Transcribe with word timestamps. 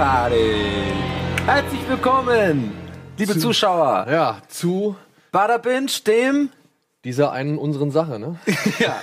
everybody! 0.00 0.94
Herzlich 1.44 1.86
willkommen, 1.88 2.72
liebe 3.18 3.34
Zu- 3.34 3.40
Zuschauer, 3.40 4.06
Ja, 4.10 4.40
zu 4.48 4.96
Bada 5.30 5.58
Binge, 5.58 5.90
dem 6.06 6.48
dieser 7.04 7.32
einen 7.32 7.58
unseren 7.58 7.90
Sache, 7.90 8.18
ne? 8.18 8.38
ja, 8.78 8.96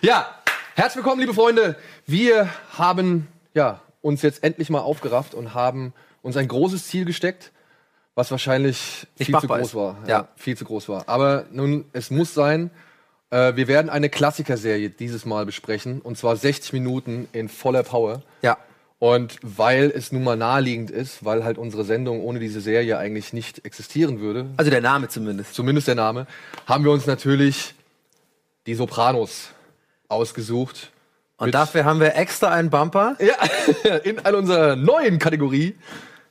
Ja, 0.00 0.26
herzlich 0.74 1.04
willkommen, 1.04 1.20
liebe 1.20 1.34
Freunde. 1.34 1.76
Wir 2.06 2.48
haben 2.78 3.28
ja, 3.52 3.80
uns 4.00 4.22
jetzt 4.22 4.42
endlich 4.42 4.70
mal 4.70 4.78
aufgerafft 4.80 5.34
und 5.34 5.52
haben 5.54 5.92
uns 6.22 6.36
ein 6.38 6.48
großes 6.48 6.86
Ziel 6.86 7.04
gesteckt, 7.04 7.52
was 8.14 8.30
wahrscheinlich 8.30 9.06
Nicht 9.18 9.26
viel 9.26 9.38
zu 9.38 9.48
groß 9.48 9.60
ist. 9.60 9.74
war. 9.74 9.96
Ja. 10.06 10.28
viel 10.36 10.56
zu 10.56 10.64
groß 10.64 10.88
war. 10.88 11.04
Aber 11.10 11.44
nun, 11.52 11.84
es 11.92 12.10
muss 12.10 12.32
sein. 12.32 12.70
Äh, 13.30 13.54
wir 13.56 13.68
werden 13.68 13.90
eine 13.90 14.08
Klassikerserie 14.08 14.88
dieses 14.88 15.26
Mal 15.26 15.44
besprechen. 15.46 16.00
Und 16.00 16.16
zwar 16.16 16.36
60 16.36 16.72
Minuten 16.72 17.28
in 17.32 17.48
voller 17.50 17.82
Power. 17.82 18.22
ja, 18.40 18.56
Und 19.00 19.38
weil 19.40 19.90
es 19.90 20.12
nun 20.12 20.22
mal 20.22 20.36
naheliegend 20.36 20.90
ist, 20.90 21.24
weil 21.24 21.42
halt 21.42 21.56
unsere 21.56 21.84
Sendung 21.84 22.20
ohne 22.20 22.38
diese 22.38 22.60
Serie 22.60 22.98
eigentlich 22.98 23.32
nicht 23.32 23.64
existieren 23.64 24.20
würde, 24.20 24.46
also 24.58 24.70
der 24.70 24.82
Name 24.82 25.08
zumindest. 25.08 25.54
zumindest 25.54 25.88
der 25.88 25.94
Name, 25.94 26.26
haben 26.66 26.84
wir 26.84 26.92
uns 26.92 27.06
natürlich 27.06 27.74
die 28.66 28.74
Sopranos 28.74 29.52
ausgesucht. 30.08 30.92
Und 31.38 31.54
dafür 31.54 31.86
haben 31.86 31.98
wir 31.98 32.14
extra 32.14 32.50
einen 32.50 32.68
Bumper. 32.68 33.16
Ja, 33.20 33.96
in 34.04 34.18
einer 34.18 34.36
unserer 34.36 34.76
neuen 34.76 35.18
Kategorie 35.18 35.76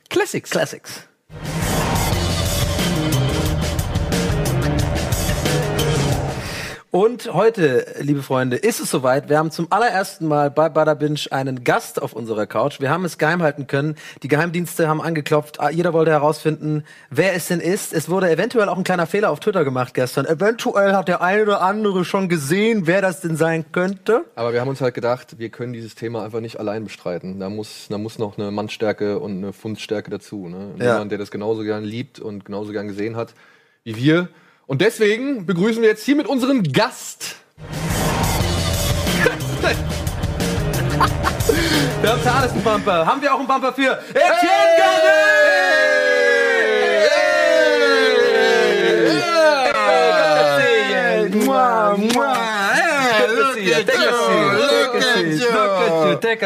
Classics. 0.08 0.50
Classics. 0.50 1.08
Und 6.92 7.32
heute, 7.32 7.86
liebe 8.00 8.20
Freunde, 8.20 8.56
ist 8.56 8.80
es 8.80 8.90
soweit. 8.90 9.28
Wir 9.28 9.38
haben 9.38 9.52
zum 9.52 9.68
allerersten 9.70 10.26
Mal 10.26 10.50
bei 10.50 10.68
Bada 10.68 10.94
Binge 10.94 11.20
einen 11.30 11.62
Gast 11.62 12.02
auf 12.02 12.14
unserer 12.14 12.48
Couch. 12.48 12.80
Wir 12.80 12.90
haben 12.90 13.04
es 13.04 13.16
geheim 13.16 13.42
halten 13.42 13.68
können. 13.68 13.94
Die 14.24 14.28
Geheimdienste 14.28 14.88
haben 14.88 15.00
angeklopft. 15.00 15.60
Ah, 15.60 15.70
Jeder 15.70 15.92
wollte 15.92 16.10
herausfinden, 16.10 16.82
wer 17.08 17.34
es 17.36 17.46
denn 17.46 17.60
ist. 17.60 17.92
Es 17.92 18.08
wurde 18.08 18.28
eventuell 18.28 18.68
auch 18.68 18.76
ein 18.76 18.82
kleiner 18.82 19.06
Fehler 19.06 19.30
auf 19.30 19.38
Twitter 19.38 19.62
gemacht 19.62 19.94
gestern. 19.94 20.26
Eventuell 20.26 20.94
hat 20.94 21.06
der 21.06 21.22
eine 21.22 21.42
oder 21.42 21.62
andere 21.62 22.04
schon 22.04 22.28
gesehen, 22.28 22.88
wer 22.88 23.02
das 23.02 23.20
denn 23.20 23.36
sein 23.36 23.66
könnte. 23.70 24.24
Aber 24.34 24.52
wir 24.52 24.60
haben 24.60 24.66
uns 24.68 24.80
halt 24.80 24.94
gedacht, 24.94 25.38
wir 25.38 25.50
können 25.50 25.72
dieses 25.72 25.94
Thema 25.94 26.24
einfach 26.24 26.40
nicht 26.40 26.58
allein 26.58 26.82
bestreiten. 26.82 27.38
Da 27.38 27.50
muss, 27.50 27.86
da 27.88 27.98
muss 27.98 28.18
noch 28.18 28.36
eine 28.36 28.50
Mannstärke 28.50 29.20
und 29.20 29.36
eine 29.36 29.52
Fundstärke 29.52 30.10
dazu. 30.10 30.48
Ne? 30.48 30.72
Ja. 30.78 30.94
Jemand, 30.94 31.12
der 31.12 31.18
das 31.18 31.30
genauso 31.30 31.62
gern 31.62 31.84
liebt 31.84 32.18
und 32.18 32.44
genauso 32.44 32.72
gern 32.72 32.88
gesehen 32.88 33.14
hat 33.14 33.32
wie 33.84 33.94
wir. 33.94 34.28
Und 34.70 34.80
deswegen 34.80 35.46
begrüßen 35.46 35.82
wir 35.82 35.88
jetzt 35.88 36.04
hier 36.04 36.14
mit 36.14 36.28
unseren 36.28 36.62
Gast. 36.62 37.34
Wir 42.00 42.12
haben 42.12 42.20
für 42.22 42.30
alles 42.30 42.52
einen 42.52 42.62
Bumper. 42.62 43.04
Haben 43.04 43.20
wir 43.20 43.34
auch 43.34 43.40
einen 43.40 43.48
Bumper 43.48 43.72
für 43.72 43.98
Etienne 44.10 44.76
Gardet! 44.78 45.10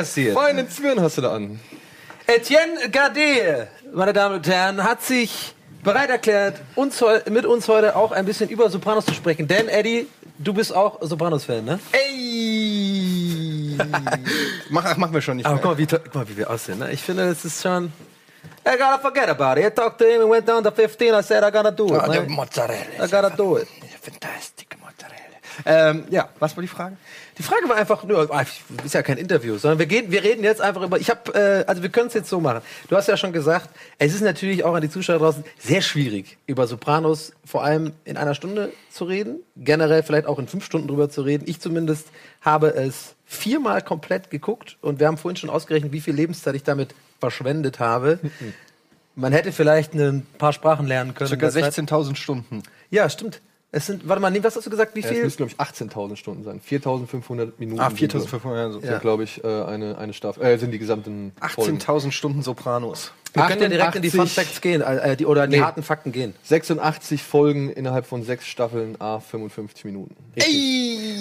Seat. 0.04 0.32
Feinen 0.32 0.70
Zwirn 0.70 1.02
hast 1.02 1.18
du 1.18 1.22
da 1.22 1.34
an. 1.34 1.60
Etienne 2.26 2.88
Gardet, 2.90 3.68
meine 3.92 4.14
Damen 4.14 4.36
und 4.36 4.48
Herren, 4.48 4.82
hat 4.82 5.02
sich 5.02 5.53
bereit 5.84 6.10
erklärt, 6.10 6.60
uns, 6.74 7.02
mit 7.30 7.46
uns 7.46 7.68
heute 7.68 7.94
auch 7.94 8.10
ein 8.10 8.24
bisschen 8.24 8.48
über 8.48 8.68
Sopranos 8.70 9.04
zu 9.04 9.14
sprechen. 9.14 9.46
Denn, 9.46 9.68
Eddie, 9.68 10.08
du 10.38 10.52
bist 10.52 10.74
auch 10.74 10.98
Sopranos-Fan, 11.00 11.64
ne? 11.64 11.78
Ey! 11.92 13.76
Mach, 14.70 14.84
ach, 14.84 14.96
machen 14.96 15.14
wir 15.14 15.20
schon 15.20 15.36
nicht 15.36 15.46
Aber 15.46 15.58
guck 15.58 15.72
mal, 15.72 15.78
wie, 15.78 15.86
guck 15.86 16.14
mal, 16.14 16.28
wie 16.28 16.36
wir 16.36 16.50
aussehen. 16.50 16.78
Ne? 16.78 16.90
Ich 16.92 17.02
finde, 17.02 17.26
das 17.28 17.44
ist 17.44 17.62
schon. 17.62 17.92
I 18.66 18.72
gotta 18.78 18.98
forget 18.98 19.28
about 19.28 19.60
it. 19.60 19.66
I 19.66 19.70
talked 19.70 19.98
to 19.98 20.04
him 20.04 20.22
and 20.22 20.30
went 20.30 20.48
down 20.48 20.64
to 20.64 20.70
15. 20.70 21.14
I 21.14 21.22
said, 21.22 21.44
I 21.44 21.50
gotta 21.50 21.70
do 21.70 21.86
it. 21.86 22.06
Man. 22.06 22.30
Mozzarella. 22.30 23.04
I 23.04 23.06
gotta 23.08 23.30
do 23.36 23.58
it. 23.58 23.68
Fantastic 24.00 24.76
Mozzarella. 24.80 25.38
Ähm, 25.66 26.04
ja, 26.10 26.28
was 26.38 26.56
war 26.56 26.62
die 26.62 26.68
Frage? 26.68 26.96
Die 27.38 27.42
Frage 27.42 27.68
war 27.68 27.76
einfach 27.76 28.04
nur, 28.04 28.32
ah, 28.32 28.44
ist 28.84 28.94
ja 28.94 29.02
kein 29.02 29.16
Interview, 29.16 29.58
sondern 29.58 29.78
wir, 29.78 29.86
gehen, 29.86 30.10
wir 30.10 30.22
reden 30.22 30.44
jetzt 30.44 30.60
einfach 30.60 30.82
über. 30.82 30.98
Ich 30.98 31.10
habe, 31.10 31.34
äh, 31.34 31.64
also 31.66 31.82
wir 31.82 31.88
können 31.88 32.06
es 32.06 32.14
jetzt 32.14 32.28
so 32.28 32.40
machen. 32.40 32.60
Du 32.88 32.96
hast 32.96 33.08
ja 33.08 33.16
schon 33.16 33.32
gesagt, 33.32 33.70
es 33.98 34.14
ist 34.14 34.20
natürlich 34.20 34.64
auch 34.64 34.74
an 34.74 34.82
die 34.82 34.90
Zuschauer 34.90 35.18
draußen 35.18 35.44
sehr 35.58 35.82
schwierig, 35.82 36.38
über 36.46 36.66
Sopranos 36.66 37.32
vor 37.44 37.64
allem 37.64 37.92
in 38.04 38.16
einer 38.16 38.34
Stunde 38.34 38.72
zu 38.90 39.04
reden, 39.04 39.40
generell 39.56 40.02
vielleicht 40.02 40.26
auch 40.26 40.38
in 40.38 40.46
fünf 40.46 40.64
Stunden 40.64 40.86
drüber 40.86 41.10
zu 41.10 41.22
reden. 41.22 41.44
Ich 41.46 41.60
zumindest 41.60 42.08
habe 42.40 42.74
es 42.74 43.14
viermal 43.26 43.82
komplett 43.82 44.30
geguckt 44.30 44.76
und 44.80 45.00
wir 45.00 45.06
haben 45.06 45.18
vorhin 45.18 45.36
schon 45.36 45.50
ausgerechnet, 45.50 45.92
wie 45.92 46.00
viel 46.00 46.14
Lebenszeit 46.14 46.54
ich 46.54 46.62
damit 46.62 46.94
verschwendet 47.18 47.80
habe. 47.80 48.18
Man 49.16 49.32
hätte 49.32 49.52
vielleicht 49.52 49.94
ein 49.94 50.26
paar 50.38 50.52
Sprachen 50.52 50.86
lernen 50.86 51.14
können. 51.14 51.28
Circa 51.28 51.48
in 51.48 51.54
der 51.54 51.70
Zeit. 51.70 51.88
16.000 51.88 52.16
Stunden. 52.16 52.62
Ja, 52.90 53.08
stimmt. 53.08 53.40
Es 53.76 53.86
sind, 53.86 54.06
warte 54.08 54.22
mal, 54.22 54.30
nee, 54.30 54.38
was 54.42 54.54
hast 54.54 54.64
du 54.66 54.70
gesagt? 54.70 54.94
Wie 54.94 55.00
Ja, 55.00 55.06
es 55.08 55.12
viel? 55.12 55.24
müssen, 55.24 55.36
glaube 55.38 55.50
ich, 55.52 55.58
18.000 55.58 56.14
Stunden 56.16 56.44
sein. 56.44 56.60
4.500 56.60 57.52
Minuten. 57.58 57.80
Ah, 57.80 57.90
sind, 57.90 58.12
4.500. 58.12 58.70
So. 58.72 58.80
sind, 58.80 59.00
glaube 59.00 59.24
ich, 59.24 59.42
äh, 59.42 59.46
eine, 59.48 59.98
eine 59.98 60.12
Staffel. 60.12 60.44
Äh, 60.44 60.58
sind 60.58 60.70
die 60.70 60.78
gesamten 60.78 61.32
Folgen. 61.40 61.78
18.000 61.78 62.12
Stunden 62.12 62.42
Sopranos. 62.42 63.10
Wir 63.32 63.42
können 63.46 63.62
ja 63.62 63.68
direkt 63.68 63.96
in 63.96 64.02
die 64.02 64.10
Fun 64.10 64.20
88 64.20 64.44
Facts 64.46 64.60
gehen, 64.60 64.80
äh, 64.80 65.16
die, 65.16 65.26
oder 65.26 65.44
in 65.44 65.50
die 65.50 65.56
Nee. 65.56 65.62
harten 65.64 65.82
Fakten 65.82 66.12
gehen. 66.12 66.34
86 66.44 67.20
Folgen 67.24 67.68
innerhalb 67.68 68.06
von 68.06 68.22
sechs 68.22 68.46
Staffeln, 68.46 68.94
a 69.00 69.18
55 69.18 69.84
Minuten. 69.84 70.14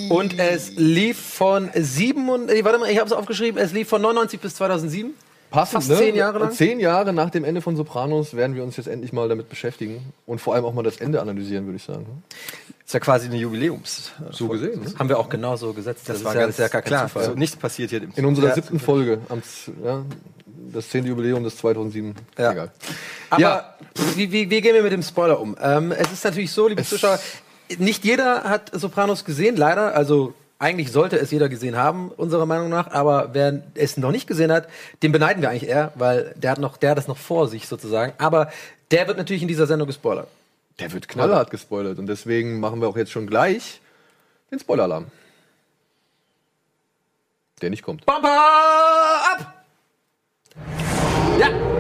Und 0.10 0.38
es 0.38 0.74
lief 0.76 1.18
von 1.20 1.72
sieben 1.76 2.30
und, 2.30 2.52
äh, 2.52 2.64
warte 2.64 2.78
mal, 2.78 2.90
ich 2.92 3.00
habe 3.00 3.08
es 3.08 3.14
aufgeschrieben, 3.14 3.60
es 3.60 3.74
lief 3.74 3.90
von 3.90 4.00
99 4.04 4.40
bis 4.40 4.54
2007. 4.56 5.16
Passend, 5.54 5.84
Fast 5.84 5.90
ne? 5.90 5.98
zehn 5.98 6.16
Jahre 6.16 6.40
lang? 6.40 6.52
Zehn 6.52 6.80
Jahre 6.80 7.14
nach 7.14 7.30
dem 7.30 7.44
Ende 7.44 7.62
von 7.62 7.76
Sopranos 7.76 8.36
werden 8.36 8.56
wir 8.56 8.64
uns 8.64 8.76
jetzt 8.76 8.88
endlich 8.88 9.14
mal 9.14 9.30
damit 9.30 9.50
beschäftigen 9.50 10.02
und 10.26 10.42
vor 10.42 10.56
allem 10.56 10.66
auch 10.66 10.74
mal 10.74 10.82
das 10.82 10.98
Ende 10.98 11.22
analysieren, 11.22 11.66
würde 11.66 11.78
ich 11.78 11.84
sagen. 11.84 12.24
Ist 12.84 12.92
ja 12.92 13.00
quasi 13.00 13.28
eine 13.28 13.38
Jubiläums. 13.38 14.12
So 14.32 14.48
gesehen. 14.48 14.82
Ne? 14.82 14.92
Haben 14.98 15.10
wir 15.10 15.20
auch 15.20 15.30
genau 15.30 15.56
so 15.56 15.72
gesetzt. 15.74 16.10
Das, 16.10 16.18
ist 16.18 16.24
war 16.26 16.34
ja, 16.34 16.42
ganz 16.42 16.58
ja 16.58 16.70
gar 16.70 16.82
kein 16.82 16.90
klar. 16.90 17.04
Zufall. 17.08 17.24
Also 17.26 17.36
nichts 17.38 17.56
passiert 17.56 17.92
hier. 17.92 18.02
In 18.16 18.26
unserer 18.26 18.48
Ja. 18.48 18.56
siebten 18.56 18.80
Folge, 18.80 19.20
am, 19.30 19.44
ja, 19.86 20.04
das 20.74 20.90
zehnte 20.90 21.10
Jubiläum 21.10 21.44
des 21.44 21.56
2007. 21.58 22.16
Ja. 22.40 22.52
Egal. 22.52 22.72
Aber 23.30 23.42
Ja. 23.42 23.76
pff, 23.96 24.18
wie, 24.18 24.32
wie, 24.32 24.50
wie 24.50 24.60
gehen 24.60 24.74
wir 24.74 24.82
mit 24.82 24.92
dem 24.92 25.04
Spoiler 25.04 25.40
um? 25.40 25.56
Ähm, 25.62 25.92
es 25.92 26.12
ist 26.12 26.26
natürlich 26.26 26.52
so, 26.52 26.68
liebe 26.68 26.84
Zuschauer, 26.84 27.20
nicht 27.78 28.04
jeder 28.04 28.44
hat 28.46 28.72
Sopranos 28.74 29.24
gesehen, 29.24 29.56
leider. 29.56 29.96
Also 29.96 30.34
eigentlich 30.64 30.94
sollte 30.94 31.18
es 31.18 31.30
jeder 31.30 31.50
gesehen 31.50 31.76
haben, 31.76 32.10
unserer 32.10 32.46
Meinung 32.46 32.70
nach. 32.70 32.90
Aber 32.92 33.32
wer 33.34 33.62
es 33.76 33.98
noch 33.98 34.12
nicht 34.12 34.28
gesehen 34.28 34.52
hat, 34.52 34.70
den 35.04 35.12
beneiden 35.12 35.42
wir 35.42 35.50
eigentlich 35.50 35.70
eher, 35.70 35.92
weil 35.96 36.34
der 36.38 36.52
hat 36.52 36.60
noch, 36.60 36.78
der 36.78 36.92
hat 36.92 36.98
das 36.98 37.10
noch 37.10 37.18
vor 37.18 37.50
sich 37.50 37.68
sozusagen. 37.68 38.14
Aber 38.18 38.50
der 38.90 39.08
wird 39.08 39.18
natürlich 39.18 39.42
in 39.42 39.50
dieser 39.50 39.68
Sendung 39.68 39.88
gespoilert. 39.88 40.30
Der 40.80 40.92
wird 40.94 41.10
knallhart 41.10 41.52
gespoilert 41.52 42.00
und 42.00 42.08
deswegen 42.08 42.62
machen 42.62 42.80
wir 42.80 42.88
auch 42.88 42.98
jetzt 42.98 43.12
schon 43.12 43.28
gleich 43.28 43.82
den 44.52 44.60
Spoiler-Alarm. 44.60 45.08
Der 47.62 47.70
nicht 47.70 47.84
kommt. 47.84 48.06
Bumper 48.06 48.30
ab! 48.30 49.66
Ja! 51.40 51.73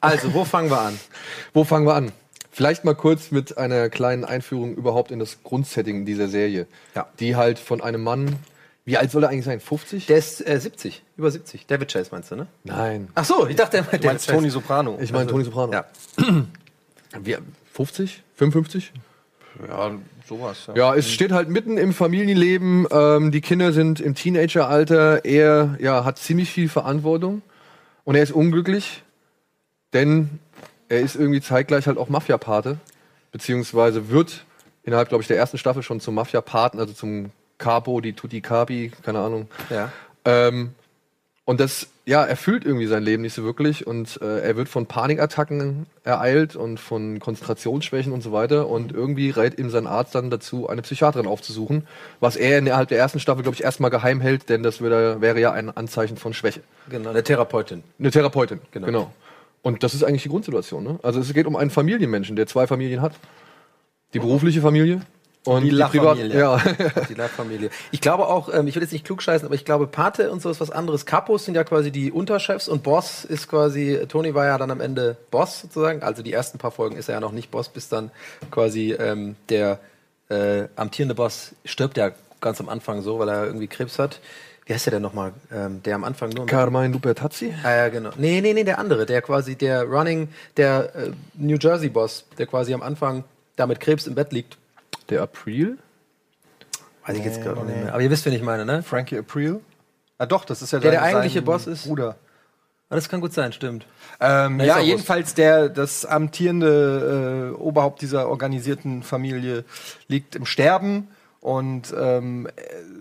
Also, 0.00 0.34
wo 0.34 0.44
fangen 0.44 0.70
wir 0.70 0.80
an? 0.80 0.98
Wo 1.52 1.64
fangen 1.64 1.86
wir 1.86 1.94
an? 1.94 2.12
Vielleicht 2.50 2.84
mal 2.84 2.94
kurz 2.94 3.30
mit 3.30 3.58
einer 3.58 3.90
kleinen 3.90 4.24
Einführung 4.24 4.76
überhaupt 4.76 5.10
in 5.10 5.18
das 5.18 5.42
Grundsetting 5.42 6.04
dieser 6.06 6.28
Serie. 6.28 6.66
Ja. 6.94 7.06
Die 7.18 7.36
halt 7.36 7.58
von 7.58 7.82
einem 7.82 8.02
Mann, 8.02 8.36
wie 8.84 8.96
alt 8.96 9.10
soll 9.10 9.24
er 9.24 9.30
eigentlich 9.30 9.44
sein? 9.44 9.60
50? 9.60 10.06
Der 10.06 10.16
ist 10.16 10.46
äh, 10.46 10.58
70, 10.58 11.02
über 11.16 11.30
70. 11.30 11.66
David 11.66 11.92
Chase 11.92 12.08
meinst 12.12 12.30
du, 12.30 12.36
ne? 12.36 12.46
Nein. 12.64 13.08
Ach 13.14 13.24
so, 13.24 13.46
ich 13.46 13.56
dachte, 13.56 13.72
der 13.78 13.82
meint 13.82 14.04
David 14.04 14.24
Tony 14.24 14.42
Chase. 14.42 14.50
Soprano. 14.50 14.98
Ich 15.00 15.12
meine 15.12 15.28
Tony 15.28 15.44
Soprano. 15.44 15.72
Ja. 15.72 15.84
Wie, 17.20 17.36
50? 17.72 18.22
55? 18.36 18.92
ja, 19.68 19.90
sowas. 20.28 20.66
Ja. 20.68 20.74
Ja, 20.76 20.94
es 20.94 21.10
steht 21.10 21.32
halt 21.32 21.48
mitten 21.48 21.78
im 21.78 21.92
Familienleben. 21.92 22.86
Ähm, 22.90 23.30
die 23.32 23.40
Kinder 23.40 23.72
sind 23.72 24.00
im 24.00 24.14
Teenageralter. 24.14 25.24
Er 25.24 25.76
ja, 25.80 26.04
hat 26.04 26.18
ziemlich 26.18 26.50
viel 26.50 26.68
Verantwortung 26.68 27.42
und 28.04 28.14
er 28.14 28.22
ist 28.22 28.32
unglücklich, 28.32 29.02
denn 29.96 30.28
er 30.88 31.00
ist 31.00 31.16
irgendwie 31.16 31.40
zeitgleich 31.40 31.86
halt 31.86 31.96
auch 31.96 32.08
Mafia-Pate, 32.10 32.76
beziehungsweise 33.32 34.10
wird 34.10 34.44
innerhalb, 34.84 35.08
glaube 35.08 35.22
ich, 35.22 35.28
der 35.28 35.38
ersten 35.38 35.58
Staffel 35.58 35.82
schon 35.82 36.00
zum 36.00 36.14
Mafia-Paten, 36.14 36.78
also 36.78 36.92
zum 36.92 37.30
Capo, 37.58 38.00
die 38.02 38.12
Tutti 38.12 38.42
Capi, 38.42 38.92
keine 39.02 39.20
Ahnung. 39.20 39.48
Ja. 39.70 39.90
Ähm, 40.26 40.74
und 41.46 41.60
das, 41.60 41.86
ja, 42.04 42.24
erfüllt 42.24 42.64
irgendwie 42.64 42.86
sein 42.86 43.02
Leben 43.02 43.22
nicht 43.22 43.32
so 43.32 43.42
wirklich 43.42 43.86
und 43.86 44.20
äh, 44.20 44.40
er 44.40 44.56
wird 44.56 44.68
von 44.68 44.86
Panikattacken 44.86 45.86
ereilt 46.04 46.56
und 46.56 46.78
von 46.78 47.18
Konzentrationsschwächen 47.20 48.12
und 48.12 48.20
so 48.20 48.32
weiter 48.32 48.68
und 48.68 48.92
irgendwie 48.92 49.30
rät 49.30 49.58
ihm 49.58 49.70
sein 49.70 49.86
Arzt 49.86 50.14
dann 50.14 50.28
dazu, 50.28 50.68
eine 50.68 50.82
Psychiaterin 50.82 51.26
aufzusuchen, 51.26 51.86
was 52.20 52.36
er 52.36 52.58
innerhalb 52.58 52.88
der 52.88 52.98
ersten 52.98 53.18
Staffel, 53.20 53.42
glaube 53.42 53.54
ich, 53.54 53.64
erstmal 53.64 53.90
geheim 53.90 54.20
hält, 54.20 54.48
denn 54.50 54.62
das 54.62 54.80
würde, 54.80 55.20
wäre 55.20 55.40
ja 55.40 55.52
ein 55.52 55.74
Anzeichen 55.74 56.16
von 56.16 56.34
Schwäche. 56.34 56.60
Genau, 56.90 57.10
eine 57.10 57.22
Therapeutin. 57.22 57.82
Eine 57.98 58.10
Therapeutin, 58.10 58.60
Genau. 58.72 58.86
genau. 58.86 59.12
Und 59.66 59.82
das 59.82 59.94
ist 59.94 60.04
eigentlich 60.04 60.22
die 60.22 60.28
Grundsituation. 60.28 60.84
Ne? 60.84 61.00
Also 61.02 61.18
es 61.18 61.34
geht 61.34 61.44
um 61.44 61.56
einen 61.56 61.70
Familienmenschen, 61.70 62.36
der 62.36 62.46
zwei 62.46 62.68
Familien 62.68 63.02
hat. 63.02 63.14
Die 64.14 64.20
berufliche 64.20 64.60
Familie 64.60 65.00
Und 65.44 65.64
Die 65.64 65.70
La 65.70 65.88
Privat- 65.88 66.18
ja. 66.18 66.58
Die 67.08 67.14
Live-Familie. 67.14 67.70
Ich 67.90 68.00
glaube 68.00 68.28
auch, 68.28 68.48
ähm, 68.54 68.68
ich 68.68 68.76
will 68.76 68.82
jetzt 68.82 68.92
nicht 68.92 69.04
klugscheißen, 69.04 69.44
aber 69.44 69.56
ich 69.56 69.64
glaube, 69.64 69.88
Pate 69.88 70.30
und 70.30 70.40
so 70.40 70.50
ist 70.50 70.60
was 70.60 70.70
anderes. 70.70 71.04
Capos 71.04 71.46
sind 71.46 71.56
ja 71.56 71.64
quasi 71.64 71.90
die 71.90 72.12
Unterchefs 72.12 72.68
und 72.68 72.84
Boss 72.84 73.24
ist 73.24 73.48
quasi, 73.48 73.98
Tony 74.08 74.36
war 74.36 74.44
ja 74.46 74.56
dann 74.56 74.70
am 74.70 74.80
Ende 74.80 75.16
Boss 75.32 75.62
sozusagen. 75.62 76.00
Also 76.04 76.22
die 76.22 76.32
ersten 76.32 76.58
paar 76.58 76.70
Folgen 76.70 76.96
ist 76.96 77.08
er 77.08 77.16
ja 77.16 77.20
noch 77.20 77.32
nicht 77.32 77.50
Boss, 77.50 77.68
bis 77.68 77.88
dann 77.88 78.12
quasi 78.52 78.92
ähm, 78.92 79.34
der 79.48 79.80
äh, 80.28 80.68
amtierende 80.76 81.16
Boss 81.16 81.56
stirbt 81.64 81.96
ja 81.96 82.12
ganz 82.40 82.60
am 82.60 82.68
Anfang 82.68 83.02
so, 83.02 83.18
weil 83.18 83.28
er 83.28 83.46
irgendwie 83.46 83.66
Krebs 83.66 83.98
hat. 83.98 84.20
Wie 84.66 84.74
heißt 84.74 84.86
der 84.86 84.92
denn 84.92 85.02
nochmal? 85.02 85.32
Ähm, 85.52 85.80
der 85.84 85.94
am 85.94 86.02
Anfang 86.02 86.30
nur. 86.30 86.46
Carmine 86.46 86.88
Lupertazzi? 86.92 87.54
Ah, 87.62 87.72
ja, 87.74 87.88
genau. 87.88 88.10
Nee, 88.18 88.40
nee, 88.40 88.52
nee, 88.52 88.64
der 88.64 88.80
andere, 88.80 89.06
der 89.06 89.22
quasi, 89.22 89.54
der 89.54 89.84
Running, 89.84 90.28
der 90.56 90.94
äh, 90.96 91.10
New 91.34 91.56
Jersey 91.56 91.88
Boss, 91.88 92.24
der 92.36 92.46
quasi 92.46 92.74
am 92.74 92.82
Anfang 92.82 93.22
da 93.54 93.66
mit 93.66 93.78
Krebs 93.78 94.06
im 94.08 94.16
Bett 94.16 94.32
liegt. 94.32 94.58
Der 95.08 95.22
April? 95.22 95.78
Weiß 97.06 97.16
ich 97.16 97.24
jetzt 97.24 97.42
gerade 97.42 97.60
auch 97.60 97.64
nicht 97.64 97.76
mehr. 97.80 97.92
Aber 97.92 98.02
ihr 98.02 98.10
wisst, 98.10 98.26
wen 98.26 98.32
ich 98.32 98.42
meine, 98.42 98.64
ne? 98.64 98.82
Frankie 98.82 99.16
April? 99.18 99.60
Ah 100.18 100.26
doch, 100.26 100.44
das 100.44 100.62
ist 100.62 100.72
ja 100.72 100.80
Der, 100.80 100.90
der 100.90 101.02
eigentliche 101.02 101.38
sein 101.38 101.44
Boss 101.44 101.68
ist? 101.68 101.86
Bruder. 101.86 102.16
Ah, 102.88 102.96
Das 102.96 103.08
kann 103.08 103.20
gut 103.20 103.32
sein, 103.32 103.52
stimmt. 103.52 103.86
Ähm, 104.20 104.60
ja, 104.60 104.80
jedenfalls 104.80 105.34
der 105.34 105.68
das 105.68 106.04
amtierende 106.04 107.52
äh, 107.54 107.60
Oberhaupt 107.60 108.00
dieser 108.00 108.28
organisierten 108.28 109.02
Familie 109.04 109.64
liegt 110.08 110.34
im 110.34 110.46
Sterben 110.46 111.08
und 111.46 111.94
ähm, 111.96 112.48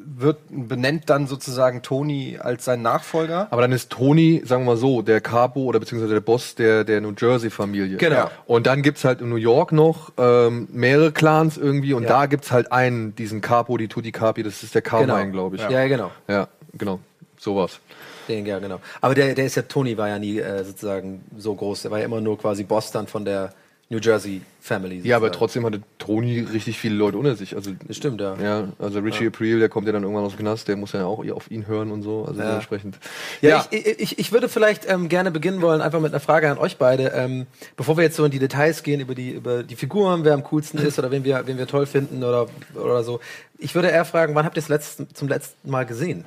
wird 0.05 0.37
benennt 0.51 1.09
dann 1.09 1.25
sozusagen 1.25 1.81
Tony 1.81 2.37
als 2.39 2.63
sein 2.65 2.83
Nachfolger. 2.83 3.47
Aber 3.49 3.63
dann 3.63 3.71
ist 3.71 3.89
Tony, 3.89 4.43
sagen 4.45 4.65
wir 4.65 4.73
mal 4.73 4.77
so, 4.77 5.01
der 5.01 5.19
Capo 5.19 5.61
oder 5.61 5.79
beziehungsweise 5.79 6.13
der 6.13 6.21
Boss 6.21 6.53
der, 6.53 6.83
der 6.83 7.01
New 7.01 7.13
Jersey-Familie. 7.17 7.97
Genau. 7.97 8.29
Und 8.45 8.67
dann 8.67 8.83
gibt's 8.83 9.03
halt 9.03 9.19
in 9.21 9.29
New 9.29 9.35
York 9.37 9.71
noch 9.71 10.11
ähm, 10.19 10.67
mehrere 10.71 11.11
Clans 11.11 11.57
irgendwie 11.57 11.93
und 11.93 12.03
Ja. 12.03 12.09
da 12.09 12.25
gibt's 12.27 12.51
halt 12.51 12.71
einen, 12.71 13.15
diesen 13.15 13.41
Capo, 13.41 13.77
die 13.77 13.87
Tutti 13.87 14.11
Capi, 14.11 14.43
das 14.43 14.61
ist 14.61 14.75
der 14.75 14.83
Carmine, 14.83 15.31
glaube 15.31 15.55
ich. 15.55 15.63
Ja, 15.63 15.71
ja, 15.71 15.87
genau. 15.87 16.11
Ja, 16.27 16.47
genau. 16.75 16.99
Sowas. 17.39 17.79
Den, 18.27 18.45
ja, 18.45 18.59
genau. 18.59 18.79
Aber 19.01 19.15
der, 19.15 19.33
der 19.33 19.45
ist 19.45 19.55
ja, 19.55 19.63
Tony 19.63 19.97
war 19.97 20.07
ja 20.07 20.19
nie 20.19 20.37
äh, 20.37 20.63
sozusagen 20.63 21.23
so 21.35 21.55
groß. 21.55 21.81
Der 21.81 21.89
war 21.89 21.97
ja 21.97 22.05
immer 22.05 22.21
nur 22.21 22.37
quasi 22.37 22.63
Boss 22.63 22.91
dann 22.91 23.07
von 23.07 23.25
der 23.25 23.53
New 23.89 23.99
Jersey 23.99 24.41
Family. 24.61 24.99
Ja, 25.03 25.15
aber 25.17 25.31
trotzdem 25.31 25.63
hatte 25.63 25.79
Tony 25.99 26.39
richtig 26.39 26.79
viele 26.79 26.95
Leute 26.95 27.19
unter 27.19 27.35
sich. 27.35 27.55
Also, 27.55 27.69
Das 27.87 27.95
stimmt, 27.95 28.19
ja. 28.19 28.35
ja, 28.41 28.67
also 28.79 28.97
Richie 28.99 29.27
April, 29.27 29.59
der 29.59 29.69
kommt 29.69 29.85
ja 29.85 29.93
dann 29.93 30.01
irgendwann 30.01 30.25
aus 30.25 30.31
dem 30.33 30.39
Knast, 30.39 30.67
der 30.67 30.75
muss 30.75 30.93
ja 30.93 31.05
auch 31.05 31.23
auf 31.31 31.51
ihn 31.51 31.67
hören 31.67 31.91
und 31.91 32.01
so. 32.01 32.25
Also 32.25 32.39
Ja. 32.41 32.47
dementsprechend. 32.47 32.97
Ja, 33.41 33.63
Ich, 33.69 33.85
ich, 33.85 34.17
ich 34.17 34.31
würde 34.31 34.49
vielleicht 34.49 34.89
ähm, 34.89 35.07
gerne 35.07 35.29
beginnen 35.29 35.61
wollen, 35.61 35.81
einfach 35.81 35.99
mit 35.99 36.11
einer 36.13 36.19
Frage 36.19 36.49
an 36.49 36.57
euch 36.57 36.77
beide. 36.77 37.09
Ähm, 37.09 37.45
bevor 37.77 37.95
wir 37.95 38.03
jetzt 38.03 38.15
so 38.15 38.25
in 38.25 38.31
die 38.31 38.39
Details 38.39 38.81
gehen, 38.81 39.01
über 39.01 39.13
die, 39.13 39.29
über 39.29 39.61
die 39.61 39.75
Figuren, 39.75 40.23
wer 40.23 40.33
am 40.33 40.43
coolsten 40.45 40.79
ist 40.79 40.97
oder 40.97 41.11
wen 41.11 41.23
wir, 41.23 41.45
wen 41.45 41.59
wir 41.59 41.67
toll 41.67 41.85
finden 41.85 42.23
oder, 42.23 42.47
oder 42.73 43.03
so. 43.03 43.19
Ich 43.59 43.75
würde 43.75 43.89
eher 43.89 44.03
fragen, 44.03 44.33
wann 44.33 44.45
habt 44.45 44.57
ihr 44.57 44.63
es 44.63 44.67
letzten, 44.69 45.13
zum 45.13 45.27
letzten 45.27 45.69
Mal 45.69 45.85
gesehen? 45.85 46.25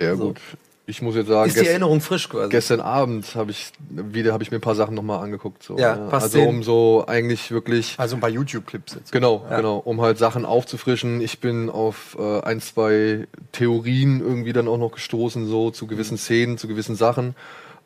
Ja, 0.00 0.16
So. 0.16 0.28
gut. 0.28 0.40
Ich 0.90 1.02
muss 1.02 1.14
jetzt 1.16 1.28
sagen, 1.28 1.46
Ist 1.50 1.56
die 1.56 1.60
gest- 1.60 1.68
Erinnerung 1.70 2.00
frisch 2.00 2.30
quasi? 2.30 2.48
gestern 2.48 2.80
Abend 2.80 3.34
habe 3.34 3.50
ich 3.50 3.72
wieder 3.90 4.32
habe 4.32 4.42
ich 4.42 4.50
mir 4.50 4.56
ein 4.56 4.62
paar 4.62 4.74
Sachen 4.74 4.94
nochmal 4.94 5.22
angeguckt. 5.22 5.62
So, 5.62 5.76
Ja, 5.76 5.96
paar 5.96 6.22
also 6.22 6.28
Szenen. 6.38 6.48
um 6.48 6.62
so 6.62 7.04
eigentlich 7.06 7.50
wirklich 7.50 7.94
Also 7.98 8.16
ein 8.16 8.20
paar 8.20 8.30
YouTube-Clips 8.30 8.94
jetzt. 8.94 9.12
Genau, 9.12 9.44
genau, 9.50 9.76
um 9.76 10.00
halt 10.00 10.16
Sachen 10.16 10.46
aufzufrischen. 10.46 11.20
Ich 11.20 11.40
bin 11.40 11.68
auf 11.68 12.16
äh, 12.18 12.40
ein, 12.40 12.62
zwei 12.62 13.26
Theorien 13.52 14.20
irgendwie 14.20 14.54
dann 14.54 14.66
auch 14.66 14.78
noch 14.78 14.92
gestoßen, 14.92 15.46
so 15.46 15.70
zu 15.70 15.86
gewissen 15.86 16.16
Szenen, 16.16 16.56
zu 16.56 16.68
gewissen 16.68 16.96
Sachen. 16.96 17.36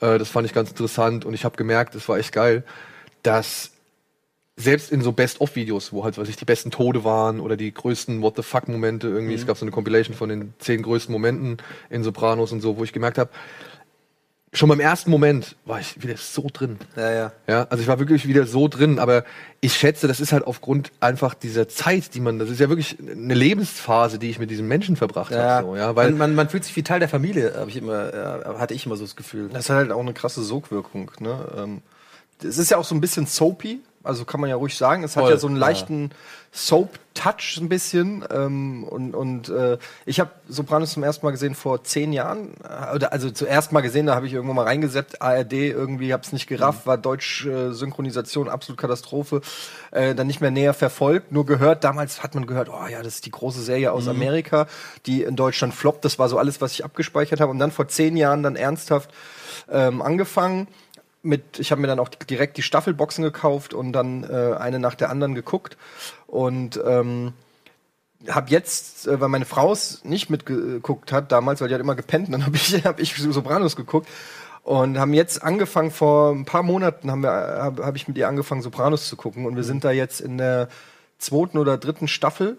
Äh, 0.01 0.19
das 0.19 0.29
fand 0.29 0.47
ich 0.47 0.55
ganz 0.55 0.71
interessant 0.71 1.25
und 1.25 1.35
ich 1.35 1.45
habe 1.45 1.57
gemerkt, 1.57 1.97
es 1.97 2.09
war 2.09 2.19
echt 2.19 2.31
geil, 2.33 2.63
dass 3.25 3.72
selbst 4.57 4.93
in 4.93 5.01
so 5.01 5.13
Best-of-Videos, 5.13 5.93
wo 5.93 6.05
halt, 6.05 6.19
was 6.19 6.29
ich, 6.29 6.37
die 6.37 6.45
besten 6.45 6.71
Tode 6.71 7.05
waren 7.05 7.41
oder 7.41 7.57
die 7.57 7.73
größten 7.73 8.21
What 8.23 8.37
the 8.37 8.43
fuck-Momente 8.43 9.09
irgendwie, 9.09 9.35
es 9.35 9.47
gab 9.47 9.57
so 9.57 9.65
eine 9.65 9.71
Compilation 9.71 10.15
von 10.15 10.29
den 10.29 10.53
zehn 10.59 10.83
größten 10.83 11.13
Momenten 11.13 11.57
in 11.89 12.05
Sopranos 12.05 12.53
und 12.53 12.61
so, 12.61 12.77
wo 12.77 12.85
ich 12.85 12.93
gemerkt 12.93 13.17
habe, 13.19 13.31
schon 14.53 14.69
beim 14.69 14.81
ersten 14.81 15.11
Moment 15.11 15.57
war 15.65 15.81
ich 15.81 16.03
wieder 16.03 16.17
so 16.19 16.47
drin. 16.53 16.79
Ja, 16.97 17.11
ja. 17.11 17.33
Ja, 17.47 17.67
also 17.71 17.81
ich 17.81 17.89
war 17.89 17.99
wirklich 17.99 18.29
wieder 18.29 18.47
so 18.47 18.69
drin, 18.69 18.99
aber 18.99 19.25
ich 19.63 19.73
schätze, 19.75 20.07
das 20.07 20.21
ist 20.21 20.33
halt 20.33 20.47
aufgrund 20.47 20.93
einfach 21.01 21.33
dieser 21.33 21.69
Zeit, 21.69 22.15
die 22.15 22.21
man, 22.21 22.39
das 22.39 22.51
ist 22.51 22.61
ja 22.61 22.69
wirklich 22.69 22.99
eine 23.01 23.35
Lebensphase, 23.35 24.19
die 24.19 24.29
ich 24.29 24.39
mit 24.39 24.51
diesem 24.51 24.69
Menschen 24.69 24.97
verbracht 24.97 25.33
Ja, 25.33 25.39
habe. 25.39 25.67
So, 25.69 25.77
ja, 25.77 25.97
weil 25.97 26.11
man, 26.11 26.19
man, 26.19 26.35
man 26.35 26.49
fühlt 26.51 26.65
sich 26.65 26.77
wie 26.77 26.83
Teil 26.83 27.01
der 27.01 27.09
Familie, 27.09 27.55
habe 27.57 27.71
ich 27.71 27.77
immer, 27.77 28.15
ja, 28.15 28.59
hatte 28.59 28.75
ich 28.75 28.85
immer 28.85 28.97
so 28.97 29.05
das 29.05 29.17
Gefühl. 29.17 29.49
Das 29.51 29.71
hat 29.71 29.77
halt 29.77 29.93
auch 29.93 30.01
eine 30.01 30.13
krasse 30.13 30.43
Sogwirkung. 30.43 31.11
Ne? 31.21 31.49
Ähm, 31.57 31.83
es 32.43 32.59
ist 32.59 32.71
ja 32.71 32.77
auch 32.77 32.85
so 32.85 32.95
ein 32.95 33.01
bisschen 33.01 33.27
soapy, 33.27 33.81
also 34.05 34.25
kann 34.25 34.41
man 34.41 34.51
ja 34.51 34.57
ruhig 34.57 34.77
sagen. 34.77 35.05
Es 35.05 35.17
hat 35.17 35.25
Voll, 35.25 35.33
ja 35.33 35.39
so 35.39 35.47
einen 35.47 35.57
ja. 35.57 35.61
leichten 35.61 36.11
Soap-Touch 36.53 37.59
ein 37.61 37.69
bisschen. 37.69 38.25
Ähm, 38.31 38.85
und 38.85 39.15
und 39.15 39.49
äh, 39.49 39.79
ich 40.05 40.21
habe 40.21 40.31
Sopranos 40.49 40.93
zum 40.93 41.03
ersten 41.03 41.25
Mal 41.25 41.33
gesehen 41.33 41.55
vor 41.55 41.83
zehn 41.85 42.13
Jahren. 42.13 42.55
Äh, 42.63 42.95
Oder, 42.95 43.13
also 43.13 43.31
zuerst 43.31 43.73
mal 43.73 43.81
gesehen, 43.81 44.07
da 44.07 44.15
habe 44.15 44.27
ich 44.27 44.35
irgendwo 44.35 44.53
mal 44.55 44.65
reingeseppt, 44.65 45.23
ARD, 45.23 45.53
irgendwie 45.53 46.13
habe 46.13 46.23
es 46.23 46.33
nicht 46.33 46.47
gerafft, 46.47 46.87
war 46.87 46.99
Deutsch-Synchronisation, 46.99 48.49
absolut 48.49 48.79
Katastrophe. 48.79 49.41
Äh, 49.91 50.15
dann 50.15 50.27
nicht 50.27 50.41
mehr 50.41 50.51
näher 50.51 50.75
verfolgt, 50.75 51.33
nur 51.33 51.47
gehört. 51.47 51.85
Damals 51.85 52.23
hat 52.23 52.35
man 52.35 52.47
gehört, 52.47 52.69
oh 52.69 52.87
ja, 52.87 53.03
das 53.03 53.17
ist 53.17 53.27
die 53.27 53.31
große 53.31 53.63
Serie 53.63 53.93
aus 53.93 54.09
Amerika, 54.09 54.67
die 55.07 55.23
in 55.23 55.37
Deutschland 55.37 55.75
floppt. 55.75 56.05
Das 56.05 56.19
war 56.19 56.29
so 56.29 56.39
alles, 56.39 56.61
was 56.61 56.73
ich 56.73 56.85
abgespeichert 56.85 57.41
habe. 57.41 57.51
Und 57.51 57.59
dann 57.59 57.71
vor 57.71 57.89
zehn 57.89 58.17
Jahren 58.17 58.43
dann 58.43 58.57
ernsthaft 58.57 59.11
ähm, 59.71 60.03
angefangen 60.03 60.69
mit, 61.23 61.59
ich 61.59 61.71
habe 61.71 61.81
mir 61.81 61.87
dann 61.87 61.99
auch 61.99 62.09
direkt 62.09 62.57
die 62.57 62.63
Staffelboxen 62.63 63.23
gekauft 63.23 63.75
und 63.75 63.93
dann 63.93 64.25
äh, 64.25 64.55
eine 64.59 64.79
nach 64.79 64.95
der 64.95 65.11
anderen 65.11 65.35
geguckt 65.35 65.77
und 66.27 66.81
ähm, 66.85 67.33
habe 68.29 68.51
jetzt, 68.51 69.07
äh, 69.07 69.21
weil 69.21 69.29
meine 69.29 69.45
Frau 69.45 69.73
es 69.73 70.05
nicht 70.05 70.31
mitgeguckt 70.31 71.13
hat 71.13 71.33
damals, 71.33 71.61
weil 71.61 71.69
die 71.69 71.75
hat 71.75 71.81
immer 71.81 71.95
gepennt, 71.95 72.33
dann 72.33 72.45
habe 72.45 72.57
ich, 72.57 72.73
hab 72.85 73.01
ich 73.01 73.15
Sopranos 73.15 73.77
geguckt 73.77 74.09
und 74.63 74.99
haben 74.99 75.15
jetzt 75.15 75.43
angefangen 75.43 75.91
vor 75.91 76.33
ein 76.33 76.45
paar 76.45 76.63
Monaten 76.63 77.11
habe 77.11 77.85
hab 77.85 77.97
ich 77.97 78.09
mit 78.09 78.17
ihr 78.17 78.29
angefangen 78.29 78.63
Sopranos 78.63 79.09
zu 79.09 79.17
gucken 79.17 79.47
und 79.47 79.57
wir 79.57 79.65
sind 79.65 79.85
da 79.85 79.91
jetzt 79.91 80.21
in 80.21 80.39
der 80.39 80.69
zweiten 81.19 81.59
oder 81.59 81.79
dritten 81.79 82.09
Staffel. 82.09 82.57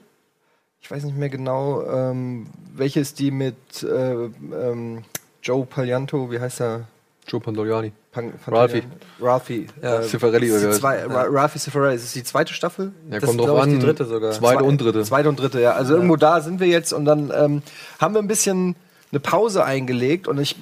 Ich 0.82 0.92
weiß 0.92 1.04
nicht 1.04 1.18
mehr 1.18 1.30
genau, 1.30 1.82
ähm, 1.84 2.48
welche 2.74 3.00
ist 3.00 3.20
die 3.20 3.32
mit 3.32 3.84
äh, 3.84 4.14
ähm, 4.14 5.04
Joe 5.42 5.66
Paglianto, 5.66 6.30
wie 6.32 6.40
heißt 6.40 6.62
er? 6.62 6.88
Joe 7.28 7.40
Pandoliani. 7.40 7.92
Pan 8.12 8.34
Ralphie. 8.48 8.84
Ralphie. 9.22 9.68
Ja, 9.82 10.00
äh, 10.02 10.04
Cifarelli 10.04 10.48
ist 10.48 10.64
oder- 10.64 10.72
zwei, 10.74 11.06
Ra 11.06 11.26
Ralphie 11.30 11.60
Cifarelli. 11.60 11.96
Ist 11.96 12.04
es 12.04 12.14
die 12.14 12.24
zweite 12.24 12.54
Staffel? 12.54 12.92
Ja, 13.10 13.20
Das 13.20 13.26
kommt 13.30 13.40
ist, 13.42 13.48
drauf 13.48 13.60
an. 13.62 13.70
die 13.72 13.80
dritte 13.80 14.06
sogar. 14.06 14.32
Zweite 14.34 14.60
Zwei- 14.60 14.64
und 14.68 14.78
dritte. 14.82 15.04
Zweite 15.04 15.30
und 15.30 15.40
dritte, 15.40 15.62
ja. 15.62 15.72
Also 15.72 15.96
irgendwo 15.96 16.16
da 16.18 16.42
sind 16.42 16.60
wir 16.60 16.68
jetzt 16.68 16.94
und 16.94 17.06
dann 17.06 17.32
ähm, 17.36 17.62
haben 18.00 18.14
wir 18.14 18.20
ein 18.22 18.28
bisschen 18.28 18.76
eine 19.12 19.20
Pause 19.20 19.64
eingelegt 19.64 20.28
und 20.28 20.40
ich, 20.40 20.56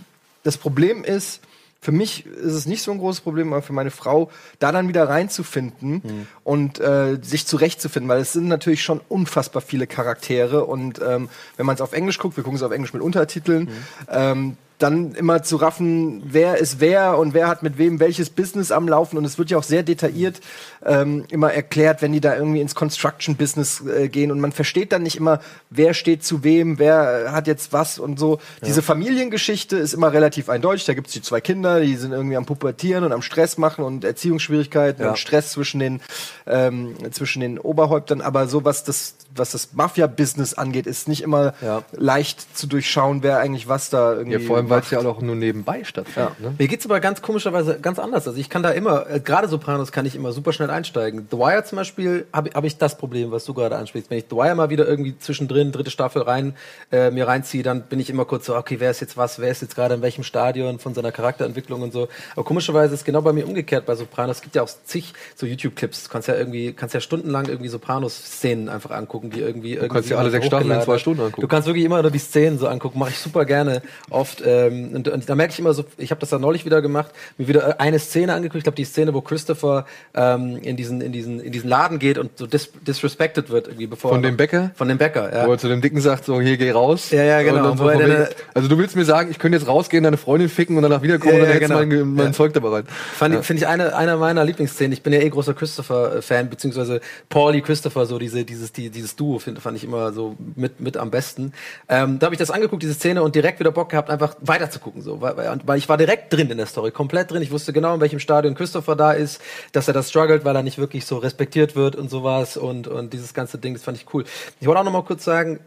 das 0.44 0.58
Problem 0.58 1.04
ist, 1.04 1.42
für 1.84 1.92
mich 1.92 2.28
ist 2.28 2.54
es 2.54 2.68
nicht 2.68 2.84
so 2.84 2.92
ein 2.92 3.00
großes 3.00 3.22
Problem, 3.22 3.52
aber 3.54 3.64
für 3.64 3.74
meine 3.74 3.90
Frau, 3.90 4.30
da 4.60 4.72
dann 4.72 4.88
wieder 4.88 5.10
reinzufinden 5.10 6.04
Hm. 6.04 6.28
und 6.44 6.80
äh, 6.80 7.18
sich 7.24 7.48
zurechtzufinden, 7.48 8.08
weil 8.08 8.22
es 8.22 8.34
sind 8.34 8.48
natürlich 8.48 8.84
schon 8.84 9.02
unfassbar 9.10 9.64
viele 9.64 9.88
Charaktere 9.88 10.66
und 10.66 11.02
ähm, 11.04 11.28
wenn 11.58 11.66
man 11.66 11.74
es 11.74 11.82
auf 11.82 11.94
Englisch 11.94 12.20
guckt, 12.20 12.38
wir 12.38 12.44
gucken 12.44 12.58
es 12.58 12.64
auf 12.64 12.72
Englisch 12.72 12.94
mit 12.94 13.02
Untertiteln, 13.02 13.68
Hm. 13.68 13.74
ähm, 14.10 14.58
dann 14.82 15.14
immer 15.16 15.44
zu 15.44 15.58
raffen, 15.58 16.24
wer 16.26 16.58
ist 16.58 16.80
wer 16.80 17.18
und 17.18 17.34
wer 17.34 17.48
hat 17.48 17.64
mit 17.64 17.78
wem 17.78 18.00
welches 18.00 18.30
Business 18.30 18.72
am 18.72 18.88
Laufen 18.88 19.18
und 19.18 19.26
es 19.26 19.38
wird 19.38 19.50
ja 19.52 19.58
auch 19.58 19.64
sehr 19.64 19.84
detailliert 19.84 20.42
ähm, 20.86 21.26
immer 21.30 21.54
erklärt, 21.54 22.02
wenn 22.02 22.12
die 22.14 22.22
da 22.22 22.36
irgendwie 22.36 22.62
ins 22.62 22.74
Construction 22.76 23.36
Business 23.36 23.82
äh, 23.86 24.10
gehen 24.10 24.32
und 24.32 24.40
man 24.40 24.52
versteht 24.52 24.92
dann 24.92 25.04
nicht 25.04 25.16
immer, 25.18 25.40
wer 25.70 25.94
steht 25.94 26.24
zu 26.24 26.44
wem, 26.44 26.80
wer 26.80 27.26
äh, 27.26 27.30
hat 27.30 27.48
jetzt 27.48 27.72
was 27.74 28.00
und 28.00 28.20
so. 28.20 28.40
Diese 28.66 28.82
Familiengeschichte 28.82 29.78
ist 29.78 29.94
immer 29.94 30.12
relativ 30.14 30.50
eindeutig. 30.50 30.86
Da 30.86 30.94
gibt's 30.94 31.14
die 31.14 31.22
zwei 31.22 31.42
Kinder, 31.42 31.80
die 31.82 31.96
sind 31.96 32.12
irgendwie 32.12 32.36
am 32.38 32.46
Pubertieren 32.46 33.04
und 33.04 33.12
am 33.12 33.22
Stress 33.22 33.58
machen 33.58 33.84
und 33.86 34.04
Erziehungsschwierigkeiten 34.04 35.04
Ja. 35.04 35.10
und 35.12 35.18
Stress 35.20 35.52
zwischen 35.52 35.80
den 35.80 36.02
ähm, 36.48 36.96
zwischen 37.12 37.40
den 37.42 37.60
Oberhäuptern. 37.60 38.22
Aber 38.22 38.48
so 38.48 38.66
was 38.66 38.84
das 38.84 39.16
was 39.36 39.52
das 39.52 39.70
Mafia-Business 39.74 40.56
angeht, 40.56 40.88
ist 40.88 41.08
nicht 41.08 41.22
immer 41.22 41.54
Ja. 41.62 41.84
leicht 41.94 42.58
zu 42.58 42.68
durchschauen, 42.68 43.24
wer 43.24 43.38
eigentlich 43.40 43.68
was 43.68 43.90
da 43.90 44.14
irgendwie 44.14 44.40
Ja, 44.40 44.48
weil 44.72 44.82
es 44.82 44.92
ja 44.92 45.00
auch 45.00 45.22
nur 45.22 45.36
nebenbei 45.36 45.84
stattfindet. 45.84 46.40
Ne? 46.40 46.56
Mir 46.58 46.68
geht's 46.68 46.86
aber 46.86 47.00
ganz 47.00 47.22
komischerweise 47.22 47.80
ganz 47.80 48.00
anders. 48.00 48.28
Also 48.28 48.40
ich 48.40 48.50
kann 48.50 48.64
da 48.64 48.72
immer, 48.72 49.10
äh, 49.10 49.20
gerade 49.20 49.48
Sopranos 49.48 49.92
kann 49.92 50.06
ich 50.06 50.16
immer 50.16 50.32
super 50.32 50.54
schnell 50.54 50.70
einsteigen. 50.70 51.28
The 51.30 51.38
Wire 51.38 51.64
zum 51.64 51.78
Beispiel 51.78 52.26
habe 52.34 52.52
hab 52.54 52.64
ich 52.64 52.78
das 52.78 52.98
Problem, 52.98 53.32
was 53.32 53.46
du 53.46 53.54
gerade 53.54 53.76
ansprichst. 53.76 54.10
Wenn 54.10 54.18
ich 54.18 54.26
The 54.30 54.36
Wire 54.36 54.56
mal 54.56 54.70
wieder 54.70 54.88
irgendwie 54.88 55.18
zwischendrin, 55.18 55.72
dritte 55.72 55.92
Staffel 55.92 56.22
rein, 56.22 56.56
äh, 56.92 57.12
mir 57.12 57.28
reinziehe, 57.28 57.64
dann 57.64 57.84
bin 57.84 58.00
ich 58.00 58.10
immer 58.10 58.26
kurz 58.26 58.46
so, 58.46 58.56
okay, 58.56 58.80
wer 58.80 58.92
ist 58.92 59.02
jetzt 59.02 59.18
was, 59.18 59.40
wer 59.40 59.52
ist 59.52 59.62
jetzt 59.62 59.76
gerade 59.76 59.96
in 59.96 60.02
welchem 60.02 60.24
Stadion 60.24 60.80
von 60.80 60.94
seiner 60.94 61.12
Charakterentwicklung 61.12 61.82
und 61.82 61.94
so. 61.94 62.08
Aber 62.36 62.46
komischerweise 62.46 62.94
ist 62.94 63.06
genau 63.06 63.22
bei 63.22 63.34
mir 63.34 63.48
umgekehrt 63.48 63.86
bei 63.86 63.96
Sopranos. 63.96 64.38
Es 64.38 64.42
gibt 64.42 64.56
ja 64.56 64.64
auch 64.64 64.70
zig 64.86 65.14
so 65.36 65.46
YouTube-Clips. 65.46 66.06
Du 66.06 66.10
kannst 66.10 66.28
ja 66.28 66.36
irgendwie, 66.36 66.74
kannst 66.74 66.96
ja 66.96 67.02
stundenlang 67.02 67.48
irgendwie 67.48 67.70
Sopranos-Szenen 67.70 68.70
einfach 68.70 68.92
angucken, 68.92 69.30
die 69.30 69.42
irgendwie 69.42 69.74
irgendwie 69.74 69.94
kannst 69.96 70.10
dir 70.10 70.18
alle 70.18 70.32
sechs 70.32 70.46
Staffeln 70.46 70.72
in 70.72 70.82
zwei. 70.82 70.98
Stunden 71.02 71.22
angucken. 71.22 71.42
Du 71.42 71.48
kannst 71.48 71.68
wirklich 71.68 71.84
immer 71.84 72.02
nur 72.02 72.12
die 72.12 72.20
Szenen 72.20 72.58
so 72.58 72.68
angucken. 72.68 73.00
Mache 73.00 73.10
ich 73.10 73.18
super 73.18 73.46
gerne 73.46 73.82
oft. 74.10 74.42
Äh, 74.42 74.61
ähm, 74.68 74.92
und, 74.96 75.08
und 75.08 75.30
da 75.30 75.36
merke 75.36 75.54
ich 75.54 75.60
immer 75.60 75.74
so, 75.74 75.84
ich 75.98 76.12
habe 76.12 76.20
das 76.22 76.30
da 76.30 76.40
neulich 76.40 76.66
wieder 76.66 76.82
gemacht, 76.82 77.12
mir 77.38 77.48
wieder 77.48 77.70
äh, 77.70 77.76
eine 77.80 78.00
Szene 78.00 78.34
angeguckt, 78.34 78.58
ich 78.58 78.64
glaube 78.64 78.76
die 78.76 78.86
Szene, 78.86 79.14
wo 79.14 79.22
Christopher 79.22 79.86
ähm, 80.14 80.58
in 80.62 80.76
diesen 80.78 81.02
in 81.02 81.12
diesen 81.12 81.40
in 81.40 81.52
diesen 81.52 81.70
Laden 81.70 82.00
geht 82.00 82.18
und 82.18 82.38
so 82.38 82.48
dis 82.48 82.72
disrespected 82.88 83.50
wird 83.50 83.68
irgendwie 83.68 83.88
bevor 83.88 84.12
Von 84.12 84.22
dem 84.22 84.38
Bäcker? 84.38 84.72
von 84.76 84.88
dem 84.88 84.98
Bäcker, 84.98 85.34
ja. 85.34 85.48
Wo 85.48 85.52
er 85.52 85.58
zu 85.58 85.68
dem 85.68 85.82
Dicken 85.82 86.02
sagt, 86.02 86.26
so, 86.26 86.40
hier, 86.42 86.58
geh 86.58 86.72
raus. 86.72 87.12
Ja, 87.12 87.24
ja, 87.24 87.42
genau. 87.42 87.64
Dann 87.70 87.78
so 87.78 87.88
dann, 87.90 88.12
äh, 88.12 88.28
also 88.54 88.68
du 88.68 88.78
willst 88.78 88.96
mir 88.96 89.06
sagen, 89.06 89.30
ich 89.32 89.40
könnte 89.40 89.58
jetzt 89.58 89.68
rausgehen, 89.68 90.04
deine 90.04 90.18
Freundin 90.18 90.50
ficken 90.50 90.76
und 90.78 90.84
danach 90.84 91.02
wiederkommen 91.02 91.34
Ja, 91.36 91.40
und 91.42 91.42
dann 91.42 91.50
ja, 91.50 91.56
hättest 91.56 91.72
genau. 91.72 91.82
du 92.00 92.06
mein, 92.06 92.14
mein 92.16 92.26
Ja. 92.28 92.34
Zeug 92.34 92.54
da 92.54 92.60
bereit. 92.60 92.86
Fand 93.16 93.36
ich- 93.36 93.46
Finde 93.46 93.62
ich 93.64 93.68
eine, 93.68 93.96
eine 93.96 94.18
meiner 94.18 94.44
Lieblingsszenen. 94.46 94.92
Ich 94.94 95.02
bin 95.04 95.14
ja 95.14 95.20
eh 95.20 95.30
großer 95.30 95.54
Christopher-Fan, 95.54 96.50
beziehungsweise 96.50 97.02
Paulie 97.30 97.62
Christopher, 97.62 98.06
so 98.06 98.20
diese, 98.20 98.44
dieses, 98.44 98.72
die, 98.72 98.90
dieses 98.90 99.16
Duo 99.16 99.40
find, 99.40 99.60
fand 99.60 99.78
ich 99.78 99.84
immer 99.84 100.12
so 100.14 100.36
mit, 100.56 100.80
mit 100.80 100.98
am 100.98 101.12
besten. 101.12 101.54
Ähm, 101.90 102.20
da 102.20 102.26
habe 102.26 102.36
ich 102.36 102.40
das 102.40 102.52
angeguckt, 102.52 102.84
diese 102.84 102.94
Szene, 102.94 103.24
und 103.24 103.36
direkt 103.36 103.60
wieder 103.60 103.72
Bock 103.72 103.90
gehabt, 103.90 104.10
einfach 104.10 104.36
weiterzugucken. 104.52 105.02
So. 105.02 105.22
Weil, 105.22 105.36
weil- 105.66 105.78
ich 105.78 105.90
war 105.90 105.98
direkt 105.98 106.32
drin 106.32 106.50
in 106.52 106.58
der 106.58 106.68
Story, 106.68 106.92
komplett 106.92 107.32
drin. 107.32 107.42
Ich 107.42 107.52
wusste 107.52 107.74
genau, 107.74 107.96
in 107.96 108.02
welchem 108.02 108.20
Stadion 108.20 108.54
Christopher 108.54 108.96
da 108.96 109.14
ist, 109.14 109.42
dass 109.72 109.88
er 109.88 109.94
das 109.94 110.10
struggelt, 110.10 110.46
weil 110.46 110.56
er 110.56 110.62
nicht 110.64 110.78
wirklich 110.78 111.06
so 111.06 111.18
respektiert 111.18 111.76
wird 111.76 111.96
und 111.96 112.10
sowas 112.10 112.58
und, 112.58 112.88
und 112.88 113.14
dieses 113.14 113.34
ganze 113.34 113.58
Ding, 113.58 113.74
das 113.74 113.84
fand 113.84 113.98
ich 113.98 114.14
cool. 114.14 114.26
Ich 114.60 114.68
wollte 114.68 114.80
auch 114.82 114.86
noch 114.86 114.92
mal 114.92 115.04
kurz 115.04 115.24
sagen, 115.24 115.60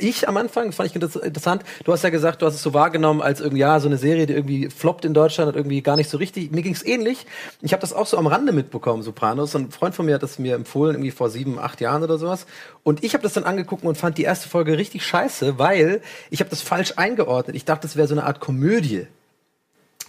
ich 0.00 0.28
am 0.28 0.36
Anfang, 0.36 0.72
fand 0.72 0.88
ich 0.88 0.94
inter- 0.94 1.22
interessant, 1.22 1.62
du 1.84 1.92
hast 1.92 2.02
ja 2.02 2.10
gesagt, 2.10 2.40
du 2.42 2.46
hast 2.46 2.54
es 2.54 2.62
so 2.62 2.72
wahrgenommen 2.74 3.20
als 3.20 3.40
irgendwie, 3.40 3.60
ja, 3.60 3.78
so 3.80 3.88
eine 3.88 3.98
Serie, 3.98 4.26
die 4.26 4.32
irgendwie 4.32 4.70
floppt 4.70 5.04
in 5.04 5.14
Deutschland 5.14 5.48
und 5.50 5.56
irgendwie 5.56 5.82
gar 5.82 5.96
nicht 5.96 6.08
so 6.10 6.16
richtig. 6.18 6.50
Mir 6.52 6.62
ging 6.62 6.72
es 6.72 6.84
ähnlich. 6.84 7.26
Ich 7.60 7.72
habe 7.72 7.80
das 7.80 7.92
auch 7.92 8.06
so 8.06 8.16
am 8.16 8.26
Rande 8.26 8.52
mitbekommen, 8.52 9.02
Sopranos. 9.02 9.54
Ein 9.54 9.70
Freund 9.70 9.94
von 9.94 10.06
mir 10.06 10.14
hat 10.14 10.22
das 10.22 10.38
mir 10.38 10.54
empfohlen, 10.54 10.94
irgendwie 10.94 11.10
vor 11.10 11.30
sieben, 11.30 11.58
acht 11.58 11.80
Jahren 11.80 12.02
oder 12.02 12.18
sowas. 12.18 12.46
Und 12.88 13.04
ich 13.04 13.12
habe 13.12 13.22
das 13.22 13.34
dann 13.34 13.44
angeguckt 13.44 13.84
und 13.84 13.98
fand 13.98 14.16
die 14.16 14.22
erste 14.22 14.48
Folge 14.48 14.78
richtig 14.78 15.04
scheiße, 15.04 15.58
weil 15.58 16.00
ich 16.30 16.40
habe 16.40 16.48
das 16.48 16.62
falsch 16.62 16.94
eingeordnet. 16.96 17.54
Ich 17.54 17.66
dachte, 17.66 17.82
das 17.82 17.96
wäre 17.96 18.08
so 18.08 18.14
eine 18.14 18.24
Art 18.24 18.40
Komödie. 18.40 19.06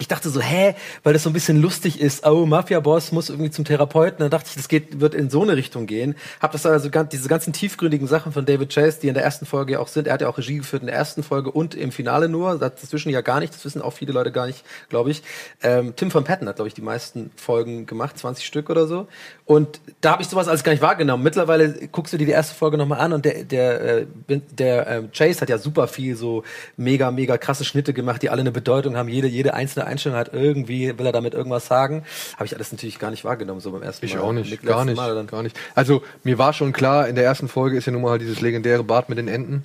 Ich 0.02 0.08
dachte 0.08 0.30
so, 0.30 0.40
hä, 0.40 0.76
weil 1.04 1.12
das 1.12 1.24
so 1.24 1.30
ein 1.30 1.34
bisschen 1.34 1.62
lustig 1.62 2.00
ist, 2.00 2.26
oh, 2.26 2.46
Mafia-Boss 2.46 3.12
muss 3.12 3.30
irgendwie 3.30 3.52
zum 3.52 3.66
Therapeuten. 3.66 4.20
Dann 4.20 4.30
dachte 4.30 4.48
ich, 4.48 4.56
das 4.56 4.70
geht, 4.70 5.02
wird 5.02 5.14
in 5.14 5.30
so 5.30 5.44
eine 5.44 5.58
Richtung 5.58 5.88
gehen. 5.88 6.16
Hab 6.40 6.54
das 6.54 6.66
also 6.66 6.90
ganz, 6.90 7.10
diese 7.10 7.28
ganzen 7.28 7.52
tiefgründigen 7.52 8.08
Sachen 8.08 8.32
von 8.32 8.46
David 8.46 8.74
Chase, 8.74 9.00
die 9.02 9.10
in 9.10 9.14
der 9.14 9.24
ersten 9.24 9.46
Folge 9.46 9.74
ja 9.74 9.80
auch 9.80 9.90
sind. 9.90 10.08
Er 10.08 10.14
hat 10.14 10.22
ja 10.22 10.30
auch 10.30 10.38
Regie 10.38 10.60
geführt 10.60 10.84
in 10.84 10.88
der 10.88 10.96
ersten 10.96 11.22
Folge 11.22 11.52
und 11.52 11.76
im 11.76 11.92
Finale 11.92 12.30
nur. 12.30 12.58
Dazwischen 12.58 13.10
ja 13.10 13.20
gar 13.20 13.42
nicht. 13.42 13.54
Das 13.54 13.66
wissen 13.66 13.82
auch 13.82 13.92
viele 13.92 14.14
Leute 14.14 14.32
gar 14.32 14.48
nicht, 14.48 14.64
glaube 14.88 15.12
ich. 15.12 15.22
Ähm, 15.62 15.94
Tim 15.98 16.14
van 16.14 16.24
Patten 16.24 16.48
hat, 16.48 16.56
glaube 16.56 16.70
ich, 16.70 16.74
die 16.74 16.82
meisten 16.82 17.32
Folgen 17.36 17.86
gemacht, 17.86 18.18
20 18.18 18.46
Stück 18.46 18.70
oder 18.70 18.88
so. 18.88 19.10
Und 19.50 19.82
da 20.02 20.12
habe 20.12 20.22
ich 20.22 20.28
sowas 20.28 20.48
alles 20.48 20.64
gar 20.64 20.74
nicht 20.74 20.82
wahrgenommen. 20.84 21.24
Mittlerweile 21.24 21.88
guckst 21.92 22.14
du 22.14 22.18
dir 22.20 22.28
die 22.28 22.32
erste 22.34 22.54
Folge 22.54 22.78
nochmal 22.78 23.00
an 23.00 23.14
und 23.14 23.26
der, 23.26 23.44
der, 23.46 23.82
äh, 24.02 24.06
bin- 24.28 24.44
der 24.52 24.86
ähm, 24.88 25.10
Chase 25.12 25.42
hat 25.42 25.50
ja 25.50 25.58
super 25.58 25.88
viel 25.88 26.16
so 26.16 26.44
mega, 26.78 27.10
mega 27.10 27.36
krasse 27.40 27.66
Schnitte 27.66 27.92
gemacht, 27.92 28.22
die 28.22 28.30
alle 28.30 28.42
eine 28.42 28.52
Bedeutung 28.52 28.96
haben. 28.96 29.10
Jede, 29.10 29.26
jede 29.28 29.56
einzelne 29.56 29.88
Einstellung 29.88 30.20
hat 30.20 30.32
irgendwie, 30.34 30.96
will 31.00 31.06
er 31.08 31.12
damit 31.14 31.34
irgendwas 31.34 31.66
sagen. 31.66 32.04
Habe 32.36 32.46
ich 32.46 32.56
alles 32.56 32.72
natürlich 32.72 33.00
gar 33.00 33.10
nicht 33.10 33.26
wahrgenommen, 33.26 33.60
so 33.60 33.72
beim 33.72 33.82
ersten 33.82 34.06
Ich 34.06 34.14
Mal. 34.14 34.22
auch 34.22 34.34
nicht, 34.34 34.62
gar 34.62 34.86
nicht, 34.86 34.98
Mal 34.98 35.16
dann. 35.16 35.26
gar 35.26 35.42
nicht. 35.42 35.60
Also 35.74 36.04
mir 36.24 36.38
war 36.38 36.54
schon 36.54 36.72
klar, 36.72 37.08
in 37.08 37.16
der 37.16 37.24
ersten 37.24 37.48
Folge 37.48 37.76
ist 37.76 37.88
ja 37.88 37.92
nun 37.92 38.04
mal 38.04 38.12
halt 38.12 38.22
dieses 38.22 38.42
legendäre 38.42 38.84
Bad 38.84 39.10
mit 39.10 39.18
den 39.18 39.28
Enten, 39.28 39.64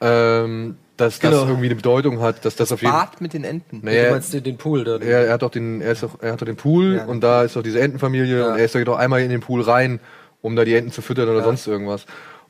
ähm, 0.00 0.76
dass 1.00 1.18
das 1.18 1.30
Genau. 1.30 1.46
irgendwie 1.46 1.66
eine 1.66 1.74
Bedeutung 1.76 2.20
hat, 2.20 2.44
dass 2.44 2.56
das 2.56 2.70
auf 2.72 2.82
jeden 2.82 2.92
Fall. 2.92 3.06
Bart 3.06 3.20
mit 3.20 3.32
den 3.32 3.44
Enten. 3.44 3.80
Du 3.80 3.86
Naja, 3.86 4.10
meinst 4.10 4.32
den, 4.34 4.42
den 4.42 4.56
Pool 4.58 4.84
da? 4.84 4.98
er, 4.98 5.26
er 5.26 5.32
hat 5.32 5.42
doch 5.42 5.50
den, 5.50 5.80
er, 5.80 5.92
ist 5.92 6.02
doch, 6.02 6.20
er 6.20 6.32
hat 6.32 6.40
doch 6.42 6.46
den 6.46 6.56
Pool 6.56 6.96
Ja, 6.96 7.04
und 7.06 7.20
da 7.22 7.42
ist 7.44 7.56
doch 7.56 7.62
diese 7.62 7.80
Entenfamilie 7.80 8.38
Ja. 8.40 8.52
und 8.52 8.58
er 8.58 8.64
ist 8.64 8.74
doch 8.74 8.84
doch 8.84 8.98
einmal 8.98 9.20
in 9.22 9.30
den 9.30 9.40
Pool 9.40 9.62
rein, 9.62 10.00
um 10.42 10.54
da 10.56 10.64
die 10.64 10.74
Enten 10.74 10.92
zu 10.92 11.00
füttern 11.02 11.28
oder 11.28 11.42
sonst 11.42 11.66
irgendwas. 11.66 12.04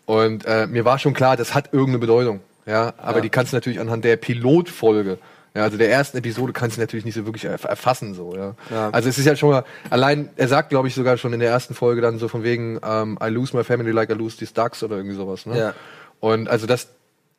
Und 0.07 0.45
äh, 0.47 0.67
mir 0.67 0.85
war 0.85 0.99
schon 0.99 1.15
klar, 1.15 1.37
das 1.37 1.55
hat 1.55 1.67
irgendeine 1.73 1.99
Bedeutung. 1.99 2.41
Ja, 2.67 2.93
aber 2.99 3.17
Ja. 3.19 3.21
die 3.23 3.31
kannst 3.31 3.53
du 3.53 3.57
natürlich 3.57 3.81
anhand 3.81 4.05
der 4.05 4.17
Pilotfolge, 4.17 5.19
ja, 5.55 5.63
also 5.65 5.77
der 5.79 5.91
ersten 5.91 6.19
Episode 6.19 6.53
kannst 6.53 6.77
du 6.77 6.81
natürlich 6.81 7.05
nicht 7.05 7.15
so 7.15 7.25
wirklich 7.25 7.47
erf- 7.47 7.67
erfassen 7.67 8.15
so, 8.15 8.35
ja. 8.37 8.55
Ja. 8.71 8.91
Also 8.91 9.09
es 9.09 9.19
ist 9.19 9.25
ja 9.25 9.35
schon 9.35 9.51
mal 9.51 9.65
allein, 9.91 10.29
er 10.37 10.47
sagt 10.49 10.69
glaube 10.69 10.89
ich 10.89 10.95
sogar 10.95 11.17
schon 11.17 11.33
in 11.33 11.41
der 11.41 11.51
ersten 11.51 11.75
Folge 11.75 12.01
dann 12.03 12.19
so 12.19 12.29
von 12.29 12.43
wegen 12.45 12.79
ähm, 12.87 13.19
I 13.23 13.29
lose 13.29 13.57
my 13.57 13.65
family 13.65 13.91
like 13.91 14.11
I 14.11 14.13
lose 14.13 14.37
these 14.37 14.53
ducks 14.53 14.83
oder 14.83 14.97
irgendwie 14.97 15.17
sowas, 15.17 15.47
ne? 15.47 15.59
Ja. 15.59 15.75
Und 16.21 16.49
also 16.49 16.67
das 16.67 16.89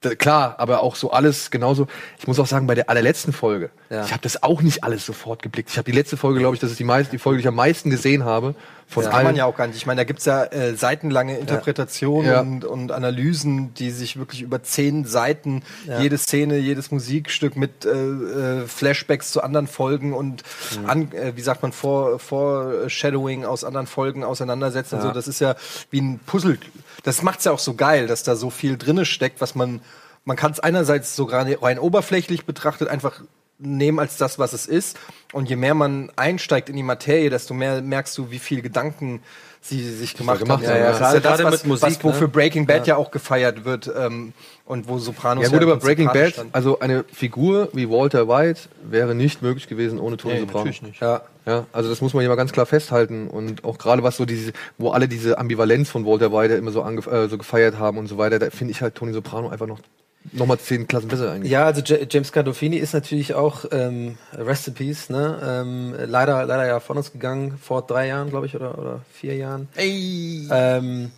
da- 0.01 0.15
klar, 0.15 0.55
aber 0.59 0.81
auch 0.81 0.95
so 0.95 1.11
alles 1.11 1.51
genauso. 1.51 1.87
Ich 2.17 2.27
muss 2.27 2.39
auch 2.39 2.47
sagen, 2.47 2.67
bei 2.67 2.75
der 2.75 2.89
allerletzten 2.89 3.33
Folge, 3.33 3.69
Ja. 3.89 4.03
ich 4.05 4.11
habe 4.11 4.21
das 4.21 4.43
auch 4.43 4.61
nicht 4.61 4.83
alles 4.83 5.05
sofort 5.05 5.41
geblickt. 5.41 5.69
Ich 5.69 5.77
habe 5.77 5.89
die 5.91 5.97
letzte 5.97 6.17
Folge, 6.17 6.39
glaube 6.39 6.55
ich, 6.55 6.61
das 6.61 6.71
ist 6.71 6.79
die, 6.79 6.83
meist, 6.83 7.11
die 7.11 7.17
Folge, 7.17 7.37
die 7.37 7.41
ich 7.41 7.47
am 7.47 7.55
meisten 7.55 7.89
gesehen 7.89 8.23
habe 8.25 8.55
von 8.91 9.03
Das 9.03 9.13
kann 9.13 9.24
man 9.24 9.36
ja 9.36 9.46
auch 9.46 9.55
gar 9.55 9.67
nicht. 9.67 9.77
Ich 9.77 9.86
meine, 9.86 10.00
da 10.00 10.03
gibt's 10.03 10.25
ja 10.25 10.46
äh, 10.46 10.75
seitenlange 10.75 11.38
Interpretationen 11.38 12.29
Ja. 12.31 12.41
Und, 12.41 12.65
und 12.65 12.91
Analysen, 12.91 13.72
die 13.75 13.91
sich 13.91 14.17
wirklich 14.17 14.41
über 14.41 14.63
zehn 14.63 15.05
Seiten 15.05 15.62
Ja. 15.86 16.00
jede 16.00 16.17
Szene, 16.17 16.58
jedes 16.58 16.89
Musikstück 16.89 17.55
mit 17.55 17.86
äh, 17.86 17.89
äh, 17.91 18.67
Flashbacks 18.67 19.31
zu 19.31 19.43
anderen 19.43 19.67
Folgen 19.67 20.13
und 20.13 20.41
Mhm. 20.81 20.89
an, 20.89 21.12
äh, 21.12 21.34
wie 21.36 21.41
sagt 21.41 21.62
man, 21.62 21.72
vor, 21.72 22.17
Foreshadowing 22.19 23.46
aus 23.46 23.63
anderen 23.63 23.86
Folgen 23.88 24.24
auseinandersetzen. 24.24 24.96
Ja. 24.96 25.01
So. 25.03 25.12
Das 25.12 25.27
ist 25.27 25.39
ja 25.39 25.55
wie 25.91 26.01
ein 26.01 26.19
Puzzle. 26.25 26.58
Das 27.03 27.22
macht's 27.22 27.46
ja 27.46 27.51
auch 27.51 27.60
so 27.60 27.75
geil, 27.75 28.08
dass 28.08 28.24
da 28.24 28.36
so 28.36 28.50
viel 28.50 28.77
drinne 28.77 29.05
steckt, 29.05 29.39
was 29.39 29.53
man 29.55 29.81
man 30.25 30.36
kann 30.36 30.51
es 30.51 30.60
einerseits 30.60 31.15
so 31.15 31.24
rein 31.24 31.79
oberflächlich 31.79 32.46
betrachtet 32.46 32.88
einfach 32.89 33.22
nehmen 33.59 33.99
als 33.99 34.17
das, 34.17 34.39
was 34.39 34.53
es 34.53 34.65
ist. 34.65 34.97
Und 35.33 35.49
je 35.49 35.55
mehr 35.55 35.75
man 35.75 36.11
einsteigt 36.15 36.69
in 36.69 36.75
die 36.75 36.83
Materie, 36.83 37.29
desto 37.29 37.53
mehr 37.53 37.81
merkst 37.81 38.17
du, 38.17 38.31
wie 38.31 38.39
viel 38.39 38.61
Gedanken 38.61 39.21
sie 39.61 39.81
sich 39.83 40.15
gemacht, 40.15 40.39
gemacht 40.39 40.65
haben. 40.65 40.73
haben, 40.73 40.79
ja. 40.79 40.91
Das 40.91 40.95
ist 40.95 41.01
ja 41.01 41.19
das, 41.19 41.23
Gerade 41.23 41.43
was, 41.43 41.51
mit 41.51 41.67
Musik, 41.67 41.83
was 41.83 42.03
wofür 42.03 42.27
ne? 42.27 42.27
Breaking 42.29 42.65
Bad 42.65 42.87
ja. 42.87 42.95
auch 42.95 43.11
gefeiert 43.11 43.65
wird 43.65 43.91
ähm, 43.95 44.33
und 44.65 44.87
wo 44.87 44.97
Sopranos 44.99 45.43
Ja 45.43 45.49
gut, 45.49 45.61
im 45.61 45.69
aber 45.69 45.79
Prinzip 45.79 45.97
Breaking 45.97 46.13
Bad, 46.13 46.33
stand. 46.33 46.55
also 46.55 46.79
eine 46.79 47.03
Figur 47.11 47.69
wie 47.73 47.89
Walter 47.89 48.27
White 48.29 48.61
wäre 48.89 49.13
nicht 49.15 49.41
möglich 49.41 49.67
gewesen 49.67 49.99
ohne 49.99 50.15
Tony 50.15 50.35
Nee, 50.35 50.39
Soprano. 50.41 50.59
natürlich 50.59 50.81
nicht. 50.81 51.01
Ja. 51.01 51.21
Ja, 51.45 51.65
also 51.73 51.89
das 51.89 51.99
muss 52.01 52.13
man 52.13 52.21
hier 52.21 52.29
mal 52.29 52.35
ganz 52.35 52.51
klar 52.51 52.67
festhalten 52.67 53.27
und 53.27 53.63
auch 53.63 53.79
gerade 53.79 54.03
was 54.03 54.17
so 54.17 54.25
diese, 54.25 54.53
wo 54.77 54.91
alle 54.91 55.07
diese 55.07 55.39
Ambivalenz 55.39 55.89
von 55.89 56.05
Walter 56.05 56.31
White 56.31 56.53
immer 56.53 56.71
so, 56.71 56.83
äh, 56.83 57.27
so 57.27 57.37
gefeiert 57.39 57.79
haben 57.79 57.97
und 57.97 58.05
so 58.07 58.19
weiter, 58.19 58.37
da 58.37 58.49
finde 58.51 58.71
ich 58.71 58.81
halt 58.83 58.93
Tony 58.93 59.13
Soprano 59.13 59.49
einfach 59.49 59.65
noch 59.65 59.79
noch 60.31 60.45
mal 60.45 60.59
zehn 60.59 60.88
Klassen 60.88 61.07
besser 61.07 61.31
eigentlich. 61.31 61.51
Ja, 61.51 61.65
also 61.65 61.81
J 61.81 62.11
James 62.11 62.31
Gandolfini 62.31 62.77
ist 62.77 62.93
natürlich 62.93 63.33
auch 63.33 63.65
ähm, 63.71 64.17
Peace, 64.75 65.09
ne? 65.09 65.39
Ähm, 65.43 65.95
leider, 66.05 66.45
leider 66.45 66.67
ja 66.67 66.79
von 66.79 66.97
uns 66.97 67.11
gegangen 67.11 67.57
vor 67.61 67.81
drei 67.81 68.07
Jahren, 68.07 68.29
glaube 68.29 68.45
ich, 68.45 68.55
oder, 68.55 68.77
oder 68.77 69.01
vier 69.13 69.35
Jahren. 69.35 69.69
Ähm, 69.77 71.11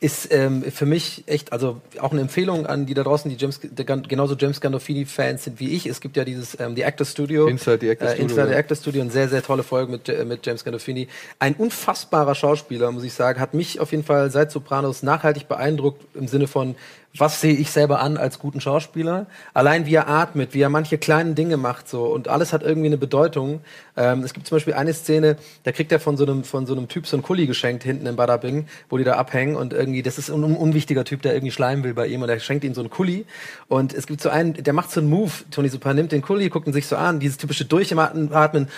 ist 0.00 0.34
ähm, 0.34 0.64
für 0.64 0.84
mich 0.84 1.22
echt, 1.26 1.52
also 1.52 1.80
auch 2.00 2.10
eine 2.10 2.22
Empfehlung 2.22 2.66
an 2.66 2.86
die 2.86 2.94
da 2.94 3.04
draußen, 3.04 3.30
die 3.30 3.36
James, 3.36 3.60
genauso 4.08 4.34
James 4.36 4.60
Gandolfini-Fans 4.60 5.44
sind 5.44 5.60
wie 5.60 5.70
ich. 5.76 5.86
Es 5.86 6.00
gibt 6.00 6.16
ja 6.16 6.24
dieses 6.24 6.58
ähm, 6.58 6.74
The 6.74 6.84
Actor 6.84 7.06
Studio. 7.06 7.46
Inside 7.46 7.78
the 7.80 7.90
Actor 7.90 8.08
äh, 8.08 8.14
Studio, 8.14 8.24
Inside 8.24 8.48
the. 8.48 8.54
Actor 8.56 8.76
Studio, 8.76 9.02
eine 9.02 9.10
sehr, 9.12 9.28
sehr 9.28 9.44
tolle 9.44 9.62
Folge 9.62 9.92
mit, 9.92 10.08
Ja- 10.08 10.24
mit 10.24 10.44
James 10.44 10.64
Gandolfini. 10.64 11.06
Ein 11.38 11.54
unfassbarer 11.54 12.34
Schauspieler, 12.34 12.90
muss 12.90 13.04
ich 13.04 13.12
sagen. 13.12 13.38
Hat 13.38 13.54
mich 13.54 13.78
auf 13.78 13.92
jeden 13.92 14.02
Fall 14.02 14.28
seit 14.32 14.50
Sopranos 14.50 15.04
nachhaltig 15.04 15.46
beeindruckt 15.46 16.04
im 16.16 16.26
Sinne 16.26 16.48
von, 16.48 16.74
was 17.16 17.40
sehe 17.40 17.54
ich 17.54 17.70
selber 17.70 18.00
an 18.00 18.16
als 18.16 18.38
guten 18.38 18.60
Schauspieler? 18.60 19.26
Allein 19.52 19.84
wie 19.86 19.94
er 19.94 20.08
atmet, 20.08 20.54
wie 20.54 20.60
er 20.60 20.70
manche 20.70 20.96
kleinen 20.96 21.34
Dinge 21.34 21.56
macht 21.56 21.88
so 21.88 22.04
und 22.06 22.28
alles 22.28 22.52
hat 22.52 22.62
irgendwie 22.62 22.86
eine 22.86 22.96
Bedeutung. 22.96 23.60
Ähm, 23.96 24.22
es 24.22 24.32
gibt 24.32 24.46
zum 24.46 24.56
Beispiel 24.56 24.74
eine 24.74 24.94
Szene, 24.94 25.36
da 25.64 25.72
kriegt 25.72 25.92
er 25.92 26.00
von 26.00 26.16
so 26.16 26.24
einem 26.24 26.44
von 26.44 26.66
so 26.66 26.74
einem 26.74 26.88
Typ 26.88 27.06
so 27.06 27.16
einen 27.16 27.22
Kuli 27.22 27.46
geschenkt 27.46 27.84
hinten 27.84 28.06
in 28.06 28.16
Badabing, 28.16 28.66
wo 28.88 28.96
die 28.96 29.04
da 29.04 29.14
abhängen 29.14 29.56
und 29.56 29.72
irgendwie 29.74 30.02
das 30.02 30.18
ist 30.18 30.30
ein 30.30 30.42
un 30.42 30.56
unwichtiger 30.56 31.04
Typ, 31.04 31.22
der 31.22 31.34
irgendwie 31.34 31.52
schleimen 31.52 31.84
will 31.84 31.94
bei 31.94 32.06
ihm 32.06 32.22
und 32.22 32.28
er 32.28 32.40
schenkt 32.40 32.64
ihm 32.64 32.74
so 32.74 32.80
einen 32.80 32.90
Kuli 32.90 33.26
und 33.68 33.92
es 33.92 34.06
gibt 34.06 34.22
so 34.22 34.30
einen, 34.30 34.54
der 34.54 34.72
macht 34.72 34.90
so 34.90 35.00
einen 35.00 35.10
Move, 35.10 35.32
Tony 35.50 35.68
Super 35.68 35.92
nimmt 35.92 36.12
den 36.12 36.22
Kuli, 36.22 36.48
guckt 36.48 36.66
ihn 36.66 36.72
sich 36.72 36.86
so 36.86 36.96
an, 36.96 37.20
dieses 37.20 37.36
typische 37.36 37.66
Durchatmen 37.66 38.68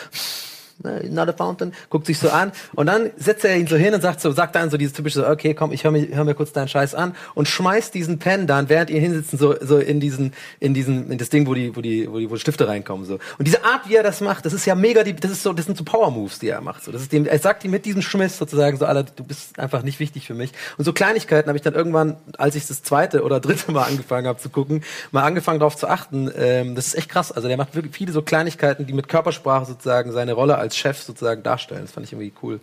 not 0.83 1.29
a 1.29 1.33
fountain, 1.33 1.73
guckt 1.91 2.07
sich 2.07 2.19
so 2.19 2.31
an 2.31 2.53
und 2.75 2.87
dann 2.87 3.11
setzt 3.17 3.45
er 3.45 3.57
ihn 3.57 3.67
so 3.67 3.77
hin 3.77 3.95
und 3.95 4.01
sagt 4.01 4.21
so, 4.21 4.31
sagt 4.33 4.55
dann 4.55 4.71
so 4.71 4.77
dieses 4.77 4.95
typische, 4.95 5.27
okay, 5.27 5.55
komm, 5.55 5.73
ich 5.73 5.85
höre 5.85 5.91
mir, 5.91 6.09
hör 6.15 6.25
mir 6.25 6.35
kurz 6.35 6.53
deinen 6.53 6.69
Scheiß 6.69 6.95
an 6.95 7.15
und 7.35 7.49
schmeißt 7.49 7.95
diesen 7.95 8.19
Pen 8.19 8.47
dann, 8.47 8.69
während 8.69 8.91
ihn 8.91 9.01
hinsitzen, 9.01 9.39
so, 9.39 9.55
so 9.61 9.79
in 9.79 10.01
diesen, 10.01 10.33
in 10.61 10.75
diesen, 10.75 11.11
in 11.11 11.19
das 11.19 11.31
Ding, 11.31 11.47
wo 11.47 11.55
die, 11.55 11.75
wo 11.77 11.81
die, 11.81 12.11
wo 12.11 12.19
die, 12.19 12.31
wo 12.31 12.35
die 12.35 12.41
Stifte 12.41 12.69
reinkommen, 12.69 13.07
so. 13.07 13.15
Und 13.39 13.47
diese 13.47 13.65
Art, 13.65 13.89
wie 13.89 13.97
er 13.97 14.03
das 14.03 14.21
macht, 14.21 14.45
das 14.47 14.53
ist 14.53 14.67
ja 14.67 14.75
mega, 14.75 15.03
die, 15.03 15.15
das 15.15 15.31
ist 15.31 15.43
so, 15.43 15.53
das 15.53 15.67
sind 15.67 15.77
so 15.77 15.85
Power 15.85 16.11
Moves, 16.11 16.39
die 16.39 16.49
er 16.49 16.61
macht, 16.61 16.85
so. 16.85 16.93
Das 16.93 17.03
ist 17.03 17.13
dem, 17.13 17.27
er 17.27 17.39
sagt 17.39 17.65
ihm 17.65 17.71
mit 17.71 17.85
diesem 17.85 18.03
Schmiss 18.03 18.37
sozusagen 18.39 18.77
so, 18.77 18.87
Alter, 18.87 19.05
du 19.05 19.25
bist 19.25 19.59
einfach 19.59 19.83
nicht 19.83 20.01
wichtig 20.01 20.27
für 20.27 20.35
mich. 20.35 20.53
Und 20.77 20.85
so 20.85 20.93
Kleinigkeiten 20.93 21.49
habe 21.49 21.57
ich 21.57 21.63
dann 21.63 21.75
irgendwann, 21.75 22.17
als 22.39 22.55
ich 22.55 22.67
das 22.67 22.83
zweite 22.83 23.23
oder 23.23 23.41
dritte 23.41 23.73
Mal 23.73 23.85
angefangen 23.85 24.27
habe 24.27 24.39
zu 24.39 24.49
gucken, 24.49 24.83
mal 25.13 25.23
angefangen 25.23 25.61
darauf 25.61 25.77
zu 25.77 25.89
achten. 25.89 26.31
Ähm, 26.37 26.75
das 26.75 26.89
ist 26.89 26.95
echt 26.95 27.09
krass. 27.09 27.33
Also 27.33 27.49
der 27.49 27.57
macht 27.57 27.75
wirklich 27.75 27.95
viele 27.95 28.13
so 28.13 28.23
Kleinigkeiten, 28.23 28.87
die 28.87 28.93
mit 28.93 29.09
Körpersprache 29.09 29.67
sozusagen 29.67 30.13
seine 30.13 30.33
Rolle 30.33 30.59
als 30.65 30.77
Chef 30.77 31.01
sozusagen 31.03 31.43
darstellen. 31.43 31.83
Das 31.83 31.93
fand 31.93 32.07
ich 32.07 32.13
irgendwie 32.13 32.33
cool. 32.43 32.61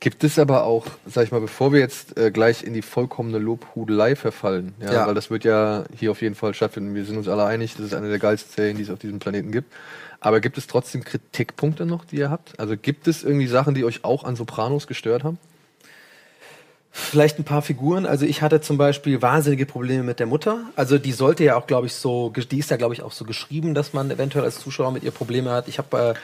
Gibt 0.00 0.22
es 0.24 0.38
aber 0.38 0.64
auch, 0.64 0.86
sag 1.06 1.24
ich 1.24 1.30
mal, 1.32 1.40
bevor 1.40 1.72
wir 1.72 1.80
jetzt 1.80 2.18
äh, 2.18 2.30
gleich 2.30 2.62
in 2.62 2.74
die 2.74 2.82
vollkommene 2.82 3.38
Lobhudelei 3.38 4.16
verfallen, 4.16 4.74
ja, 4.80 4.92
Ja. 4.92 5.06
weil 5.06 5.14
das 5.14 5.30
wird 5.30 5.44
ja 5.44 5.84
hier 5.96 6.10
auf 6.10 6.20
jeden 6.20 6.34
Fall 6.34 6.52
stattfinden. 6.52 6.94
Wir 6.94 7.04
sind 7.04 7.16
uns 7.16 7.28
alle 7.28 7.44
einig, 7.44 7.74
das 7.76 7.86
ist 7.86 7.94
eine 7.94 8.08
der 8.10 8.18
geilsten 8.18 8.52
Serien, 8.54 8.76
die 8.76 8.82
es 8.82 8.90
auf 8.90 8.98
diesem 8.98 9.18
Planeten 9.18 9.50
gibt. 9.52 9.72
Aber 10.20 10.40
gibt 10.40 10.58
es 10.58 10.66
trotzdem 10.66 11.04
Kritikpunkte 11.04 11.86
noch, 11.86 12.04
die 12.04 12.16
ihr 12.16 12.30
habt? 12.30 12.58
Also 12.60 12.76
gibt 12.76 13.08
es 13.08 13.22
irgendwie 13.24 13.46
Sachen, 13.46 13.74
die 13.74 13.84
euch 13.84 14.04
auch 14.04 14.24
an 14.24 14.36
Sopranos 14.36 14.86
gestört 14.86 15.24
haben? 15.24 15.38
Vielleicht 16.94 17.38
ein 17.38 17.44
paar 17.44 17.62
Figuren. 17.62 18.04
Also 18.04 18.26
ich 18.26 18.42
hatte 18.42 18.60
zum 18.60 18.76
Beispiel 18.76 19.22
wahnsinnige 19.22 19.64
Probleme 19.64 20.02
mit 20.02 20.20
der 20.20 20.26
Mutter. 20.26 20.58
Also 20.76 20.98
die 20.98 21.12
sollte 21.12 21.42
ja 21.42 21.56
auch, 21.56 21.66
glaube 21.66 21.86
ich, 21.86 21.94
so, 21.94 22.28
die 22.28 22.58
ist 22.58 22.70
ja, 22.70 22.76
glaube 22.76 22.92
ich, 22.92 23.00
auch 23.00 23.12
so 23.12 23.24
geschrieben, 23.24 23.72
dass 23.72 23.94
man 23.94 24.10
eventuell 24.10 24.44
als 24.44 24.60
Zuschauer 24.60 24.92
mit 24.92 25.02
ihr 25.02 25.10
Probleme 25.10 25.50
hat. 25.50 25.68
Ich 25.68 25.78
habe 25.78 25.98
äh, 25.98 26.14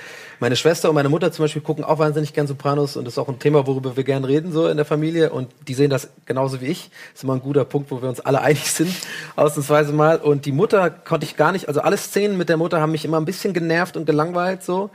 meine 0.40 0.56
Schwester 0.56 0.90
und 0.90 0.94
meine 0.94 1.08
Mutter 1.08 1.32
zum 1.32 1.44
Beispiel 1.44 1.62
gucken 1.62 1.84
auch 1.84 1.98
wahnsinnig 1.98 2.34
gern 2.34 2.46
Sopranos 2.46 2.98
und 2.98 3.06
das 3.06 3.14
ist 3.14 3.18
auch 3.18 3.28
ein 3.28 3.38
Thema, 3.38 3.66
worüber 3.66 3.96
wir 3.96 4.04
gern 4.04 4.24
reden 4.24 4.52
so 4.52 4.68
in 4.68 4.76
der 4.76 4.84
Familie 4.84 5.30
und 5.30 5.48
die 5.66 5.72
sehen 5.72 5.88
das 5.88 6.10
genauso 6.26 6.60
wie 6.60 6.66
ich. 6.66 6.90
Ist 7.14 7.24
immer 7.24 7.32
ein 7.32 7.40
guter 7.40 7.64
Punkt, 7.64 7.90
wo 7.90 8.02
wir 8.02 8.08
uns 8.10 8.20
alle 8.20 8.40
einig 8.42 8.70
sind, 8.70 8.94
ausnahmsweise 9.36 9.94
mal. 9.94 10.18
Und 10.18 10.44
die 10.44 10.52
Mutter 10.52 10.90
konnte 10.90 11.24
ich 11.24 11.38
gar 11.38 11.52
nicht, 11.52 11.68
also 11.68 11.80
alle 11.80 11.96
Szenen 11.96 12.36
mit 12.36 12.50
der 12.50 12.58
Mutter 12.58 12.82
haben 12.82 12.92
mich 12.92 13.06
immer 13.06 13.16
ein 13.16 13.24
bisschen 13.24 13.54
genervt 13.54 13.96
und 13.96 14.04
gelangweilt 14.04 14.62
so 14.62 14.90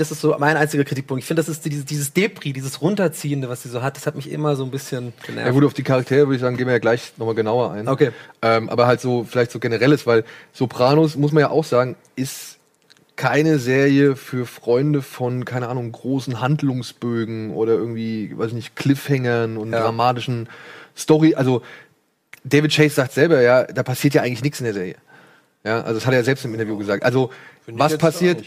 das 0.00 0.10
ist 0.10 0.20
so 0.20 0.34
mein 0.38 0.56
einziger 0.56 0.84
Kritikpunkt. 0.84 1.22
Ich 1.22 1.26
finde, 1.26 1.42
das 1.42 1.48
ist 1.48 1.64
dieses, 1.64 1.84
dieses 1.84 2.12
Depri, 2.12 2.52
dieses 2.52 2.80
Runterziehende, 2.80 3.48
was 3.48 3.62
sie 3.62 3.68
so 3.68 3.82
hat, 3.82 3.96
das 3.96 4.06
hat 4.06 4.16
mich 4.16 4.30
immer 4.30 4.56
so 4.56 4.64
ein 4.64 4.70
bisschen 4.70 5.12
genervt. 5.26 5.46
Ja 5.46 5.52
gut, 5.52 5.64
auf 5.64 5.74
die 5.74 5.82
Charaktere 5.82 6.26
würde 6.26 6.36
ich 6.36 6.40
sagen, 6.40 6.56
gehen 6.56 6.66
wir 6.66 6.72
ja 6.72 6.78
gleich 6.78 7.12
nochmal 7.16 7.34
genauer 7.34 7.72
ein. 7.72 7.88
Okay. 7.88 8.10
Ähm, 8.42 8.68
aber 8.68 8.86
halt 8.86 9.00
so, 9.00 9.24
vielleicht 9.24 9.50
so 9.50 9.58
generelles, 9.58 10.06
weil 10.06 10.24
Sopranos, 10.52 11.16
muss 11.16 11.32
man 11.32 11.42
ja 11.42 11.50
auch 11.50 11.64
sagen, 11.64 11.96
ist 12.16 12.58
keine 13.16 13.58
Serie 13.58 14.16
für 14.16 14.46
Freunde 14.46 15.02
von, 15.02 15.44
keine 15.44 15.68
Ahnung, 15.68 15.92
großen 15.92 16.40
Handlungsbögen 16.40 17.50
oder 17.50 17.74
irgendwie, 17.74 18.32
weiß 18.36 18.48
ich 18.48 18.54
nicht, 18.54 18.76
Cliffhängern 18.76 19.58
und 19.58 19.72
Ja. 19.72 19.82
dramatischen 19.82 20.48
Story. 20.96 21.34
Also 21.34 21.62
David 22.44 22.72
Chase 22.72 22.94
sagt 22.94 23.12
selber, 23.12 23.42
ja, 23.42 23.64
da 23.64 23.82
passiert 23.82 24.14
ja 24.14 24.22
eigentlich 24.22 24.42
nichts 24.42 24.60
in 24.60 24.64
der 24.64 24.72
Serie. 24.72 24.96
Ja, 25.64 25.82
also 25.82 25.94
das 25.94 26.06
hat 26.06 26.14
er 26.14 26.24
selbst 26.24 26.44
im 26.46 26.54
Interview 26.54 26.78
gesagt. 26.78 27.04
Also 27.04 27.30
Find 27.66 27.78
was 27.78 27.98
passiert? 27.98 28.42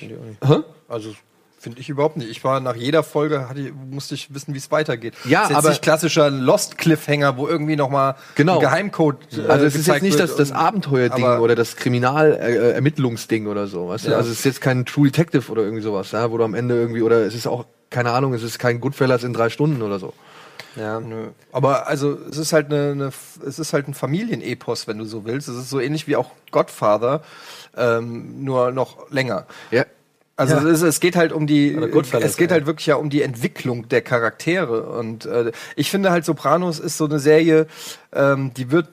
Also 0.88 1.14
finde 1.64 1.80
ich 1.80 1.88
überhaupt 1.90 2.18
nicht. 2.18 2.30
Ich 2.30 2.44
war 2.44 2.60
nach 2.60 2.76
jeder 2.76 3.04
Folge 3.04 3.48
hatte 3.50 3.72
musste 3.90 4.16
ich 4.16 4.34
wissen, 4.34 4.54
wie 4.54 4.58
es 4.58 4.70
weitergeht. 4.70 5.14
Ja, 5.24 5.44
ist 5.44 5.50
jetzt 5.50 5.58
aber- 5.58 5.70
nicht 5.70 5.82
klassischer 5.82 6.30
Lost 6.30 6.78
Cliffhanger, 6.78 7.38
wo 7.38 7.48
irgendwie 7.48 7.78
noch 7.78 7.90
mal 7.90 8.16
Genau. 8.36 8.56
ein 8.56 8.60
Geheimcode. 8.60 9.16
äh, 9.38 9.48
Also 9.50 9.66
es 9.66 9.76
ist 9.76 9.88
jetzt 9.88 10.02
nicht 10.04 10.20
das, 10.20 10.36
das 10.36 10.52
Abenteuerding 10.52 11.24
oder 11.40 11.56
das 11.56 11.78
Kriminal-Ermittlungsding 11.78 13.48
oder 13.48 13.68
so. 13.68 13.88
Weißt 13.90 14.06
du? 14.08 14.12
Ja. 14.12 14.18
Also 14.18 14.30
es 14.32 14.40
ist 14.40 14.46
jetzt 14.46 14.62
kein 14.62 14.86
True 14.86 15.06
Detective 15.10 15.52
oder 15.52 15.64
irgendwie 15.64 15.82
sowas, 15.84 16.12
ja, 16.12 16.30
wo 16.32 16.38
du 16.38 16.44
am 16.44 16.54
Ende 16.54 16.76
irgendwie, 16.76 17.02
oder 17.02 17.26
es 17.26 17.34
ist 17.36 17.48
auch, 17.48 17.66
keine 17.90 18.12
Ahnung, 18.12 18.34
es 18.34 18.44
ist 18.44 18.60
kein 18.60 18.80
Goodfellas 18.80 19.24
in 19.24 19.34
drei 19.34 19.50
Stunden 19.50 19.82
oder 19.82 20.00
so. 20.00 20.14
ja. 20.76 21.00
Nö. 21.00 21.28
Aber 21.52 21.88
also 21.88 22.18
es 22.30 22.38
ist 22.38 22.52
halt 22.54 22.68
eine, 22.74 22.92
eine 22.92 23.12
es 23.48 23.60
ist 23.60 23.74
halt 23.74 23.88
ein 23.88 23.94
Familienepos, 23.94 24.88
wenn 24.88 24.98
du 24.98 25.06
so 25.06 25.24
willst. 25.26 25.48
Es 25.48 25.56
ist 25.56 25.70
so 25.70 25.80
ähnlich 25.80 26.08
wie 26.08 26.16
auch 26.16 26.32
Godfather, 26.52 27.22
ähm, 27.78 28.44
nur 28.44 28.72
noch 28.72 29.10
länger. 29.12 29.46
Ja. 29.72 29.86
Also 30.36 30.56
Ja. 30.56 30.64
es, 30.64 30.82
es 30.82 31.00
geht 31.00 31.16
halt 31.16 31.32
um 31.32 31.46
die, 31.46 31.76
es 32.24 32.38
geht 32.38 32.52
halt 32.52 32.66
wirklich 32.66 32.88
ja 32.88 32.96
um 32.96 33.10
die 33.10 33.22
Entwicklung 33.22 33.88
der 33.90 34.02
Charaktere 34.02 34.84
und 34.84 35.26
äh, 35.26 35.52
ich 35.76 35.92
finde 35.92 36.10
halt 36.10 36.26
Sopranos 36.26 36.80
ist 36.80 36.98
so 36.98 37.06
eine 37.06 37.20
Serie, 37.20 37.68
ähm, 38.14 38.52
die 38.56 38.72
wird 38.72 38.88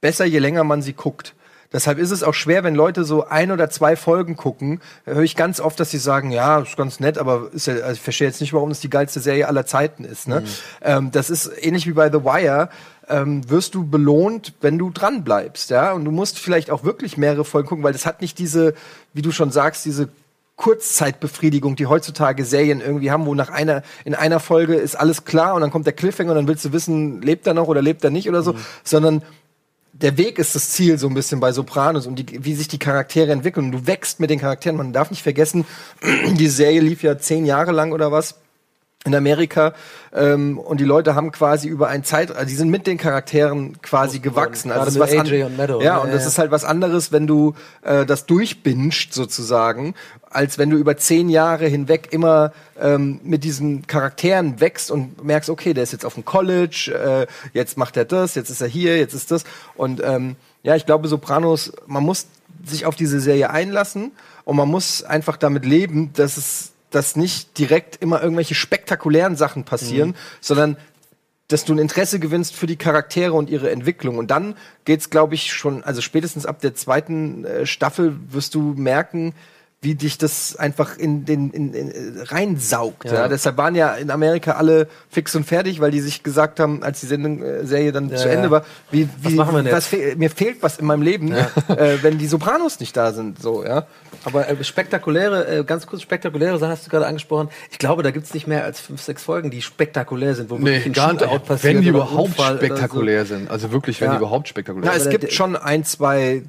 besser 0.00 0.26
je 0.26 0.38
länger 0.38 0.64
man 0.64 0.82
sie 0.82 0.92
guckt. 0.92 1.34
Deshalb 1.72 1.98
ist 1.98 2.10
es 2.12 2.22
auch 2.22 2.32
schwer, 2.32 2.64
wenn 2.64 2.74
Leute 2.74 3.04
so 3.04 3.26
ein 3.26 3.50
oder 3.50 3.68
zwei 3.68 3.94
Folgen 3.94 4.36
gucken, 4.36 4.80
höre 5.04 5.22
ich 5.22 5.36
ganz 5.36 5.60
oft, 5.60 5.78
dass 5.78 5.90
sie 5.90 5.98
sagen, 5.98 6.30
ja, 6.30 6.60
ist 6.60 6.78
ganz 6.78 6.98
nett, 6.98 7.18
aber 7.18 7.50
ist 7.52 7.66
ja, 7.66 7.74
also 7.74 7.92
ich 7.92 8.00
verstehe 8.00 8.26
jetzt 8.26 8.40
nicht, 8.40 8.54
warum 8.54 8.70
es 8.70 8.80
die 8.80 8.88
geilste 8.88 9.20
Serie 9.20 9.48
aller 9.48 9.66
Zeiten 9.66 10.04
ist. 10.04 10.28
Ne? 10.28 10.44
Ähm, 10.80 11.10
das 11.12 11.28
ist 11.28 11.50
ähnlich 11.60 11.86
wie 11.86 11.92
bei 11.92 12.10
The 12.10 12.24
Wire. 12.24 12.70
Ähm, 13.06 13.48
wirst 13.50 13.74
du 13.74 13.86
belohnt, 13.86 14.54
wenn 14.62 14.78
du 14.78 14.90
dran 14.90 15.24
bleibst, 15.24 15.70
ja? 15.70 15.92
Und 15.92 16.04
du 16.04 16.10
musst 16.10 16.38
vielleicht 16.38 16.70
auch 16.70 16.84
wirklich 16.84 17.16
mehrere 17.16 17.44
Folgen 17.44 17.68
gucken, 17.68 17.84
weil 17.84 17.94
das 17.94 18.04
hat 18.04 18.20
nicht 18.20 18.38
diese, 18.38 18.74
wie 19.14 19.22
du 19.22 19.32
schon 19.32 19.50
sagst, 19.50 19.86
diese 19.86 20.10
Kurzzeitbefriedigung, 20.58 21.76
die 21.76 21.86
heutzutage 21.86 22.44
Serien 22.44 22.80
irgendwie 22.80 23.10
haben, 23.10 23.24
wo 23.26 23.34
nach 23.34 23.48
einer, 23.48 23.82
in 24.04 24.14
einer 24.14 24.40
Folge 24.40 24.74
ist 24.74 24.96
alles 24.96 25.24
klar 25.24 25.54
und 25.54 25.62
dann 25.62 25.70
kommt 25.70 25.86
der 25.86 25.92
Cliffhanger 25.92 26.32
und 26.32 26.36
dann 26.36 26.48
willst 26.48 26.64
du 26.64 26.72
wissen, 26.72 27.22
lebt 27.22 27.46
er 27.46 27.54
noch 27.54 27.68
oder 27.68 27.80
lebt 27.80 28.04
er 28.04 28.10
nicht 28.10 28.28
oder 28.28 28.42
so, 28.42 28.54
sondern 28.82 29.22
der 29.92 30.18
Weg 30.18 30.38
ist 30.38 30.54
das 30.54 30.70
Ziel 30.70 30.98
so 30.98 31.06
ein 31.06 31.14
bisschen 31.14 31.40
bei 31.40 31.52
Sopranos 31.52 32.06
und 32.06 32.16
die, 32.16 32.44
wie 32.44 32.54
sich 32.54 32.68
die 32.68 32.78
Charaktere 32.78 33.32
entwickeln. 33.32 33.66
Und 33.66 33.72
du 33.72 33.86
wächst 33.86 34.20
mit 34.20 34.30
den 34.30 34.38
Charakteren. 34.38 34.76
Man 34.76 34.92
darf 34.92 35.10
nicht 35.10 35.22
vergessen, 35.22 35.64
die 36.34 36.48
Serie 36.48 36.80
lief 36.80 37.02
ja 37.02 37.18
zehn 37.18 37.46
Jahre 37.46 37.72
lang 37.72 37.92
oder 37.92 38.12
was 38.12 38.36
in 39.08 39.14
Amerika 39.14 39.72
ähm, 40.12 40.58
und 40.58 40.78
die 40.80 40.84
Leute 40.84 41.14
haben 41.14 41.32
quasi 41.32 41.68
über 41.68 41.88
ein 41.88 42.04
Zeit, 42.04 42.30
also 42.30 42.46
die 42.46 42.54
sind 42.54 42.68
mit 42.70 42.86
den 42.86 42.98
Charakteren 42.98 43.80
quasi 43.82 44.20
gewachsen. 44.20 44.70
Also 44.70 44.84
das 44.84 44.94
ist 44.94 45.00
was 45.00 45.10
AJ 45.12 45.42
an- 45.42 45.46
und 45.48 45.56
Meadow, 45.56 45.82
Ja, 45.82 45.96
ne? 45.96 46.00
und 46.02 46.08
Ja, 46.08 46.14
das 46.14 46.22
ja. 46.22 46.28
ist 46.28 46.38
halt 46.38 46.50
was 46.50 46.64
anderes, 46.64 47.10
wenn 47.12 47.26
du 47.26 47.54
äh, 47.82 48.06
das 48.06 48.26
durchbinscht 48.26 49.12
sozusagen, 49.12 49.94
als 50.30 50.58
wenn 50.58 50.70
du 50.70 50.76
über 50.76 50.96
zehn 50.96 51.28
Jahre 51.28 51.66
hinweg 51.66 52.08
immer 52.10 52.52
ähm, 52.80 53.20
mit 53.24 53.44
diesen 53.44 53.86
Charakteren 53.86 54.60
wächst 54.60 54.90
und 54.90 55.24
merkst, 55.24 55.50
okay, 55.50 55.74
der 55.74 55.82
ist 55.82 55.92
jetzt 55.92 56.04
auf 56.04 56.14
dem 56.14 56.24
College, 56.24 56.92
äh, 56.94 57.26
jetzt 57.56 57.76
macht 57.76 57.96
er 57.96 58.04
das, 58.04 58.34
jetzt 58.34 58.50
ist 58.50 58.60
er 58.60 58.68
hier, 58.68 58.98
jetzt 58.98 59.14
ist 59.14 59.30
das. 59.30 59.44
Und 59.76 60.02
ähm, 60.04 60.36
ja, 60.62 60.76
ich 60.76 60.86
glaube, 60.86 61.08
Sopranos, 61.08 61.72
man 61.86 62.02
muss 62.02 62.26
sich 62.64 62.86
auf 62.86 62.94
diese 62.94 63.20
Serie 63.20 63.50
einlassen 63.50 64.12
und 64.44 64.56
man 64.56 64.68
muss 64.68 65.02
einfach 65.02 65.36
damit 65.36 65.64
leben, 65.64 66.12
dass 66.14 66.36
es 66.36 66.72
dass 66.90 67.16
nicht 67.16 67.58
direkt 67.58 67.96
immer 68.02 68.22
irgendwelche 68.22 68.54
spektakulären 68.54 69.36
Sachen 69.36 69.64
passieren, 69.64 70.14
sondern 70.40 70.76
dass 71.48 71.64
du 71.64 71.72
ein 71.74 71.78
Interesse 71.78 72.18
gewinnst 72.18 72.54
für 72.54 72.66
die 72.66 72.76
Charaktere 72.76 73.32
und 73.32 73.48
ihre 73.48 73.70
Entwicklung. 73.70 74.18
Und 74.18 74.30
dann 74.30 74.54
geht's, 74.84 75.08
glaube 75.08 75.34
ich, 75.34 75.52
schon, 75.52 75.82
also 75.82 76.02
spätestens 76.02 76.44
ab 76.44 76.60
der 76.60 76.74
zweiten 76.74 77.44
äh, 77.44 77.66
Staffel 77.66 78.16
wirst 78.30 78.54
du 78.54 78.74
merken, 78.76 79.34
wie 79.80 79.94
dich 79.94 80.18
das 80.18 80.56
einfach 80.56 80.96
in 80.98 81.24
den 81.24 81.50
in, 81.50 81.72
in, 81.72 81.88
äh, 81.90 82.22
reinsaugt. 82.24 83.04
Ja. 83.04 83.14
Ja. 83.14 83.28
Deshalb 83.28 83.56
waren 83.58 83.76
ja 83.76 83.94
in 83.94 84.10
Amerika 84.10 84.52
alle 84.52 84.88
fix 85.08 85.36
und 85.36 85.44
fertig, 85.44 85.80
weil 85.80 85.92
die 85.92 86.00
sich 86.00 86.24
gesagt 86.24 86.58
haben, 86.58 86.82
als 86.82 86.98
die 86.98 87.06
Sendung, 87.06 87.42
äh, 87.42 87.64
Serie 87.64 87.92
dann 87.92 88.08
zu 88.08 88.26
ja. 88.26 88.34
Ende 88.34 88.50
war, 88.50 88.64
wie, 88.90 89.08
wie 89.22 89.34
machen 89.34 89.54
wir 89.54 89.62
denn 89.62 89.72
was 89.72 89.86
fe 89.86 90.14
mir 90.16 90.30
fehlt 90.30 90.62
was 90.62 90.78
in 90.78 90.86
meinem 90.86 91.02
Leben, 91.02 91.30
äh, 91.68 91.98
wenn 92.02 92.18
die 92.18 92.26
Sopranos 92.26 92.80
nicht 92.80 92.96
da 92.96 93.12
sind. 93.12 93.40
So, 93.40 93.64
ja. 93.64 93.86
Aber 94.24 94.48
äh, 94.48 94.64
spektakuläre, 94.64 95.58
äh, 95.60 95.64
ganz 95.64 95.86
kurz 95.86 96.02
spektakuläre 96.02 96.58
Sachen 96.58 96.72
hast 96.72 96.86
du 96.86 96.90
gerade 96.90 97.06
angesprochen. 97.06 97.48
Ich 97.70 97.78
glaube, 97.78 98.02
da 98.02 98.10
gibt's 98.10 98.34
nicht 98.34 98.48
mehr 98.48 98.64
als 98.64 98.80
fünf, 98.80 99.00
sechs 99.00 99.22
Folgen, 99.22 99.48
die 99.50 99.62
spektakulär 99.62 100.34
sind, 100.34 100.50
wo 100.50 100.58
wirklich 100.58 100.86
ein 100.86 100.94
Shootout 100.94 101.38
passiert. 101.46 101.74
wenn 101.76 101.82
die 101.82 101.88
überhaupt 101.88 102.30
Unfall 102.30 102.56
spektakulär 102.56 103.26
sind. 103.26 103.48
Also 103.48 103.70
wirklich, 103.70 104.00
wenn 104.00 104.08
Ja. 104.08 104.14
die 104.14 104.18
überhaupt 104.18 104.48
spektakulär 104.48 104.86
Ja, 104.86 104.92
sind. 104.94 105.02
es 105.02 105.06
Aber 105.06 105.18
gibt 105.18 105.32
schon 105.32 105.54
ein, 105.54 105.84
zwei 105.84 106.42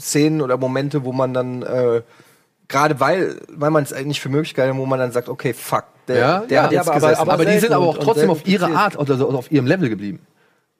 Szenen 0.00 0.40
oder 0.42 0.56
Momente, 0.56 1.04
wo 1.04 1.12
man 1.12 1.32
dann 1.32 1.62
äh, 1.62 2.02
gerade 2.70 2.98
weil 3.00 3.36
weil 3.48 3.70
man 3.70 3.82
es 3.82 3.92
nicht 4.04 4.20
für 4.20 4.30
möglich 4.30 4.54
gehalten 4.54 4.74
hat, 4.76 4.80
wo 4.80 4.86
man 4.86 4.98
dann 4.98 5.12
sagt, 5.12 5.28
okay, 5.28 5.52
fuck, 5.52 5.84
der, 6.08 6.16
Ja, 6.16 6.38
der 6.40 6.56
ja, 6.56 6.62
hat 6.64 6.72
jetzt 6.72 6.88
aber- 6.88 6.94
gesessen. 6.94 7.20
aber- 7.20 7.32
Aber 7.34 7.44
die 7.44 7.58
sind 7.58 7.72
aber 7.72 7.86
auch 7.86 7.98
trotzdem 7.98 8.30
auf 8.30 8.46
ihre. 8.48 8.66
Art, 8.74 8.98
also 8.98 9.28
auf 9.28 9.52
ihrem 9.52 9.66
Level 9.66 9.88
geblieben. 9.90 10.20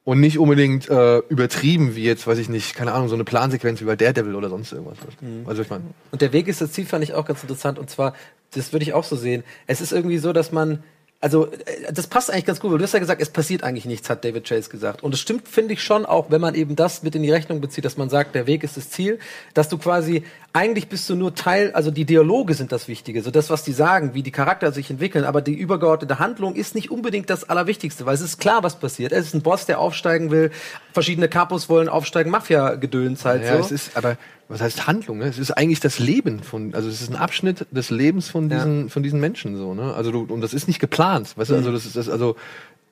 Und 0.03 0.19
nicht 0.19 0.39
unbedingt 0.39 0.89
äh, 0.89 1.19
übertrieben, 1.29 1.95
wie 1.95 2.03
jetzt, 2.03 2.25
weiß 2.25 2.39
ich 2.39 2.49
nicht, 2.49 2.73
keine 2.75 2.91
Ahnung, 2.93 3.07
so 3.07 3.13
eine 3.13 3.23
Plansequenz 3.23 3.81
wie 3.81 3.85
bei 3.85 3.95
Daredevil 3.95 4.33
oder 4.33 4.49
sonst 4.49 4.71
irgendwas. 4.71 4.97
Mhm. 5.21 5.43
Also 5.45 5.61
ich 5.61 5.69
meine, 5.69 5.83
Und 6.09 6.21
der 6.23 6.33
Weg 6.33 6.47
ist 6.47 6.59
das 6.59 6.71
Ziel, 6.71 6.87
fand 6.87 7.03
ich 7.03 7.13
auch 7.13 7.23
ganz 7.25 7.43
interessant. 7.43 7.77
Und 7.77 7.87
zwar, 7.91 8.15
das 8.55 8.73
würde 8.73 8.81
ich 8.83 8.93
auch 8.93 9.03
so 9.03 9.15
sehen. 9.15 9.43
Es 9.67 9.79
ist 9.79 9.91
irgendwie 9.91 10.17
so, 10.17 10.33
dass 10.33 10.51
man, 10.51 10.81
also 11.19 11.51
äh, 11.51 11.93
das 11.93 12.07
passt 12.07 12.31
eigentlich 12.31 12.45
ganz 12.45 12.59
gut, 12.59 12.71
weil 12.71 12.79
du 12.79 12.83
hast 12.83 12.93
ja 12.93 12.99
gesagt, 12.99 13.21
es 13.21 13.29
passiert 13.29 13.63
eigentlich 13.63 13.85
nichts, 13.85 14.09
hat 14.09 14.25
David 14.25 14.43
Chase 14.49 14.71
gesagt. 14.71 15.03
Und 15.03 15.13
es 15.13 15.19
stimmt, 15.19 15.47
finde 15.47 15.75
ich 15.75 15.83
schon, 15.83 16.07
auch 16.07 16.31
wenn 16.31 16.41
man 16.41 16.55
eben 16.55 16.75
das 16.75 17.03
mit 17.03 17.13
in 17.15 17.21
die 17.21 17.31
Rechnung 17.31 17.61
bezieht, 17.61 17.85
dass 17.85 17.95
man 17.95 18.09
sagt, 18.09 18.33
der 18.33 18.47
Weg 18.47 18.63
ist 18.63 18.77
das 18.77 18.89
Ziel, 18.89 19.19
dass 19.53 19.69
du 19.69 19.77
quasi, 19.77 20.23
eigentlich 20.53 20.89
bist 20.89 21.09
du 21.09 21.15
nur 21.15 21.33
Teil, 21.33 21.71
also 21.71 21.91
die 21.91 22.03
Dialoge 22.03 22.55
sind 22.55 22.73
das 22.73 22.89
Wichtige, 22.89 23.21
so 23.21 23.31
das, 23.31 23.49
was 23.49 23.63
die 23.63 23.71
sagen, 23.71 24.13
wie 24.13 24.21
die 24.21 24.31
Charakter 24.31 24.73
sich 24.73 24.89
entwickeln, 24.89 25.23
aber 25.23 25.41
die 25.41 25.53
übergeordnete 25.53 26.19
Handlung 26.19 26.55
ist 26.55 26.75
nicht 26.75 26.91
unbedingt 26.91 27.29
das 27.29 27.49
Allerwichtigste, 27.49 28.05
weil 28.05 28.15
es 28.15 28.21
ist 28.21 28.37
klar, 28.37 28.61
was 28.61 28.75
passiert. 28.75 29.13
Es 29.13 29.27
ist 29.27 29.33
ein 29.33 29.41
Boss, 29.41 29.65
der 29.65 29.79
aufsteigen 29.79 30.29
will, 30.29 30.51
verschiedene 30.91 31.29
Kapos 31.29 31.69
wollen 31.69 31.87
aufsteigen, 31.87 32.31
Mafia-Gedöns 32.31 33.23
halt 33.23 33.43
ja, 33.43 33.57
so. 33.57 33.59
es 33.59 33.71
ist, 33.71 33.97
aber 33.97 34.17
was 34.49 34.61
heißt 34.61 34.87
Handlung? 34.87 35.19
Ne? 35.19 35.25
Es 35.25 35.39
ist 35.39 35.51
eigentlich 35.51 35.79
das 35.79 35.99
Leben 35.99 36.43
von, 36.43 36.75
also 36.75 36.89
es 36.89 37.01
ist 37.01 37.09
ein 37.09 37.15
Abschnitt 37.15 37.65
des 37.71 37.89
Lebens 37.89 38.27
von 38.27 38.49
Ja. 38.49 38.57
diesen, 38.57 38.89
von 38.89 39.03
diesen 39.03 39.21
Menschen 39.21 39.55
so. 39.55 39.73
Ne? 39.73 39.93
Also 39.93 40.11
du, 40.11 40.25
und 40.27 40.41
das 40.41 40.53
ist 40.53 40.67
nicht 40.67 40.79
geplant, 40.79 41.37
weißt 41.37 41.51
du? 41.51 41.53
Mhm. 41.53 41.59
Also 41.59 41.71
das 41.71 41.85
ist 41.85 41.95
das, 41.95 42.09
also 42.09 42.35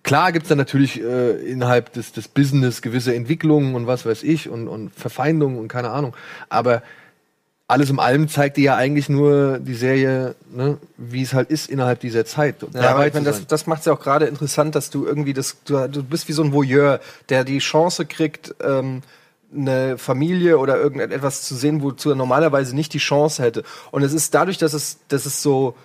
klar 0.04 0.32
gibt's 0.32 0.48
da 0.48 0.56
natürlich 0.56 1.02
äh, 1.02 1.32
innerhalb 1.32 1.92
des, 1.92 2.14
des 2.14 2.30
Business 2.30 2.82
gewisse 2.82 3.14
Entwicklungen 3.14 3.76
und 3.76 3.86
was 3.86 4.06
weiß 4.06 4.24
ich 4.24 4.48
und, 4.48 4.70
und 4.70 4.96
Verfeindungen 4.96 5.60
und 5.60 5.68
keine 5.68 5.90
Ahnung. 5.90 6.16
Aber 6.48 6.82
alles 7.70 7.92
im 7.92 8.00
allem 8.00 8.28
zeigt 8.28 8.58
dir 8.58 8.64
ja 8.64 8.76
eigentlich 8.76 9.10
nur 9.10 9.60
die 9.60 9.76
Serie, 9.76 10.34
ne, 10.52 10.80
wie 10.98 11.22
es 11.22 11.36
halt 11.36 11.52
ist 11.52 11.70
innerhalb 11.70 12.00
dieser 12.00 12.26
Zeit. 12.26 12.56
Ja, 12.74 12.90
aber 12.90 13.06
ich 13.06 13.14
meine, 13.14 13.28
das, 13.28 13.46
das 13.46 13.68
macht 13.68 13.82
es 13.82 13.86
ja 13.86 13.94
auch 13.94 14.00
gerade 14.00 14.26
interessant, 14.26 14.74
dass 14.74 14.90
du 14.90 15.06
irgendwie 15.06 15.34
das, 15.34 15.58
du, 15.66 15.88
du 15.88 16.02
bist 16.02 16.28
wie 16.28 16.34
so 16.34 16.42
ein 16.44 16.52
Voyeur, 16.52 17.00
der 17.30 17.44
die 17.44 17.60
Chance 17.60 18.08
kriegt, 18.08 18.56
ähm, 18.64 19.04
eine 19.56 20.00
Familie 20.00 20.58
oder 20.58 20.78
irgendetwas 20.78 21.44
zu 21.44 21.54
sehen, 21.54 21.84
wozu 21.84 22.10
er 22.10 22.16
normalerweise 22.16 22.76
nicht 22.76 22.92
die 22.94 23.00
Chance 23.00 23.44
hätte. 23.44 23.64
Und 23.92 24.02
es 24.02 24.14
ist 24.14 24.34
dadurch, 24.34 24.58
dass 24.58 24.74
es, 24.74 24.98
dass 25.08 25.28
es 25.28 25.44
so 25.44 25.76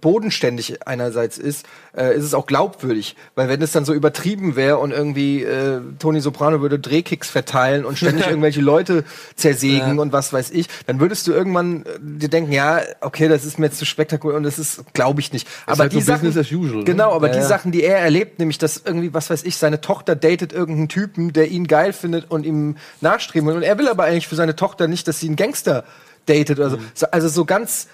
bodenständig 0.00 0.86
einerseits 0.86 1.38
ist, 1.38 1.66
äh, 1.96 2.16
ist 2.16 2.24
es 2.24 2.34
auch 2.34 2.46
glaubwürdig. 2.46 3.16
Weil 3.34 3.48
wenn 3.48 3.60
es 3.62 3.72
dann 3.72 3.84
so 3.84 3.94
übertrieben 3.94 4.56
wäre 4.56 4.78
und 4.78 4.90
irgendwie 4.92 5.42
äh, 5.42 5.80
Tony 5.98 6.20
Soprano 6.20 6.60
würde 6.60 6.78
Drehkicks 6.78 7.30
verteilen 7.30 7.84
und 7.84 7.98
ständig 7.98 8.26
irgendwelche 8.28 8.60
Leute 8.60 9.04
zersägen 9.36 9.96
Ja. 9.96 10.02
und 10.02 10.12
was 10.12 10.32
weiß 10.32 10.50
ich, 10.50 10.68
dann 10.86 11.00
würdest 11.00 11.26
du 11.26 11.32
irgendwann 11.32 11.82
äh, 11.84 11.98
dir 12.00 12.28
denken, 12.28 12.52
ja, 12.52 12.80
okay, 13.00 13.28
das 13.28 13.44
ist 13.44 13.58
mir 13.58 13.66
jetzt 13.66 13.78
zu 13.78 13.84
spektakulär 13.86 14.36
und 14.36 14.44
das 14.44 14.58
ist, 14.58 14.82
glaube 14.92 15.20
ich 15.20 15.32
nicht. 15.32 15.48
Aber 15.66 15.80
halt 15.80 15.92
die 15.92 16.00
so 16.00 16.06
Sachen, 16.12 16.28
usual, 16.28 16.78
ne? 16.78 16.84
genau, 16.84 17.12
aber 17.12 17.28
Ja, 17.28 17.34
die 17.34 17.40
ja. 17.40 17.46
Sachen, 17.46 17.72
die 17.72 17.82
er 17.82 17.98
erlebt, 17.98 18.38
nämlich 18.38 18.58
dass 18.58 18.82
irgendwie, 18.84 19.12
was 19.14 19.30
weiß 19.30 19.42
ich, 19.44 19.56
seine 19.56 19.80
Tochter 19.80 20.16
datet 20.16 20.52
irgendeinen 20.52 20.88
Typen, 20.88 21.32
der 21.32 21.48
ihn 21.48 21.66
geil 21.66 21.92
findet 21.92 22.30
und 22.30 22.46
ihm 22.46 22.76
nachstreben 23.00 23.48
will. 23.48 23.56
Und 23.56 23.62
er 23.62 23.78
will 23.78 23.88
aber 23.88 24.04
eigentlich 24.04 24.28
für 24.28 24.36
seine 24.36 24.56
Tochter 24.56 24.88
nicht, 24.88 25.08
dass 25.08 25.20
sie 25.20 25.26
einen 25.26 25.36
Gangster 25.36 25.84
datet 26.26 26.58
oder 26.58 26.70
so. 26.70 26.76
Mhm. 26.76 26.82
so. 26.94 27.06
Also 27.10 27.28
so 27.28 27.44
ganz 27.44 27.88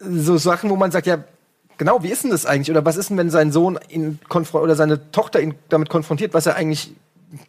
so 0.00 0.38
Sachen, 0.38 0.70
wo 0.70 0.76
man 0.76 0.90
sagt, 0.90 1.06
ja, 1.06 1.24
genau, 1.80 2.02
wie 2.02 2.08
ist 2.08 2.24
denn 2.24 2.30
das 2.30 2.44
eigentlich? 2.44 2.70
Oder 2.70 2.84
was 2.84 2.98
ist 2.98 3.08
denn, 3.08 3.16
wenn 3.16 3.30
sein 3.30 3.52
Sohn 3.52 3.78
ihn 3.88 4.18
oder 4.52 4.76
seine 4.76 5.10
Tochter 5.12 5.40
ihn 5.40 5.54
damit 5.70 5.88
konfrontiert, 5.88 6.34
was 6.34 6.44
er 6.44 6.54
eigentlich 6.54 6.92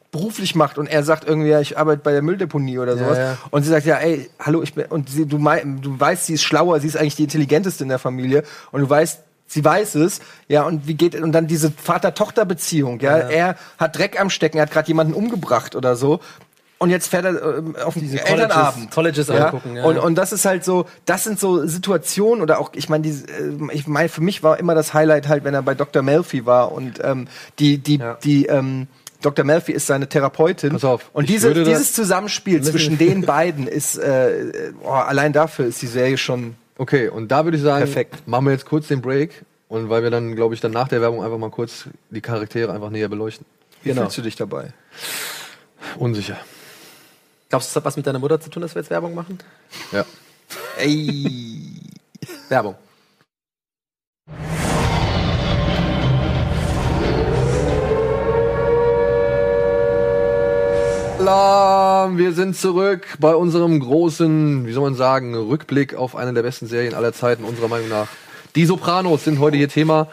beruflich 0.10 0.56
macht 0.56 0.78
und 0.78 0.88
er 0.88 1.04
sagt 1.04 1.28
irgendwie, 1.28 1.50
ja, 1.50 1.60
ich 1.60 1.78
arbeite 1.78 2.02
bei 2.02 2.14
der 2.14 2.22
Mülldeponie 2.22 2.80
oder 2.80 2.98
sowas. 2.98 3.18
ja. 3.18 3.38
Und 3.50 3.64
sie 3.64 3.70
sagt, 3.70 3.86
ja, 3.86 3.98
ey, 3.98 4.30
hallo, 4.40 4.62
ich 4.64 4.74
bin, 4.74 4.86
und 4.86 5.10
sie, 5.10 5.26
du, 5.26 5.38
du 5.38 6.00
weißt, 6.00 6.28
sie 6.28 6.36
ist 6.36 6.44
schlauer, 6.44 6.80
sie 6.80 6.88
ist 6.88 6.96
eigentlich 6.96 7.18
die 7.18 7.24
intelligenteste 7.24 7.84
in 7.84 7.90
der 7.90 8.00
Familie 8.00 8.44
und 8.72 8.80
du 8.82 8.90
weißt, 8.90 9.20
sie 9.48 9.66
weiß 9.66 9.96
es, 9.96 10.22
ja, 10.48 10.64
und 10.64 10.88
wie 10.88 10.94
geht, 10.94 11.14
und 11.16 11.34
dann 11.34 11.48
diese 11.48 11.70
Vater-Tochter-Beziehung, 11.70 13.02
ja? 13.02 13.18
er 13.18 13.58
hat 13.78 13.98
Dreck 13.98 14.18
am 14.18 14.30
Stecken, 14.30 14.58
er 14.58 14.64
hat 14.64 14.72
gerade 14.72 14.88
jemanden 14.88 15.14
umgebracht 15.14 15.76
oder 15.76 15.98
so. 15.98 16.22
Und 16.82 16.90
jetzt 16.90 17.10
fährt 17.10 17.26
er 17.26 17.58
ähm, 17.60 17.76
auf 17.76 17.94
den 17.94 18.02
Diese 18.04 18.26
Elternabend. 18.26 18.90
Colleges, 18.90 19.28
Colleges 19.28 19.28
Ja? 19.28 19.46
angucken. 19.46 19.76
Ja. 19.76 19.84
Und, 19.84 20.00
und 20.00 20.16
das 20.16 20.32
ist 20.34 20.46
halt 20.46 20.66
so, 20.66 20.88
das 21.06 21.24
sind 21.24 21.40
so 21.40 21.68
Situationen 21.68 22.42
oder 22.42 22.60
auch, 22.60 22.72
ich 22.74 22.90
meine, 22.90 23.08
äh, 23.08 23.14
ich 23.72 23.86
meine, 23.86 24.10
für 24.10 24.22
mich 24.22 24.42
war 24.42 24.58
immer 24.60 24.74
das 24.74 24.92
Highlight 24.92 25.28
halt, 25.28 25.44
wenn 25.44 25.54
er 25.54 25.62
bei 25.62 25.76
Dr. 25.76 26.02
Melfi 26.02 26.48
war 26.48 26.72
und 26.72 27.00
ähm, 27.04 27.28
die, 27.60 27.78
die, 27.78 27.98
Ja. 28.00 28.18
die, 28.24 28.48
ähm, 28.48 28.88
Dr. 29.22 29.46
Melfi 29.46 29.74
ist 29.74 29.86
seine 29.86 30.10
Therapeutin. 30.10 30.72
Pass 30.72 30.84
auf, 30.84 31.12
Und 31.14 31.30
diese, 31.30 31.54
dieses 31.54 31.94
Zusammenspiel 31.94 32.64
zwischen 32.64 32.98
den 32.98 33.22
beiden 33.28 33.68
ist, 33.68 34.00
äh, 34.00 34.50
äh, 34.50 34.74
oh, 34.84 34.90
allein 34.90 35.34
dafür 35.34 35.68
ist 35.68 35.80
die 35.84 35.88
Serie 35.88 36.18
schon. 36.18 36.56
Okay, 36.80 37.10
und 37.10 37.28
da 37.32 37.44
würde 37.46 37.58
ich 37.58 37.64
sagen, 37.64 37.86
Perfekt. 37.86 38.28
machen 38.28 38.46
wir 38.46 38.54
jetzt 38.54 38.66
kurz 38.66 38.88
den 38.88 39.02
Break 39.04 39.44
und 39.68 39.90
weil 39.92 40.02
wir 40.02 40.10
dann, 40.10 40.36
glaube 40.36 40.56
ich, 40.56 40.62
dann 40.62 40.72
nach 40.72 40.88
der 40.88 41.00
Werbung 41.02 41.24
einfach 41.24 41.38
mal 41.38 41.52
kurz 41.52 41.86
die 42.10 42.22
Charaktere 42.22 42.74
einfach 42.74 42.90
näher 42.90 43.08
beleuchten. 43.08 43.46
Wie 43.84 43.90
Genau. 43.90 44.02
fühlst 44.02 44.18
du 44.18 44.22
dich 44.24 44.36
dabei? 44.36 44.74
Unsicher. 46.00 46.38
Glaubst 47.52 47.68
du, 47.68 47.70
das 47.72 47.76
hat 47.76 47.86
was 47.86 47.98
mit 47.98 48.08
deiner 48.08 48.20
Mutter 48.20 48.40
zu 48.40 48.50
tun, 48.50 48.62
dass 48.62 48.76
wir 48.76 48.82
jetzt 48.82 48.90
Werbung 48.92 49.14
machen? 49.14 49.38
Ja. 49.92 50.06
Ey. 50.78 51.82
Werbung. 52.48 52.76
Alarm! 61.20 62.18
Wir 62.18 62.32
sind 62.32 62.56
zurück 62.56 63.06
bei 63.20 63.36
unserem 63.36 63.82
großen, 63.82 64.66
wie 64.66 64.72
soll 64.72 64.84
man 64.84 64.96
sagen, 64.96 65.36
Rückblick 65.36 65.94
auf 65.94 66.16
eine 66.16 66.34
der 66.34 66.44
besten 66.44 66.68
Serien 66.68 66.94
aller 66.94 67.12
Zeiten, 67.12 67.44
unserer 67.44 67.68
Meinung 67.68 67.90
nach. 67.90 68.08
Die 68.56 68.66
Sopranos 68.66 69.26
sind 69.26 69.40
heute 69.40 69.58
hier 69.58 69.68
Thema. 69.68 70.08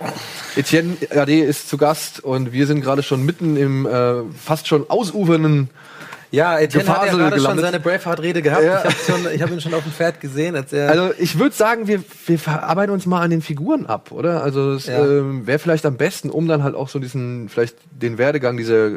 Etienne 0.56 0.96
Ade 1.10 1.38
ist 1.38 1.68
zu 1.68 1.78
Gast 1.78 2.18
und 2.18 2.52
wir 2.52 2.66
sind 2.66 2.80
gerade 2.80 3.04
schon 3.04 3.24
mitten 3.24 3.56
im 3.56 3.86
äh, 3.86 4.24
fast 4.32 4.66
schon 4.66 4.90
ausufernden. 4.90 5.70
Ja, 6.30 6.58
Etienne 6.58 6.86
hat 6.88 6.96
ja 6.96 7.02
Gefasel 7.04 7.18
gerade 7.18 7.36
schon 7.36 7.56
gelandet. 7.56 7.64
seine 7.64 7.80
Braveheart-Rede 7.80 8.42
gehabt. 8.42 8.62
Ja. 8.64 8.78
Ich 8.78 8.84
habe 8.84 9.22
schon, 9.30 9.40
hab 9.42 9.50
ihn 9.50 9.60
schon 9.60 9.74
auf 9.74 9.82
dem 9.82 9.92
Pferd 9.92 10.20
gesehen, 10.20 10.56
als 10.56 10.72
er. 10.72 10.90
Also 10.90 11.10
ich 11.18 11.38
würde 11.38 11.54
sagen, 11.54 11.86
wir, 11.86 12.02
wir 12.26 12.38
verarbeiten 12.38 12.92
uns 12.92 13.06
mal 13.06 13.22
an 13.22 13.30
den 13.30 13.40
Figuren 13.42 13.86
ab, 13.86 14.12
oder? 14.12 14.42
Also 14.42 14.72
es 14.72 14.86
Ja. 14.86 15.04
ähm, 15.04 15.46
wäre 15.46 15.58
vielleicht 15.58 15.86
am 15.86 15.96
besten, 15.96 16.30
um 16.30 16.46
dann 16.48 16.62
halt 16.62 16.74
auch 16.74 16.88
so 16.88 16.98
diesen, 16.98 17.48
vielleicht 17.48 17.76
den 17.90 18.18
Werdegang 18.18 18.56
dieser 18.56 18.90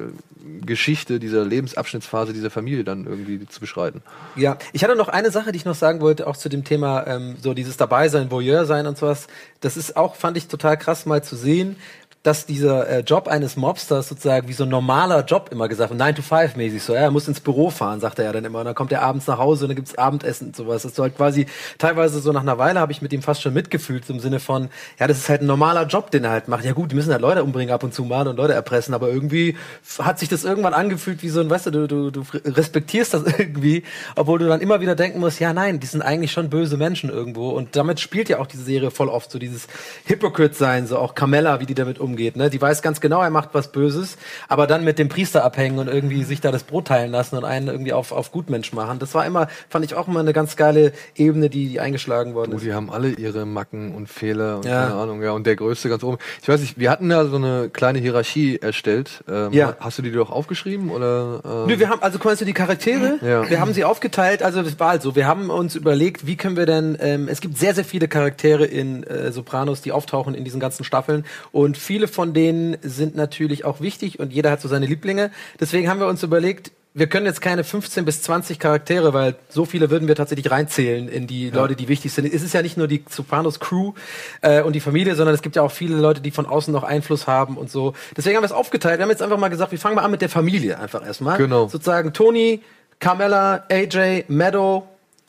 Geschichte, 0.65 1.19
dieser 1.19 1.45
Lebensabschnittsphase 1.45 2.33
dieser 2.33 2.49
Familie 2.49 2.83
dann 2.83 3.05
irgendwie 3.05 3.47
zu 3.47 3.59
beschreiten. 3.59 4.01
Ja, 4.35 4.57
ich 4.73 4.83
hatte 4.83 4.95
noch 4.95 5.07
eine 5.07 5.31
Sache, 5.31 5.51
die 5.51 5.57
ich 5.57 5.65
noch 5.65 5.75
sagen 5.75 6.01
wollte, 6.01 6.27
auch 6.27 6.35
zu 6.37 6.49
dem 6.49 6.63
Thema 6.63 7.05
ähm, 7.07 7.35
so 7.41 7.53
dieses 7.53 7.77
Dabeisein, 7.77 8.29
Voyeur 8.31 8.65
sein 8.65 8.85
und 8.87 8.97
sowas. 8.97 9.27
Das 9.61 9.77
ist 9.77 9.95
auch, 9.95 10.15
fand 10.15 10.37
ich 10.37 10.47
total 10.47 10.77
krass 10.77 11.05
mal 11.05 11.23
zu 11.23 11.35
sehen, 11.35 11.75
dass 12.23 12.45
dieser 12.45 12.87
äh, 12.87 12.99
Job 12.99 13.27
eines 13.27 13.55
Mobsters 13.55 14.07
sozusagen 14.07 14.47
wie 14.47 14.53
so 14.53 14.63
ein 14.63 14.69
normaler 14.69 15.25
Job 15.25 15.49
immer 15.51 15.67
gesagt 15.67 15.89
wird, 15.89 15.99
9 15.99 16.15
to 16.15 16.21
5 16.21 16.55
mäßig 16.55 16.83
so, 16.83 16.93
ja, 16.93 16.99
er 16.99 17.11
muss 17.11 17.27
ins 17.27 17.39
Büro 17.39 17.71
fahren, 17.71 17.99
sagt 17.99 18.19
er 18.19 18.25
ja 18.25 18.31
dann 18.31 18.45
immer. 18.45 18.59
Und 18.59 18.65
dann 18.65 18.75
kommt 18.75 18.91
er 18.91 19.01
abends 19.01 19.25
nach 19.25 19.39
Hause 19.39 19.65
und 19.65 19.69
dann 19.69 19.75
gibt's 19.75 19.97
Abendessen 19.97 20.47
und 20.47 20.55
sowas. 20.55 20.83
Das 20.83 20.91
ist 20.91 20.99
halt 20.99 21.17
quasi, 21.17 21.47
teilweise 21.79 22.19
so 22.19 22.31
nach 22.31 22.41
einer 22.41 22.59
Weile 22.59 22.79
habe 22.79 22.91
ich 22.91 23.01
mit 23.01 23.11
ihm 23.11 23.23
fast 23.23 23.41
schon 23.41 23.53
mitgefühlt, 23.53 24.07
im 24.09 24.19
Sinne 24.19 24.39
von, 24.39 24.69
ja, 24.99 25.07
das 25.07 25.17
ist 25.17 25.29
halt 25.29 25.41
ein 25.41 25.47
normaler 25.47 25.87
Job, 25.87 26.11
den 26.11 26.23
er 26.23 26.29
halt 26.29 26.47
macht. 26.47 26.63
Ja 26.63 26.73
gut, 26.73 26.91
die 26.91 26.95
müssen 26.95 27.11
halt 27.11 27.21
Leute 27.21 27.43
umbringen 27.43 27.73
ab 27.73 27.83
und 27.83 27.93
zu 27.93 28.05
mal 28.05 28.27
und 28.27 28.37
Leute 28.37 28.53
erpressen, 28.53 28.93
aber 28.93 29.09
irgendwie 29.09 29.57
hat 29.97 30.19
sich 30.19 30.29
das 30.29 30.43
irgendwann 30.43 30.75
angefühlt 30.75 31.23
wie 31.23 31.29
so 31.29 31.41
ein, 31.41 31.49
weißt 31.49 31.67
du, 31.67 31.71
du, 31.71 31.87
du, 31.87 32.11
du 32.11 32.23
respektierst 32.45 33.15
das 33.15 33.23
irgendwie, 33.39 33.83
obwohl 34.15 34.37
du 34.37 34.47
dann 34.47 34.61
immer 34.61 34.79
wieder 34.79 34.95
denken 34.95 35.19
musst, 35.19 35.39
ja 35.39 35.53
nein, 35.53 35.79
die 35.79 35.87
sind 35.87 36.03
eigentlich 36.03 36.31
schon 36.31 36.51
böse 36.51 36.77
Menschen 36.77 37.09
irgendwo. 37.09 37.49
Und 37.49 37.75
damit 37.75 37.99
spielt 37.99 38.29
ja 38.29 38.37
auch 38.37 38.47
diese 38.47 38.63
Serie 38.63 38.91
voll 38.91 39.09
oft 39.09 39.31
so 39.31 39.39
dieses 39.39 39.67
Hypocrite-Sein, 40.05 40.85
so 40.85 40.99
auch 40.99 41.15
Carmella, 41.15 41.59
wie 41.59 41.65
die 41.65 41.73
damit 41.73 41.97
umgeht. 41.97 42.10
Ne? 42.35 42.49
Die 42.49 42.61
weiß 42.61 42.81
ganz 42.81 43.01
genau, 43.01 43.21
er 43.21 43.29
macht 43.29 43.49
was 43.53 43.71
Böses, 43.71 44.17
aber 44.47 44.67
dann 44.67 44.83
mit 44.83 44.99
dem 44.99 45.09
Priester 45.09 45.43
abhängen 45.43 45.79
und 45.79 45.87
irgendwie 45.87 46.23
sich 46.23 46.41
da 46.41 46.51
das 46.51 46.63
Brot 46.63 46.87
teilen 46.87 47.11
lassen 47.11 47.37
und 47.37 47.45
einen 47.45 47.67
irgendwie 47.67 47.93
auf, 47.93 48.11
auf 48.11 48.31
Gutmensch 48.31 48.73
machen. 48.73 48.99
Das 48.99 49.13
war 49.13 49.25
immer, 49.25 49.47
fand 49.69 49.85
ich 49.85 49.95
auch 49.95 50.07
immer 50.07 50.19
eine 50.21 50.33
ganz 50.33 50.55
geile 50.55 50.91
Ebene, 51.15 51.49
die, 51.49 51.69
die 51.69 51.79
eingeschlagen 51.79 52.33
worden 52.33 52.51
Oh, 52.53 52.57
ist. 52.57 52.65
die 52.65 52.73
haben 52.73 52.89
alle 52.91 53.09
ihre 53.09 53.45
Macken 53.45 53.93
und 53.95 54.07
Fehler 54.09 54.57
und 54.57 54.65
Ja. 54.65 54.87
keine 54.87 54.95
Ahnung, 54.99 55.21
ja. 55.23 55.31
Und 55.31 55.45
der 55.47 55.55
größte 55.55 55.89
ganz 55.89 56.03
oben. 56.03 56.17
Ich 56.41 56.47
weiß 56.47 56.61
nicht, 56.61 56.77
wir 56.79 56.89
hatten 56.89 57.09
ja 57.09 57.25
so 57.25 57.35
eine 57.37 57.69
kleine 57.69 57.99
Hierarchie 57.99 58.57
erstellt. 58.61 59.23
Ähm, 59.29 59.53
Ja. 59.53 59.75
Hast 59.79 59.97
du 59.97 60.01
die 60.01 60.11
doch 60.11 60.29
aufgeschrieben 60.31 60.89
oder? 60.91 61.41
Ähm, 61.45 61.67
Nö, 61.67 61.79
wir 61.79 61.89
haben, 61.89 62.01
also 62.01 62.19
meinst 62.23 62.41
du 62.41 62.45
die 62.45 62.53
Charaktere? 62.53 63.17
Ja. 63.21 63.49
Wir 63.49 63.59
haben 63.59 63.73
sie 63.73 63.83
aufgeteilt, 63.85 64.43
also 64.43 64.61
es 64.61 64.79
war 64.79 64.89
halt 64.89 65.01
so, 65.01 65.15
wir 65.15 65.27
haben 65.27 65.49
uns 65.49 65.75
überlegt, 65.75 66.25
wie 66.27 66.35
können 66.35 66.55
wir 66.57 66.65
denn, 66.65 66.97
ähm, 66.99 67.27
es 67.27 67.41
gibt 67.41 67.57
sehr, 67.57 67.73
sehr 67.75 67.85
viele 67.85 68.07
Charaktere 68.07 68.65
in 68.65 69.03
äh, 69.03 69.31
Sopranos, 69.31 69.81
die 69.81 69.91
auftauchen 69.91 70.35
in 70.35 70.43
diesen 70.43 70.59
ganzen 70.59 70.83
Staffeln 70.83 71.25
und 71.51 71.77
viele 71.77 72.00
von 72.07 72.33
denen 72.33 72.77
sind 72.81 73.15
natürlich 73.15 73.65
auch 73.65 73.81
wichtig 73.81 74.19
und 74.19 74.33
jeder 74.33 74.51
hat 74.51 74.61
so 74.61 74.67
seine 74.67 74.85
Lieblinge. 74.85 75.31
Deswegen 75.59 75.89
haben 75.89 75.99
wir 75.99 76.07
uns 76.07 76.23
überlegt, 76.23 76.71
wir 76.93 77.07
können 77.07 77.25
jetzt 77.25 77.41
keine 77.41 77.63
15 77.63 78.03
bis 78.03 78.21
20 78.21 78.59
Charaktere, 78.59 79.13
weil 79.13 79.35
so 79.47 79.63
viele 79.63 79.89
würden 79.89 80.09
wir 80.09 80.15
tatsächlich 80.15 80.51
reinzählen 80.51 81.07
in 81.07 81.25
die 81.25 81.49
Leute, 81.49 81.75
die 81.75 81.87
wichtig 81.87 82.11
sind. 82.11 82.25
Es 82.31 82.43
ist 82.43 82.53
ja 82.53 82.61
nicht 82.61 82.75
nur 82.75 82.87
die 82.87 83.03
Sopranos 83.09 83.61
Crew 83.61 83.93
äh, 84.41 84.61
und 84.61 84.73
die 84.73 84.81
Familie, 84.81 85.15
sondern 85.15 85.33
es 85.33 85.41
gibt 85.41 85.55
ja 85.55 85.61
auch 85.61 85.71
viele 85.71 85.95
Leute, 85.95 86.19
die 86.19 86.31
von 86.31 86.45
außen 86.45 86.73
noch 86.73 86.83
Einfluss 86.83 87.27
haben 87.27 87.57
und 87.57 87.71
so. 87.71 87.93
Deswegen 88.17 88.35
haben 88.35 88.43
wir 88.43 88.47
es 88.47 88.51
aufgeteilt. 88.51 88.99
Wir 88.99 89.03
haben 89.03 89.09
jetzt 89.09 89.21
einfach 89.21 89.37
mal 89.37 89.47
gesagt, 89.47 89.71
wir 89.71 89.79
fangen 89.79 89.95
mal 89.95 90.03
an 90.03 90.11
mit 90.11 90.21
der 90.21 90.29
Familie 90.29 90.79
einfach 90.79 91.05
erstmal. 91.05 91.37
Genau. 91.37 91.69
Sozusagen 91.69 92.11
Tony, 92.11 92.61
Carmella, 92.99 93.63
AJ, 93.69 94.25
Meadow, 94.27 94.87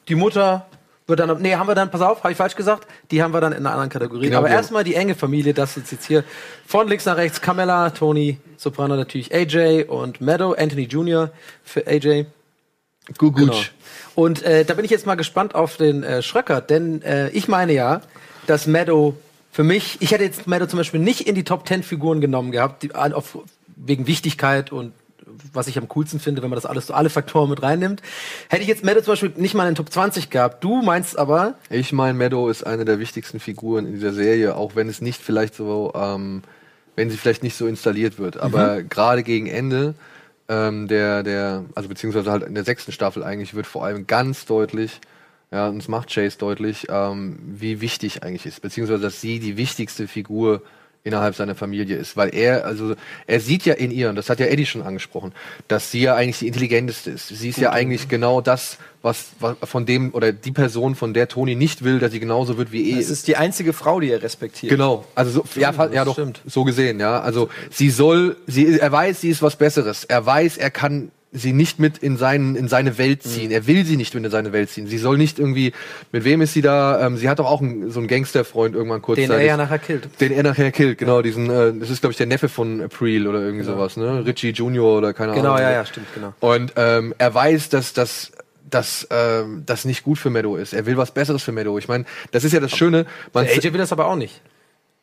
die 0.09 0.17
Mutter. 0.17 0.67
Wird 1.07 1.19
dann, 1.19 1.43
nee, 1.43 1.55
haben 1.57 1.67
wir 1.67 1.75
dann, 1.75 1.91
pass 1.91 2.01
auf, 2.01 2.23
habe 2.23 2.31
ich 2.33 2.37
falsch 2.39 2.55
gesagt? 2.55 2.87
Die 3.11 3.23
haben 3.23 3.33
wir 3.35 3.41
dann 3.41 3.53
in 3.53 3.59
einer 3.59 3.73
anderen 3.73 3.91
Kategorie. 3.91 4.27
Genau, 4.27 4.39
Aber 4.39 4.49
wir- 4.49 4.55
erstmal 4.55 4.85
die 4.85 4.95
enge 4.95 5.15
Familie, 5.15 5.53
das 5.53 5.77
ist 5.77 5.91
jetzt 5.91 6.07
hier 6.07 6.23
von 6.67 6.87
links 6.89 7.05
nach 7.07 7.17
rechts. 7.17 7.41
Carmella, 7.41 7.91
Tony, 7.91 8.39
Soprano 8.57 8.95
natürlich 8.97 9.35
AJ 9.35 9.85
und 9.89 10.21
Meadow, 10.21 10.53
Anthony 10.57 10.85
Jr. 10.85 11.31
für 11.65 11.87
AJ. 11.87 12.27
gut, 13.19 13.35
gut. 13.35 13.37
Genau. 13.37 13.57
Und 14.15 14.43
äh, 14.43 14.65
da 14.65 14.75
bin 14.75 14.85
ich 14.85 14.91
jetzt 14.91 15.07
mal 15.07 15.17
gespannt 15.17 15.55
auf 15.55 15.77
den 15.77 16.03
äh, 16.05 16.23
Schröcker, 16.23 16.61
denn 16.61 17.03
äh, 17.03 17.31
ich 17.31 17.49
meine 17.49 17.73
ja, 17.73 18.03
dass 18.47 18.67
Meadow 18.67 19.15
für 19.51 19.65
mich, 19.65 19.97
ich 20.01 20.13
hätte 20.13 20.25
jetzt 20.25 20.47
Meadow 20.47 20.67
zum 20.69 20.79
Beispiel 20.79 21.01
nicht 21.01 21.27
in 21.27 21.35
die 21.35 21.45
Top 21.45 21.67
10 21.67 21.83
Figuren 21.83 22.21
genommen 22.21 22.53
gehabt, 22.53 22.83
die, 22.83 22.95
auf, 22.95 23.39
wegen 23.77 24.07
Wichtigkeit 24.07 24.71
und 24.73 24.93
was 25.53 25.67
ich 25.67 25.79
am 25.79 25.89
coolsten 25.89 26.21
finde, 26.21 26.43
wenn 26.43 26.51
man 26.51 26.57
das 26.57 26.67
alles 26.67 26.87
so 26.87 26.95
alle 26.95 27.11
Faktoren 27.11 27.51
mit 27.51 27.63
reinnimmt. 27.63 28.03
Hätte 28.49 28.63
ich 28.63 28.69
jetzt 28.69 28.85
Meadow 28.85 29.03
zum 29.03 29.13
Beispiel 29.13 29.33
nicht 29.37 29.55
mal 29.55 29.65
in 29.65 29.71
den 29.71 29.77
Top 29.77 29.93
20 29.93 30.31
gehabt. 30.31 30.63
Du 30.65 30.83
meinst 30.83 31.19
aber, 31.19 31.55
Ich 31.71 31.93
meine, 31.93 32.17
Meadow 32.17 32.49
ist 32.49 32.65
eine 32.65 32.85
der 32.85 32.99
wichtigsten 32.99 33.41
Figuren 33.41 33.87
in 33.87 33.95
dieser 33.95 34.13
Serie, 34.13 34.57
auch 34.57 34.77
wenn 34.77 34.89
es 34.89 35.01
nicht 35.01 35.21
vielleicht 35.23 35.55
so, 35.55 35.93
ähm, 35.95 36.43
wenn 36.97 37.11
sie 37.11 37.17
vielleicht 37.17 37.43
nicht 37.43 37.57
so 37.57 37.67
installiert 37.67 38.19
wird. 38.19 38.39
Aber 38.39 38.83
gerade 38.83 39.23
gegen 39.23 39.47
Ende 39.47 39.95
ähm, 40.49 40.89
der, 40.89 41.23
der, 41.23 41.65
also 41.75 41.89
beziehungsweise 41.89 42.31
halt 42.31 42.43
in 42.43 42.55
der 42.55 42.65
sechsten 42.65 42.93
Staffel 42.93 43.23
eigentlich 43.23 43.55
wird 43.55 43.67
vor 43.67 43.85
allem 43.85 44.07
ganz 44.07 44.45
deutlich, 44.45 45.01
ja, 45.51 45.69
und 45.69 45.79
es 45.79 45.89
macht 45.89 46.13
Chase 46.13 46.39
deutlich, 46.39 46.87
ähm, 46.89 47.39
wie 47.43 47.81
wichtig 47.81 48.23
eigentlich 48.23 48.47
ist, 48.47 48.61
beziehungsweise 48.61 49.03
dass 49.03 49.21
sie 49.21 49.39
die 49.39 49.57
wichtigste 49.57 50.09
Figur 50.09 50.63
innerhalb 51.05 51.35
seiner 51.35 51.55
Familie 51.57 51.97
ist, 51.97 52.17
weil 52.17 52.33
er, 52.35 52.65
also 52.65 52.95
er 53.27 53.41
sieht 53.41 53.65
ja 53.65 53.75
in 53.75 53.91
ihr, 53.91 54.09
und 54.09 54.15
das 54.17 54.31
hat 54.31 54.39
ja 54.39 54.47
Eddie 54.47 54.67
schon 54.67 54.83
angesprochen, 54.83 55.33
dass 55.67 55.91
sie 55.91 56.03
ja 56.03 56.15
eigentlich 56.15 56.39
die 56.39 56.47
intelligenteste 56.47 57.11
ist. 57.11 57.29
Sie 57.29 57.49
ist 57.49 57.59
ja 57.59 57.73
eigentlich 57.73 58.09
genau 58.09 58.41
das, 58.41 58.79
was, 59.03 59.31
was 59.41 59.57
von 59.65 59.85
dem 59.85 60.15
oder 60.15 60.33
die 60.33 60.53
Person, 60.53 60.95
von 60.95 61.13
der 61.13 61.27
Toni 61.27 61.57
nicht 61.57 61.83
will, 61.83 61.99
dass 61.99 62.13
sie 62.13 62.21
genauso 62.21 62.57
wird 62.57 62.71
wie 62.71 62.93
eh. 62.93 62.99
Es 63.01 63.11
ist 63.11 63.27
die 63.27 63.37
einzige 63.37 63.73
Frau, 63.73 63.99
die 63.99 64.11
er 64.11 64.23
respektiert. 64.23 64.71
Genau, 64.71 65.05
also 65.17 65.43
so, 65.45 65.61
ja, 65.61 65.73
fa- 65.73 65.87
ja 65.87 66.05
das 66.05 66.05
doch, 66.05 66.13
stimmt. 66.15 66.41
so 66.47 66.63
gesehen, 66.63 67.01
ja. 67.01 67.21
Also 67.21 67.49
sie 67.71 67.91
soll, 67.91 68.37
sie, 68.47 68.79
er 68.79 68.93
weiß, 68.93 69.21
sie 69.23 69.31
ist 69.31 69.43
was 69.43 69.57
Besseres. 69.57 70.05
Er 70.05 70.25
weiß, 70.25 70.57
er 70.59 70.71
kann 70.71 71.11
sie 71.35 71.55
nicht 71.55 71.79
mit 71.79 71.97
in, 71.99 72.19
seinen, 72.19 72.57
in 72.57 72.69
seine 72.69 72.99
Welt 72.99 73.23
ziehen. 73.23 73.47
Mhm. 73.47 73.53
Er 73.53 73.67
will 73.67 73.87
sie 73.87 73.97
nicht 73.97 74.15
mit 74.15 74.23
in 74.25 74.31
seine 74.31 74.53
Welt 74.53 74.69
ziehen. 74.69 74.87
Sie 74.87 74.99
soll 74.99 75.17
nicht 75.17 75.39
irgendwie, 75.39 75.73
mit 76.13 76.25
wem 76.25 76.43
ist 76.43 76.53
sie 76.53 76.61
da? 76.61 77.07
Ähm, 77.07 77.17
sie 77.17 77.29
hat 77.29 77.39
doch 77.39 77.47
auch 77.47 77.63
einen, 77.63 77.91
so 77.91 78.01
einen 78.01 78.07
Gangsterfreund 78.09 78.75
irgendwann 78.75 79.01
kurzzeitig. 79.01 79.31
Den 79.31 79.41
er 79.41 79.47
ja 79.47 79.57
nachher 79.57 79.79
killt. 79.79 80.09
Den 80.21 80.33
er 80.33 80.43
nachher 80.43 80.71
killt, 80.73 80.99
genau, 80.99 81.23
diesen, 81.23 81.49
äh, 81.49 81.73
das 81.73 81.89
ist, 81.89 82.01
glaube 82.03 82.13
ich, 82.13 82.19
der 82.19 82.27
Neffe 82.27 82.51
von 82.51 82.83
April 82.83 83.27
oder 83.27 83.41
irgendwie 83.41 83.65
sowas, 83.65 83.97
ne? 83.97 84.25
Richie 84.27 84.51
Junior 84.51 84.99
oder 84.99 85.15
keine 85.15 85.33
Genau, 85.33 85.53
Ahnung. 85.53 85.63
ja, 85.63 85.71
ja, 85.73 85.87
stimmt, 85.87 86.07
genau. 86.15 86.35
Und 86.41 86.75
ähm, 86.77 87.15
er 87.17 87.33
weiß, 87.35 87.71
dass 87.71 87.93
das 87.95 88.33
dass 88.69 89.07
ähm, 89.11 89.65
das 89.67 89.85
nicht 89.85 90.03
gut 90.03 90.19
für 90.19 90.31
Meadow 90.31 90.57
ist. 90.57 90.73
Er 90.73 90.87
will 90.87 90.97
was 90.97 91.13
Besseres 91.13 91.43
für 91.43 91.53
Meadow. 91.53 91.77
Ich 91.79 91.89
meine, 91.89 92.07
das 92.31 92.43
ist 92.43 92.53
ja 92.53 92.61
das 92.61 92.75
Schöne. 92.75 93.05
Man 93.35 93.45
AJ 93.47 93.65
will 93.65 93.79
das 93.79 93.93
aber 93.93 94.07
auch 94.07 94.17
nicht. 94.17 94.41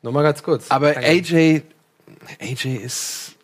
Nur 0.02 0.12
mal 0.12 0.24
ganz 0.24 0.42
kurz. 0.42 0.66
aber 0.70 0.98
AJ, 0.98 1.62
AJ 2.42 2.76
ist, 2.84 3.36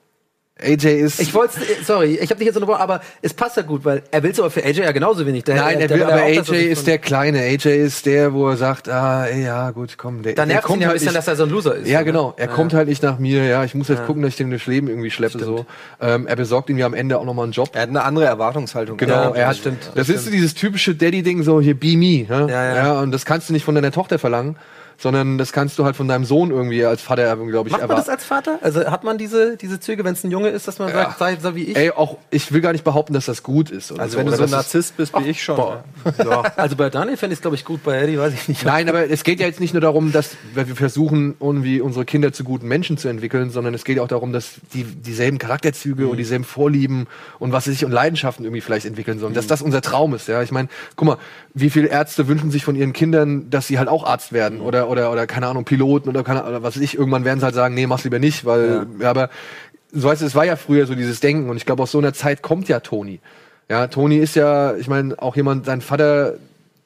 AJ 0.57 0.85
ist. 1.01 1.19
Ich 1.19 1.33
wollte, 1.33 1.59
sorry, 1.83 2.15
ich 2.15 2.29
habe 2.29 2.35
dich 2.37 2.45
jetzt 2.45 2.55
unterbrochen, 2.55 2.79
aber 2.81 3.01
es 3.21 3.33
passt 3.33 3.57
ja 3.57 3.63
gut, 3.63 3.83
weil 3.83 4.03
er 4.09 4.23
will 4.23 4.31
es 4.31 4.39
aber 4.39 4.49
für 4.49 4.63
AJ 4.63 4.77
ja 4.83 4.91
genauso 4.93 5.25
wenig. 5.25 5.43
Der, 5.43 5.55
Nein, 5.55 5.81
er 5.81 5.87
der 5.89 5.97
will, 5.97 6.03
aber 6.05 6.27
ja 6.29 6.41
AJ 6.41 6.71
ist 6.71 6.87
der 6.87 6.97
Kleine. 6.97 7.39
AJ 7.41 7.65
ist 7.83 8.05
der, 8.05 8.33
wo 8.33 8.47
er 8.47 8.55
sagt, 8.55 8.87
ah, 8.87 9.25
ey, 9.25 9.43
ja, 9.43 9.71
gut, 9.71 9.97
komm, 9.97 10.23
der, 10.23 10.33
Da 10.33 10.45
der 10.45 10.55
nervt 10.55 10.69
ihn 10.69 10.79
ja 10.79 10.87
ein 10.87 10.93
bisschen, 10.93 11.07
nicht, 11.07 11.17
dass 11.17 11.27
er 11.27 11.35
so 11.35 11.43
ein 11.43 11.49
Loser 11.49 11.75
ist. 11.75 11.89
Ja, 11.89 11.97
oder? 11.97 12.05
genau. 12.05 12.33
Er 12.37 12.47
Ja. 12.47 12.53
kommt 12.53 12.73
halt 12.73 12.87
nicht 12.87 13.03
nach 13.03 13.19
mir. 13.19 13.43
Ja, 13.43 13.65
ich 13.65 13.75
muss 13.75 13.89
jetzt 13.89 14.05
gucken, 14.05 14.21
dass 14.21 14.29
ich 14.29 14.37
den 14.37 14.49
durchs 14.49 14.65
Leben 14.65 14.87
irgendwie 14.87 15.11
schleppe. 15.11 15.39
So. 15.43 15.65
Ähm, 15.99 16.25
er 16.25 16.37
besorgt 16.37 16.69
ihm 16.69 16.77
ja 16.77 16.85
am 16.85 16.93
Ende 16.93 17.19
auch 17.19 17.25
nochmal 17.25 17.43
einen 17.43 17.51
Job. 17.51 17.71
Er 17.73 17.81
hat 17.81 17.89
eine 17.89 18.03
andere 18.03 18.23
Erwartungshaltung. 18.23 18.95
Genau, 18.95 19.13
Ja, 19.13 19.35
er 19.35 19.47
hat, 19.47 19.51
das 19.51 19.57
stimmt. 19.57 19.91
Das 19.95 20.07
ist 20.07 20.23
so 20.23 20.31
dieses 20.31 20.53
typische 20.53 20.95
Daddy-Ding, 20.95 21.43
so 21.43 21.59
hier 21.59 21.77
be 21.77 21.97
me. 21.97 22.25
Ja? 22.29 22.47
Ja, 22.47 22.75
ja. 22.75 23.01
und 23.01 23.11
das 23.11 23.25
kannst 23.25 23.49
du 23.49 23.53
nicht 23.53 23.65
von 23.65 23.75
deiner 23.75 23.91
Tochter 23.91 24.19
verlangen, 24.19 24.55
sondern 24.97 25.37
das 25.37 25.51
kannst 25.51 25.77
du 25.79 25.85
halt 25.85 25.95
von 25.95 26.07
deinem 26.07 26.25
Sohn 26.25 26.51
irgendwie 26.51 26.85
als 26.85 27.01
Vater, 27.01 27.35
glaube 27.35 27.69
ich, 27.69 27.73
Macht 27.73 27.87
man 27.87 27.97
das 27.97 28.09
als 28.09 28.23
Vater? 28.23 28.59
Also 28.61 28.85
hat 28.85 29.03
man 29.03 29.17
diese, 29.17 29.57
diese 29.57 29.79
Züge, 29.79 30.03
wenn 30.03 30.13
es 30.13 30.23
ein 30.23 30.31
Junge 30.31 30.49
ist, 30.49 30.67
dass 30.67 30.79
man 30.79 30.91
sagt, 30.91 31.19
sei 31.19 31.37
so 31.41 31.55
wie 31.55 31.63
ich? 31.65 31.77
Ey, 31.77 31.91
auch 31.91 32.17
ich 32.31 32.51
will 32.51 32.61
gar 32.61 32.71
nicht 32.71 32.83
behaupten, 32.83 33.13
dass 33.13 33.25
das 33.25 33.43
gut 33.43 33.69
ist. 33.69 33.97
Also 33.97 34.17
wenn 34.17 34.25
du 34.25 34.35
so 34.35 34.43
ein 34.43 34.49
Narzisst 34.49 34.97
bist 34.97 35.13
wie 35.17 35.29
ich 35.29 35.43
schon. 35.43 35.57
Ja. 35.57 35.83
Also 36.57 36.75
bei 36.75 36.89
Daniel 36.89 37.17
fände 37.17 37.33
ich 37.33 37.37
es, 37.37 37.41
glaube 37.41 37.55
ich, 37.55 37.65
gut, 37.65 37.83
bei 37.83 37.97
Eddie 37.99 38.17
weiß 38.17 38.33
ich 38.33 38.47
nicht. 38.47 38.65
Nein, 38.65 38.87
aber 38.87 39.09
es 39.09 39.23
geht 39.23 39.39
ja 39.39 39.45
jetzt 39.45 39.59
nicht 39.59 39.73
nur 39.73 39.81
darum, 39.81 40.11
dass 40.11 40.31
wir 40.53 40.65
versuchen, 40.65 41.35
irgendwie 41.39 41.81
unsere 41.81 42.05
Kinder 42.05 42.33
zu 42.33 42.43
guten 42.43 42.67
Menschen 42.67 42.97
zu 42.97 43.07
entwickeln, 43.07 43.49
sondern 43.49 43.73
es 43.73 43.83
geht 43.83 43.99
auch 43.99 44.07
darum, 44.07 44.31
dass 44.31 44.55
die 44.73 44.83
dieselben 44.83 45.37
Charakterzüge 45.37 46.07
und 46.07 46.17
dieselben 46.17 46.45
Vorlieben 46.45 47.07
und 47.39 47.51
was 47.51 47.65
sie 47.65 47.71
sich 47.71 47.85
und 47.85 47.91
Leidenschaften 47.91 48.45
irgendwie 48.45 48.61
vielleicht 48.61 48.85
entwickeln 48.85 49.19
sollen. 49.19 49.33
Dass 49.33 49.47
das 49.47 49.61
unser 49.61 49.81
Traum 49.81 50.13
ist, 50.13 50.27
ja. 50.27 50.41
Ich 50.41 50.51
meine, 50.51 50.69
guck 50.95 51.07
mal, 51.07 51.17
wie 51.53 51.69
viele 51.69 51.87
Ärzte 51.87 52.27
wünschen 52.27 52.51
sich 52.51 52.63
von 52.63 52.75
ihren 52.75 52.93
Kindern, 52.93 53.49
dass 53.49 53.67
sie 53.67 53.77
halt 53.77 53.89
auch 53.89 54.05
Arzt 54.05 54.33
werden 54.33 54.61
oder 54.61 54.84
oder 54.89 55.11
oder 55.11 55.27
keine 55.27 55.47
Ahnung 55.47 55.65
Piloten 55.65 56.09
oder 56.09 56.23
keine 56.23 56.43
oder 56.45 56.63
was 56.63 56.75
weiß 56.75 56.83
ich. 56.83 56.97
Irgendwann 56.97 57.25
werden 57.25 57.39
sie 57.39 57.45
halt 57.45 57.55
sagen, 57.55 57.75
nee, 57.75 57.87
mach's 57.87 58.03
lieber 58.03 58.19
nicht, 58.19 58.45
weil 58.45 58.87
ja. 58.99 59.09
aber 59.09 59.29
so 59.91 60.07
weißt 60.07 60.21
du, 60.21 60.25
es 60.25 60.35
war 60.35 60.45
ja 60.45 60.55
früher 60.55 60.85
so 60.85 60.95
dieses 60.95 61.19
Denken 61.19 61.49
und 61.49 61.57
ich 61.57 61.65
glaube 61.65 61.83
aus 61.83 61.91
so 61.91 61.99
einer 61.99 62.13
Zeit 62.13 62.41
kommt 62.41 62.67
ja 62.67 62.79
Toni. 62.79 63.19
Ja, 63.69 63.87
Toni 63.87 64.17
ist 64.17 64.35
ja, 64.35 64.75
ich 64.75 64.87
meine, 64.87 65.19
auch 65.19 65.35
jemand, 65.35 65.65
sein 65.65 65.81
Vater, 65.81 66.33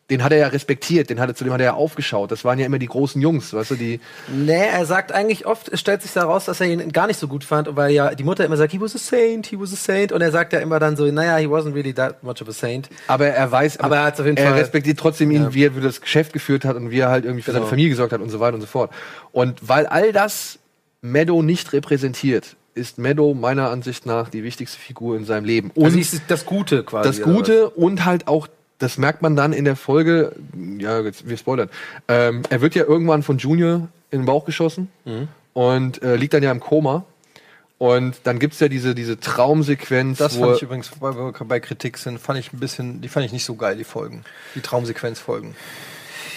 den 0.10 0.24
hat 0.24 0.32
er 0.32 0.38
ja 0.40 0.48
respektiert, 0.48 1.10
den 1.10 1.20
hat 1.20 1.30
er, 1.30 1.36
zu 1.36 1.44
dem 1.44 1.54
hat 1.54 1.60
er 1.60 1.66
ja 1.68 1.74
aufgeschaut. 1.74 2.32
Das 2.32 2.44
waren 2.44 2.58
ja 2.60 2.66
immer 2.66 2.80
die 2.80 2.88
großen 2.88 3.22
Jungs, 3.22 3.54
weißt 3.54 3.72
du, 3.72 3.76
die. 3.76 4.00
Nee, 4.28 4.68
er 4.68 4.86
sagt 4.86 5.12
eigentlich 5.12 5.46
oft, 5.46 5.70
es 5.70 5.80
stellt 5.80 6.02
sich 6.02 6.12
daraus, 6.14 6.46
dass 6.46 6.60
er 6.62 6.68
ihn 6.68 6.92
gar 6.92 7.08
nicht 7.08 7.20
so 7.20 7.28
gut 7.28 7.44
fand, 7.44 7.76
weil 7.76 7.92
ja 7.92 8.16
die 8.16 8.24
Mutter 8.24 8.44
immer 8.46 8.58
sagt, 8.58 8.72
he 8.72 8.82
was 8.82 8.96
a 8.96 9.00
saint, 9.00 9.46
he 9.48 9.60
was 9.60 9.72
a 9.74 9.76
saint. 9.76 10.12
Und 10.12 10.22
er 10.22 10.32
sagt 10.32 10.54
ja 10.54 10.60
immer 10.60 10.80
dann 10.80 10.96
so, 10.98 11.06
naja, 11.12 11.38
he 11.38 11.46
wasn't 11.48 11.74
really 11.76 11.94
that 11.94 12.24
much 12.24 12.42
of 12.42 12.48
a 12.50 12.52
saint. 12.54 12.90
Aber 13.08 13.28
er 13.28 13.52
weiß, 13.52 13.80
Aber 13.80 13.98
er 13.98 14.14
jeden 14.26 14.38
er 14.38 14.50
Fall- 14.52 14.60
respektiert 14.60 14.98
trotzdem 15.00 15.32
ihn, 15.32 15.44
Ja. 15.44 15.54
wie 15.54 15.66
er 15.66 15.72
für 15.74 15.82
das 15.82 16.02
Geschäft 16.02 16.34
geführt 16.34 16.66
hat 16.66 16.76
und 16.76 16.92
wie 16.92 17.00
er 17.00 17.10
halt 17.10 17.26
irgendwie 17.26 17.44
für 17.44 17.52
seine 17.52 17.60
Genau. 17.62 17.70
Familie 17.70 17.90
gesorgt 17.92 18.14
hat 18.14 18.22
und 18.22 18.30
so 18.30 18.40
weiter 18.40 18.56
und 18.56 18.62
so 18.62 18.68
fort. 18.68 18.92
Und 19.32 19.68
weil 19.68 19.86
all 19.86 20.12
das 20.12 20.60
Meadow 21.02 21.42
nicht 21.42 21.72
repräsentiert, 21.74 22.56
ist 22.76 22.98
Meadow 22.98 23.34
meiner 23.34 23.70
Ansicht 23.70 24.06
nach 24.06 24.30
die 24.30 24.44
wichtigste 24.44 24.80
Figur 24.80 25.18
in 25.18 25.26
seinem 25.26 25.46
Leben. 25.46 25.72
Und 25.76 25.86
Also 25.98 26.18
das 26.28 26.46
Gute 26.46 26.84
quasi. 26.84 27.08
das 27.10 27.22
Gute 27.22 27.70
und 27.70 28.06
halt 28.06 28.28
auch, 28.28 28.48
das 28.80 28.98
merkt 28.98 29.22
man 29.22 29.36
dann 29.36 29.54
in 29.54 29.66
der 29.66 29.76
Folge, 29.76 30.34
ja, 30.78 31.00
jetzt, 31.02 31.28
wir 31.30 31.38
spoilern, 31.38 31.70
ähm, 32.08 32.42
er 32.50 32.62
wird 32.62 32.76
ja 32.76 32.84
irgendwann 32.84 33.24
von 33.24 33.38
Junior 33.38 33.88
in 34.12 34.22
den 34.22 34.26
Bauch 34.26 34.46
geschossen 34.46 34.90
Mhm. 35.06 35.28
und 35.54 36.02
äh, 36.02 36.16
liegt 36.16 36.34
dann 36.34 36.44
ja 36.44 36.52
im 36.52 36.60
Koma. 36.60 37.06
Und 37.78 38.16
dann 38.26 38.40
gibt's 38.40 38.60
ja 38.60 38.68
diese, 38.68 38.94
diese 38.94 39.22
Traumsequenz, 39.22 40.18
Das 40.18 40.38
wo 40.38 40.44
fand 40.44 40.58
ich 40.58 40.64
übrigens, 40.64 40.92
weil 41.00 41.16
wir 41.16 41.32
bei 41.32 41.62
Kritik 41.62 41.98
sind, 41.98 42.20
fand 42.20 42.38
ich 42.38 42.52
ein 42.52 42.60
bisschen, 42.60 43.00
die 43.00 43.08
fand 43.08 43.26
ich 43.26 43.32
nicht 43.32 43.46
so 43.46 43.56
geil, 43.56 43.78
die 43.78 43.86
Folgen. 43.86 44.24
Die 44.56 44.60
Traumsequenzfolgen. 44.60 45.56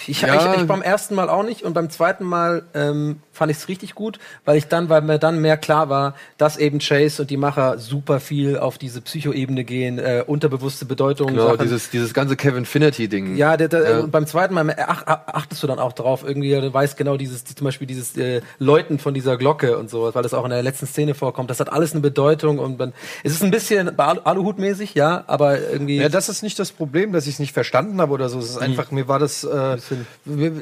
Ich, 0.07 0.21
Ja. 0.21 0.53
ich, 0.55 0.61
ich 0.61 0.67
beim 0.67 0.81
ersten 0.81 1.15
Mal 1.15 1.29
auch 1.29 1.43
nicht 1.43 1.63
und 1.63 1.73
beim 1.73 1.89
zweiten 1.89 2.23
Mal 2.23 2.63
ähm, 2.73 3.19
fand 3.33 3.51
ich 3.51 3.57
es 3.57 3.67
richtig 3.67 3.95
gut, 3.95 4.19
weil 4.45 4.57
ich 4.57 4.67
dann, 4.67 4.87
weil 4.89 5.01
mir 5.01 5.19
dann 5.19 5.41
mehr 5.41 5.57
klar 5.57 5.89
war, 5.89 6.13
dass 6.37 6.55
eben 6.57 6.79
Chase 6.79 7.23
und 7.23 7.31
die 7.31 7.35
Macher 7.37 7.77
super 7.79 8.19
viel 8.21 8.57
auf 8.57 8.77
diese 8.77 9.01
Psychoebene 9.01 9.63
gehen, 9.65 9.99
äh, 9.99 10.23
unterbewusste 10.25 10.85
Bedeutung. 10.85 11.27
genau, 11.29 11.47
Sachen. 11.47 11.63
dieses, 11.63 11.89
dieses 11.89 12.13
ganze 12.13 12.35
Kevin 12.37 12.65
Finnerty-Ding. 12.65 13.35
Ja, 13.35 13.57
der, 13.57 13.67
der, 13.67 13.89
Ja. 13.89 13.99
und 13.99 14.11
beim 14.11 14.25
zweiten 14.27 14.53
Mal 14.53 14.73
ach, 14.87 15.03
ach, 15.05 15.19
achtest 15.27 15.61
du 15.63 15.67
dann 15.67 15.79
auch 15.79 15.93
drauf, 15.93 16.23
irgendwie, 16.25 16.51
du 16.51 16.73
weißt 16.73 16.95
genau 16.95 17.17
dieses, 17.17 17.43
die, 17.43 17.55
zum 17.55 17.65
Beispiel 17.65 17.87
dieses 17.87 18.15
äh, 18.17 18.41
Läuten 18.59 18.99
von 18.99 19.13
dieser 19.13 19.35
Glocke 19.37 19.77
und 19.77 19.89
so, 19.89 20.13
weil 20.13 20.23
das 20.23 20.33
auch 20.33 20.43
in 20.45 20.51
der 20.51 20.63
letzten 20.63 20.85
Szene 20.85 21.15
vorkommt. 21.15 21.49
Das 21.49 21.59
hat 21.59 21.71
alles 21.73 21.91
eine 21.93 22.01
Bedeutung 22.01 22.59
und 22.59 22.77
man, 22.79 22.93
es 23.23 23.33
ist 23.33 23.43
ein 23.43 23.51
bisschen 23.51 23.89
Alu- 23.97 24.21
Aluhut-mäßig, 24.23 24.93
ja, 24.93 25.23
aber 25.27 25.59
irgendwie. 25.59 25.97
Ja, 25.97 26.09
das 26.09 26.29
ist 26.29 26.43
nicht 26.43 26.59
das 26.59 26.71
Problem, 26.71 27.11
dass 27.13 27.25
ich 27.27 27.33
es 27.33 27.39
nicht 27.39 27.53
verstanden 27.53 27.99
habe 27.99 28.13
oder 28.13 28.29
so. 28.29 28.37
Es 28.39 28.49
ist 28.51 28.57
einfach, 28.57 28.91
mir 28.91 29.07
war 29.07 29.17
das, 29.19 29.43
äh, 29.43 29.77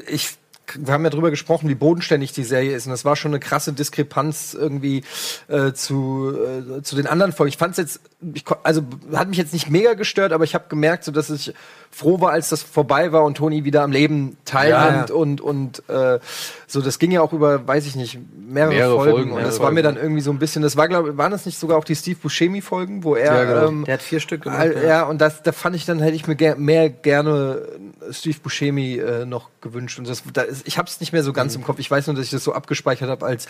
ich, 0.08 0.30
wir 0.78 0.92
haben 0.92 1.04
ja 1.04 1.10
drüber 1.10 1.30
gesprochen, 1.30 1.68
wie 1.68 1.74
bodenständig 1.74 2.32
die 2.32 2.44
Serie 2.44 2.74
ist. 2.74 2.86
Und 2.86 2.90
das 2.90 3.04
war 3.04 3.16
schon 3.16 3.32
eine 3.32 3.40
krasse 3.40 3.72
Diskrepanz 3.72 4.54
irgendwie 4.54 5.04
äh, 5.48 5.72
zu, 5.72 6.32
äh, 6.34 6.82
zu 6.82 6.96
den 6.96 7.06
anderen 7.06 7.32
Folgen. 7.32 7.48
Ich 7.48 7.58
fand 7.58 7.72
es 7.72 7.78
jetzt, 7.78 8.00
ich, 8.34 8.44
also 8.62 8.82
hat 9.12 9.28
mich 9.28 9.38
jetzt 9.38 9.52
nicht 9.52 9.70
mega 9.70 9.94
gestört, 9.94 10.32
aber 10.32 10.44
ich 10.44 10.54
habe 10.54 10.64
gemerkt, 10.68 11.04
so 11.04 11.12
dass 11.12 11.30
ich 11.30 11.54
froh 11.94 12.20
war, 12.20 12.30
als 12.32 12.48
das 12.48 12.62
vorbei 12.62 13.12
war 13.12 13.22
und 13.24 13.36
Toni 13.36 13.64
wieder 13.64 13.82
am 13.82 13.92
Leben 13.92 14.36
teilnimmt 14.46 15.10
Ja, 15.10 15.14
ja. 15.14 15.14
und 15.14 15.40
und 15.42 15.88
äh, 15.90 16.18
so. 16.66 16.80
Das 16.80 16.98
ging 16.98 17.10
ja 17.10 17.20
auch 17.20 17.32
über, 17.34 17.68
weiß 17.68 17.86
ich 17.86 17.96
nicht, 17.96 18.18
mehrere, 18.34 18.72
Mehrere 18.72 18.94
Folgen. 18.96 19.10
Folgen, 19.12 19.22
und 19.30 19.36
mehrere 19.36 19.50
das 19.50 19.60
war 19.60 19.70
mir 19.70 19.82
Folgen. 19.82 19.96
dann 19.96 20.02
irgendwie 20.04 20.22
so 20.22 20.30
ein 20.30 20.38
bisschen. 20.38 20.62
Das 20.62 20.76
war, 20.76 20.88
glaube 20.88 21.16
waren 21.18 21.30
das 21.30 21.44
nicht 21.46 21.58
sogar 21.58 21.76
auch 21.76 21.84
die 21.84 21.94
Steve 21.94 22.18
Buscemi 22.22 22.62
Folgen, 22.62 23.04
wo 23.04 23.14
er 23.14 23.34
Ja, 23.34 23.44
genau. 23.44 23.68
ähm, 23.68 23.84
der 23.84 23.94
hat 23.94 24.02
vier 24.02 24.20
Stück 24.20 24.42
gemacht. 24.42 24.58
All, 24.60 24.84
ja, 24.84 25.02
und 25.04 25.20
das, 25.20 25.42
da 25.42 25.52
fand 25.52 25.76
ich 25.76 25.84
dann, 25.84 26.00
hätte 26.00 26.16
ich 26.16 26.26
mir 26.26 26.34
ger 26.34 26.56
mehr 26.56 26.88
gerne 26.88 27.62
Steve 28.10 28.38
Buscemi 28.42 28.96
äh, 28.96 29.24
noch 29.26 29.50
gewünscht. 29.60 29.98
Und 29.98 30.08
das, 30.08 30.22
da 30.32 30.42
ist, 30.42 30.66
ich 30.66 30.78
habe 30.78 30.88
es 30.88 30.98
nicht 31.00 31.12
mehr 31.12 31.22
so 31.22 31.30
Mhm. 31.30 31.34
ganz 31.34 31.54
im 31.54 31.62
Kopf. 31.62 31.78
Ich 31.78 31.90
weiß 31.90 32.06
nur, 32.06 32.16
dass 32.16 32.24
ich 32.24 32.30
das 32.30 32.42
so 32.42 32.52
abgespeichert 32.54 33.10
habe 33.10 33.24
als, 33.26 33.46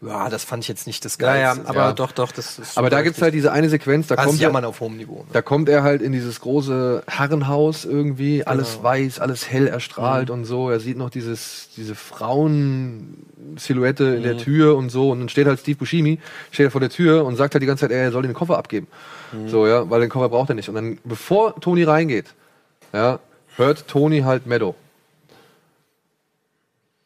ja, 0.00 0.28
das 0.30 0.44
fand 0.44 0.64
ich 0.64 0.68
jetzt 0.68 0.86
nicht 0.86 1.04
das 1.04 1.18
Ja, 1.20 1.36
ja, 1.36 1.52
Geilste. 1.54 1.68
aber 1.68 1.78
Ja. 1.80 1.92
doch, 1.92 2.12
doch, 2.12 2.32
das 2.32 2.58
ist 2.58 2.76
Aber 2.78 2.90
da 2.90 3.02
gibt's 3.02 3.20
halt 3.22 3.34
diese 3.34 3.52
eine 3.52 3.68
Sequenz, 3.68 4.06
da 4.08 4.14
Also 4.16 4.30
kommt 4.30 4.40
er, 4.42 4.68
auf 4.68 4.80
hohem 4.80 4.96
Niveau. 4.96 5.18
Ne? 5.18 5.24
da 5.32 5.42
kommt 5.42 5.68
er 5.68 5.82
halt 5.82 6.02
in 6.02 6.12
dieses 6.12 6.40
große 6.40 7.02
Herrenhaus 7.06 7.81
irgendwie, 7.84 8.46
alles 8.46 8.72
Genau. 8.72 8.84
weiß, 8.84 9.18
alles 9.20 9.50
hell 9.50 9.66
erstrahlt 9.66 10.28
Mhm. 10.28 10.34
und 10.34 10.44
so. 10.44 10.70
Er 10.70 10.80
sieht 10.80 10.96
noch 10.96 11.10
dieses, 11.10 11.68
diese 11.76 11.94
Frauen-Silhouette 11.94 14.04
in 14.04 14.18
Mhm. 14.20 14.24
der 14.24 14.36
Tür 14.38 14.76
und 14.76 14.90
so. 14.90 15.10
Und 15.10 15.20
dann 15.20 15.28
steht 15.28 15.46
halt 15.46 15.60
Steve 15.60 15.78
Buscemi, 15.78 16.18
steht 16.50 16.66
er 16.66 16.70
vor 16.70 16.80
der 16.80 16.90
Tür 16.90 17.24
und 17.24 17.36
sagt 17.36 17.54
halt 17.54 17.62
die 17.62 17.66
ganze 17.66 17.82
Zeit, 17.88 17.92
er 17.92 18.10
soll 18.12 18.22
den 18.22 18.34
Koffer 18.34 18.58
abgeben. 18.58 18.86
Mhm. 19.32 19.48
So, 19.48 19.66
ja, 19.66 19.88
weil 19.90 20.00
den 20.00 20.10
Koffer 20.10 20.28
braucht 20.28 20.50
er 20.50 20.54
nicht. 20.54 20.68
Und 20.68 20.74
dann, 20.74 20.98
bevor 21.04 21.58
Tony 21.60 21.84
reingeht, 21.84 22.26
ja, 22.92 23.18
hört 23.56 23.88
Tony 23.88 24.20
halt 24.20 24.46
Meadow. 24.46 24.74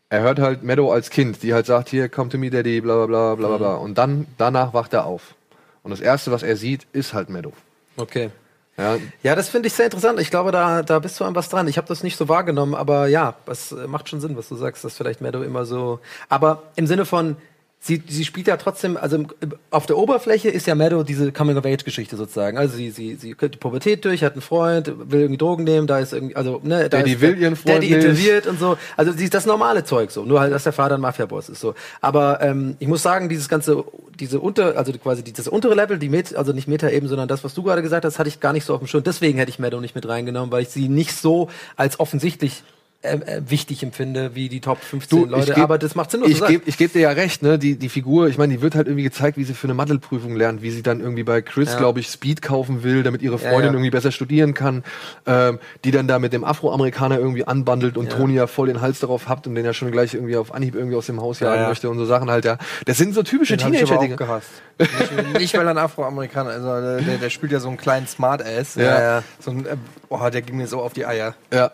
Er 0.08 0.20
hört 0.22 0.38
halt 0.38 0.62
Meadow 0.62 0.92
als 0.92 1.10
Kind, 1.10 1.42
die 1.42 1.52
halt 1.52 1.66
sagt, 1.66 1.88
hier, 1.88 2.08
come 2.08 2.28
to 2.30 2.38
me, 2.38 2.48
Daddy, 2.50 2.80
bla 2.80 3.06
bla 3.06 3.06
bla 3.06 3.34
bla 3.34 3.48
bla 3.48 3.56
bla. 3.58 3.74
Und 3.74 3.98
dann, 3.98 4.26
danach 4.38 4.72
wacht 4.72 4.92
er 4.92 5.04
auf. 5.04 5.34
Und 5.82 5.90
das 5.90 6.00
Erste, 6.00 6.30
was 6.30 6.42
er 6.44 6.56
sieht, 6.56 6.86
ist 6.92 7.12
halt 7.12 7.28
Meadow. 7.28 7.52
Okay. 7.96 8.30
Ja, 8.78 8.98
Ja, 9.22 9.34
das 9.34 9.48
finde 9.48 9.68
ich 9.68 9.74
sehr 9.74 9.86
interessant. 9.86 10.20
Ich 10.20 10.30
glaube, 10.30 10.52
da, 10.52 10.82
da 10.82 10.98
bist 10.98 11.18
du 11.18 11.24
an 11.24 11.34
was 11.34 11.48
dran. 11.48 11.66
Ich 11.68 11.78
habe 11.78 11.88
das 11.88 12.02
nicht 12.02 12.16
so 12.16 12.28
wahrgenommen, 12.28 12.74
aber 12.74 13.06
ja, 13.06 13.34
das 13.46 13.72
äh, 13.72 13.86
macht 13.86 14.08
schon 14.08 14.20
Sinn, 14.20 14.36
was 14.36 14.48
du 14.48 14.56
sagst, 14.56 14.84
dass 14.84 14.96
vielleicht 14.96 15.20
Meadow 15.20 15.42
immer 15.42 15.64
so. 15.64 16.00
Aber 16.28 16.62
im 16.76 16.86
Sinne 16.86 17.06
von, 17.06 17.36
sie, 17.80 18.02
sie 18.08 18.24
spielt 18.24 18.48
ja 18.48 18.56
trotzdem, 18.56 18.96
also 18.96 19.24
auf 19.70 19.86
der 19.86 19.96
Oberfläche 19.96 20.48
ist 20.48 20.66
ja 20.66 20.74
Meadow 20.74 21.02
diese 21.02 21.30
Coming-of-Age-Geschichte 21.32 22.16
sozusagen. 22.16 22.58
Also 22.58 22.76
sie, 22.76 22.90
sie, 22.90 23.14
sie 23.14 23.34
geht 23.34 23.54
die 23.54 23.58
Pubertät 23.58 24.04
durch, 24.04 24.24
hat 24.24 24.32
einen 24.32 24.42
Freund, 24.42 24.92
will 25.10 25.20
irgendwie 25.20 25.38
Drogen 25.38 25.64
nehmen, 25.64 25.86
da 25.86 25.98
ist 25.98 26.12
irgendwie, 26.12 26.36
also, 26.36 26.60
ne, 26.64 26.88
da 26.88 26.98
Daddy 26.98 27.12
ist, 27.12 27.20
will 27.20 27.38
ihren 27.38 27.56
Freund 27.56 27.76
Daddy 27.76 27.92
interviewt 27.92 28.46
und 28.46 28.58
so. 28.58 28.76
Also 28.96 29.12
sie 29.12 29.24
ist 29.24 29.34
das 29.34 29.46
normale 29.46 29.84
Zeug 29.84 30.10
so. 30.10 30.24
Nur 30.24 30.40
halt, 30.40 30.52
dass 30.52 30.64
der 30.64 30.72
Vater 30.72 30.96
ein 30.96 31.00
Mafia-Boss 31.00 31.48
ist 31.48 31.60
so. 31.60 31.74
Aber 32.00 32.40
ähm, 32.42 32.76
ich 32.78 32.88
muss 32.88 33.02
sagen, 33.02 33.28
dieses 33.28 33.48
ganze, 33.48 33.84
diese 34.18 34.40
unter, 34.40 34.76
also 34.76 34.92
quasi 34.94 35.22
dieses 35.22 35.48
untere 35.48 35.74
Level, 35.74 35.98
die 35.98 36.08
Met, 36.08 36.34
also 36.34 36.52
nicht 36.52 36.68
Meta-Ebene, 36.68 37.08
sondern 37.08 37.28
das, 37.28 37.44
was 37.44 37.54
du 37.54 37.62
gerade 37.62 37.82
gesagt 37.82 38.04
hast, 38.04 38.18
hatte 38.18 38.28
ich 38.28 38.40
gar 38.40 38.52
nicht 38.52 38.64
so 38.64 38.74
auf 38.74 38.80
dem 38.80 38.88
Schirm. 38.88 39.04
Deswegen 39.04 39.38
hätte 39.38 39.50
ich 39.50 39.58
Meadow 39.58 39.80
nicht 39.80 39.94
mit 39.94 40.08
reingenommen, 40.08 40.50
weil 40.50 40.62
ich 40.62 40.68
sie 40.68 40.88
nicht 40.88 41.12
so 41.12 41.48
als 41.76 42.00
offensichtlich 42.00 42.62
äh, 43.06 43.36
äh, 43.38 43.42
wichtig 43.48 43.82
empfinde 43.82 44.34
wie 44.34 44.48
die 44.48 44.60
Top 44.60 44.78
15 44.82 45.18
Du, 45.18 45.24
Leute. 45.26 45.54
geb- 45.54 45.62
aber 45.64 45.78
das 45.78 45.94
macht 45.94 46.10
Sinn, 46.10 46.22
was 46.22 46.28
Ich 46.30 46.44
gebe 46.44 46.70
geb 46.70 46.92
dir 46.92 47.00
ja 47.00 47.10
recht, 47.10 47.42
ne? 47.42 47.58
Die, 47.58 47.76
die 47.76 47.88
Figur, 47.88 48.28
ich 48.28 48.38
meine, 48.38 48.54
die 48.54 48.62
wird 48.62 48.74
halt 48.74 48.86
irgendwie 48.86 49.04
gezeigt, 49.04 49.36
wie 49.36 49.44
sie 49.44 49.54
für 49.54 49.66
eine 49.66 49.74
Mathe-Prüfung 49.74 50.36
lernt, 50.36 50.62
wie 50.62 50.70
sie 50.70 50.82
dann 50.82 51.00
irgendwie 51.00 51.22
bei 51.22 51.40
Chris, 51.42 51.72
Ja. 51.72 51.78
glaube 51.78 52.00
ich, 52.00 52.08
Speed 52.08 52.42
kaufen 52.42 52.82
will, 52.82 53.02
damit 53.02 53.22
ihre 53.22 53.38
Freundin 53.38 53.64
ja. 53.64 53.72
irgendwie 53.72 53.90
besser 53.90 54.12
studieren 54.12 54.54
kann, 54.54 54.84
ähm, 55.26 55.58
die 55.84 55.90
dann 55.90 56.08
da 56.08 56.18
mit 56.18 56.32
dem 56.32 56.44
Afroamerikaner 56.44 57.18
irgendwie 57.18 57.44
anbandelt 57.46 57.96
und 57.96 58.10
Ja. 58.10 58.16
Toni 58.18 58.34
ja 58.34 58.46
voll 58.46 58.68
den 58.68 58.80
Hals 58.80 59.00
darauf 59.00 59.28
habt 59.28 59.46
und 59.46 59.54
den 59.54 59.64
ja 59.64 59.72
schon 59.72 59.90
gleich 59.90 60.14
irgendwie 60.14 60.36
auf 60.36 60.54
Anhieb 60.54 60.74
irgendwie 60.74 60.96
aus 60.96 61.06
dem 61.06 61.20
Haus 61.20 61.40
jagen 61.40 61.62
ja. 61.62 61.68
möchte 61.68 61.88
und 61.90 61.98
so 61.98 62.04
Sachen 62.04 62.30
halt, 62.30 62.44
ja. 62.44 62.58
Das 62.84 62.98
sind 62.98 63.14
so 63.14 63.22
typische 63.22 63.56
Teenager-Dinge. 63.56 64.16
gehasst. 64.16 64.48
nicht, 64.78 65.38
nicht, 65.38 65.54
weil 65.56 65.64
er 65.66 65.70
ein 65.70 65.78
Afroamerikaner 65.78 66.50
ist, 66.50 66.62
also 66.64 67.04
der, 67.04 67.16
der 67.18 67.30
spielt 67.30 67.52
ja 67.52 67.60
so 67.60 67.68
einen 67.68 67.76
kleinen 67.78 68.06
Smartass. 68.06 68.74
Ja, 68.74 69.00
ja. 69.00 69.22
So 69.40 69.50
ein, 69.52 69.64
äh, 69.66 69.76
oh, 70.08 70.28
der 70.28 70.42
ging 70.42 70.56
mir 70.56 70.66
so 70.66 70.80
auf 70.80 70.92
die 70.92 71.06
Eier. 71.06 71.34
Ja. 71.52 71.70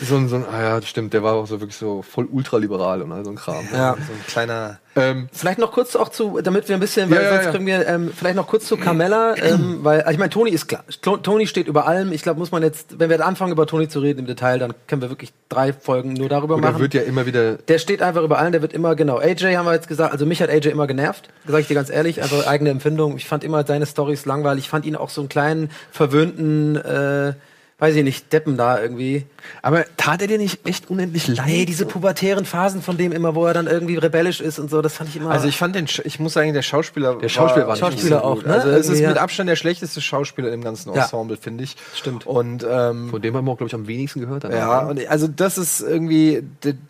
So 0.00 0.16
ein, 0.16 0.28
so 0.28 0.36
ein, 0.36 0.44
ah 0.50 0.62
ja, 0.62 0.82
stimmt, 0.82 1.12
der 1.12 1.22
war 1.22 1.34
auch 1.34 1.46
so 1.46 1.60
wirklich 1.60 1.76
so 1.76 2.02
voll 2.02 2.24
ultraliberal 2.24 3.02
und 3.02 3.12
all 3.12 3.24
so 3.24 3.30
ein 3.30 3.36
Kram. 3.36 3.64
Ja. 3.72 3.94
So 3.94 4.12
ein 4.12 4.26
kleiner. 4.26 4.78
Ähm, 4.96 5.28
Vielleicht 5.32 5.58
noch 5.58 5.72
kurz 5.72 5.96
auch 5.96 6.08
zu, 6.08 6.40
damit 6.42 6.68
wir 6.68 6.76
ein 6.76 6.80
bisschen, 6.80 7.10
weil 7.10 7.22
Ja, 7.22 7.30
sonst 7.30 7.44
ja. 7.44 7.50
kriegen 7.50 7.66
wir, 7.66 7.86
ähm, 7.86 8.10
vielleicht 8.14 8.36
noch 8.36 8.46
kurz 8.46 8.66
zu 8.66 8.76
Carmella, 8.76 9.34
ähm, 9.36 9.78
weil, 9.82 10.00
also 10.00 10.12
ich 10.12 10.18
meine, 10.18 10.30
Toni 10.30 10.50
ist 10.50 10.66
klar. 10.66 10.84
Toni 11.00 11.46
steht 11.46 11.66
über 11.66 11.86
allem. 11.86 12.12
Ich 12.12 12.22
glaube, 12.22 12.38
muss 12.38 12.52
man 12.52 12.62
jetzt, 12.62 12.98
wenn 12.98 13.10
wir 13.10 13.24
anfangen 13.24 13.52
über 13.52 13.66
Toni 13.66 13.88
zu 13.88 14.00
reden 14.00 14.20
im 14.20 14.26
Detail, 14.26 14.58
dann 14.58 14.74
können 14.86 15.02
wir 15.02 15.10
wirklich 15.10 15.32
drei 15.48 15.72
Folgen 15.72 16.14
nur 16.14 16.28
darüber 16.28 16.54
und 16.56 16.62
er 16.64 16.72
machen. 16.72 16.82
wird 16.82 16.94
ja 16.94 17.02
immer 17.02 17.26
wieder 17.26 17.54
der 17.54 17.78
steht 17.78 18.02
einfach 18.02 18.22
über 18.22 18.38
allen, 18.38 18.52
der 18.52 18.62
wird 18.62 18.72
immer, 18.72 18.94
genau. 18.96 19.18
AJ 19.18 19.56
haben 19.56 19.66
wir 19.66 19.74
jetzt 19.74 19.88
gesagt, 19.88 20.12
also 20.12 20.26
mich 20.26 20.42
hat 20.42 20.50
AJ 20.50 20.68
immer 20.68 20.86
genervt, 20.86 21.28
sag 21.46 21.60
ich 21.60 21.68
dir 21.68 21.74
ganz 21.74 21.90
ehrlich, 21.90 22.22
einfach 22.22 22.46
eigene 22.46 22.70
Empfindung. 22.70 23.16
Ich 23.16 23.26
fand 23.26 23.44
immer 23.44 23.64
seine 23.66 23.86
Stories 23.86 24.26
langweilig. 24.26 24.64
Ich 24.64 24.70
fand 24.70 24.84
ihn 24.84 24.96
auch 24.96 25.10
so 25.10 25.20
einen 25.22 25.28
kleinen, 25.28 25.70
verwöhnten, 25.90 26.76
äh, 26.76 27.34
weiß 27.82 27.96
ich 27.96 28.04
nicht, 28.04 28.32
Deppen 28.32 28.56
da 28.56 28.80
irgendwie. 28.80 29.26
Aber 29.60 29.84
tat 29.96 30.22
er 30.22 30.28
dir 30.28 30.38
nicht 30.38 30.64
echt 30.68 30.88
unendlich 30.88 31.26
leid? 31.26 31.46
Nee, 31.46 31.64
diese 31.64 31.84
pubertären 31.84 32.44
Phasen 32.44 32.80
von 32.80 32.96
dem 32.96 33.10
immer, 33.10 33.34
wo 33.34 33.44
er 33.44 33.54
dann 33.54 33.66
irgendwie 33.66 33.96
rebellisch 33.96 34.40
ist 34.40 34.60
und 34.60 34.70
so, 34.70 34.80
das 34.82 34.94
fand 34.94 35.10
ich 35.10 35.16
immer. 35.16 35.30
Also 35.32 35.48
ich 35.48 35.56
fand 35.56 35.74
den, 35.74 35.86
ich 36.04 36.20
muss 36.20 36.34
sagen, 36.34 36.52
der 36.52 36.62
Schauspieler, 36.62 37.16
Der 37.18 37.28
Schauspieler 37.28 37.66
war 37.66 37.74
nicht 37.74 37.82
nicht 37.82 37.92
Schauspieler 37.94 38.18
so 38.20 38.24
auch, 38.24 38.34
gut. 38.36 38.46
ne? 38.46 38.52
Also 38.54 38.68
es 38.68 38.76
ist 38.78 38.86
Irgendwie, 38.90 39.06
mit 39.08 39.16
ja. 39.16 39.22
Abstand 39.22 39.48
der 39.50 39.56
schlechteste 39.56 40.00
Schauspieler 40.00 40.52
im 40.52 40.62
ganzen 40.62 40.94
Ja. 40.94 41.02
Ensemble, 41.02 41.36
finde 41.36 41.64
ich. 41.64 41.76
Stimmt. 41.96 42.24
Und 42.24 42.64
ähm, 42.70 43.10
Von 43.10 43.20
dem 43.20 43.36
haben 43.36 43.44
wir 43.46 43.50
auch, 43.50 43.56
glaube 43.58 43.66
ich, 43.68 43.74
am 43.74 43.88
wenigsten 43.88 44.20
gehört. 44.20 44.44
Ja, 44.44 44.86
und 44.86 45.04
also 45.08 45.26
das 45.26 45.58
ist 45.58 45.80
irgendwie 45.80 46.44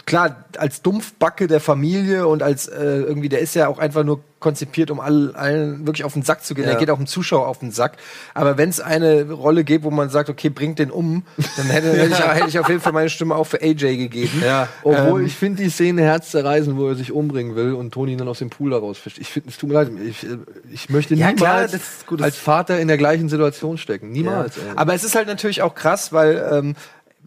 klar 0.05 0.44
als 0.59 0.83
Dumpfbacke 0.83 1.46
der 1.46 1.61
Familie 1.61 2.26
und 2.26 2.42
als 2.42 2.68
äh, 2.68 2.83
irgendwie 2.85 3.31
der 3.31 3.40
ist 3.40 3.55
ja 3.55 3.68
auch 3.68 3.78
einfach 3.78 4.05
nur 4.05 4.20
konzipiert, 4.42 4.90
um 4.90 5.00
all, 5.00 5.35
allen 5.35 5.87
wirklich 5.87 6.05
auf 6.05 6.12
den 6.12 6.22
Sack 6.22 6.44
zu 6.44 6.55
gehen. 6.55 6.64
Ja. 6.64 6.72
Er 6.72 6.76
geht 6.76 6.90
auch 6.90 6.98
dem 6.98 7.07
Zuschauer 7.07 7.46
auf 7.46 7.61
den 7.61 7.70
Sack. 7.70 7.96
Aber 8.35 8.59
wenn 8.59 8.68
es 8.68 8.81
eine 8.81 9.31
Rolle 9.31 9.64
gibt, 9.64 9.85
wo 9.85 9.90
man 9.90 10.11
sagt, 10.11 10.28
okay, 10.28 10.50
bringt 10.50 10.78
den 10.78 10.90
um, 10.90 11.22
dann 11.57 11.66
hätte, 11.66 11.92
hätte, 11.92 12.12
ich, 12.12 12.18
hätte 12.20 12.48
ich 12.48 12.59
auf 12.59 12.68
jeden 12.68 12.81
Fall 12.81 12.92
meine 12.92 13.09
Stimme 13.09 13.35
auch 13.35 13.46
für 13.46 13.62
AJ 13.62 13.96
gegeben. 13.96 14.42
ja. 14.44 14.68
Obwohl 14.83 15.20
Ähm, 15.20 15.26
ich 15.26 15.35
finde 15.35 15.62
die 15.62 15.70
Szene 15.70 16.02
herzzerreißend, 16.02 16.76
wo 16.76 16.88
er 16.88 16.94
sich 16.94 17.12
umbringen 17.12 17.57
will 17.57 17.72
und 17.72 17.92
Toni 17.92 18.12
ihn 18.12 18.18
dann 18.18 18.28
aus 18.28 18.40
dem 18.40 18.50
Pool 18.50 18.70
da 18.70 18.78
rausfischt. 18.78 19.18
Ich 19.18 19.28
finde, 19.28 19.48
es 19.48 19.57
tut 19.57 19.70
mir 19.70 19.76
leid, 19.76 19.90
ich, 20.07 20.24
äh, 20.24 20.37
ich 20.70 20.90
möchte 20.90 21.14
Ja, 21.14 21.33
niemals 21.33 21.70
klar, 21.72 21.81
gut, 22.07 22.20
als 22.20 22.37
Vater 22.37 22.78
in 22.81 22.88
der 22.88 22.98
gleichen 22.98 23.28
Situation 23.28 23.78
stecken. 23.78 24.11
Niemals. 24.11 24.57
Aber 24.76 24.94
es 24.94 25.05
ist 25.05 25.14
halt 25.14 25.28
natürlich 25.28 25.62
auch 25.62 25.74
krass, 25.74 26.12
weil 26.12 26.44
ähm, 26.52 26.74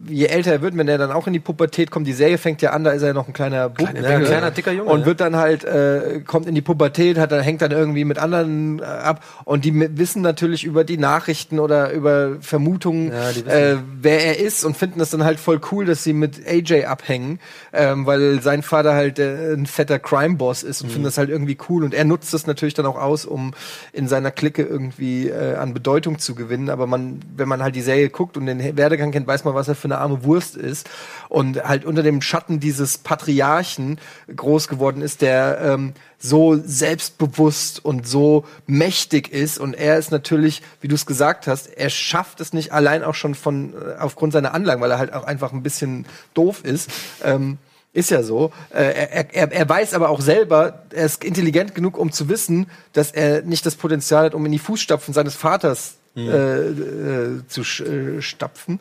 je 0.08 0.26
älter 0.26 0.52
er 0.52 0.62
wird, 0.62 0.76
wenn 0.76 0.88
er 0.88 0.98
dann 0.98 1.10
auch 1.10 1.26
in 1.26 1.32
die 1.32 1.40
Pubertät 1.40 1.90
kommt, 1.90 2.06
die 2.06 2.12
Serie 2.12 2.36
fängt 2.36 2.60
ja 2.60 2.70
an, 2.70 2.84
da 2.84 2.90
ist 2.90 3.02
er 3.02 3.14
noch 3.14 3.28
ein 3.28 3.32
kleiner 3.32 3.70
Bub, 3.70 3.78
Kleiner 3.78 4.00
ne? 4.02 4.08
Bengel, 4.08 4.26
kleiner, 4.26 4.50
dicker 4.50 4.72
Junge, 4.72 4.90
und 4.90 5.06
wird 5.06 5.20
dann 5.20 5.36
halt 5.36 5.64
äh, 5.64 6.20
kommt 6.26 6.46
in 6.46 6.54
die 6.54 6.60
Pubertät, 6.60 7.18
hat 7.18 7.32
dann 7.32 7.40
hängt 7.40 7.62
dann 7.62 7.70
irgendwie 7.70 8.04
mit 8.04 8.18
anderen 8.18 8.80
äh, 8.80 8.84
ab. 8.84 9.24
Und 9.44 9.64
die 9.64 9.96
wissen 9.96 10.20
natürlich 10.20 10.64
über 10.64 10.84
die 10.84 10.98
Nachrichten 10.98 11.58
oder 11.58 11.92
über 11.92 12.36
Vermutungen, 12.40 13.10
Ja, 13.10 13.30
äh, 13.50 13.76
wer 14.00 14.24
er 14.24 14.38
ist 14.38 14.64
und 14.64 14.76
finden 14.76 14.98
das 14.98 15.10
dann 15.10 15.24
halt 15.24 15.40
voll 15.40 15.60
cool, 15.72 15.86
dass 15.86 16.04
sie 16.04 16.12
mit 16.12 16.46
AJ 16.46 16.84
abhängen, 16.84 17.40
ähm, 17.72 18.04
weil 18.04 18.42
sein 18.42 18.62
Vater 18.62 18.92
halt 18.92 19.18
äh, 19.18 19.54
ein 19.54 19.66
fetter 19.66 19.98
Crime 19.98 20.36
Boss 20.36 20.62
ist 20.62 20.82
und 20.82 20.90
finden 20.90 21.04
das 21.04 21.16
halt 21.16 21.30
irgendwie 21.30 21.56
cool. 21.70 21.84
Und 21.84 21.94
er 21.94 22.04
nutzt 22.04 22.34
das 22.34 22.46
natürlich 22.46 22.74
dann 22.74 22.86
auch 22.86 23.00
aus, 23.00 23.24
um 23.24 23.54
in 23.92 24.08
seiner 24.08 24.30
Clique 24.30 24.62
irgendwie 24.62 25.28
äh, 25.28 25.54
an 25.54 25.72
Bedeutung 25.72 26.18
zu 26.18 26.34
gewinnen. 26.34 26.68
Aber 26.68 26.86
man, 26.86 27.20
wenn 27.34 27.48
man 27.48 27.62
halt 27.62 27.74
die 27.74 27.80
Serie 27.80 28.10
guckt 28.10 28.36
und 28.36 28.44
den 28.44 28.76
Werdegang 28.76 29.10
kennt, 29.10 29.26
weiß 29.26 29.44
man, 29.44 29.54
was 29.54 29.68
er 29.68 29.74
für 29.74 29.85
eine 29.86 29.98
arme 29.98 30.24
Wurst 30.24 30.56
ist 30.56 30.88
und 31.28 31.64
halt 31.64 31.84
unter 31.84 32.02
dem 32.02 32.22
Schatten 32.22 32.60
dieses 32.60 32.98
Patriarchen 32.98 33.98
groß 34.34 34.68
geworden 34.68 35.02
ist, 35.02 35.22
der 35.22 35.60
ähm, 35.60 35.94
so 36.18 36.56
selbstbewusst 36.56 37.84
und 37.84 38.06
so 38.06 38.44
mächtig 38.66 39.32
ist 39.32 39.58
und 39.58 39.74
er 39.74 39.98
ist 39.98 40.10
natürlich, 40.10 40.62
wie 40.80 40.88
du 40.88 40.94
es 40.94 41.06
gesagt 41.06 41.46
hast, 41.46 41.68
er 41.68 41.90
schafft 41.90 42.40
es 42.40 42.52
nicht 42.52 42.72
allein 42.72 43.02
auch 43.02 43.14
schon 43.14 43.34
von 43.34 43.74
äh, 43.74 43.98
aufgrund 43.98 44.32
seiner 44.32 44.54
Anlagen, 44.54 44.80
weil 44.80 44.90
er 44.90 44.98
halt 44.98 45.12
auch 45.12 45.24
einfach 45.24 45.52
ein 45.52 45.62
bisschen 45.62 46.06
doof 46.34 46.64
ist. 46.64 46.90
Ähm, 47.24 47.58
ist 47.96 48.10
ja 48.10 48.22
so. 48.22 48.52
Äh, 48.70 48.92
er, 48.92 49.34
er, 49.34 49.52
er 49.52 49.68
weiß 49.68 49.94
aber 49.94 50.10
auch 50.10 50.20
selber, 50.20 50.82
er 50.90 51.06
ist 51.06 51.24
intelligent 51.24 51.74
genug, 51.74 51.96
um 51.96 52.12
zu 52.12 52.28
wissen, 52.28 52.66
dass 52.92 53.10
er 53.10 53.40
nicht 53.42 53.64
das 53.64 53.74
Potenzial 53.74 54.26
hat, 54.26 54.34
um 54.34 54.44
in 54.44 54.52
die 54.52 54.58
Fußstapfen 54.58 55.14
seines 55.14 55.34
Vaters 55.34 55.96
äh, 56.16 56.20
äh, 56.20 57.46
zu 57.46 57.60
äh, 57.60 58.22
stapfen. 58.22 58.80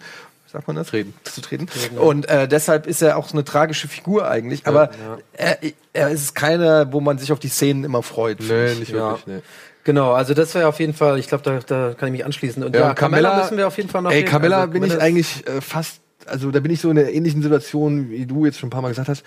Sagt 0.56 0.68
man 0.68 0.78
das? 0.78 0.88
Treten. 0.88 1.14
Zu 1.26 1.42
treten. 1.42 1.68
Und 1.98 2.30
äh, 2.30 2.48
deshalb 2.48 2.88
ist 2.88 3.02
er 3.02 3.18
auch 3.18 3.28
so 3.28 3.34
eine 3.34 3.44
tragische 3.44 3.90
Figur 3.90 4.30
eigentlich. 4.30 4.66
Aber 4.68 4.90
Er, 5.34 5.58
er 5.92 6.10
ist 6.12 6.34
keiner, 6.34 6.94
wo 6.94 7.02
man 7.02 7.18
sich 7.18 7.34
auf 7.34 7.40
die 7.40 7.50
Szenen 7.50 7.84
immer 7.84 8.02
freut. 8.04 8.40
nee, 8.40 8.68
ich. 8.72 8.80
nicht 8.80 8.92
Ja. 8.94 9.10
wirklich. 9.12 9.28
Nee. 9.28 9.42
Genau, 9.84 10.14
also 10.14 10.34
das 10.34 10.56
wäre 10.56 10.68
auf 10.70 10.80
jeden 10.80 10.94
Fall, 10.94 11.20
ich 11.20 11.28
glaube, 11.28 11.44
da, 11.44 11.60
da 11.60 11.94
kann 11.94 12.08
ich 12.08 12.14
mich 12.14 12.24
anschließen. 12.26 12.64
Und 12.64 12.74
ja, 12.74 12.90
und 12.92 12.96
Carmella 12.96 13.42
müssen 13.42 13.58
wir 13.58 13.68
auf 13.68 13.76
jeden 13.76 13.90
Fall 13.90 14.02
noch 14.02 14.12
Ey, 14.12 14.20
reden. 14.20 14.30
Carmella 14.30 14.62
Also, 14.62 14.72
bin 14.72 14.84
ich 14.86 14.98
eigentlich 15.02 15.46
äh, 15.46 15.60
fast, 15.60 16.00
also 16.26 16.52
da 16.52 16.62
bin 16.62 16.72
ich 16.72 16.80
so 16.80 16.90
in 16.90 16.98
einer 16.98 17.10
ähnlichen 17.10 17.42
Situation, 17.42 18.10
wie 18.12 18.26
du 18.26 18.46
jetzt 18.46 18.58
schon 18.58 18.68
ein 18.68 18.72
paar 18.72 18.82
Mal 18.82 18.88
gesagt 18.90 19.10
hast. 19.10 19.24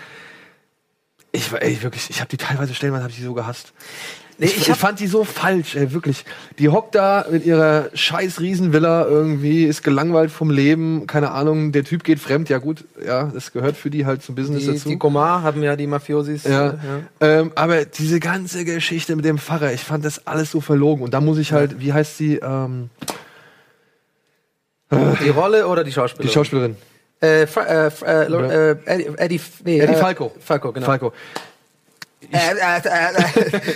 Ich 1.33 1.53
war, 1.53 1.61
ey, 1.61 1.83
wirklich, 1.83 2.09
ich 2.09 2.21
habe 2.21 2.29
die 2.31 2.39
teilweise 2.39 2.73
stellenweise 2.75 3.03
habe 3.03 3.11
ich 3.11 3.19
die 3.19 3.25
so 3.25 3.35
gehasst. 3.35 3.75
Nee, 4.41 4.47
ich, 4.47 4.69
ich 4.69 4.75
fand 4.77 5.01
die 5.01 5.09
so 5.09 5.25
falsch, 5.25 5.75
ey, 5.75 5.93
wirklich. 5.93 6.25
Die 6.61 6.69
hockt 6.69 6.95
da 6.95 7.27
mit 7.29 7.45
ihrer 7.45 7.91
scheiß 7.93 8.41
Riesenvilla 8.41 9.05
irgendwie, 9.05 9.65
ist 9.65 9.83
gelangweilt 9.83 10.31
vom 10.31 10.51
Leben, 10.51 11.09
keine 11.09 11.33
Ahnung, 11.33 11.73
der 11.73 11.83
Typ 11.83 12.05
geht 12.05 12.21
fremd, 12.21 12.49
ja 12.49 12.59
gut, 12.59 12.85
ja, 13.05 13.25
das 13.35 13.53
gehört 13.53 13.77
für 13.77 13.91
die 13.91 14.07
halt 14.07 14.23
zum 14.23 14.37
Business 14.37 14.63
die, 14.65 14.73
dazu. 14.75 14.89
die 14.91 14.97
Gomar 14.97 15.43
haben 15.43 15.63
ja 15.65 15.75
die 15.75 15.89
Mafiosis. 15.89 16.45
Ja. 16.45 16.69
äh, 16.69 17.41
Ähm, 17.41 17.53
aber 17.57 17.85
diese 17.85 18.21
ganze 18.21 18.65
Geschichte 18.65 19.17
mit 19.17 19.25
dem 19.25 19.39
Pfarrer, 19.39 19.73
ich 19.73 19.83
fand 19.83 20.05
das 20.05 20.25
alles 20.27 20.53
so 20.53 20.61
verlogen. 20.61 21.03
Und 21.03 21.15
da 21.15 21.21
muss 21.21 21.39
ich 21.39 21.53
halt, 21.53 21.81
wie 21.81 21.93
heißt 21.93 22.17
sie, 22.17 22.37
ähm, 22.37 22.91
Die 24.91 25.29
Rolle 25.31 25.67
oder 25.67 25.85
die 25.85 25.93
Schauspielerin? 25.93 26.29
die 26.29 26.33
Schauspielerin? 26.35 26.77
Äh, 27.21 27.43
äh, 27.43 27.47
äh, 27.47 28.31
Ja. 28.31 28.71
äh, 28.71 28.77
Eddie, 29.17 29.41
nee, 29.65 29.81
Eddie 29.81 29.93
äh, 29.95 29.97
Falco. 29.97 30.33
Falco, 30.41 30.73
genau. 30.73 30.87
Falco. 30.87 31.13
Äh, 32.21 32.37
äh, 32.37 32.81
äh, 32.85 33.13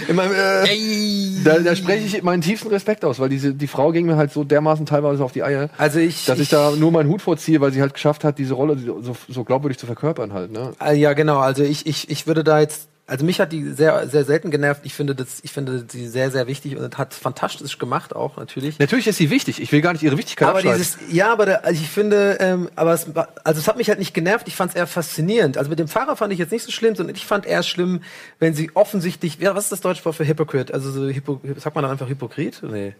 äh, 0.08 0.12
äh, 0.68 1.44
Da, 1.44 1.58
da 1.60 1.76
spreche 1.76 2.04
ich 2.04 2.22
meinen 2.22 2.42
tiefsten 2.42 2.68
Respekt 2.68 3.04
aus, 3.04 3.20
weil 3.20 3.28
diese, 3.28 3.54
die 3.54 3.68
Frau 3.68 3.92
ging 3.92 4.06
mir 4.06 4.16
halt 4.16 4.32
so 4.32 4.42
dermaßen 4.42 4.84
teilweise 4.84 5.24
auf 5.24 5.32
die 5.32 5.44
Eier, 5.44 5.70
also 5.78 6.00
ich, 6.00 6.24
dass 6.26 6.40
ich, 6.40 6.48
da 6.48 6.72
nur 6.72 6.90
meinen 6.90 7.08
Hut 7.08 7.22
vorziehe, 7.22 7.60
weil 7.60 7.72
sie 7.72 7.80
halt 7.80 7.94
geschafft 7.94 8.24
hat, 8.24 8.38
diese 8.38 8.54
Rolle 8.54 8.76
so, 8.78 9.16
so 9.28 9.44
glaubwürdig 9.44 9.78
zu 9.78 9.86
verkörpern 9.86 10.32
halt. 10.32 10.50
Ne? 10.50 10.72
Ja, 10.94 11.12
genau. 11.12 11.38
Also 11.38 11.62
ich, 11.62 11.86
ich, 11.86 12.10
ich 12.10 12.26
würde 12.26 12.42
da 12.42 12.60
jetzt, 12.60 12.88
also 13.06 13.24
mich 13.24 13.40
hat 13.40 13.52
die 13.52 13.70
sehr, 13.70 14.08
sehr 14.08 14.24
selten 14.24 14.50
genervt. 14.50 14.82
Ich 14.84 14.94
finde 14.94 15.14
das, 15.14 15.40
ich 15.42 15.52
finde 15.52 15.84
sie 15.88 16.06
sehr, 16.06 16.30
sehr 16.30 16.46
wichtig 16.46 16.76
und 16.76 16.98
hat 16.98 17.14
fantastisch 17.14 17.78
gemacht 17.78 18.14
auch 18.14 18.36
natürlich. 18.36 18.78
Natürlich 18.78 19.08
ist 19.08 19.16
sie 19.16 19.28
wichtig. 19.28 19.60
Ich 19.60 19.72
will 19.72 19.80
gar 19.80 19.92
nicht 19.92 20.02
ihre 20.02 20.16
Wichtigkeit 20.16 20.48
Aber 20.48 20.62
dieses, 20.62 20.96
ja, 21.10 21.32
aber 21.32 21.46
der, 21.46 21.64
also 21.64 21.80
ich 21.80 21.90
finde, 21.90 22.38
ähm, 22.40 22.70
aber 22.76 22.94
es, 22.94 23.06
also 23.42 23.60
es 23.60 23.66
hat 23.66 23.76
mich 23.76 23.88
halt 23.88 23.98
nicht 23.98 24.14
genervt. 24.14 24.46
Ich 24.46 24.54
fand 24.54 24.70
es 24.70 24.76
eher 24.76 24.86
faszinierend. 24.86 25.58
Also 25.58 25.68
mit 25.68 25.80
dem 25.80 25.88
Fahrer 25.88 26.16
fand 26.16 26.32
ich 26.32 26.38
jetzt 26.38 26.52
nicht 26.52 26.64
so 26.64 26.70
schlimm, 26.70 26.94
sondern 26.94 27.16
ich 27.16 27.26
fand 27.26 27.44
eher 27.44 27.64
schlimm, 27.64 28.02
wenn 28.38 28.54
sie 28.54 28.70
offensichtlich, 28.74 29.36
ja, 29.40 29.54
was 29.54 29.64
ist 29.64 29.72
das 29.72 29.80
deutsche 29.80 30.04
Wort 30.04 30.14
für 30.14 30.26
Hypocrite? 30.26 30.72
Also 30.72 30.90
so, 30.90 31.08
Hypo, 31.08 31.40
sagt 31.56 31.74
man 31.74 31.82
dann 31.82 31.92
einfach 31.92 32.08
Hypokrit? 32.08 32.62
Nee. 32.62 32.94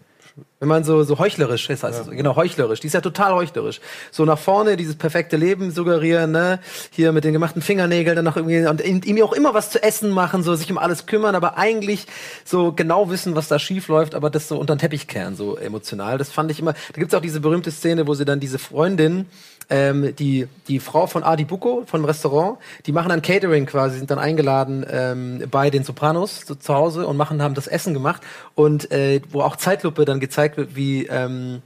Wenn 0.61 0.68
man 0.68 0.83
so, 0.85 1.03
so 1.03 1.18
heuchlerisch, 1.18 1.66
das 1.66 1.83
heißt 1.83 2.01
es, 2.01 2.11
genau, 2.11 2.37
heuchlerisch. 2.37 2.81
Die 2.81 2.87
ist 2.87 2.92
ja 2.95 3.03
total 3.03 3.35
heuchlerisch. 3.35 3.81
So 4.11 4.25
nach 4.25 4.38
vorne 4.38 4.77
dieses 4.77 4.97
perfekte 4.97 5.37
Leben 5.37 5.71
suggerieren, 5.73 6.31
ne? 6.31 6.61
Hier 6.90 7.12
mit 7.12 7.25
den 7.25 7.35
gemachten 7.35 7.61
Fingernägeln 7.61 8.16
dann 8.16 8.25
noch 8.25 8.37
irgendwie 8.37 8.64
und 8.66 8.83
ihm 8.83 9.03
ihm 9.03 9.23
auch 9.23 9.35
immer 9.35 9.53
was 9.53 9.71
zu 9.71 9.83
essen 9.83 10.11
machen, 10.11 10.42
so 10.42 10.55
sich 10.55 10.71
um 10.71 10.79
alles 10.79 11.07
kümmern, 11.07 11.35
aber 11.35 11.59
eigentlich 11.59 12.07
so 12.45 12.73
genau 12.73 13.11
wissen, 13.11 13.35
was 13.35 13.49
da 13.49 13.59
schief 13.59 13.88
läuft, 13.88 14.14
aber 14.14 14.31
das 14.31 14.49
so 14.49 14.59
unter 14.59 14.77
den 14.77 14.79
Teppich 14.79 15.07
kehren, 15.07 15.37
so 15.37 15.57
emotional. 15.57 16.16
Das 16.16 16.31
fand 16.31 16.51
ich 16.51 16.61
immer. 16.61 16.73
Da 16.73 17.01
gibt's 17.01 17.14
auch 17.14 17.21
diese 17.21 17.40
berühmte 17.40 17.71
Szene, 17.71 18.07
wo 18.07 18.14
sie 18.14 18.25
dann 18.25 18.40
diese 18.40 18.59
Freundin, 18.59 19.27
ähm, 19.73 20.15
die, 20.17 20.47
die 20.69 20.81
Frau 20.81 21.07
von 21.07 21.25
Adi 21.25 21.45
Bucco, 21.45 21.85
von 21.87 22.03
dem 22.03 22.05
Restaurant, 22.05 22.59
die 22.85 22.93
machen 22.93 23.09
dann 23.09 23.23
Catering 23.23 23.65
quasi, 23.65 23.97
sind 23.97 24.11
dann 24.11 24.19
eingeladen 24.19 24.85
ähm, 24.89 25.45
bei 25.51 25.71
den 25.71 25.83
Sopranos 25.83 26.43
so, 26.47 26.55
zu 26.55 26.75
Hause 26.75 27.07
und 27.07 27.17
machen, 27.17 27.43
haben 27.43 27.55
das 27.55 27.67
Essen 27.67 27.95
gemacht 27.95 28.23
und 28.55 28.93
äh, 28.93 29.23
wo 29.31 29.41
auch 29.41 29.57
Zeitlupe 29.57 30.05
dann 30.05 30.21
gezeigt 30.21 30.59
wird, 30.59 30.77
wie 30.77 31.07
ähm, 31.07 31.63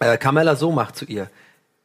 äh, 0.00 0.16
Carmella 0.16 0.56
so 0.56 0.72
macht 0.72 0.96
zu 0.96 1.04
ihr. 1.04 1.28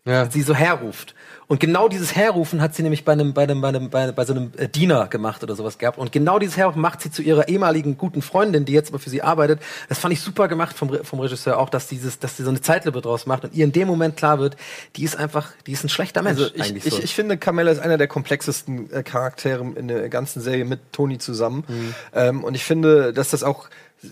Ja. 0.06 0.32
sie 0.32 0.41
so 0.41 0.56
herruft. 0.56 1.15
Und 1.47 1.62
genau 1.62 1.88
dieses 1.88 2.13
Herrufen 2.13 2.62
hat 2.62 2.75
sie 2.75 2.83
nämlich 2.83 3.05
bei 3.05 3.13
einem, 3.13 3.33
bei 3.33 3.43
einem, 3.43 3.62
bei 3.62 3.69
einem, 3.69 3.89
bei, 3.89 4.12
bei 4.12 4.25
so 4.25 4.33
einem 4.33 4.51
äh, 4.57 4.67
Diener 4.67 5.07
gemacht 5.07 5.43
oder 5.43 5.55
sowas 5.55 5.77
gehabt. 5.77 5.97
Und 5.97 6.12
genau 6.12 6.39
dieses 6.39 6.57
Herrufen 6.57 6.81
macht 6.81 7.01
sie 7.01 7.10
zu 7.10 7.21
ihrer 7.21 7.47
ehemaligen 7.47 7.97
guten 7.97 8.21
Freundin, 8.21 8.65
die 8.65 8.73
jetzt 8.73 8.89
aber 8.89 9.00
für 9.00 9.10
sie 9.10 9.21
arbeitet. 9.21 9.62
Das 9.87 9.98
fand 10.00 10.13
ich 10.13 10.19
super 10.19 10.50
gemacht 10.50 10.77
vom, 10.77 11.04
vom 11.04 11.19
Regisseur 11.19 11.58
auch, 11.58 11.69
dass 11.69 11.87
dieses, 11.87 12.19
dass 12.19 12.35
sie 12.35 12.43
so 12.43 12.50
eine 12.50 12.60
Zeitlippe 12.60 13.00
draus 13.00 13.25
macht 13.27 13.45
und 13.45 13.54
ihr 13.54 13.63
in 13.63 13.71
dem 13.71 13.87
Moment 13.87 14.17
klar 14.17 14.39
wird, 14.39 14.58
die 14.98 15.04
ist 15.04 15.15
einfach, 15.15 15.54
die 15.65 15.71
ist 15.71 15.85
ein 15.85 15.89
schlechter 15.89 16.21
Mensch 16.21 16.39
Also 16.39 16.54
ich, 16.54 16.62
eigentlich 16.62 16.85
ich, 16.85 16.93
so. 16.93 17.02
ich 17.02 17.15
finde, 17.15 17.37
Carmella 17.37 17.71
ist 17.71 17.79
einer 17.79 17.98
der 17.98 18.08
komplexesten 18.10 18.91
äh, 18.91 19.04
Charaktere 19.04 19.65
in 19.75 19.87
der 19.87 20.10
ganzen 20.10 20.41
Serie 20.41 20.65
mit 20.65 20.91
Tony 20.91 21.17
zusammen. 21.17 21.63
Mhm. 21.67 21.95
Ähm, 22.13 22.43
und 22.43 22.56
ich 22.56 22.65
finde, 22.65 23.13
dass 23.13 23.29
das 23.29 23.43
auch 23.43 23.69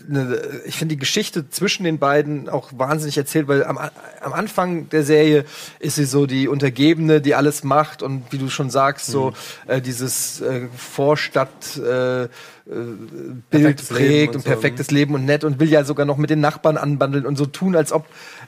eine, 0.09 0.39
ich 0.65 0.77
finde 0.77 0.95
die 0.95 0.99
Geschichte 0.99 1.49
zwischen 1.49 1.83
den 1.83 1.99
beiden 1.99 2.49
auch 2.49 2.71
wahnsinnig 2.75 3.17
erzählt, 3.17 3.47
weil 3.47 3.63
am, 3.63 3.77
am 3.77 4.33
Anfang 4.33 4.89
der 4.89 5.03
Serie 5.03 5.45
ist 5.79 5.95
sie 5.95 6.05
so 6.05 6.25
die 6.25 6.47
Untergebene, 6.47 7.21
die 7.21 7.35
alles 7.35 7.63
macht 7.63 8.01
und 8.01 8.23
wie 8.31 8.37
du 8.37 8.49
schon 8.49 8.69
sagst, 8.69 9.05
so 9.07 9.31
Mhm. 9.31 9.71
äh, 9.71 9.81
dieses 9.81 10.41
äh, 10.41 10.67
Vorstadt 10.75 11.77
äh, 11.77 12.23
äh, 12.23 12.27
Bild 12.67 13.41
Perfektes 13.51 13.87
prägt 13.89 14.29
und 14.29 14.35
und 14.37 14.41
so, 14.41 14.49
perfektes 14.49 14.89
Leben 14.89 15.13
und 15.13 15.25
nett 15.25 15.43
und 15.43 15.59
will 15.59 15.69
ja 15.69 15.83
sogar 15.83 16.07
noch 16.07 16.17
mit 16.17 16.31
den 16.31 16.39
Nachbarn 16.39 16.77
anbandeln 16.77 17.25
und 17.27 17.37
so 17.37 17.45
tun, 17.45 17.75
als 17.75 17.91
ob 17.91 18.07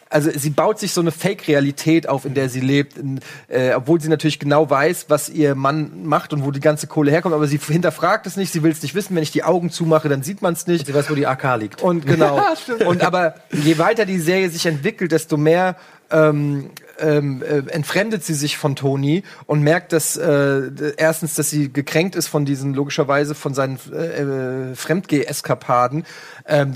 also 0.09 0.31
sie 0.33 0.49
baut 0.49 0.79
sich 0.79 0.93
so 0.93 1.01
eine 1.01 1.11
Fake-Realität 1.11 2.07
auf, 2.07 2.25
in 2.25 2.33
der 2.33 2.49
sie 2.49 2.61
lebt, 2.61 2.97
in, 2.97 3.19
äh, 3.47 3.73
obwohl 3.73 3.99
sie 3.99 4.07
natürlich 4.07 4.39
genau 4.39 4.69
weiß, 4.69 5.05
was 5.09 5.29
ihr 5.29 5.53
Mann 5.53 6.05
macht 6.05 6.33
und 6.33 6.45
wo 6.45 6.51
die 6.51 6.61
ganze 6.61 6.87
Kohle 6.87 7.11
herkommt, 7.11 7.35
aber 7.35 7.45
sie 7.47 7.59
hinterfragt 7.59 8.25
es 8.25 8.37
nicht, 8.37 8.51
sie 8.51 8.63
will 8.63 8.71
es 8.71 8.81
nicht 8.81 8.95
wissen. 8.95 9.15
Wenn 9.15 9.23
ich 9.23 9.31
die 9.31 9.43
Augen 9.43 9.69
zumache, 9.69 10.07
dann 10.09 10.23
sieht 10.23 10.41
man 10.41 10.53
es 10.53 10.65
nicht. 10.65 10.87
sie 10.87 10.93
weiß, 10.93 11.09
wo 11.09 11.15
die 11.15 11.26
AK 11.27 11.59
liegt. 11.59 11.81
Und 11.81 12.05
genau. 12.05 12.41
und 12.85 13.03
aber 13.03 13.35
je 13.51 13.77
weiter 13.77 14.05
die 14.05 14.19
Serie 14.19 14.49
sich 14.49 14.65
entwickelt, 14.65 15.11
desto 15.11 15.37
mehr 15.37 15.75
ähm, 16.09 16.71
ähm, 16.99 17.43
äh, 17.43 17.69
entfremdet 17.71 18.23
sie 18.23 18.33
sich 18.33 18.57
von 18.57 18.75
Tony 18.75 19.23
und 19.45 19.61
merkt, 19.61 19.93
dass 19.93 20.17
äh, 20.17 20.71
erstens, 20.97 21.35
dass 21.35 21.49
sie 21.49 21.71
gekränkt 21.71 22.15
ist 22.15 22.27
von 22.27 22.45
diesen 22.45 22.73
logischerweise 22.73 23.35
von 23.35 23.53
seinen 23.53 23.79
äh, 23.91 24.71
äh, 24.71 24.75
Fremdgeh-Eskapaden. 24.75 26.05
Ähm, 26.47 26.73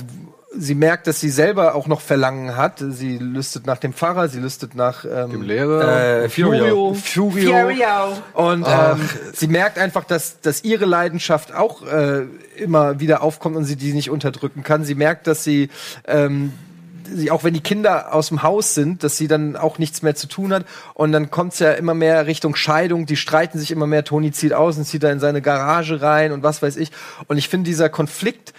sie 0.54 0.76
merkt, 0.76 1.08
dass 1.08 1.20
sie 1.20 1.30
selber 1.30 1.76
auch 1.76 1.88
noch 1.88 2.02
Verlangen 2.02 2.58
hat. 2.58 2.84
Sie 2.90 3.18
lüstet 3.18 3.66
nach 3.66 3.78
dem 3.78 3.94
Pfarrer, 3.94 4.28
sie 4.28 4.40
lüstet 4.40 4.76
nach 4.76 5.06
ähm, 5.06 5.32
Dem 5.32 5.42
Lehrer. 5.44 6.24
äh, 6.24 6.30
Furio. 6.30 6.94
Furio. 6.94 7.52
Furio. 7.52 8.18
Und 8.34 8.66
Ach. 8.66 8.98
ähm, 8.98 9.10
sie 9.34 9.48
merkt 9.48 9.78
einfach, 9.78 10.04
dass, 10.04 10.42
dass 10.42 10.64
ihre 10.64 10.86
Leidenschaft 10.86 11.54
auch 11.54 11.86
äh, 11.86 12.26
immer 12.58 13.00
wieder 13.00 13.22
aufkommt 13.22 13.56
und 13.56 13.64
sie 13.66 13.76
die 13.78 13.94
nicht 13.94 14.10
unterdrücken 14.10 14.64
kann. 14.64 14.84
Sie 14.84 14.96
merkt, 14.96 15.28
dass 15.28 15.44
sie, 15.44 15.70
ähm, 16.06 16.52
sie 17.14 17.32
auch 17.32 17.46
wenn 17.46 17.54
die 17.54 17.62
Kinder 17.62 18.14
aus 18.14 18.28
dem 18.28 18.44
Haus 18.44 18.74
sind, 18.74 19.04
dass 19.04 19.18
sie 19.18 19.30
dann 19.30 19.56
auch 19.56 19.80
nichts 19.80 20.02
mehr 20.02 20.16
zu 20.16 20.28
tun 20.28 20.54
hat. 20.54 20.66
Und 20.94 21.14
dann 21.14 21.32
kommt's 21.32 21.60
ja 21.60 21.72
immer 21.72 21.94
mehr 21.94 22.28
Richtung 22.28 22.56
Scheidung. 22.56 23.06
Die 23.06 23.18
streiten 23.18 23.58
sich 23.58 23.72
immer 23.72 23.88
mehr. 23.88 24.04
Toni 24.04 24.32
zieht 24.32 24.54
aus 24.54 24.78
und 24.78 24.84
zieht 24.84 25.04
da 25.04 25.12
in 25.12 25.20
seine 25.22 25.42
Garage 25.42 26.02
rein 26.02 26.34
und 26.34 26.44
was 26.44 26.62
weiß 26.62 26.76
ich. 26.76 26.92
Und 27.28 27.38
ich 27.38 27.48
finde 27.48 27.70
dieser 27.70 27.88
Konflikt 27.90 28.54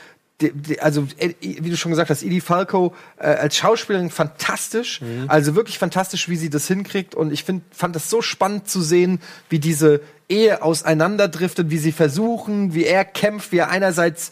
also 0.80 1.07
äh, 1.18 1.34
wie 1.40 1.70
du 1.70 1.76
schon 1.76 1.90
gesagt 1.90 2.11
hast, 2.11 2.22
Edie 2.22 2.40
Falco 2.40 2.95
äh, 3.18 3.26
als 3.26 3.57
Schauspielerin 3.57 4.11
fantastisch, 4.11 5.01
also 5.28 5.55
wirklich 5.55 5.78
fantastisch, 5.78 6.28
wie 6.28 6.36
sie 6.36 6.51
das 6.51 6.66
hinkriegt. 6.66 7.14
Und 7.14 7.32
ich 7.32 7.45
find, 7.45 7.62
fand 7.74 7.95
das 7.97 8.11
so 8.11 8.22
spannend 8.22 8.68
zu 8.68 8.80
sehen, 8.82 9.20
wie 9.49 9.59
diese 9.59 10.01
Ehe 10.28 10.62
auseinanderdriftet, 10.62 11.70
wie 11.70 11.78
sie 11.78 11.93
versuchen, 11.93 12.74
wie 12.74 12.84
er 12.84 13.05
kämpft, 13.05 13.53
wie 13.53 13.59
er 13.59 13.70
einerseits 13.70 14.30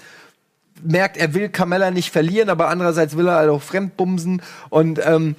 merkt, 0.83 1.17
er 1.17 1.35
will 1.35 1.49
Carmella 1.49 1.91
nicht 1.91 2.11
verlieren, 2.11 2.49
aber 2.49 2.69
andererseits 2.69 3.17
will 3.17 3.29
er 3.29 3.35
halt 3.37 3.51
auch 3.51 3.63
fremdbumsen. 3.63 4.43
Und 4.71 5.01
ähm, 5.05 5.37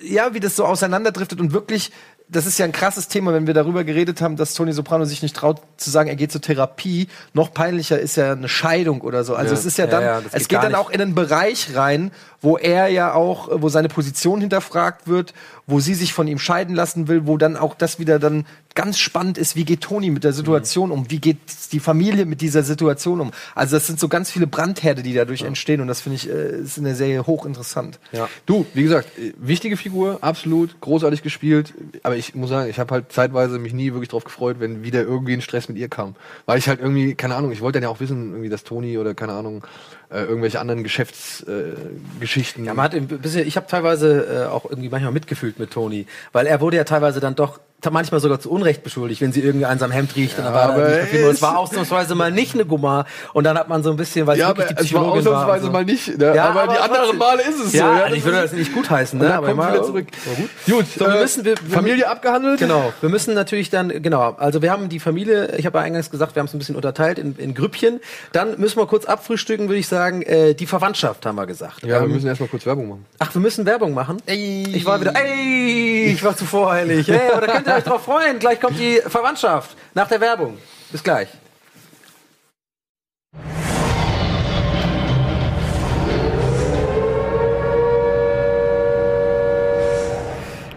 ja, 0.00 0.34
wie 0.34 0.40
das 0.40 0.56
so 0.56 0.64
auseinanderdriftet 0.64 1.40
und 1.40 1.52
wirklich, 1.52 1.90
das 2.34 2.46
ist 2.46 2.58
ja 2.58 2.64
ein 2.64 2.72
krasses 2.72 3.08
Thema, 3.08 3.32
wenn 3.32 3.46
wir 3.46 3.54
darüber 3.54 3.84
geredet 3.84 4.20
haben, 4.20 4.36
dass 4.36 4.54
Tony 4.54 4.72
Soprano 4.72 5.04
sich 5.04 5.22
nicht 5.22 5.34
traut 5.36 5.60
zu 5.76 5.90
sagen, 5.90 6.08
er 6.08 6.16
geht 6.16 6.32
zur 6.32 6.40
Therapie. 6.40 7.08
Noch 7.32 7.54
peinlicher 7.54 7.98
ist 7.98 8.16
ja 8.16 8.32
eine 8.32 8.48
Scheidung 8.48 9.00
oder 9.00 9.24
so. 9.24 9.34
Also 9.34 9.54
Ja. 9.54 9.58
es 9.60 9.64
ist 9.66 9.78
ja 9.78 9.84
Ja, 9.86 9.90
dann, 9.90 10.02
ja, 10.02 10.20
das 10.20 10.32
es 10.34 10.38
geht 10.40 10.48
geht 10.48 10.62
dann 10.62 10.72
nicht. 10.72 10.80
auch 10.80 10.90
in 10.90 11.00
einen 11.00 11.14
Bereich 11.14 11.68
rein, 11.74 12.10
wo 12.44 12.58
er 12.58 12.88
ja 12.88 13.14
auch, 13.14 13.48
wo 13.50 13.70
seine 13.70 13.88
Position 13.88 14.40
hinterfragt 14.40 15.08
wird, 15.08 15.32
wo 15.66 15.80
sie 15.80 15.94
sich 15.94 16.12
von 16.12 16.28
ihm 16.28 16.38
scheiden 16.38 16.74
lassen 16.74 17.08
will, 17.08 17.26
wo 17.26 17.38
dann 17.38 17.56
auch 17.56 17.74
das 17.74 17.98
wieder 17.98 18.18
dann 18.18 18.44
ganz 18.74 18.98
spannend 18.98 19.38
ist, 19.38 19.56
wie 19.56 19.64
geht 19.64 19.80
Toni 19.80 20.10
mit 20.10 20.24
der 20.24 20.32
Situation 20.32 20.90
um, 20.90 21.10
wie 21.10 21.20
geht 21.20 21.38
die 21.72 21.80
Familie 21.80 22.26
mit 22.26 22.40
dieser 22.40 22.62
Situation 22.62 23.20
um. 23.20 23.30
Also 23.54 23.76
das 23.76 23.86
sind 23.86 23.98
so 23.98 24.08
ganz 24.08 24.30
viele 24.30 24.46
Brandherde, 24.46 25.02
die 25.02 25.14
dadurch 25.14 25.42
entstehen 25.42 25.80
und 25.80 25.86
das 25.86 26.02
finde 26.02 26.16
ich, 26.16 26.28
äh, 26.28 26.60
ist 26.60 26.76
in 26.76 26.84
der 26.84 26.96
Serie 26.96 27.26
hochinteressant. 27.26 27.98
Ja. 28.12 28.28
Du, 28.44 28.66
wie 28.74 28.82
gesagt, 28.82 29.16
äh, 29.18 29.32
wichtige 29.38 29.76
Figur, 29.76 30.18
absolut, 30.20 30.80
großartig 30.80 31.22
gespielt. 31.22 31.72
Aber 32.02 32.16
ich 32.16 32.34
muss 32.34 32.50
sagen, 32.50 32.68
ich 32.68 32.78
habe 32.78 32.92
halt 32.92 33.12
zeitweise 33.12 33.58
mich 33.58 33.72
nie 33.72 33.92
wirklich 33.92 34.10
drauf 34.10 34.24
gefreut, 34.24 34.56
wenn 34.58 34.82
wieder 34.82 35.02
irgendwie 35.02 35.32
ein 35.32 35.40
Stress 35.40 35.68
mit 35.68 35.78
ihr 35.78 35.88
kam. 35.88 36.14
Weil 36.44 36.58
ich 36.58 36.68
halt 36.68 36.80
irgendwie, 36.80 37.14
keine 37.14 37.36
Ahnung, 37.36 37.52
ich 37.52 37.62
wollte 37.62 37.78
dann 37.78 37.84
ja 37.84 37.88
auch 37.88 38.00
wissen, 38.00 38.32
irgendwie, 38.32 38.50
dass 38.50 38.64
Toni 38.64 38.98
oder 38.98 39.14
keine 39.14 39.32
Ahnung, 39.32 39.64
äh, 40.10 40.22
irgendwelche 40.24 40.60
anderen 40.60 40.82
Geschäftsgeschichten. 40.82 42.64
Äh, 42.64 42.66
Ja, 42.66 42.74
man 42.74 42.84
hat 42.84 42.94
ein 42.94 43.06
bisschen, 43.06 43.46
ich 43.46 43.56
habe 43.56 43.66
teilweise 43.66 44.44
äh, 44.44 44.46
auch 44.46 44.64
irgendwie 44.68 44.88
manchmal 44.88 45.12
mitgefühlt 45.12 45.58
mit 45.58 45.70
Toni, 45.70 46.06
weil 46.32 46.46
er 46.46 46.60
wurde 46.60 46.76
ja 46.76 46.84
teilweise 46.84 47.20
dann 47.20 47.34
doch 47.34 47.60
manchmal 47.90 48.20
sogar 48.20 48.40
zu 48.40 48.50
Unrecht 48.50 48.82
beschuldigt, 48.82 49.20
wenn 49.20 49.32
sie 49.32 49.40
irgendwie 49.40 49.66
an 49.66 49.78
seinem 49.78 49.92
Hemd 49.92 50.14
riecht. 50.16 50.38
und 50.38 50.44
dann 50.44 50.54
war 50.54 50.70
aber 50.70 50.82
er 50.88 51.30
es 51.30 51.42
war 51.42 51.58
ausnahmsweise 51.58 52.14
mal 52.14 52.30
nicht 52.30 52.54
eine 52.54 52.64
Gumma. 52.64 53.04
Und 53.32 53.44
dann 53.44 53.58
hat 53.58 53.68
man 53.68 53.82
so 53.82 53.90
ein 53.90 53.96
bisschen, 53.96 54.26
weil 54.26 54.38
ja, 54.38 54.48
wirklich 54.48 54.66
aber 54.68 54.74
die 54.82 54.86
es 54.86 54.94
war 54.94 55.00
Psychologin 55.02 55.24
war. 55.26 55.32
ausnahmsweise 55.32 55.60
und 55.66 55.66
so. 55.66 55.72
mal 55.72 55.84
nicht. 55.84 56.18
Ne? 56.18 56.34
Ja, 56.36 56.44
aber, 56.50 56.62
die 56.62 56.68
aber 56.78 56.82
anderen 56.82 57.02
trotzdem. 57.02 57.18
Male 57.18 57.42
ist 57.42 57.60
es 57.64 57.72
so. 57.72 57.78
Ja, 57.78 57.96
Ja, 57.98 58.02
also 58.04 58.16
ich 58.16 58.24
würde 58.24 58.42
das 58.42 58.52
nicht 58.52 58.74
gutheißen, 58.74 59.18
ne? 59.18 59.34
aber 59.34 59.46
kommt 59.48 59.58
mal- 59.58 59.72
wieder 59.74 59.82
zurück. 59.84 60.06
War 60.26 60.34
gut. 60.34 60.50
Gut, 60.66 60.86
So, 60.98 61.06
wir 61.06 61.14
äh, 61.16 61.20
müssen, 61.20 61.44
wir, 61.44 61.54
wir, 61.62 61.74
Familie 61.74 62.08
abgehandelt. 62.08 62.58
Genau, 62.58 62.92
wir 63.00 63.08
müssen 63.08 63.34
natürlich 63.34 63.70
dann, 63.70 63.88
genau, 64.02 64.34
also 64.38 64.62
wir 64.62 64.70
haben 64.70 64.88
die 64.88 65.00
Familie, 65.00 65.54
ich 65.56 65.66
habe 65.66 65.78
ja 65.78 65.84
eingangs 65.84 66.10
gesagt, 66.10 66.34
wir 66.34 66.40
haben 66.40 66.46
es 66.46 66.54
ein 66.54 66.58
bisschen 66.58 66.76
unterteilt 66.76 67.18
in, 67.18 67.36
in 67.36 67.54
Grüppchen. 67.54 68.00
Dann 68.32 68.58
müssen 68.58 68.78
wir 68.78 68.86
kurz 68.86 69.04
abfrühstücken, 69.04 69.68
würde 69.68 69.78
ich 69.78 69.88
sagen, 69.88 70.22
äh, 70.22 70.54
die 70.54 70.66
Verwandtschaft 70.66 71.26
haben 71.26 71.36
wir 71.36 71.46
gesagt. 71.46 71.82
Ja, 71.82 72.00
wir 72.00 72.06
Ähm, 72.06 72.12
müssen 72.12 72.26
erstmal 72.26 72.48
kurz 72.48 72.66
Werbung 72.66 72.88
machen. 72.88 73.06
Ach, 73.18 73.34
wir 73.34 73.40
müssen 73.40 73.66
Werbung 73.66 73.94
machen? 73.94 74.16
Ich 74.26 74.84
war 74.86 75.00
wieder, 75.00 75.12
ey, 75.16 76.12
ich 76.12 76.22
war 76.24 76.36
zu 76.36 76.44
voreilig. 76.44 77.10
Aber 77.32 77.46
da 77.46 77.52
könnt 77.54 77.66
ihr 77.66 77.73
euch 77.74 77.84
drauf 77.84 78.04
freuen. 78.04 78.38
Gleich 78.38 78.60
kommt 78.60 78.78
die 78.78 79.00
Verwandtschaft 79.06 79.76
nach 79.94 80.08
der 80.08 80.20
Werbung. 80.20 80.58
Bis 80.90 81.02
gleich. 81.02 81.28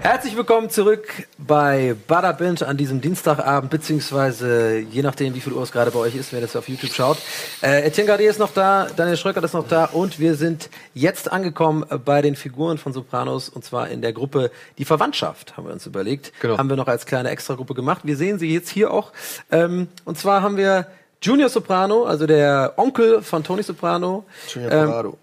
Herzlich 0.10 0.38
willkommen 0.38 0.70
zurück 0.70 1.28
bei 1.38 1.94
Bada 2.08 2.32
Binge 2.32 2.66
an 2.66 2.78
diesem 2.78 3.02
Dienstagabend, 3.02 3.70
beziehungsweise 3.70 4.78
je 4.78 5.02
nachdem, 5.02 5.36
wie 5.36 5.42
viel 5.42 5.52
Uhr 5.52 5.62
es 5.62 5.74
gerade 5.74 5.92
bei 5.92 6.00
euch 6.00 6.16
ist, 6.16 6.32
wenn 6.32 6.40
ihr 6.40 6.44
das 6.44 6.56
auf 6.56 6.70
YouTube 6.70 6.94
schaut. 6.94 7.18
Äh, 7.62 7.86
Etienne 7.86 8.08
Gardier 8.08 8.30
ist 8.30 8.40
noch 8.40 8.54
da, 8.54 8.88
Daniel 8.96 9.18
Schröckert 9.18 9.44
ist 9.44 9.52
noch 9.52 9.68
da 9.68 9.84
und 9.84 10.18
wir 10.18 10.36
sind 10.36 10.70
jetzt 10.94 11.30
angekommen 11.30 11.84
bei 12.06 12.22
den 12.22 12.38
Figuren 12.38 12.78
von 12.78 12.94
Sopranos 12.94 13.50
und 13.50 13.66
zwar 13.66 13.90
in 13.90 14.02
der 14.02 14.14
Gruppe 14.14 14.50
Die 14.78 14.86
Verwandtschaft, 14.86 15.58
haben 15.58 15.68
wir 15.68 15.74
uns 15.74 15.86
überlegt. 15.86 16.32
Genau. 16.40 16.58
Haben 16.58 16.70
wir 16.70 16.78
noch 16.78 16.88
als 16.88 17.06
kleine 17.06 17.30
Extragruppe 17.30 17.74
gemacht. 17.74 18.04
Wir 18.06 18.16
sehen 18.16 18.40
sie 18.40 18.54
jetzt 18.54 18.70
hier 18.70 18.92
auch. 18.92 19.12
Ähm, 19.52 19.90
und 20.06 20.18
zwar 20.18 20.42
haben 20.42 20.56
wir 20.56 20.88
Junior 21.22 21.50
Soprano, 21.50 22.06
also 22.06 22.26
der 22.28 22.76
Onkel 22.78 23.22
von 23.22 23.44
Tony 23.44 23.62
Soprano. 23.62 24.24
Junior 24.48 24.72
Ähm, 24.72 24.86
Corrado. 24.86 25.18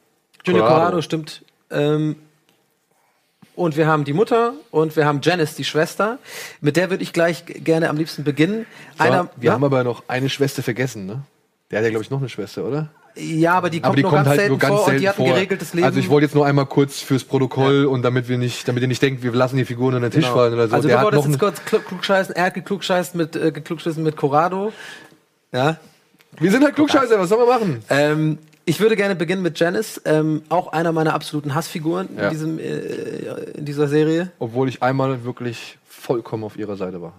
Junior 0.44 0.66
Corrado. 0.66 0.80
Corrado, 0.82 1.00
stimmt. 1.00 1.40
Ähm, 1.70 2.16
und 3.56 3.76
wir 3.76 3.86
haben 3.86 4.04
die 4.04 4.12
Mutter 4.12 4.54
und 4.70 4.96
wir 4.96 5.06
haben 5.06 5.20
Janice, 5.22 5.54
die 5.54 5.64
Schwester. 5.64 6.18
Mit 6.60 6.76
der 6.76 6.90
würde 6.90 7.02
ich 7.02 7.12
gleich 7.12 7.44
gerne 7.46 7.88
am 7.90 7.96
liebsten 7.96 8.24
beginnen. 8.24 8.66
Einer, 8.98 9.28
wir 9.36 9.48
ja? 9.48 9.52
haben 9.52 9.64
aber 9.64 9.84
noch 9.84 10.02
eine 10.08 10.28
Schwester 10.28 10.62
vergessen, 10.62 11.06
ne? 11.06 11.22
Der 11.70 11.78
hat 11.78 11.84
ja, 11.84 11.90
glaube 11.90 12.04
ich, 12.04 12.10
noch 12.10 12.18
eine 12.18 12.28
Schwester, 12.28 12.64
oder? 12.64 12.88
ja, 13.16 13.54
aber 13.54 13.70
die 13.70 13.78
kommt, 13.80 13.86
aber 13.86 13.96
die 13.96 14.02
nur 14.02 14.10
kommt 14.10 14.18
ganz 14.24 14.28
halt 14.30 14.38
selten 14.40 14.50
nur 14.52 14.58
ganz 14.58 14.74
vor 14.74 14.84
selten 14.86 14.96
und 14.96 15.00
die 15.02 15.08
hat 15.08 15.18
ein 15.20 15.24
geregeltes 15.26 15.72
Leben. 15.74 15.86
Also 15.86 16.00
ich 16.00 16.08
wollte 16.10 16.24
jetzt 16.26 16.34
nur 16.34 16.44
einmal 16.46 16.66
kurz 16.66 17.00
fürs 17.00 17.22
Protokoll 17.22 17.84
und 17.84 18.02
damit 18.02 18.28
wir 18.28 18.38
nicht, 18.38 18.66
damit 18.66 18.82
ihr 18.82 18.88
nicht 18.88 19.00
denkt, 19.02 19.22
wir 19.22 19.30
lassen 19.32 19.56
die 19.56 19.64
Figuren 19.64 19.94
unter 19.94 20.08
den 20.08 20.12
Tisch 20.14 20.24
Genau. 20.24 20.34
fallen 20.36 20.52
oder 20.54 20.66
so. 20.68 20.74
Also 20.74 20.88
Der 20.88 20.98
du 20.98 21.04
wolltest 21.04 21.26
jetzt 21.28 21.38
kurz 21.38 21.60
klu- 21.60 21.78
klugscheißen. 21.78 22.34
Er 22.34 22.46
hat 22.46 22.54
geklugscheißt 22.54 23.14
mit, 23.14 23.36
äh, 23.36 23.52
geklugscheißen 23.52 24.02
mit 24.02 24.16
Corrado. 24.16 24.72
Ja. 25.52 25.76
wir 26.40 26.50
sind 26.50 26.64
halt 26.64 26.74
Klugscheißer, 26.74 27.16
was 27.20 27.28
sollen 27.28 27.42
wir 27.42 27.52
machen? 27.54 27.84
Ähm, 27.88 28.38
ich 28.66 28.80
würde 28.80 28.96
gerne 28.96 29.14
beginnen 29.14 29.42
mit 29.42 29.58
Janice, 29.58 30.00
ähm, 30.04 30.42
auch 30.48 30.72
einer 30.72 30.92
meiner 30.92 31.14
absoluten 31.14 31.54
Hassfiguren 31.54 32.08
Ja. 32.16 32.24
in, 32.24 32.30
diesem, 32.30 32.58
äh, 32.58 32.64
in 33.56 33.64
dieser 33.64 33.88
Serie. 33.88 34.30
Obwohl 34.38 34.68
ich 34.68 34.82
einmal 34.82 35.24
wirklich 35.24 35.78
vollkommen 35.88 36.44
auf 36.44 36.56
ihrer 36.56 36.76
Seite 36.76 37.00
war. 37.02 37.12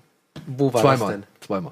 Wo 0.47 0.73
war 0.73 0.81
das 0.81 0.81
Zweimal. 0.99 1.11
denn? 1.13 1.23
Zweimal. 1.41 1.71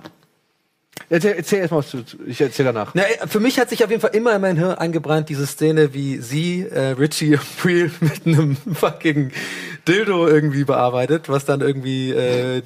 Erzähl, 1.09 1.33
erzähl 1.33 1.59
erst 1.59 1.71
mal 1.71 1.77
was 1.79 1.89
zu, 1.89 2.03
zu- 2.03 2.17
ich 2.25 2.39
erzähl 2.39 2.65
danach. 2.65 2.91
Na, 2.93 3.01
äh, 3.03 3.27
für 3.27 3.39
mich 3.39 3.59
hat 3.59 3.69
sich 3.69 3.83
auf 3.83 3.89
jeden 3.89 4.01
Fall 4.01 4.11
immer 4.15 4.33
in 4.35 4.41
mein 4.41 4.57
Hirn 4.57 4.75
eingebrannt, 4.75 5.27
diese 5.29 5.45
Szene, 5.47 5.93
wie 5.93 6.17
sie, 6.17 6.61
äh, 6.67 6.89
Richie 6.91 7.33
und 7.35 7.57
Breel 7.61 7.91
mit 7.99 8.25
einem 8.25 8.55
fucking 8.55 9.31
Dildo 9.87 10.27
irgendwie 10.27 10.63
bearbeitet, 10.63 11.29
was 11.29 11.45
dann 11.45 11.61
irgendwie, 11.61 12.11
äh, 12.11 12.61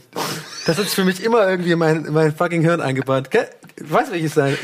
das 0.65 0.77
hat 0.77 0.85
sich 0.85 0.93
für 0.93 1.05
mich 1.05 1.23
immer 1.23 1.49
irgendwie 1.49 1.71
in 1.71 1.79
mein, 1.79 2.05
in 2.05 2.13
mein 2.13 2.35
fucking 2.35 2.61
Hirn 2.61 2.81
eingebrannt. 2.81 3.31
Weißt 3.80 4.09
du, 4.09 4.13
welches 4.13 4.34
sein? 4.34 4.57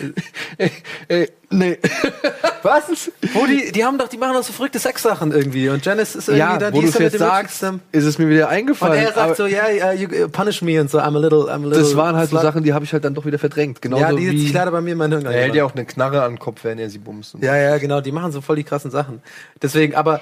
Ey, 0.57 0.71
ey, 1.07 1.29
nee. 1.51 1.77
Was? 2.63 3.11
Wo 3.33 3.45
die, 3.45 3.71
die 3.71 3.85
haben 3.85 3.97
doch, 3.99 4.07
die 4.07 4.17
machen 4.17 4.33
doch 4.33 4.43
so 4.43 4.51
verrückte 4.53 4.79
Sexsachen 4.79 5.31
irgendwie. 5.31 5.69
Und 5.69 5.85
Janice 5.85 6.15
ist 6.15 6.29
irgendwie 6.29 6.39
Ja, 6.39 6.57
dann, 6.57 6.73
wo 6.73 6.81
die 6.81 6.87
ist 6.87 6.97
jetzt 6.97 7.13
dem 7.13 7.19
sagst, 7.19 7.63
Richie 7.63 7.79
ist 7.91 8.05
es 8.05 8.17
mir 8.17 8.27
wieder 8.27 8.47
Und 8.47 8.53
eingefallen. 8.53 8.97
er 8.99 9.07
sagt 9.07 9.17
aber 9.17 9.35
so, 9.35 9.45
ja, 9.45 9.69
yeah, 9.69 9.93
you 9.93 10.07
uh, 10.09 10.27
punish 10.29 10.63
me 10.63 10.81
und 10.81 10.89
so, 10.89 10.97
I'm 10.99 11.15
a 11.15 11.19
little, 11.19 11.41
I'm 11.43 11.63
a 11.63 11.67
little. 11.67 11.79
das 11.79 11.95
waren 11.95 12.15
halt 12.15 12.31
so. 12.31 12.39
Sachen, 12.39 12.63
die 12.63 12.73
habe 12.73 12.85
ich 12.85 12.93
halt 12.93 13.05
dann 13.05 13.13
doch 13.13 13.25
wieder 13.25 13.37
verdrängt. 13.37 13.81
Genauso 13.83 14.01
Ja, 14.03 14.11
die 14.11 14.31
wie 14.31 14.39
sich 14.39 14.53
leider 14.53 14.71
bei 14.71 14.81
mir 14.81 14.93
in 14.93 14.97
mein 14.97 15.11
Hirn 15.11 15.25
Er 15.25 15.31
hält 15.33 15.53
ja 15.53 15.63
auch 15.65 15.75
eine 15.75 15.85
Knarre 15.85 16.23
an 16.23 16.33
den 16.33 16.39
Kopf, 16.39 16.63
wenn 16.63 16.79
er 16.79 16.89
sie 16.89 16.97
bumst. 16.97 17.35
Ja, 17.39 17.55
ja, 17.55 17.77
genau, 17.77 18.01
die 18.01 18.11
machen 18.11 18.31
so 18.31 18.41
voll 18.41 18.55
die 18.55 18.63
krassen 18.63 18.89
Sachen. 18.89 19.21
Deswegen, 19.61 19.93
aber 19.93 20.21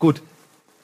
gut, 0.00 0.22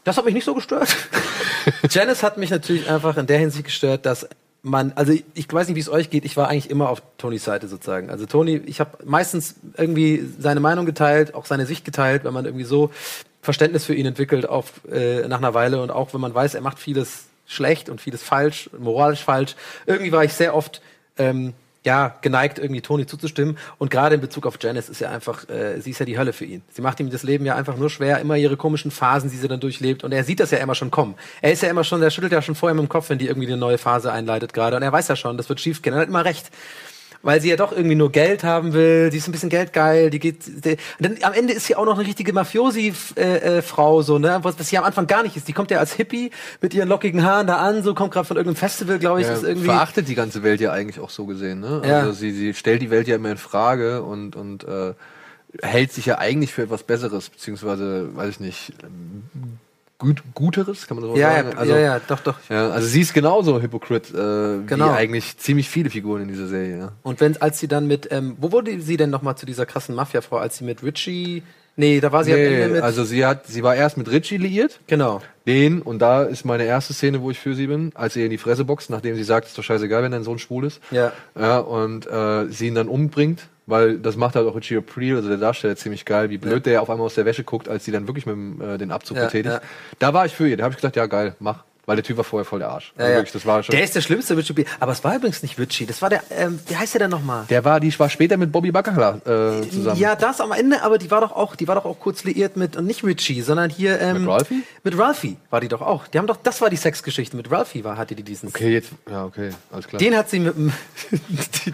das 0.04 0.16
hat 0.16 0.24
mich 0.24 0.34
nicht 0.34 0.44
so 0.44 0.54
gestört. 0.54 0.94
Janice 1.90 2.22
hat 2.22 2.38
mich 2.38 2.50
natürlich 2.50 2.88
einfach 2.88 3.16
in 3.16 3.26
der 3.26 3.38
Hinsicht 3.38 3.64
gestört, 3.64 4.06
dass 4.06 4.28
man, 4.64 4.92
also 4.96 5.12
ich, 5.12 5.52
weiß 5.52 5.68
nicht, 5.68 5.76
wie 5.76 5.80
es 5.80 5.90
euch 5.90 6.08
geht, 6.08 6.24
ich 6.24 6.38
war 6.38 6.48
eigentlich 6.48 6.70
immer 6.70 6.88
auf 6.88 7.02
Tonys 7.18 7.44
Seite 7.44 7.68
sozusagen. 7.68 8.08
Also 8.08 8.24
Tony, 8.24 8.62
ich 8.64 8.80
habe 8.80 9.04
meistens 9.04 9.56
irgendwie 9.76 10.26
seine 10.38 10.60
Meinung 10.60 10.86
geteilt, 10.86 11.34
auch 11.34 11.44
seine 11.44 11.66
Sicht 11.66 11.84
geteilt, 11.84 12.24
wenn 12.24 12.32
man 12.32 12.46
irgendwie 12.46 12.64
so 12.64 12.90
Verständnis 13.42 13.84
für 13.84 13.94
ihn 13.94 14.06
entwickelt 14.06 14.48
auf, 14.48 14.80
äh, 14.90 15.28
nach 15.28 15.36
einer 15.36 15.52
Weile 15.52 15.82
und 15.82 15.90
auch 15.90 16.14
wenn 16.14 16.20
man 16.22 16.34
weiß, 16.34 16.54
er 16.54 16.62
macht 16.62 16.78
vieles 16.78 17.26
schlecht 17.46 17.90
und 17.90 18.00
vieles 18.00 18.22
falsch, 18.22 18.70
moralisch 18.78 19.22
falsch. 19.22 19.54
Irgendwie 19.84 20.12
war 20.12 20.24
ich 20.24 20.32
sehr 20.32 20.56
oft 20.56 20.80
ähm, 21.18 21.52
ja, 21.84 22.16
geneigt, 22.22 22.58
irgendwie 22.58 22.80
Toni 22.80 23.06
zuzustimmen. 23.06 23.58
Und 23.78 23.90
gerade 23.90 24.14
in 24.14 24.20
Bezug 24.20 24.46
auf 24.46 24.56
Janice 24.60 24.88
ist 24.88 25.00
ja 25.00 25.10
einfach, 25.10 25.48
äh, 25.48 25.80
sie 25.80 25.90
ist 25.90 25.98
ja 25.98 26.06
die 26.06 26.18
Hölle 26.18 26.32
für 26.32 26.46
ihn. 26.46 26.62
Sie 26.70 26.80
macht 26.80 26.98
ihm 26.98 27.10
das 27.10 27.22
Leben 27.22 27.44
ja 27.44 27.56
einfach 27.56 27.76
nur 27.76 27.90
schwer, 27.90 28.20
immer 28.20 28.36
ihre 28.36 28.56
komischen 28.56 28.90
Phasen, 28.90 29.30
die 29.30 29.36
sie 29.36 29.48
dann 29.48 29.60
durchlebt. 29.60 30.02
Und 30.02 30.12
er 30.12 30.24
sieht 30.24 30.40
das 30.40 30.50
ja 30.50 30.58
immer 30.58 30.74
schon 30.74 30.90
kommen. 30.90 31.14
Er 31.42 31.52
ist 31.52 31.62
ja 31.62 31.68
immer 31.68 31.84
schon, 31.84 32.00
der 32.00 32.10
schüttelt 32.10 32.32
ja 32.32 32.40
schon 32.40 32.54
vorher 32.54 32.74
mit 32.74 32.84
dem 32.84 32.88
Kopf, 32.88 33.10
wenn 33.10 33.18
die 33.18 33.26
irgendwie 33.26 33.48
eine 33.48 33.58
neue 33.58 33.76
Phase 33.76 34.10
einleitet 34.10 34.54
gerade. 34.54 34.76
Und 34.76 34.82
er 34.82 34.92
weiß 34.92 35.08
ja 35.08 35.16
schon, 35.16 35.36
das 35.36 35.48
wird 35.48 35.60
schief 35.60 35.82
gehen. 35.82 35.92
Er 35.92 36.00
hat 36.00 36.08
immer 36.08 36.24
recht. 36.24 36.50
Weil 37.24 37.40
sie 37.40 37.48
ja 37.48 37.56
doch 37.56 37.72
irgendwie 37.72 37.94
nur 37.94 38.12
Geld 38.12 38.44
haben 38.44 38.74
will, 38.74 39.08
die 39.08 39.16
ist 39.16 39.26
ein 39.26 39.32
bisschen 39.32 39.48
geldgeil, 39.48 40.10
die 40.10 40.18
geht. 40.18 40.64
Die, 40.64 40.76
dann 41.00 41.16
am 41.22 41.32
Ende 41.32 41.54
ist 41.54 41.66
sie 41.66 41.74
auch 41.74 41.86
noch 41.86 41.98
eine 41.98 42.06
richtige 42.06 42.34
Mafiosi-Frau, 42.34 43.96
äh, 43.96 44.00
äh, 44.00 44.04
so, 44.04 44.18
ne? 44.18 44.38
Was, 44.42 44.58
was 44.58 44.68
sie 44.68 44.76
am 44.76 44.84
Anfang 44.84 45.06
gar 45.06 45.22
nicht 45.22 45.34
ist. 45.34 45.48
Die 45.48 45.54
kommt 45.54 45.70
ja 45.70 45.78
als 45.78 45.94
Hippie 45.94 46.30
mit 46.60 46.74
ihren 46.74 46.88
lockigen 46.88 47.24
Haaren 47.24 47.46
da 47.46 47.56
an, 47.56 47.82
so 47.82 47.94
kommt 47.94 48.12
gerade 48.12 48.26
von 48.26 48.36
irgendeinem 48.36 48.56
Festival, 48.56 48.98
glaube 48.98 49.22
ich, 49.22 49.26
Ja, 49.26 49.32
ist 49.32 49.42
irgendwie. 49.42 49.64
verachtet 49.64 50.06
die 50.08 50.14
ganze 50.14 50.42
Welt 50.42 50.60
ja 50.60 50.70
eigentlich 50.70 51.00
auch 51.00 51.10
so 51.10 51.24
gesehen. 51.24 51.60
Ne? 51.60 51.82
Ja. 51.84 52.00
Also 52.00 52.12
sie, 52.12 52.30
sie 52.32 52.52
stellt 52.52 52.82
die 52.82 52.90
Welt 52.90 53.08
ja 53.08 53.16
immer 53.16 53.30
in 53.30 53.38
Frage 53.38 54.02
und, 54.02 54.36
und 54.36 54.64
äh, 54.64 54.92
hält 55.62 55.92
sich 55.92 56.06
ja 56.06 56.18
eigentlich 56.18 56.52
für 56.52 56.62
etwas 56.62 56.82
Besseres, 56.82 57.30
beziehungsweise, 57.30 58.14
weiß 58.14 58.28
ich 58.28 58.40
nicht, 58.40 58.72
gut, 60.04 60.22
Guteres, 60.34 60.86
kann 60.86 60.98
man 60.98 61.06
so 61.08 61.16
Ja, 61.16 61.32
sagen? 61.34 61.50
ja, 61.52 61.58
Also, 61.58 61.72
ja, 61.74 61.80
ja, 61.80 62.00
doch, 62.06 62.20
doch. 62.20 62.36
ja, 62.48 62.70
also 62.70 62.86
sie 62.86 63.00
ist 63.00 63.14
genauso 63.14 63.60
Hypocrite 63.62 64.60
äh, 64.62 64.66
Genau. 64.68 64.86
wie 64.86 64.90
eigentlich 64.90 65.36
ziemlich 65.38 65.68
viele 65.68 65.90
Figuren 65.90 66.22
in 66.22 66.28
dieser 66.28 66.46
Serie. 66.46 66.78
Ja. 66.78 66.92
Und 67.02 67.20
wenn, 67.20 67.40
als 67.40 67.58
sie 67.58 67.68
dann 67.68 67.86
mit, 67.86 68.08
ähm, 68.10 68.36
wo 68.38 68.52
wurde 68.52 68.80
sie 68.80 68.96
denn 68.96 69.10
nochmal 69.10 69.36
zu 69.36 69.46
dieser 69.46 69.66
krassen 69.66 69.94
Mafia-Frau, 69.94 70.36
als 70.36 70.58
sie 70.58 70.64
mit 70.64 70.82
Richie, 70.82 71.42
nee, 71.76 72.00
da 72.00 72.12
war 72.12 72.22
sie 72.24 72.32
am 72.32 72.38
Ende 72.38 72.66
Nee, 72.68 72.72
mit, 72.74 72.82
also 72.82 73.02
sie 73.04 73.24
hat, 73.26 73.46
sie 73.46 73.62
war 73.62 73.74
erst 73.74 73.96
mit 73.96 74.10
Richie 74.10 74.36
liiert, 74.36 74.78
genau. 74.86 75.20
den, 75.46 75.82
und 75.82 75.98
da 76.00 76.22
ist 76.22 76.44
meine 76.44 76.64
erste 76.64 76.92
Szene, 76.94 77.20
wo 77.22 77.30
ich 77.30 77.38
für 77.38 77.54
sie 77.54 77.66
bin, 77.66 77.90
als 77.94 78.14
sie 78.14 78.24
in 78.24 78.30
die 78.30 78.38
Fresse 78.38 78.64
boxt, 78.64 78.90
nachdem 78.90 79.16
sie 79.16 79.24
sagt, 79.24 79.46
ist 79.48 79.58
doch 79.58 79.64
scheißegal, 79.64 80.02
wenn 80.02 80.12
dein 80.12 80.24
Sohn 80.24 80.38
schwul 80.38 80.64
ist. 80.66 80.80
Ja. 80.90 81.12
Ja, 81.38 81.58
und 81.58 82.06
äh, 82.06 82.46
sie 82.50 82.68
ihn 82.68 82.74
dann 82.74 82.88
umbringt, 82.88 83.48
weil 83.66 83.98
das 83.98 84.16
macht 84.16 84.36
halt 84.36 84.46
auch 84.46 84.56
Richie 84.56 84.76
April, 84.76 85.16
also 85.16 85.28
der 85.28 85.38
Darsteller, 85.38 85.76
ziemlich 85.76 86.04
geil, 86.04 86.30
wie 86.30 86.38
blöd 86.38 86.66
der 86.66 86.82
auf 86.82 86.90
einmal 86.90 87.06
aus 87.06 87.14
der 87.14 87.24
Wäsche 87.24 87.44
guckt, 87.44 87.68
als 87.68 87.84
sie 87.84 87.92
dann 87.92 88.06
wirklich 88.06 88.26
mit 88.26 88.34
dem, 88.34 88.60
äh, 88.60 88.78
den 88.78 88.90
Abzug 88.90 89.16
Ja, 89.16 89.24
betätigt. 89.24 89.54
ja. 89.54 89.60
Da 89.98 90.12
war 90.14 90.26
ich 90.26 90.34
für 90.34 90.48
ihr, 90.48 90.56
da 90.56 90.64
habe 90.64 90.72
ich 90.72 90.76
gesagt, 90.76 90.96
ja 90.96 91.06
geil, 91.06 91.34
mach. 91.38 91.64
Weil 91.86 91.96
der 91.96 92.04
Typ 92.04 92.16
war 92.16 92.24
vorher 92.24 92.44
voll 92.44 92.60
der 92.60 92.68
Arsch. 92.70 92.92
Ja, 92.96 93.04
Also 93.04 93.16
wirklich, 93.16 93.32
das 93.32 93.46
war 93.46 93.62
schon. 93.62 93.74
Der 93.74 93.84
ist 93.84 93.94
der 93.94 94.00
schlimmste 94.00 94.34
B. 94.54 94.64
aber 94.80 94.92
es 94.92 95.04
war 95.04 95.16
übrigens 95.16 95.42
nicht 95.42 95.58
Richie, 95.58 95.86
das 95.86 96.00
war 96.02 96.10
der, 96.10 96.22
ähm, 96.30 96.58
wie 96.66 96.76
heißt 96.76 96.94
der 96.94 97.00
denn 97.00 97.10
nochmal? 97.10 97.44
der 97.48 97.64
war, 97.64 97.80
die 97.80 97.98
war 97.98 98.08
später 98.08 98.36
mit 98.36 98.52
Bobby 98.52 98.70
Baccarat 98.72 99.26
äh, 99.26 99.68
zusammen. 99.70 100.00
Ja, 100.00 100.16
das 100.16 100.40
am 100.40 100.52
Ende, 100.52 100.82
aber 100.82 100.98
die 100.98 101.10
war 101.10 101.20
doch 101.20 101.32
auch, 101.32 101.56
die 101.56 101.68
war 101.68 101.74
doch 101.74 101.84
auch 101.84 101.98
kurz 101.98 102.24
liiert 102.24 102.56
mit, 102.56 102.76
und 102.76 102.86
nicht 102.86 103.04
Richie, 103.04 103.42
sondern 103.42 103.70
hier, 103.70 104.00
ähm, 104.00 104.20
Mit 104.22 104.28
Ralphie? 104.28 104.62
Mit 104.82 104.98
Ralphie 104.98 105.36
war 105.50 105.60
die 105.60 105.68
doch 105.68 105.82
auch. 105.82 106.06
Die 106.08 106.18
haben 106.18 106.26
doch, 106.26 106.36
das 106.42 106.60
war 106.60 106.70
die 106.70 106.76
Sexgeschichte, 106.76 107.36
mit 107.36 107.50
Ralphie 107.50 107.84
war, 107.84 107.96
hatte 107.96 108.14
die 108.14 108.22
diesen. 108.22 108.48
Okay, 108.48 108.72
jetzt, 108.72 108.90
ja, 109.10 109.24
okay, 109.24 109.50
alles 109.72 109.86
klar. 109.86 109.98
Den 109.98 110.16
hat 110.16 110.30
sie 110.30 110.40
mit 110.40 110.56
dem, 110.56 110.72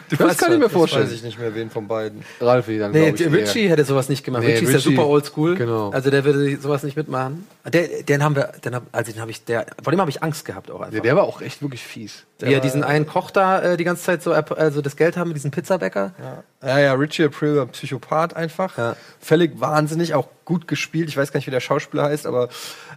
du 0.08 0.16
das 0.18 0.38
kann 0.38 0.52
ich 0.52 0.58
mir 0.58 0.68
vorstellen. 0.68 1.04
Weiß 1.04 1.12
ich 1.12 1.22
nicht 1.22 1.38
mehr, 1.38 1.54
wen 1.54 1.70
von 1.70 1.86
beiden. 1.86 2.22
Ralphie 2.40 2.78
dann, 2.78 2.90
Nee, 2.92 3.10
ich, 3.10 3.20
Richie 3.32 3.64
eher. 3.64 3.70
hätte 3.70 3.84
sowas 3.84 4.08
nicht 4.08 4.24
gemacht. 4.24 4.42
Nee, 4.42 4.52
Richie 4.52 4.64
ist 4.66 4.72
ja 4.72 4.78
super 4.80 5.06
oldschool. 5.06 5.56
genau. 5.56 5.90
Also 5.90 6.10
der 6.10 6.24
würde 6.24 6.56
sowas 6.60 6.82
nicht 6.82 6.96
mitmachen. 6.96 7.46
Der, 7.72 8.02
den 8.02 8.22
haben 8.22 8.34
wir, 8.36 8.52
den 8.64 8.74
hab, 8.74 8.82
also 8.92 9.12
den 9.12 9.20
habe 9.20 9.30
ich, 9.30 9.44
der, 9.44 9.66
vor 9.82 9.92
dem 9.92 9.99
habe 10.00 10.10
ich 10.10 10.22
Angst 10.22 10.44
gehabt 10.44 10.70
auch 10.70 10.80
einfach. 10.80 10.94
Ja, 10.94 11.00
der 11.00 11.16
war 11.16 11.24
auch 11.24 11.40
echt 11.40 11.62
wirklich 11.62 11.82
fies. 11.82 12.24
Wie 12.38 12.52
er 12.52 12.60
diesen 12.60 12.84
einen 12.84 13.06
Koch 13.06 13.30
da 13.30 13.60
äh, 13.60 13.76
die 13.76 13.84
ganze 13.84 14.02
Zeit 14.02 14.22
so, 14.22 14.32
also 14.32 14.82
das 14.82 14.96
Geld 14.96 15.16
haben 15.16 15.28
mit 15.28 15.36
diesem 15.36 15.50
Pizzabäcker. 15.50 16.12
Ja, 16.62 16.78
ja, 16.78 16.92
Richie 16.94 17.24
April 17.24 17.56
war 17.56 17.66
Psychopath 17.66 18.34
einfach. 18.34 18.76
Ja. 18.78 18.96
Völlig 19.20 19.60
wahnsinnig, 19.60 20.14
auch 20.14 20.28
gut 20.44 20.66
gespielt. 20.68 21.08
Ich 21.08 21.16
weiß 21.16 21.32
gar 21.32 21.38
nicht, 21.38 21.46
wie 21.46 21.52
der 21.52 21.60
Schauspieler 21.60 22.04
heißt, 22.04 22.26
aber 22.26 22.48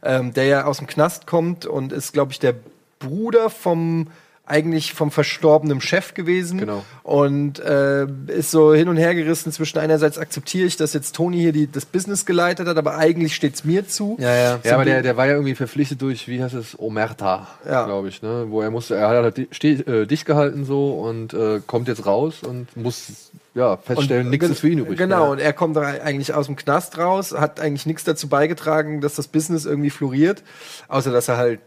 ähm, 0.02 0.34
der 0.34 0.46
ja 0.46 0.66
aus 0.66 0.78
dem 0.78 0.88
Knast 0.88 1.28
kommt 1.28 1.66
und 1.66 1.94
ist, 1.94 2.14
glaube 2.14 2.32
ich, 2.32 2.40
der 2.40 2.56
Bruder 3.00 3.50
vom 3.50 4.08
eigentlich 4.46 4.94
vom 4.94 5.10
verstorbenen 5.10 5.80
Chef 5.80 6.14
gewesen. 6.14 6.58
Genau. 6.58 6.84
Und 7.04 7.60
äh, 7.60 8.06
ist 8.28 8.52
so 8.52 8.74
hin 8.74 8.90
und 8.90 8.98
her 8.98 9.16
gerissen 9.16 9.54
zwischen 9.54 9.80
einerseits 9.80 10.18
akzeptiere 10.18 10.68
ich, 10.68 10.76
dass 10.76 10.92
jetzt 10.94 11.16
Tony 11.16 11.38
hier 11.40 11.54
die, 11.54 11.72
das 11.72 11.86
Business 11.86 12.26
geleitet 12.26 12.68
hat, 12.68 12.76
aber 12.78 12.98
eigentlich 12.98 13.36
steht's 13.36 13.64
mir 13.64 13.88
zu. 13.88 14.18
Ja, 14.20 14.36
ja. 14.36 14.60
Ja, 14.64 14.76
aber 14.76 14.84
der, 14.84 15.02
der 15.02 15.16
war 15.16 15.28
ja 15.28 15.34
irgendwie 15.34 15.56
verpflichtet 15.56 16.02
durch, 16.02 16.28
wie 16.28 16.44
heißt 16.44 16.56
es, 16.56 16.78
Omerta, 16.78 17.48
Ja. 17.66 17.86
glaube 17.86 18.10
ich, 18.10 18.22
ne? 18.22 18.48
Wo 18.50 18.62
er 18.62 18.70
musste, 18.70 18.96
er 18.96 19.08
hat 19.08 19.24
halt 19.24 19.38
di- 19.38 19.48
ste- 19.52 19.88
äh, 20.02 20.06
dicht 20.08 20.26
gehalten 20.26 20.66
so 20.66 20.92
und 21.00 21.34
äh, 21.34 21.62
kommt 21.66 21.88
jetzt 21.88 22.06
raus 22.06 22.44
und 22.44 22.76
muss 22.76 23.32
ja 23.56 23.78
feststellen, 23.78 24.30
nichts 24.30 24.50
ist 24.50 24.60
für 24.60 24.68
ihn 24.70 24.80
übrig. 24.80 24.98
Genau, 24.98 25.26
Ja. 25.26 25.32
und 25.32 25.40
er 25.40 25.54
kommt 25.54 25.78
da 25.78 25.82
eigentlich 25.84 26.34
aus 26.34 26.48
dem 26.48 26.58
Knast 26.58 26.98
raus, 26.98 27.32
hat 27.34 27.62
eigentlich 27.62 27.86
nichts 27.86 28.04
dazu 28.04 28.28
beigetragen, 28.28 29.00
dass 29.00 29.16
das 29.16 29.30
Business 29.30 29.64
irgendwie 29.66 29.90
floriert, 29.90 30.44
außer 30.90 31.12
dass 31.14 31.30
er 31.30 31.38
halt 31.38 31.60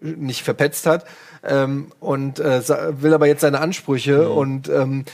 nicht 0.00 0.42
verpetzt 0.42 0.86
hat 0.86 1.04
ähm, 1.42 1.92
und 2.00 2.38
äh, 2.38 2.62
will 3.02 3.14
aber 3.14 3.26
jetzt 3.26 3.40
seine 3.42 3.60
Ansprüche 3.60 4.28
Mhm. 4.28 4.36
und 4.36 4.68
ähm, 4.68 5.04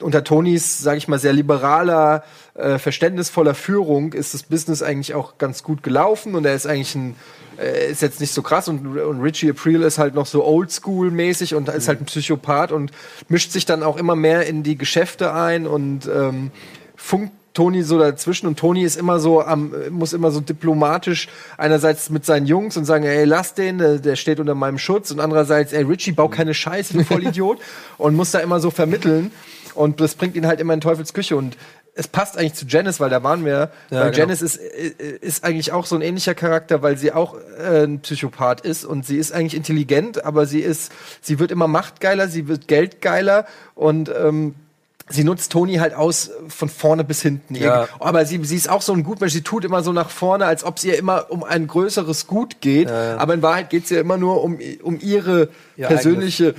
unter 0.00 0.22
Tonys, 0.24 0.78
sage 0.80 0.98
ich 0.98 1.08
mal, 1.08 1.18
sehr 1.18 1.32
liberaler, 1.32 2.22
äh, 2.54 2.78
verständnisvoller 2.78 3.54
Führung 3.54 4.12
ist 4.12 4.34
das 4.34 4.42
Business 4.42 4.82
eigentlich 4.82 5.14
auch 5.14 5.38
ganz 5.38 5.62
gut 5.62 5.82
gelaufen 5.82 6.34
und 6.34 6.44
er 6.44 6.54
ist 6.54 6.66
eigentlich 6.66 6.94
ein 6.94 7.16
äh, 7.58 7.90
ist 7.90 8.02
jetzt 8.02 8.20
nicht 8.20 8.32
so 8.32 8.42
krass 8.42 8.68
und, 8.68 8.86
und 8.98 9.20
Richie 9.22 9.48
April 9.50 9.82
ist 9.82 9.96
halt 9.98 10.14
noch 10.14 10.26
so 10.26 10.44
oldschool-mäßig 10.44 11.54
und 11.54 11.68
ist 11.70 11.88
halt 11.88 12.02
ein 12.02 12.04
Psychopath 12.04 12.72
und 12.72 12.90
mischt 13.28 13.52
sich 13.52 13.64
dann 13.64 13.82
auch 13.82 13.96
immer 13.96 14.16
mehr 14.16 14.46
in 14.46 14.62
die 14.62 14.76
Geschäfte 14.76 15.32
ein 15.32 15.66
und 15.66 16.06
ähm, 16.06 16.50
funkt 16.94 17.32
Tony 17.56 17.82
so 17.82 17.98
dazwischen 17.98 18.46
und 18.46 18.58
Tony 18.58 18.82
ist 18.82 18.96
immer 18.96 19.18
so 19.18 19.42
am, 19.42 19.72
muss 19.88 20.12
immer 20.12 20.30
so 20.30 20.40
diplomatisch 20.40 21.28
einerseits 21.56 22.10
mit 22.10 22.26
seinen 22.26 22.44
Jungs 22.44 22.76
und 22.76 22.84
sagen, 22.84 23.04
ey, 23.04 23.24
lass 23.24 23.54
den, 23.54 23.78
der, 23.78 23.98
der 23.98 24.16
steht 24.16 24.40
unter 24.40 24.54
meinem 24.54 24.76
Schutz 24.76 25.10
und 25.10 25.20
andererseits, 25.20 25.72
ey, 25.72 25.82
Richie, 25.82 26.12
bau 26.12 26.28
keine 26.28 26.52
Scheiße, 26.52 26.92
du 26.92 27.02
Vollidiot 27.02 27.58
und 27.98 28.14
muss 28.14 28.30
da 28.30 28.40
immer 28.40 28.60
so 28.60 28.70
vermitteln 28.70 29.30
und 29.74 30.02
das 30.02 30.16
bringt 30.16 30.36
ihn 30.36 30.46
halt 30.46 30.60
immer 30.60 30.74
in 30.74 30.82
Teufels 30.82 31.14
Küche 31.14 31.34
und 31.34 31.56
es 31.94 32.08
passt 32.08 32.36
eigentlich 32.36 32.52
zu 32.52 32.66
Janice, 32.66 33.00
weil 33.00 33.08
da 33.08 33.22
waren 33.22 33.46
wir, 33.46 33.70
Ja, 33.88 34.00
weil 34.00 34.10
genau. 34.10 34.18
Janice 34.18 34.42
ist, 34.42 34.56
ist 34.58 35.44
eigentlich 35.44 35.72
auch 35.72 35.86
so 35.86 35.96
ein 35.96 36.02
ähnlicher 36.02 36.34
Charakter, 36.34 36.82
weil 36.82 36.98
sie 36.98 37.10
auch 37.10 37.36
äh, 37.58 37.84
ein 37.84 38.00
Psychopath 38.00 38.60
ist 38.60 38.84
und 38.84 39.06
sie 39.06 39.16
ist 39.16 39.32
eigentlich 39.32 39.54
intelligent, 39.54 40.22
aber 40.26 40.44
sie 40.44 40.60
ist, 40.60 40.92
sie 41.22 41.38
wird 41.38 41.50
immer 41.50 41.68
machtgeiler, 41.68 42.28
sie 42.28 42.48
wird 42.48 42.68
geldgeiler 42.68 43.46
und 43.74 44.10
ähm, 44.14 44.56
sie 45.08 45.24
nutzt 45.24 45.52
Toni 45.52 45.76
halt 45.76 45.94
aus 45.94 46.30
von 46.48 46.68
vorne 46.68 47.04
bis 47.04 47.22
hinten. 47.22 47.54
Ja. 47.54 47.88
Aber 48.00 48.24
sie, 48.26 48.42
sie 48.44 48.56
ist 48.56 48.68
auch 48.68 48.82
so 48.82 48.92
ein 48.92 49.04
Gutmensch, 49.04 49.32
sie 49.32 49.42
tut 49.42 49.64
immer 49.64 49.82
so 49.82 49.92
nach 49.92 50.10
vorne, 50.10 50.46
als 50.46 50.64
ob 50.64 50.78
es 50.78 50.84
ihr 50.84 50.98
immer 50.98 51.26
um 51.30 51.44
ein 51.44 51.66
größeres 51.66 52.26
Gut 52.26 52.60
geht. 52.60 52.90
Aber 52.90 53.34
in 53.34 53.42
Wahrheit 53.42 53.70
geht 53.70 53.84
es 53.84 53.90
ihr 53.90 54.00
immer 54.00 54.16
nur 54.16 54.42
um, 54.42 54.58
um 54.82 54.98
ihre 55.00 55.48
Ihr 55.76 55.86
persönliche 55.86 56.54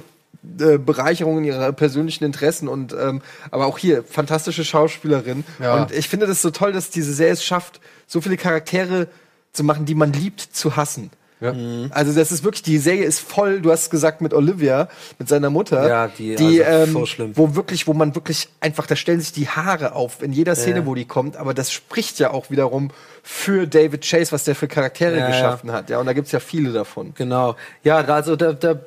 äh, 0.59 0.77
Bereicherung, 0.77 1.43
ihre 1.43 1.73
persönlichen 1.73 2.23
Interessen 2.23 2.67
und 2.69 2.93
ähm, 2.93 3.21
aber 3.51 3.65
auch 3.65 3.77
hier 3.77 4.03
fantastische 4.03 4.63
Schauspielerin 4.63 5.43
Ja. 5.59 5.75
und 5.75 5.91
ich 5.91 6.07
finde 6.07 6.25
das 6.27 6.41
so 6.41 6.51
toll, 6.51 6.71
dass 6.71 6.89
diese 6.89 7.13
Serie 7.13 7.33
es 7.33 7.43
schafft, 7.43 7.81
so 8.05 8.21
viele 8.21 8.37
Charaktere 8.37 9.07
zu 9.51 9.63
machen, 9.65 9.85
die 9.85 9.95
man 9.95 10.13
liebt 10.13 10.39
zu 10.39 10.77
hassen. 10.77 11.09
Ja. 11.39 11.53
Also 11.91 12.13
das 12.13 12.31
ist 12.31 12.43
wirklich, 12.43 12.63
die 12.63 12.79
Serie 12.79 13.03
ist 13.05 13.19
voll, 13.19 13.61
du 13.61 13.71
hast 13.71 13.89
gesagt, 13.91 14.21
mit 14.21 14.33
Olivia, 14.33 14.89
mit 15.19 15.29
seiner 15.29 15.49
Mutter. 15.51 15.87
Ja, 15.87 16.07
die- 16.07 16.35
also 16.35 16.61
ähm, 16.63 16.91
so 16.93 17.05
schlimm. 17.05 17.31
Wo 17.35 17.55
wirklich, 17.55 17.85
wo 17.87 17.93
man 17.93 18.15
wirklich 18.15 18.49
einfach, 18.59 18.87
da 18.87 18.95
stellen 18.95 19.19
sich 19.21 19.33
die 19.33 19.47
Haare 19.47 19.93
auf 19.93 20.23
in 20.23 20.31
jeder 20.33 20.55
Szene, 20.55 20.79
Ja. 20.79 20.85
wo 20.87 20.95
die 20.95 21.05
kommt, 21.05 21.37
aber 21.37 21.53
das 21.53 21.71
spricht 21.71 22.17
ja 22.19 22.31
auch 22.31 22.49
wiederum 22.49 22.89
für 23.21 23.67
David 23.67 24.03
Chase, 24.09 24.31
was 24.31 24.45
der 24.45 24.55
für 24.55 24.67
Charaktere 24.67 25.17
Ja, 25.19 25.27
geschaffen 25.27 25.71
hat. 25.71 25.89
Ja, 25.89 25.99
und 25.99 26.05
da 26.05 26.13
gibt's 26.13 26.31
ja 26.31 26.39
viele 26.39 26.71
davon. 26.71 27.13
Genau. 27.15 27.55
Ja, 27.83 27.97
also 27.97 28.35
da, 28.35 28.53
da 28.53 28.79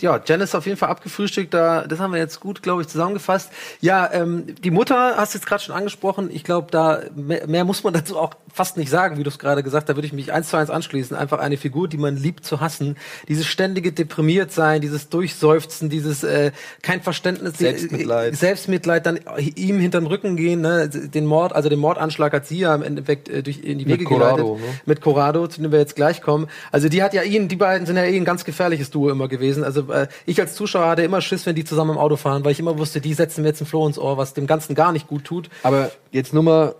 ja, 0.00 0.20
Janice 0.24 0.54
auf 0.54 0.66
jeden 0.66 0.78
Fall 0.78 0.88
abgefrühstückt, 0.88 1.52
da, 1.52 1.86
das 1.86 1.98
haben 1.98 2.12
wir 2.12 2.20
jetzt 2.20 2.40
gut, 2.40 2.62
glaube 2.62 2.82
ich, 2.82 2.88
zusammengefasst. 2.88 3.50
Ja, 3.80 4.08
ähm, 4.12 4.54
die 4.62 4.70
Mutter 4.70 5.14
hast 5.16 5.34
du 5.34 5.38
jetzt 5.38 5.46
gerade 5.46 5.62
schon 5.62 5.74
angesprochen. 5.74 6.30
Ich 6.32 6.44
glaube, 6.44 6.68
da 6.70 7.00
mehr, 7.14 7.46
mehr 7.46 7.64
muss 7.64 7.82
man 7.82 7.92
dazu 7.92 8.18
auch 8.18 8.34
fast 8.52 8.76
nicht 8.76 8.88
sagen, 8.90 9.18
wie 9.18 9.24
du 9.24 9.30
es 9.30 9.38
gerade 9.38 9.62
gesagt 9.62 9.82
hast. 9.82 9.88
Da 9.88 9.96
würde 9.96 10.06
ich 10.06 10.12
mich 10.12 10.32
eins 10.32 10.48
zu 10.48 10.56
eins 10.56 10.70
anschließen. 10.70 11.16
Einfach 11.16 11.38
eine 11.40 11.49
eine 11.50 11.56
Figur, 11.56 11.88
die 11.88 11.96
man 11.96 12.16
liebt 12.16 12.44
zu 12.44 12.60
hassen. 12.60 12.96
Dieses 13.28 13.46
ständige 13.46 13.92
deprimiert 13.92 14.52
sein, 14.52 14.80
dieses 14.80 15.08
Durchseufzen, 15.08 15.90
dieses 15.90 16.22
äh, 16.22 16.52
kein 16.82 17.02
Verständnis, 17.02 17.58
Selbstmitleid. 17.58 18.32
Äh, 18.32 18.36
Selbstmitleid, 18.36 19.06
dann 19.06 19.20
ihm 19.56 19.78
hinterm 19.80 20.06
Rücken 20.06 20.36
gehen, 20.36 20.60
ne? 20.60 20.88
den 20.88 21.26
Mord, 21.26 21.52
also 21.54 21.68
den 21.68 21.78
Mordanschlag 21.78 22.32
hat 22.32 22.46
sie 22.46 22.58
ja 22.60 22.74
im 22.74 22.82
Endeffekt 22.82 23.28
äh, 23.28 23.42
durch 23.42 23.62
in 23.62 23.78
die 23.78 23.84
Mit 23.84 24.00
Wege 24.00 24.04
Corrado, 24.04 24.54
geleitet. 24.54 24.68
ne? 24.68 24.80
Mit 24.86 25.00
Corrado, 25.00 25.46
zu 25.46 25.60
dem 25.60 25.72
wir 25.72 25.78
jetzt 25.78 25.96
gleich 25.96 26.22
kommen. 26.22 26.48
Also 26.72 26.88
die 26.88 27.02
hat 27.02 27.14
ja 27.14 27.22
ihn, 27.22 27.48
die 27.48 27.56
beiden 27.56 27.86
sind 27.86 27.96
ja 27.96 28.04
eh 28.04 28.16
ein 28.16 28.24
ganz 28.24 28.44
gefährliches 28.44 28.90
Duo 28.90 29.10
immer 29.10 29.28
gewesen. 29.28 29.64
Also 29.64 29.92
äh, 29.92 30.08
ich 30.26 30.40
als 30.40 30.54
Zuschauer 30.54 30.88
hatte 30.88 31.02
immer 31.02 31.20
Schiss, 31.20 31.46
wenn 31.46 31.54
die 31.54 31.64
zusammen 31.64 31.92
im 31.92 31.98
Auto 31.98 32.16
fahren, 32.16 32.44
weil 32.44 32.52
ich 32.52 32.60
immer 32.60 32.78
wusste, 32.78 33.00
die 33.00 33.14
setzen 33.14 33.42
mir 33.42 33.48
jetzt 33.48 33.60
ein 33.60 33.66
Floh 33.66 33.86
ins 33.86 33.98
Ohr, 33.98 34.16
was 34.16 34.34
dem 34.34 34.46
Ganzen 34.46 34.74
gar 34.74 34.92
nicht 34.92 35.08
gut 35.08 35.24
tut. 35.24 35.50
Aber 35.62 35.90
jetzt 36.12 36.32
nur 36.32 36.42
mal, 36.42 36.74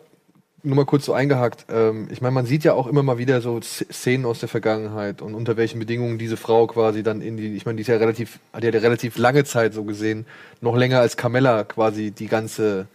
nur 0.63 0.77
mal 0.77 0.85
kurz 0.85 1.05
so 1.07 1.13
eingehakt. 1.13 1.67
Ähm, 1.71 2.09
ich 2.11 2.21
meine, 2.21 2.33
man 2.33 2.47
sieht 2.47 2.65
ja 2.65 2.75
auch 2.75 2.87
immer 2.87 3.03
mal 3.03 3.19
wieder 3.19 3.41
so 3.41 3.57
Sz- 3.59 3.91
Szenen 3.93 4.25
aus 4.27 4.41
der 4.41 4.49
Vergangenheit 4.49 5.23
und 5.23 5.35
unter 5.35 5.57
welchen 5.57 5.79
Bedingungen 5.79 6.19
diese 6.19 6.37
Frau 6.37 6.67
quasi 6.67 7.03
dann 7.03 7.21
in 7.23 7.37
die, 7.37 7.55
ich 7.57 7.65
meine, 7.67 7.77
die 7.77 7.83
ist 7.83 7.89
ja 7.89 7.97
relativ, 7.97 8.39
die 8.61 8.67
hat 8.67 8.75
ja 8.75 8.81
relativ 8.81 9.17
lange 9.19 9.45
Zeit 9.45 9.73
so 9.75 9.85
gesehen, 9.85 10.27
noch 10.61 10.77
länger 10.77 11.01
als 11.01 11.17
Carmella 11.17 11.65
quasi 11.65 12.11
die 12.11 12.27
ganze, 12.27 12.87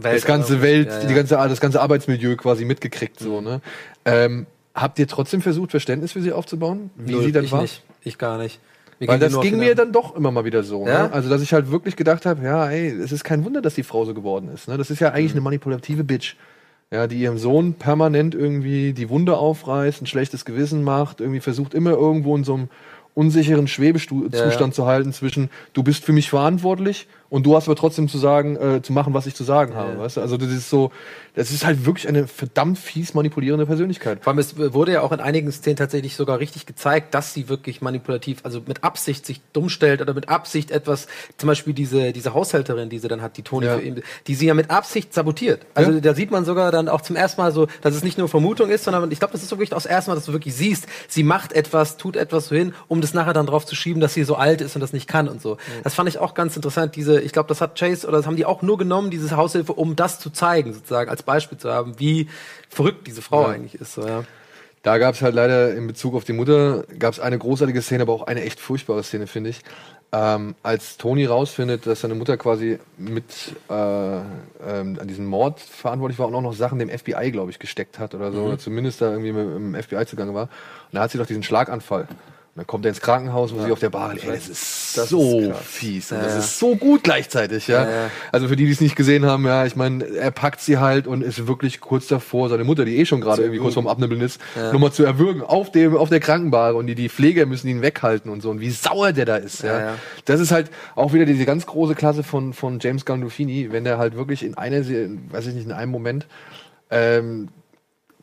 das 0.00 0.24
ganze 0.24 0.62
Welt, 0.62 0.88
Ja, 0.88 1.00
ja. 1.00 1.06
die 1.06 1.14
ganze, 1.14 1.34
das 1.36 1.60
ganze 1.60 1.80
Arbeitsmilieu 1.80 2.36
quasi 2.36 2.64
mitgekriegt, 2.64 3.18
so, 3.20 3.40
ne? 3.40 3.60
Ähm, 4.04 4.46
habt 4.74 4.98
ihr 4.98 5.06
trotzdem 5.08 5.42
versucht, 5.42 5.70
Verständnis 5.70 6.12
für 6.12 6.22
sie 6.22 6.32
aufzubauen? 6.32 6.90
Wie 6.96 7.12
Null, 7.12 7.24
sie 7.24 7.32
dann 7.32 7.44
ich 7.44 7.52
war? 7.52 7.62
nicht. 7.62 7.82
Ich 8.02 8.18
gar 8.18 8.38
nicht. 8.38 8.60
Mir 8.98 9.08
Weil 9.08 9.18
das 9.18 9.38
ging 9.40 9.58
mir 9.58 9.74
dann 9.74 9.92
doch 9.92 10.16
immer 10.16 10.30
mal 10.30 10.46
wieder 10.46 10.62
so. 10.62 10.86
Ja? 10.86 11.08
Ne? 11.08 11.12
Also, 11.12 11.28
dass 11.28 11.42
ich 11.42 11.52
halt 11.52 11.70
wirklich 11.70 11.96
gedacht 11.96 12.24
habe, 12.24 12.42
ja, 12.42 12.70
ey, 12.70 12.88
es 12.88 13.12
ist 13.12 13.24
kein 13.24 13.44
Wunder, 13.44 13.60
dass 13.60 13.74
die 13.74 13.82
Frau 13.82 14.04
so 14.06 14.14
geworden 14.14 14.48
ist. 14.54 14.68
Ne? 14.68 14.78
Das 14.78 14.90
ist 14.90 15.00
ja 15.00 15.10
eigentlich 15.10 15.32
Mhm. 15.32 15.38
eine 15.38 15.40
manipulative 15.42 16.02
Bitch. 16.02 16.34
Ja, 16.92 17.08
die 17.08 17.18
ihrem 17.18 17.36
Sohn 17.38 17.74
permanent 17.74 18.34
irgendwie 18.34 18.92
die 18.92 19.08
Wunde 19.10 19.36
aufreißt, 19.36 20.02
ein 20.02 20.06
schlechtes 20.06 20.44
Gewissen 20.44 20.84
macht, 20.84 21.20
irgendwie 21.20 21.40
versucht 21.40 21.74
immer 21.74 21.90
irgendwo 21.90 22.36
in 22.36 22.44
so 22.44 22.54
einem 22.54 22.68
unsicheren 23.14 23.66
Schwebezustand 23.66 24.34
Ja, 24.34 24.50
ja. 24.50 24.70
zu 24.70 24.86
halten 24.86 25.12
zwischen 25.12 25.50
du 25.72 25.82
bist 25.82 26.04
für 26.04 26.12
mich 26.12 26.28
verantwortlich 26.30 27.08
und 27.28 27.44
du 27.44 27.56
hast 27.56 27.66
aber 27.68 27.76
trotzdem 27.76 28.08
zu 28.08 28.18
sagen, 28.18 28.56
äh, 28.56 28.82
zu 28.82 28.92
machen, 28.92 29.14
was 29.14 29.26
ich 29.26 29.34
zu 29.34 29.44
sagen 29.44 29.74
habe. 29.74 29.92
ja. 29.94 29.98
Weißt 30.00 30.16
du? 30.16 30.20
Also 30.20 30.36
das 30.36 30.50
ist 30.50 30.70
so, 30.70 30.90
das 31.34 31.50
ist 31.50 31.66
halt 31.66 31.84
wirklich 31.84 32.08
eine 32.08 32.26
verdammt 32.26 32.78
fies 32.78 33.14
manipulierende 33.14 33.66
Persönlichkeit. 33.66 34.22
Vor 34.22 34.32
allem, 34.32 34.38
es 34.38 34.56
wurde 34.58 34.92
ja 34.92 35.00
auch 35.02 35.12
in 35.12 35.20
einigen 35.20 35.50
Szenen 35.52 35.76
tatsächlich 35.76 36.16
sogar 36.16 36.38
richtig 36.38 36.66
gezeigt, 36.66 37.14
dass 37.14 37.34
sie 37.34 37.48
wirklich 37.48 37.80
manipulativ, 37.82 38.38
also 38.44 38.62
mit 38.66 38.84
Absicht 38.84 39.26
sich 39.26 39.40
dumm 39.52 39.68
stellt 39.68 40.00
oder 40.00 40.14
mit 40.14 40.28
Absicht 40.28 40.70
etwas, 40.70 41.08
zum 41.36 41.48
Beispiel 41.48 41.74
diese, 41.74 42.12
diese 42.12 42.32
Haushälterin, 42.34 42.88
die 42.88 42.98
sie 42.98 43.08
dann 43.08 43.22
hat, 43.22 43.36
die 43.36 43.42
Toni 43.42 43.66
Ja. 43.66 43.76
für 43.76 43.82
ihn, 43.82 44.02
die 44.26 44.34
sie 44.34 44.46
ja 44.46 44.54
mit 44.54 44.70
Absicht 44.70 45.12
sabotiert. 45.12 45.66
Also 45.74 45.92
Ja. 45.92 46.00
da 46.00 46.14
sieht 46.14 46.30
man 46.30 46.44
sogar 46.44 46.70
dann 46.72 46.88
auch 46.88 47.00
zum 47.00 47.16
ersten 47.16 47.40
Mal 47.40 47.52
so, 47.52 47.66
dass 47.82 47.94
es 47.94 48.02
nicht 48.04 48.18
nur 48.18 48.28
Vermutung 48.28 48.70
ist, 48.70 48.84
sondern 48.84 49.10
ich 49.10 49.18
glaube, 49.18 49.32
das 49.32 49.42
ist 49.42 49.48
so 49.48 49.56
wirklich 49.56 49.70
das 49.70 49.86
erste 49.86 50.10
Mal, 50.10 50.14
dass 50.14 50.26
du 50.26 50.32
wirklich 50.32 50.54
siehst, 50.54 50.86
sie 51.08 51.22
macht 51.22 51.52
etwas, 51.52 51.96
tut 51.96 52.16
etwas 52.16 52.48
so 52.48 52.54
hin, 52.56 52.72
um 52.88 53.00
das 53.00 53.14
nachher 53.14 53.32
dann 53.32 53.46
drauf 53.46 53.66
zu 53.66 53.74
schieben, 53.74 54.00
dass 54.00 54.14
sie 54.14 54.24
so 54.24 54.36
alt 54.36 54.60
ist 54.60 54.74
und 54.76 54.80
das 54.80 54.92
nicht 54.92 55.08
kann 55.08 55.28
und 55.28 55.42
so. 55.42 55.58
Das 55.84 55.94
fand 55.94 56.08
ich 56.08 56.18
auch 56.18 56.34
ganz 56.34 56.56
interessant, 56.56 56.96
diese, 56.96 57.15
ich 57.22 57.32
glaube, 57.32 57.48
das 57.48 57.60
hat 57.60 57.78
Chase 57.78 58.06
oder 58.06 58.18
das 58.18 58.26
haben 58.26 58.36
die 58.36 58.44
auch 58.46 58.62
nur 58.62 58.78
genommen, 58.78 59.10
diese 59.10 59.36
Haushilfe, 59.36 59.72
um 59.72 59.96
das 59.96 60.18
zu 60.18 60.30
zeigen, 60.30 60.72
sozusagen, 60.72 61.10
als 61.10 61.22
Beispiel 61.22 61.58
zu 61.58 61.72
haben, 61.72 61.98
wie 61.98 62.28
verrückt 62.68 63.06
diese 63.06 63.22
Frau 63.22 63.42
Ja. 63.42 63.48
eigentlich 63.48 63.74
ist. 63.74 63.94
So, 63.94 64.06
ja. 64.06 64.24
Da 64.82 64.98
gab 64.98 65.14
es 65.16 65.22
halt 65.22 65.34
leider 65.34 65.74
in 65.74 65.86
Bezug 65.88 66.14
auf 66.14 66.24
die 66.24 66.32
Mutter, 66.32 66.84
gab 66.98 67.12
es 67.12 67.18
eine 67.18 67.38
großartige 67.38 67.82
Szene, 67.82 68.02
aber 68.02 68.12
auch 68.12 68.22
eine 68.28 68.42
echt 68.42 68.60
furchtbare 68.60 69.02
Szene, 69.02 69.26
finde 69.26 69.50
ich. 69.50 69.62
Ähm, 70.12 70.54
als 70.62 70.96
Tony 70.96 71.24
rausfindet, 71.26 71.86
dass 71.86 72.02
seine 72.02 72.14
Mutter 72.14 72.36
quasi 72.36 72.78
mit 72.96 73.24
äh, 73.68 73.72
ähm, 73.74 74.22
an 74.64 75.08
diesem 75.08 75.26
Mord 75.26 75.58
verantwortlich 75.58 76.20
war 76.20 76.28
und 76.28 76.34
auch 76.36 76.40
noch 76.40 76.54
Sachen 76.54 76.78
dem 76.78 76.88
FBI, 76.88 77.32
glaube 77.32 77.50
ich, 77.50 77.58
gesteckt 77.58 77.98
hat 77.98 78.14
oder 78.14 78.30
so, 78.30 78.42
oder 78.44 78.58
zumindest 78.58 79.00
da 79.00 79.10
irgendwie 79.10 79.32
mit, 79.32 79.56
im 79.56 79.74
FBI 79.74 80.06
zugange 80.06 80.32
war. 80.32 80.44
Und 80.44 80.50
da 80.92 81.00
hat 81.00 81.10
sie 81.10 81.18
doch 81.18 81.26
diesen 81.26 81.42
Schlaganfall. 81.42 82.06
Dann 82.56 82.66
kommt 82.66 82.86
er 82.86 82.88
ins 82.88 83.02
Krankenhaus, 83.02 83.54
wo 83.54 83.62
sie 83.62 83.70
auf 83.70 83.80
der 83.80 83.90
Bar 83.90 84.14
liegt. 84.14 84.24
Ey, 84.24 84.32
das 84.32 84.48
ist 84.48 84.96
Das 84.96 85.10
so 85.10 85.40
ist 85.40 85.58
fies. 85.58 86.10
Und 86.10 86.18
Ja, 86.18 86.24
das 86.24 86.32
ja. 86.32 86.38
ist 86.38 86.58
so 86.58 86.74
gut 86.74 87.04
gleichzeitig, 87.04 87.68
ja. 87.68 87.84
Ja, 87.84 87.90
ja. 87.90 88.10
Also 88.32 88.48
für 88.48 88.56
die, 88.56 88.64
die 88.64 88.72
es 88.72 88.80
nicht 88.80 88.96
gesehen 88.96 89.26
haben, 89.26 89.44
ja, 89.44 89.66
ich 89.66 89.76
meine, 89.76 90.02
er 90.06 90.30
packt 90.30 90.62
sie 90.62 90.78
halt 90.78 91.06
und 91.06 91.20
ist 91.22 91.46
wirklich 91.46 91.80
kurz 91.80 92.06
davor, 92.06 92.48
seine 92.48 92.64
Mutter, 92.64 92.86
die 92.86 92.96
eh 92.96 93.04
schon 93.04 93.20
gerade 93.20 93.42
irgendwie 93.42 93.60
kurz 93.60 93.74
vorm 93.74 93.86
Abnibbeln 93.86 94.22
ist, 94.22 94.40
nochmal 94.72 94.90
zu 94.90 95.04
erwürgen 95.04 95.42
auf 95.42 95.70
dem, 95.70 95.94
auf 95.98 96.08
der 96.08 96.20
Krankenbahre 96.20 96.76
und 96.76 96.86
die, 96.86 96.94
die 96.94 97.10
Pfleger 97.10 97.44
müssen 97.44 97.68
ihn 97.68 97.82
weghalten 97.82 98.30
und 98.30 98.40
so 98.40 98.48
und 98.48 98.60
wie 98.60 98.70
sauer 98.70 99.12
der 99.12 99.26
da 99.26 99.36
ist, 99.36 99.62
ja. 99.62 99.78
Ja, 99.78 99.86
ja. 99.88 99.94
Das 100.24 100.40
ist 100.40 100.50
halt 100.50 100.70
auch 100.94 101.12
wieder 101.12 101.26
diese 101.26 101.44
ganz 101.44 101.66
große 101.66 101.94
Klasse 101.94 102.22
von, 102.22 102.54
von 102.54 102.78
James 102.80 103.04
Gandolfini, 103.04 103.70
wenn 103.70 103.84
der 103.84 103.98
halt 103.98 104.16
wirklich 104.16 104.42
in 104.42 104.56
einer, 104.56 104.78
weiß 104.78 105.46
ich 105.46 105.54
nicht, 105.54 105.66
in 105.66 105.72
einem 105.72 105.92
Moment, 105.92 106.26
ähm, 106.90 107.48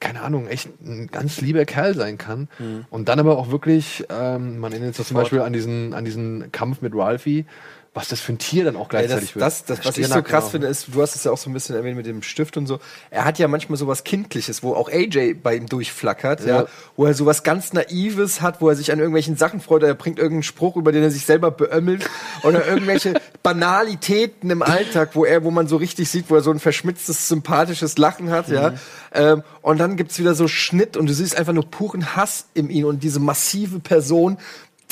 keine 0.03 0.21
Ahnung, 0.21 0.47
echt 0.47 0.69
ein 0.85 1.07
ganz 1.07 1.39
lieber 1.39 1.63
Kerl 1.63 1.95
sein 1.95 2.17
kann. 2.17 2.49
Mhm. 2.59 2.85
Und 2.89 3.07
dann 3.07 3.19
aber 3.19 3.37
auch 3.37 3.49
wirklich, 3.49 4.03
ähm, 4.09 4.59
man 4.59 4.73
erinnert 4.73 4.95
sich 4.95 5.07
zum 5.07 5.15
Beispiel 5.15 5.39
an 5.39 5.53
diesen, 5.53 5.93
an 5.93 6.03
diesen 6.03 6.51
Kampf 6.51 6.81
mit 6.81 6.93
Ralphie, 6.93 7.45
was 7.93 8.07
das 8.07 8.19
für 8.19 8.33
ein 8.33 8.39
Tier 8.39 8.65
dann 8.65 8.75
auch 8.75 8.89
gleichzeitig 8.89 9.33
das, 9.33 9.35
wird. 9.35 9.45
das, 9.45 9.65
das, 9.65 9.85
was 9.85 9.97
ich 9.99 10.07
so 10.07 10.23
krass 10.23 10.49
finde, 10.49 10.65
ist, 10.65 10.87
du 10.93 11.01
hast 11.01 11.15
es 11.15 11.25
ja 11.25 11.31
auch 11.31 11.37
so 11.37 11.49
ein 11.49 11.53
bisschen 11.53 11.75
erwähnt 11.75 11.95
mit 11.95 12.07
dem 12.07 12.23
Stift 12.23 12.57
und 12.57 12.65
so. 12.65 12.79
Er 13.11 13.23
hat 13.23 13.37
ja 13.37 13.47
manchmal 13.47 13.77
sowas 13.77 14.03
Kindliches, 14.03 14.63
wo 14.63 14.73
auch 14.73 14.89
AJ 14.89 15.35
bei 15.35 15.55
ihm 15.55 15.67
durchflackert, 15.67 16.43
ja. 16.43 16.61
Ja. 16.61 16.65
wo 16.95 17.05
er 17.05 17.13
sowas 17.13 17.43
ganz 17.43 17.71
Naives 17.71 18.41
hat, 18.41 18.61
wo 18.61 18.69
er 18.69 18.75
sich 18.75 18.91
an 18.91 18.97
irgendwelchen 18.97 19.37
Sachen 19.37 19.61
freut, 19.61 19.83
er 19.83 19.93
bringt 19.93 20.17
irgendeinen 20.17 20.43
Spruch, 20.43 20.75
über 20.75 20.91
den 20.91 21.03
er 21.03 21.11
sich 21.11 21.25
selber 21.25 21.51
beömmelt, 21.51 22.09
oder 22.41 22.65
irgendwelche 22.65 23.13
Banalitäten 23.43 24.49
im 24.49 24.63
Alltag, 24.63 25.11
wo 25.13 25.23
er, 25.23 25.43
wo 25.43 25.51
man 25.51 25.67
so 25.67 25.77
richtig 25.77 26.09
sieht, 26.09 26.29
wo 26.29 26.35
er 26.35 26.41
so 26.41 26.49
ein 26.49 26.59
verschmitztes, 26.59 27.27
sympathisches 27.27 27.99
Lachen 27.99 28.31
hat, 28.31 28.47
ja. 28.47 28.71
Mhm. 28.71 28.77
Ähm, 29.13 29.43
und 29.61 29.77
dann 29.77 29.97
gibt's 29.97 30.17
wieder 30.17 30.33
so 30.33 30.47
Schnitt 30.47 30.97
und 30.97 31.07
du 31.07 31.13
siehst 31.13 31.37
einfach 31.37 31.53
nur 31.53 31.69
puren 31.69 32.15
Hass 32.15 32.47
in 32.55 32.71
ihm 32.71 32.85
und 32.85 33.03
diese 33.03 33.19
massive 33.19 33.79
Person, 33.79 34.39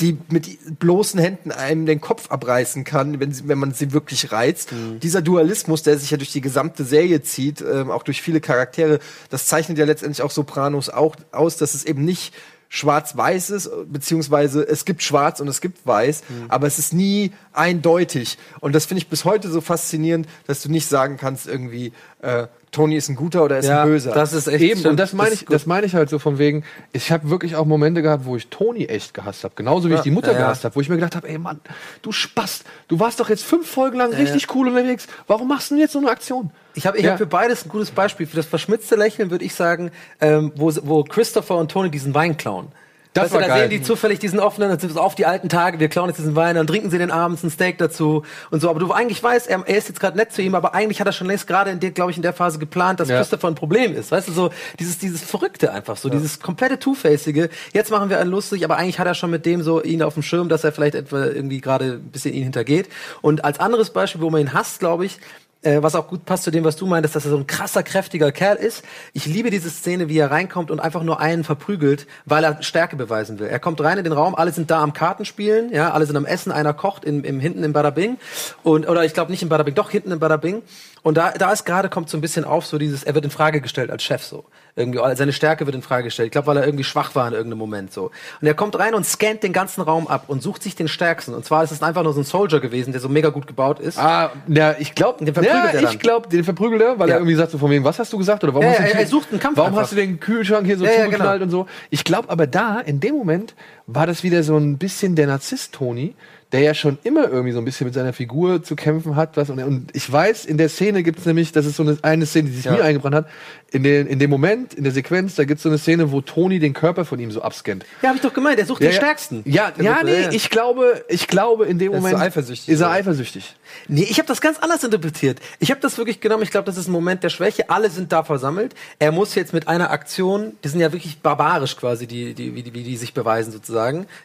die 0.00 0.18
mit 0.30 0.78
bloßen 0.80 1.20
Händen 1.20 1.52
einem 1.52 1.86
den 1.86 2.00
Kopf 2.00 2.30
abreißen 2.30 2.84
kann, 2.84 3.20
wenn, 3.20 3.32
sie, 3.32 3.46
wenn 3.46 3.58
man 3.58 3.72
sie 3.72 3.92
wirklich 3.92 4.32
reizt. 4.32 4.72
Mhm. 4.72 5.00
Dieser 5.00 5.22
Dualismus, 5.22 5.82
der 5.82 5.98
sich 5.98 6.10
ja 6.10 6.16
durch 6.16 6.32
die 6.32 6.40
gesamte 6.40 6.84
Serie 6.84 7.22
zieht, 7.22 7.60
ähm, 7.60 7.90
auch 7.90 8.02
durch 8.02 8.20
viele 8.22 8.40
Charaktere, 8.40 8.98
das 9.30 9.46
zeichnet 9.46 9.78
ja 9.78 9.84
letztendlich 9.84 10.22
auch 10.22 10.30
Sopranos 10.30 10.88
auch 10.88 11.14
aus, 11.30 11.56
dass 11.56 11.74
es 11.74 11.84
eben 11.84 12.04
nicht 12.04 12.34
schwarz-weiß 12.68 13.50
ist, 13.50 13.70
beziehungsweise 13.92 14.66
es 14.66 14.86
gibt 14.86 15.02
schwarz 15.02 15.40
und 15.40 15.48
es 15.48 15.60
gibt 15.60 15.86
weiß, 15.86 16.22
Mhm. 16.26 16.44
aber 16.48 16.66
es 16.66 16.78
ist 16.78 16.94
nie 16.94 17.32
eindeutig. 17.52 18.38
Und 18.60 18.74
das 18.74 18.86
finde 18.86 19.02
ich 19.02 19.08
bis 19.08 19.26
heute 19.26 19.50
so 19.50 19.60
faszinierend, 19.60 20.26
dass 20.46 20.62
du 20.62 20.70
nicht 20.70 20.86
sagen 20.88 21.18
kannst 21.18 21.46
irgendwie, 21.46 21.92
äh, 22.22 22.46
Tony 22.72 22.96
ist 22.96 23.08
ein 23.10 23.16
guter 23.16 23.44
oder 23.44 23.56
er 23.56 23.60
ist 23.60 23.68
Ja, 23.68 23.82
ein 23.82 23.88
böser. 23.90 24.12
das 24.12 24.32
ist 24.32 24.48
echt 24.48 24.62
Eben, 24.62 24.80
stimmt. 24.80 24.92
und 24.92 24.96
das 24.98 25.12
meine 25.12 25.34
ich, 25.34 25.44
das 25.44 25.66
meine 25.66 25.86
ich 25.86 25.94
halt 25.94 26.08
so 26.08 26.18
von 26.18 26.38
wegen, 26.38 26.64
ich 26.92 27.12
habe 27.12 27.28
wirklich 27.28 27.54
auch 27.54 27.66
Momente 27.66 28.00
gehabt, 28.00 28.24
wo 28.24 28.34
ich 28.34 28.48
Toni 28.48 28.86
echt 28.86 29.12
gehasst 29.12 29.44
habe, 29.44 29.52
genauso 29.54 29.90
wie 29.90 29.94
ich 29.94 30.00
die 30.00 30.10
Mutter 30.10 30.28
ja, 30.28 30.38
ja. 30.38 30.38
gehasst 30.46 30.64
habe, 30.64 30.74
wo 30.74 30.80
ich 30.80 30.88
mir 30.88 30.96
gedacht 30.96 31.14
habe, 31.14 31.28
ey 31.28 31.36
Mann, 31.38 31.60
du 32.00 32.12
Spast, 32.12 32.64
du 32.88 32.98
warst 32.98 33.20
doch 33.20 33.28
jetzt 33.28 33.44
fünf 33.44 33.70
Folgen 33.70 33.98
lang 33.98 34.12
richtig 34.14 34.52
cool 34.54 34.68
unterwegs, 34.68 35.06
warum 35.26 35.48
machst 35.48 35.70
du 35.70 35.74
denn 35.74 35.82
jetzt 35.82 35.92
so 35.92 35.98
eine 35.98 36.10
Aktion? 36.10 36.50
Ich 36.74 36.86
habe 36.86 36.96
ich 36.96 37.04
Ja. 37.04 37.10
hab 37.12 37.18
für 37.18 37.26
beides 37.26 37.66
ein 37.66 37.68
gutes 37.68 37.90
Beispiel. 37.90 38.26
Für 38.26 38.36
das 38.36 38.46
verschmitzte 38.46 38.96
Lächeln 38.96 39.30
würde 39.30 39.44
ich 39.44 39.54
sagen, 39.54 39.90
ähm, 40.22 40.52
wo, 40.56 40.72
wo 40.82 41.04
Christopher 41.04 41.56
und 41.58 41.70
Tony 41.70 41.90
diesen 41.90 42.14
Wein 42.14 42.38
klauen. 42.38 42.68
Das 43.14 43.24
weißt 43.24 43.32
du, 43.32 43.34
war 43.34 43.42
da 43.42 43.48
geil. 43.48 43.60
sehen 43.68 43.70
die 43.70 43.82
zufällig 43.82 44.18
diesen 44.20 44.40
offenen, 44.40 44.70
dann 44.70 44.78
sind 44.78 44.92
so 44.92 45.00
auf 45.00 45.14
die 45.14 45.26
alten 45.26 45.48
Tage, 45.50 45.78
wir 45.80 45.88
klauen 45.88 46.08
jetzt 46.08 46.18
diesen 46.18 46.34
Wein, 46.34 46.54
dann 46.56 46.66
trinken 46.66 46.90
sie 46.90 46.96
den 46.98 47.10
abends 47.10 47.42
ein 47.42 47.50
Steak 47.50 47.76
dazu 47.78 48.22
und 48.50 48.60
so. 48.60 48.70
Aber 48.70 48.80
du 48.80 48.90
eigentlich 48.92 49.22
weißt, 49.22 49.48
er, 49.48 49.62
er 49.66 49.76
ist 49.76 49.88
jetzt 49.88 50.00
gerade 50.00 50.16
nett 50.16 50.32
zu 50.32 50.40
ihm, 50.40 50.54
aber 50.54 50.74
eigentlich 50.74 50.98
hat 51.00 51.06
er 51.06 51.12
schon 51.12 51.26
längst 51.26 51.46
gerade 51.46 51.70
in 51.70 51.80
der, 51.80 51.90
glaube 51.90 52.10
ich, 52.10 52.16
in 52.16 52.22
der 52.22 52.32
Phase 52.32 52.58
geplant, 52.58 53.00
dass 53.00 53.08
Ja. 53.08 53.18
Christopher 53.18 53.48
ein 53.48 53.54
Problem 53.54 53.94
ist. 53.94 54.12
Weißt 54.12 54.28
du, 54.28 54.32
so 54.32 54.50
dieses, 54.78 54.98
dieses 54.98 55.22
Verrückte 55.22 55.72
einfach, 55.72 55.96
so 55.98 56.08
dieses 56.08 56.40
komplette 56.40 56.78
Two-Facige. 56.78 57.50
Jetzt 57.72 57.90
machen 57.90 58.08
wir 58.08 58.18
einen 58.18 58.30
lustig, 58.30 58.64
aber 58.64 58.76
eigentlich 58.78 58.98
hat 58.98 59.06
er 59.06 59.14
schon 59.14 59.30
mit 59.30 59.44
dem 59.44 59.62
so 59.62 59.82
ihn 59.82 60.02
auf 60.02 60.14
dem 60.14 60.22
Schirm, 60.22 60.48
dass 60.48 60.64
er 60.64 60.72
vielleicht 60.72 60.94
etwa 60.94 61.26
irgendwie 61.26 61.60
gerade 61.60 61.84
ein 62.02 62.10
bisschen 62.10 62.32
ihn 62.32 62.44
hintergeht. 62.44 62.88
Und 63.20 63.44
als 63.44 63.60
anderes 63.60 63.90
Beispiel, 63.90 64.22
wo 64.22 64.30
man 64.30 64.40
ihn 64.40 64.54
hasst, 64.54 64.78
glaube 64.80 65.04
ich, 65.04 65.18
äh, 65.62 65.82
was 65.82 65.94
auch 65.94 66.08
gut 66.08 66.24
passt 66.24 66.44
zu 66.44 66.50
dem, 66.50 66.64
was 66.64 66.76
du 66.76 66.86
meintest, 66.86 67.16
dass 67.16 67.24
er 67.24 67.30
so 67.30 67.36
ein 67.36 67.46
krasser, 67.46 67.82
kräftiger 67.82 68.32
Kerl 68.32 68.56
ist. 68.56 68.84
Ich 69.12 69.26
liebe 69.26 69.50
diese 69.50 69.70
Szene, 69.70 70.08
wie 70.08 70.18
er 70.18 70.30
reinkommt 70.30 70.70
und 70.70 70.80
einfach 70.80 71.02
nur 71.02 71.20
einen 71.20 71.44
verprügelt, 71.44 72.06
weil 72.24 72.44
er 72.44 72.62
Stärke 72.62 72.96
beweisen 72.96 73.38
will. 73.38 73.46
Er 73.46 73.58
kommt 73.58 73.80
rein 73.80 73.98
in 73.98 74.04
den 74.04 74.12
Raum, 74.12 74.34
alle 74.34 74.52
sind 74.52 74.70
da 74.70 74.82
am 74.82 74.92
Kartenspielen, 74.92 75.72
ja, 75.72 75.92
alle 75.92 76.06
sind 76.06 76.16
am 76.16 76.26
Essen, 76.26 76.52
einer 76.52 76.72
kocht 76.72 77.04
im, 77.04 77.24
im 77.24 77.40
hinten 77.40 77.64
im 77.64 77.72
Badabing 77.72 78.18
und 78.62 78.88
oder 78.88 79.04
ich 79.04 79.14
glaube 79.14 79.30
nicht 79.30 79.42
im 79.42 79.48
Badabing, 79.48 79.74
doch 79.74 79.90
hinten 79.90 80.12
im 80.12 80.18
Badabing. 80.18 80.62
Und 81.02 81.16
da, 81.16 81.32
da 81.32 81.52
ist 81.52 81.64
gerade 81.64 81.88
kommt 81.88 82.08
so 82.08 82.16
ein 82.16 82.20
bisschen 82.20 82.44
auf 82.44 82.66
so 82.66 82.78
dieses, 82.78 83.02
er 83.02 83.14
wird 83.14 83.24
in 83.24 83.30
Frage 83.30 83.60
gestellt 83.60 83.90
als 83.90 84.02
Chef 84.02 84.22
so. 84.22 84.44
Irgendwie, 84.74 85.00
seine 85.16 85.34
Stärke 85.34 85.66
wird 85.66 85.76
in 85.76 85.82
Frage 85.82 86.04
gestellt. 86.04 86.26
Ich 86.28 86.32
glaube, 86.32 86.46
weil 86.46 86.56
er 86.56 86.64
irgendwie 86.64 86.84
schwach 86.84 87.14
war 87.14 87.28
in 87.28 87.34
irgendeinem 87.34 87.58
Moment 87.58 87.92
so. 87.92 88.10
Und 88.40 88.46
er 88.46 88.54
kommt 88.54 88.78
rein 88.78 88.94
und 88.94 89.04
scannt 89.04 89.42
den 89.42 89.52
ganzen 89.52 89.82
Raum 89.82 90.06
ab 90.08 90.24
und 90.28 90.42
sucht 90.42 90.62
sich 90.62 90.74
den 90.74 90.88
stärksten. 90.88 91.34
Und 91.34 91.44
zwar 91.44 91.62
ist 91.62 91.72
es 91.72 91.82
einfach 91.82 92.02
nur 92.02 92.14
so 92.14 92.20
ein 92.20 92.24
Soldier 92.24 92.58
gewesen, 92.58 92.92
der 92.92 93.00
so 93.02 93.10
mega 93.10 93.28
gut 93.28 93.46
gebaut 93.46 93.80
ist. 93.80 93.98
Ah, 93.98 94.32
ja, 94.48 94.74
ich 94.78 94.94
glaube, 94.94 95.22
Den 95.24 95.34
verprügelt 95.34 95.64
ja, 95.64 95.70
er 95.72 95.82
dann. 95.82 95.92
ich 95.92 95.98
glaube, 95.98 96.28
den 96.30 96.42
verprügelt 96.42 96.80
er, 96.80 96.98
weil 96.98 97.08
Ja. 97.10 97.16
er 97.16 97.18
irgendwie 97.20 97.34
sagt 97.34 97.50
so 97.52 97.58
von 97.58 97.70
wegen, 97.70 97.84
was 97.84 97.98
hast 97.98 98.10
du 98.14 98.16
gesagt 98.16 98.42
oder 98.44 98.54
warum 98.54 98.64
Ja, 98.66 98.70
hast 98.72 98.78
du 98.78 98.84
er 98.84 98.94
Kühl- 99.04 99.06
sucht 99.08 99.28
einen 99.30 99.40
Kampf 99.40 99.58
Warum 99.58 99.68
einfach. 99.72 99.82
hast 99.82 99.92
du 99.92 99.96
den 99.96 100.18
Kühlschrank 100.18 100.64
hier 100.64 100.78
so 100.78 100.84
Ja, 100.86 100.90
ja, 100.92 101.04
zugeknallt 101.04 101.40
genau. 101.42 101.44
und 101.44 101.50
so? 101.50 101.66
Ich 101.90 102.04
glaube 102.04 102.30
aber 102.30 102.46
da 102.46 102.80
in 102.80 102.98
dem 102.98 103.14
Moment 103.14 103.54
war 103.94 104.06
das 104.06 104.22
wieder 104.22 104.42
so 104.42 104.56
ein 104.56 104.78
bisschen 104.78 105.14
der 105.16 105.26
Narzisst 105.26 105.72
Toni, 105.74 106.14
der 106.52 106.60
ja 106.60 106.74
schon 106.74 106.98
immer 107.02 107.28
irgendwie 107.30 107.52
so 107.52 107.58
ein 107.60 107.64
bisschen 107.64 107.86
mit 107.86 107.94
seiner 107.94 108.12
Figur 108.12 108.62
zu 108.62 108.76
kämpfen 108.76 109.16
hat. 109.16 109.38
Was, 109.38 109.48
und, 109.48 109.58
und 109.62 109.88
ich 109.94 110.10
weiß, 110.12 110.44
in 110.44 110.58
der 110.58 110.68
Szene 110.68 111.02
gibt 111.02 111.18
es 111.20 111.24
nämlich, 111.24 111.50
das 111.52 111.64
ist 111.64 111.76
so 111.76 111.82
eine, 111.82 111.96
eine 112.02 112.26
Szene, 112.26 112.50
die 112.50 112.56
sich 112.56 112.66
Ja. 112.66 112.72
mir 112.72 112.84
eingebrannt 112.84 113.14
hat, 113.14 113.26
in, 113.70 113.82
den, 113.82 114.06
in 114.06 114.18
dem 114.18 114.28
Moment, 114.28 114.74
in 114.74 114.84
der 114.84 114.92
Sequenz, 114.92 115.34
da 115.34 115.44
gibt 115.44 115.56
es 115.56 115.62
so 115.62 115.70
eine 115.70 115.78
Szene, 115.78 116.12
wo 116.12 116.20
Toni 116.20 116.58
den 116.58 116.74
Körper 116.74 117.06
von 117.06 117.18
ihm 117.18 117.30
so 117.30 117.40
abscannt. 117.40 117.86
Ja, 118.02 118.10
hab 118.10 118.16
ich 118.16 118.20
doch 118.20 118.34
gemeint, 118.34 118.58
er 118.58 118.66
sucht 118.66 118.82
den 118.82 118.92
Stärksten. 118.92 119.40
Ja, 119.46 119.70
Der 119.70 119.82
ja, 119.82 119.96
wird- 120.06 120.30
nee, 120.30 120.36
ich 120.36 120.50
glaube, 120.50 121.02
ich 121.08 121.26
glaube, 121.26 121.64
in 121.64 121.78
dem 121.78 121.92
Er 121.92 121.96
ist 121.96 122.02
so 122.02 122.08
Moment 122.10 122.22
eifersüchtig, 122.22 122.68
ist 122.68 122.80
er 122.82 122.90
eifersüchtig. 122.90 123.56
Nee, 123.88 124.02
ich 124.10 124.18
habe 124.18 124.28
das 124.28 124.42
ganz 124.42 124.58
anders 124.58 124.84
interpretiert. 124.84 125.40
Ich 125.58 125.70
habe 125.70 125.80
das 125.80 125.96
wirklich 125.96 126.20
genommen, 126.20 126.42
ich 126.42 126.50
glaube, 126.50 126.66
das 126.66 126.76
ist 126.76 126.86
ein 126.86 126.92
Moment 126.92 127.22
der 127.24 127.30
Schwäche. 127.30 127.70
Alle 127.70 127.88
sind 127.88 128.12
da 128.12 128.24
versammelt. 128.24 128.74
Er 128.98 129.10
muss 129.10 129.34
jetzt 129.34 129.54
mit 129.54 129.68
einer 129.68 129.90
Aktion, 129.90 130.52
die 130.62 130.68
sind 130.68 130.80
ja 130.80 130.92
wirklich 130.92 131.20
barbarisch 131.20 131.78
quasi, 131.78 132.06
die, 132.06 132.34
die, 132.34 132.54
wie, 132.54 132.62
die, 132.62 132.74
wie 132.74 132.82
die 132.82 132.98
sich 132.98 133.14
beweisen 133.14 133.52
sozusagen. 133.52 133.72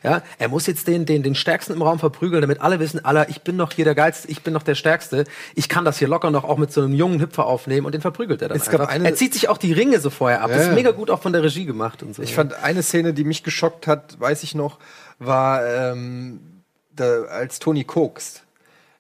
Ja, 0.04 0.22
er 0.38 0.48
muss 0.50 0.68
jetzt 0.68 0.88
den, 0.88 1.06
den, 1.06 1.24
den 1.24 1.36
Stärksten 1.36 1.74
im 1.74 1.82
Raum 1.82 2.00
verprügeln, 2.00 2.42
damit 2.42 2.62
alle 2.62 2.80
wissen, 2.80 3.04
aller, 3.04 3.30
ich 3.30 3.42
bin 3.42 3.56
noch 3.56 3.72
hier 3.74 3.86
der 3.86 3.96
Geilste, 3.96 4.28
ich 4.30 4.42
bin 4.42 4.54
noch 4.54 4.64
der 4.64 4.76
Stärkste. 4.76 5.26
Ich 5.56 5.70
kann 5.70 5.86
das 5.86 5.98
hier 6.00 6.08
locker 6.08 6.32
noch 6.32 6.44
auch 6.44 6.58
mit 6.58 6.72
so 6.72 6.82
einem 6.82 6.94
jungen 6.94 7.20
Hüpfer 7.22 7.46
aufnehmen 7.46 7.86
und 7.86 7.94
den 7.94 8.02
verprügelt 8.02 8.42
er 8.42 8.50
dann 8.50 8.58
Es 8.58 8.68
einfach. 8.70 8.90
er 8.94 9.16
zieht 9.16 9.34
sich 9.34 9.50
auch 9.50 9.58
die 9.58 9.74
Ringe 9.74 10.00
so 10.00 10.10
vorher 10.10 10.42
ab. 10.42 10.50
Das 10.50 10.64
Ja. 10.64 10.70
ist 10.70 10.76
mega 10.76 10.92
gut 10.92 11.10
auch 11.10 11.22
von 11.22 11.34
der 11.34 11.44
Regie 11.44 11.66
gemacht 11.66 12.04
und 12.04 12.16
so. 12.16 12.22
Ich 12.22 12.34
fand 12.34 12.54
eine 12.64 12.84
Szene, 12.84 13.14
die 13.14 13.24
mich 13.24 13.44
geschockt 13.44 13.88
hat, 13.88 14.20
weiß 14.20 14.44
ich 14.44 14.56
noch, 14.56 14.80
war 15.20 15.66
ähm, 15.66 16.40
da, 16.92 17.24
als 17.24 17.60
Tony 17.60 17.84
kokst. 17.84 18.44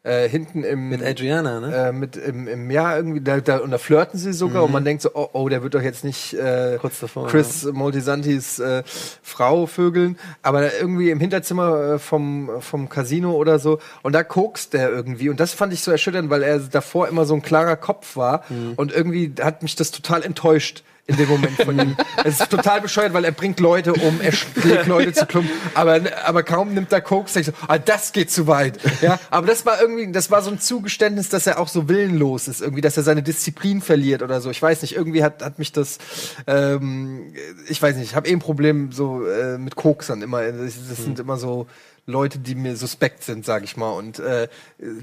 Äh, 0.07 0.29
hinten 0.29 0.63
im 0.63 0.87
mit 0.87 1.03
Adriana, 1.03 1.59
ne? 1.59 1.75
äh, 1.75 1.91
mit 1.91 2.15
im, 2.15 2.47
im 2.47 2.71
Jahr 2.71 2.95
irgendwie 2.95 3.19
da, 3.19 3.41
da 3.41 3.57
und 3.57 3.71
da 3.71 3.77
flirten 3.77 4.17
sie 4.17 4.31
sogar 4.31 4.63
und 4.63 4.71
man 4.71 4.85
denkt 4.85 5.01
so 5.01 5.09
oh, 5.13 5.27
oh 5.33 5.49
der 5.49 5.63
wird 5.63 5.73
doch 5.73 5.81
jetzt 5.81 6.05
nicht 6.05 6.33
äh, 6.33 6.75
Mhm. 6.75 6.77
Kurz 6.79 6.99
davor, 7.01 7.27
Chris 7.27 7.65
Moltisantis 7.65 8.59
äh, 8.59 8.83
Frau 9.21 9.65
vögeln 9.65 10.17
aber 10.43 10.73
irgendwie 10.79 11.09
im 11.09 11.19
Hinterzimmer 11.19 11.95
äh, 11.95 11.99
vom 11.99 12.49
vom 12.61 12.87
Casino 12.87 13.31
oder 13.33 13.59
so 13.59 13.79
und 14.01 14.13
da 14.13 14.23
kokst 14.23 14.71
der 14.73 14.89
irgendwie 14.89 15.27
und 15.29 15.41
das 15.41 15.51
fand 15.53 15.73
ich 15.73 15.81
so 15.81 15.91
erschütternd 15.91 16.29
weil 16.29 16.41
er 16.41 16.59
davor 16.59 17.09
immer 17.09 17.25
so 17.25 17.33
ein 17.33 17.41
klarer 17.41 17.75
Kopf 17.75 18.15
war 18.15 18.43
Mhm. 18.49 18.73
und 18.77 18.93
irgendwie 18.93 19.33
hat 19.41 19.61
mich 19.61 19.75
das 19.75 19.91
total 19.91 20.23
enttäuscht 20.23 20.83
in 21.07 21.15
dem 21.15 21.29
Moment 21.29 21.61
von 21.61 21.79
ihm. 21.79 21.95
Es 22.23 22.39
ist 22.39 22.49
total 22.49 22.81
bescheuert, 22.81 23.13
weil 23.13 23.23
er 23.23 23.31
bringt 23.31 23.59
Leute 23.59 23.93
um, 23.93 24.21
er 24.21 24.33
schlägt 24.33 24.87
Leute 24.87 25.13
zu 25.13 25.25
Klumpen, 25.25 25.51
aber, 25.73 26.01
aber 26.25 26.43
kaum 26.43 26.73
nimmt 26.73 26.91
er 26.91 27.01
Koks, 27.01 27.33
denkt 27.33 27.47
so, 27.47 27.53
ah, 27.67 27.77
das 27.77 28.11
geht 28.11 28.29
zu 28.29 28.47
weit. 28.47 28.77
Ja, 29.01 29.19
aber 29.29 29.47
das 29.47 29.65
war 29.65 29.81
irgendwie, 29.81 30.11
das 30.11 30.29
war 30.31 30.41
so 30.41 30.51
ein 30.51 30.59
Zugeständnis, 30.59 31.29
dass 31.29 31.47
er 31.47 31.59
auch 31.59 31.69
so 31.69 31.87
willenlos 31.87 32.47
ist, 32.47 32.61
irgendwie, 32.61 32.81
dass 32.81 32.97
er 32.97 33.03
seine 33.03 33.23
Disziplin 33.23 33.81
verliert 33.81 34.21
oder 34.21 34.41
so. 34.41 34.49
Ich 34.49 34.61
weiß 34.61 34.81
nicht, 34.81 34.95
irgendwie 34.95 35.23
hat, 35.23 35.41
hat 35.41 35.59
mich 35.59 35.71
das, 35.71 35.97
ähm, 36.45 37.33
ich 37.69 37.81
weiß 37.81 37.95
nicht, 37.95 38.09
ich 38.09 38.15
habe 38.15 38.27
eh 38.27 38.33
ein 38.33 38.39
Problem 38.39 38.91
so 38.91 39.25
äh, 39.25 39.57
mit 39.57 39.75
Koksern 39.75 40.21
immer. 40.21 40.43
Das, 40.51 40.73
das 40.89 41.03
sind 41.03 41.19
immer 41.19 41.37
so 41.37 41.67
Leute, 42.05 42.39
die 42.39 42.55
mir 42.55 42.75
suspekt 42.75 43.23
sind, 43.23 43.45
sag 43.45 43.63
ich 43.63 43.77
mal. 43.77 43.91
Und 43.91 44.19
äh, 44.19 44.47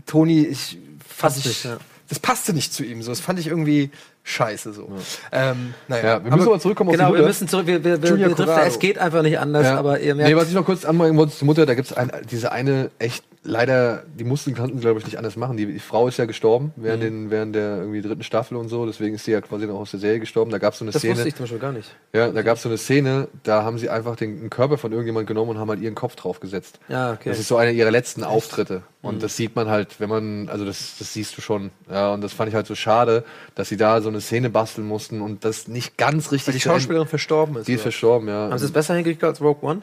Toni, 0.07 0.45
ich 0.45 0.79
Passt 1.19 1.47
ich, 1.47 1.65
ja. 1.65 1.79
Das 2.09 2.19
passte 2.19 2.53
nicht 2.53 2.73
zu 2.73 2.85
ihm. 2.85 3.03
So, 3.03 3.11
das 3.11 3.21
fand 3.21 3.39
ich 3.39 3.47
irgendwie 3.47 3.91
scheiße 4.25 4.73
so. 4.73 4.89
Ähm, 5.33 5.75
naja, 5.89 6.05
Ja, 6.05 6.25
wir 6.25 6.31
müssen 6.33 6.49
aber 6.49 6.59
zurückkommen 6.61 6.91
Genau, 6.93 7.05
auf 7.05 7.09
die 7.11 7.15
wir 7.15 7.19
Mutter. 7.19 7.29
müssen 7.29 7.49
zurück, 7.49 7.67
wir, 7.67 7.83
wir, 7.85 8.03
wir, 8.03 8.17
wir 8.19 8.29
driften, 8.35 8.59
es 8.67 8.79
geht 8.79 8.99
einfach 8.99 9.23
nicht 9.23 9.39
anders, 9.39 9.65
Ja. 9.65 9.79
aber 9.79 10.01
ihr 10.01 10.15
merkt, 10.15 10.31
Nee, 10.31 10.37
was 10.37 10.49
ich 10.49 10.55
noch 10.55 10.65
kurz 10.65 10.85
anmerken 10.85 11.17
wollte 11.17 11.35
zur 11.35 11.47
Mutter, 11.47 11.67
da 11.67 11.75
gibt 11.75 11.91
es 11.91 11.97
ein, 11.97 12.11
diese 12.31 12.53
eine 12.53 12.91
echt, 12.99 13.25
leider, 13.45 14.03
die 14.19 14.25
mussten, 14.25 14.55
konnten 14.55 14.81
glaube 14.81 14.99
ich 14.99 15.05
nicht 15.05 15.19
anders 15.19 15.37
machen. 15.37 15.57
Die, 15.57 15.67
die 15.67 15.79
Frau 15.79 16.09
ist 16.09 16.17
ja 16.17 16.25
gestorben 16.25 16.73
während, 16.77 17.03
Mhm. 17.03 17.07
den, 17.07 17.31
während 17.31 17.55
der 17.55 17.77
irgendwie 17.79 18.03
dritten 18.03 18.23
Staffel 18.23 18.57
und 18.57 18.69
so, 18.69 18.87
deswegen 18.87 19.15
ist 19.15 19.25
sie 19.25 19.33
ja 19.33 19.41
quasi 19.41 19.67
noch 19.67 19.79
aus 19.79 19.91
der 19.91 20.01
Serie 20.01 20.19
gestorben. 20.21 20.51
Da 20.51 20.59
gab 20.59 20.73
es 20.73 20.79
so 20.79 20.85
eine 20.85 20.93
das 20.93 21.01
Szene. 21.03 21.15
wusste 21.15 21.29
ich 21.29 21.35
zum 21.35 21.45
Beispiel 21.45 21.59
gar 21.61 21.73
nicht. 21.73 21.95
Ja, 22.13 22.29
da 22.31 22.43
gab 22.43 22.57
es 22.57 22.63
so 22.63 22.69
eine 22.69 22.79
Szene, 22.79 23.29
da 23.43 23.63
haben 23.63 23.79
sie 23.79 23.91
einfach 23.91 24.17
den, 24.17 24.41
den 24.41 24.51
Körper 24.51 24.79
von 24.79 24.93
irgendjemand 24.93 25.27
genommen 25.27 25.51
und 25.51 25.59
haben 25.59 25.69
halt 25.69 25.81
ihren 25.81 25.95
Kopf 25.95 26.17
draufgesetzt. 26.17 26.81
Ja, 26.89 27.13
okay. 27.13 27.29
Das 27.29 27.39
ist 27.39 27.49
so 27.49 27.57
einer 27.57 27.71
ihrer 27.71 27.91
letzten 27.91 28.25
Auftritte. 28.25 28.83
Mhm. 29.03 29.09
Und 29.09 29.23
das 29.23 29.37
sieht 29.37 29.55
man 29.55 29.69
halt, 29.69 30.01
wenn 30.01 30.09
man, 30.09 30.49
also 30.49 30.65
das, 30.65 30.97
das 30.99 31.13
siehst 31.13 31.37
du 31.37 31.43
schon. 31.43 31.71
Ja, 31.91 32.15
und 32.15 32.23
das 32.23 32.33
fand 32.33 32.49
ich 32.49 32.55
halt 32.55 32.67
so 32.67 32.75
schade, 32.75 33.25
dass 33.55 33.69
sie 33.69 33.77
da 33.77 34.01
so 34.01 34.09
eine 34.09 34.21
Szene 34.21 34.49
basteln 34.51 34.87
mussten 34.87 35.21
und 35.21 35.45
das 35.45 35.69
nicht 35.69 35.99
ganz 35.99 36.33
richtig. 36.33 36.49
weil 36.49 36.55
die 36.55 36.61
Schauspielerin 36.61 37.09
verstorben 37.09 37.57
ist. 37.57 37.69
Die 37.69 37.73
ist 37.73 37.79
oder? 37.81 37.83
verstorben, 37.85 38.29
ja. 38.29 38.49
Haben 38.49 38.59
sie 38.59 38.65
es 38.65 38.73
besser 38.73 38.95
hingekriegt 38.95 39.23
als 39.25 39.41
Rogue 39.41 39.63
One? 39.69 39.83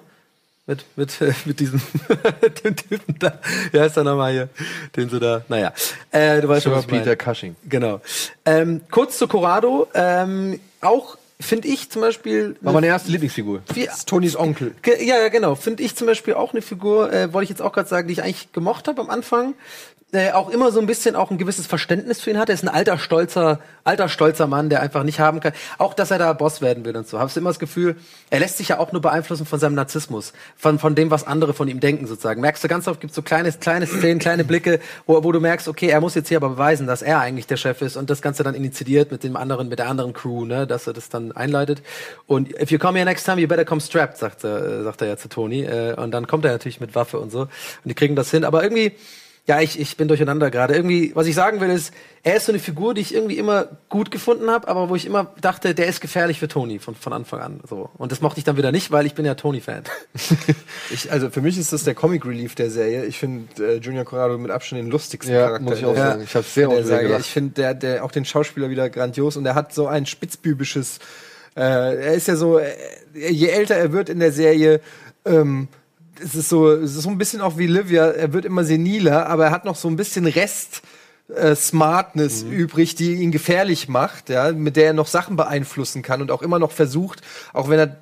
Mit, 0.68 0.86
mit, 0.96 1.18
mit 1.46 1.60
diesem 1.60 1.82
dem 2.64 2.76
Typen 2.76 3.16
da. 3.20 3.40
Wie 3.72 3.80
heißt 3.80 3.98
der 3.98 4.04
nochmal 4.04 4.32
hier? 4.32 4.50
Den 4.96 5.10
sie 5.10 5.20
da. 5.20 5.44
Naja. 5.50 5.74
Äh, 6.12 6.42
du 6.42 6.48
weißt 6.48 6.64
schon, 6.64 6.74
was 6.74 6.86
Peter 6.86 7.06
meine. 7.06 7.18
Cushing. 7.18 7.56
Genau. 7.68 8.02
Ähm, 8.46 8.82
kurz 8.92 9.18
zu 9.18 9.28
Corrado. 9.28 9.88
Ähm, 9.94 10.60
auch 10.82 11.18
finde 11.40 11.68
ich 11.68 11.90
zum 11.90 12.02
Beispiel. 12.02 12.56
War 12.62 12.74
meine 12.74 12.88
erste 12.88 13.12
Lieblingsfigur. 13.12 13.62
wie, 13.74 13.86
Das 13.86 14.00
ist 14.00 14.10
Tonys 14.10 14.36
Onkel. 14.38 14.76
Ja, 14.86 15.20
ja, 15.20 15.28
genau. 15.30 15.56
Finde 15.56 15.84
ich 15.84 15.96
zum 15.96 16.08
Beispiel 16.08 16.36
auch 16.36 16.54
eine 16.54 16.62
Figur, 16.62 17.12
äh, 17.12 17.34
wollte 17.34 17.46
ich 17.46 17.50
jetzt 17.50 17.62
auch 17.62 17.74
gerade 17.74 17.90
sagen, 17.90 18.08
die 18.08 18.14
ich 18.14 18.24
eigentlich 18.24 18.52
gemocht 18.54 18.88
habe 18.88 19.02
am 19.02 19.10
Anfang. 19.10 19.56
Äh, 20.14 20.34
auch 20.34 20.50
immer 20.50 20.74
so 20.74 20.82
ein 20.82 20.88
bisschen 20.88 21.16
auch 21.16 21.32
ein 21.32 21.38
gewisses 21.38 21.68
Verständnis 21.68 22.20
für 22.20 22.32
ihn 22.32 22.38
hat. 22.38 22.50
Er 22.50 22.56
ist 22.56 22.64
ein 22.64 22.68
alter, 22.68 22.98
stolzer, 22.98 23.60
alter, 23.86 24.10
stolzer 24.10 24.46
Mann, 24.46 24.70
der 24.70 24.82
einfach 24.82 25.04
nicht 25.04 25.22
haben 25.22 25.40
kann. 25.40 25.54
Auch, 25.78 25.94
dass 25.94 26.12
er 26.12 26.18
da 26.18 26.34
Boss 26.34 26.60
werden 26.60 26.84
will 26.84 26.98
und 26.98 27.08
so. 27.08 27.18
Hast 27.18 27.38
du 27.38 27.40
immer 27.40 27.50
das 27.50 27.60
Gefühl, 27.60 27.96
er 28.30 28.42
lässt 28.42 28.58
sich 28.58 28.68
ja 28.68 28.80
auch 28.80 28.92
nur 28.92 29.02
beeinflussen 29.02 29.46
von 29.46 29.58
seinem 29.58 29.76
Narzissmus. 29.76 30.34
Von, 30.58 30.80
von 30.80 30.96
dem, 30.96 31.12
was 31.12 31.26
andere 31.26 31.54
von 31.54 31.70
ihm 31.70 31.80
denken, 31.80 32.08
sozusagen. 32.08 32.42
Merkst 32.42 32.62
du 32.62 32.68
ganz 32.68 32.90
oft, 32.90 33.00
gibt 33.00 33.14
so 33.14 33.22
kleine, 33.22 33.54
kleine 33.54 33.88
Szenen, 33.88 34.20
kleine 34.20 34.44
Blicke, 34.44 34.82
wo, 35.06 35.24
wo 35.24 35.32
du 35.32 35.40
merkst, 35.40 35.70
okay, 35.70 35.88
er 35.88 36.02
muss 36.02 36.14
jetzt 36.14 36.28
hier 36.28 36.40
aber 36.40 36.50
beweisen, 36.50 36.88
dass 36.88 37.02
er 37.02 37.22
eigentlich 37.22 37.48
der 37.48 37.56
Chef 37.56 37.82
ist 37.82 37.96
und 37.96 38.10
das 38.10 38.22
Ganze 38.22 38.44
dann 38.44 38.54
initiiert 38.54 39.14
mit 39.14 39.24
dem 39.24 39.38
anderen, 39.38 39.70
mit 39.70 39.80
der 39.80 39.88
anderen 39.88 40.12
Crew, 40.12 40.44
ne, 40.44 40.68
dass 40.68 40.88
er 40.88 40.94
das 40.94 41.08
dann 41.08 41.32
einleitet. 41.32 41.84
Und 42.28 42.52
if 42.62 42.70
you 42.70 42.80
come 42.80 42.98
here 42.98 43.06
next 43.06 43.24
time, 43.24 43.40
you 43.40 43.48
better 43.48 43.64
come 43.64 43.80
strapped, 43.80 44.18
sagt 44.18 44.44
er, 44.44 44.84
sagt 44.84 45.02
er 45.04 45.08
ja 45.08 45.16
zu 45.16 45.30
Tony. 45.30 45.62
Äh, 45.62 45.94
und 45.94 46.12
dann 46.12 46.28
kommt 46.28 46.44
er 46.44 46.52
natürlich 46.52 46.82
mit 46.82 46.96
Waffe 46.96 47.18
und 47.18 47.32
so. 47.32 47.44
Und 47.44 47.50
die 47.86 47.94
kriegen 47.94 48.18
das 48.18 48.30
hin. 48.30 48.44
Aber 48.44 48.62
irgendwie, 48.62 48.92
ja, 49.48 49.60
ich, 49.60 49.80
ich 49.80 49.98
bin 49.98 50.08
durcheinander 50.08 50.52
gerade. 50.52 50.76
Irgendwie, 50.76 51.12
was 51.16 51.26
ich 51.26 51.34
sagen 51.34 51.60
will, 51.60 51.70
ist, 51.72 51.94
er 52.22 52.36
ist 52.36 52.46
so 52.46 52.52
eine 52.52 52.60
Figur, 52.60 52.94
die 52.94 53.02
ich 53.02 53.14
irgendwie 53.14 53.38
immer 53.40 53.68
gut 53.90 54.12
gefunden 54.12 54.50
habe, 54.52 54.68
aber 54.68 54.88
wo 54.90 54.96
ich 54.96 55.06
immer 55.08 55.34
dachte, 55.42 55.74
der 55.74 55.88
ist 55.88 56.00
gefährlich 56.00 56.40
für 56.40 56.48
Tony 56.48 56.78
von, 56.78 56.94
von 56.94 57.12
Anfang 57.12 57.40
an. 57.42 57.60
So. 57.68 57.90
Und 57.98 58.12
das 58.12 58.22
mochte 58.22 58.38
ich 58.38 58.44
dann 58.44 58.56
wieder 58.56 58.72
nicht, 58.72 58.92
weil 58.92 59.06
ich 59.08 59.16
bin 59.16 59.26
ja 59.26 59.34
Tony-Fan. 59.36 59.84
Also 61.10 61.30
für 61.30 61.42
mich 61.42 61.58
ist 61.58 61.72
das 61.74 61.84
der 61.86 61.96
Comic 61.96 62.26
Relief 62.26 62.54
der 62.56 62.70
Serie. 62.70 63.06
Ich 63.06 63.18
finde 63.18 63.76
äh, 63.76 63.78
Junior 63.78 64.04
Corrado 64.06 64.38
mit 64.38 64.52
Abstand 64.52 64.82
den 64.82 64.92
lustigsten 64.92 65.34
Ja, 65.34 65.46
Charakter. 65.46 65.64
muss 65.64 65.80
ich 65.80 65.86
auch 65.86 65.94
der- 65.94 66.08
sagen. 66.12 66.24
Ich 66.24 66.36
hab's 66.36 66.54
sehr 66.54 66.70
oft. 66.70 67.20
Ich 67.20 67.28
finde 67.32 67.52
der, 67.54 67.74
der 67.74 68.04
auch 68.04 68.12
den 68.12 68.26
Schauspieler 68.26 68.70
wieder 68.70 68.90
grandios 68.90 69.38
und 69.38 69.46
er 69.46 69.56
hat 69.56 69.74
so 69.74 69.88
ein 69.88 70.06
spitzbübisches. 70.06 71.00
Äh, 71.56 71.62
er 71.62 72.14
ist 72.14 72.28
ja 72.28 72.36
so, 72.36 72.60
äh, 72.60 72.72
je 73.14 73.48
älter 73.48 73.76
er 73.76 73.92
wird 73.94 74.10
in 74.10 74.20
der 74.20 74.32
Serie, 74.32 74.82
ähm, 75.26 75.68
es 76.24 76.36
ist 76.36 76.50
so, 76.50 76.72
es 76.72 76.96
ist 76.96 77.04
so 77.04 77.10
ein 77.10 77.18
bisschen 77.18 77.42
auch 77.42 77.58
wie 77.58 77.68
Livia. 77.68 78.08
Er 78.08 78.34
wird 78.34 78.46
immer 78.46 78.64
seniler, 78.64 79.28
aber 79.28 79.46
er 79.46 79.52
hat 79.52 79.66
noch 79.66 79.76
so 79.76 79.88
ein 79.88 79.96
bisschen 79.96 80.26
Rest. 80.26 80.82
Äh, 81.36 81.56
Smartness 81.56 82.44
übrig, 82.44 82.96
die 82.96 83.14
ihn 83.14 83.32
gefährlich 83.32 83.88
macht, 83.88 84.30
ja, 84.30 84.52
mit 84.52 84.76
der 84.76 84.88
er 84.88 84.94
noch 84.94 85.08
Sachen 85.08 85.38
beeinflussen 85.38 86.02
kann 86.02 86.22
und 86.22 86.30
auch 86.30 86.42
immer 86.42 86.60
noch 86.60 86.72
versucht, 86.72 87.22
auch 87.54 87.70
wenn 87.70 87.80
er, 87.80 87.98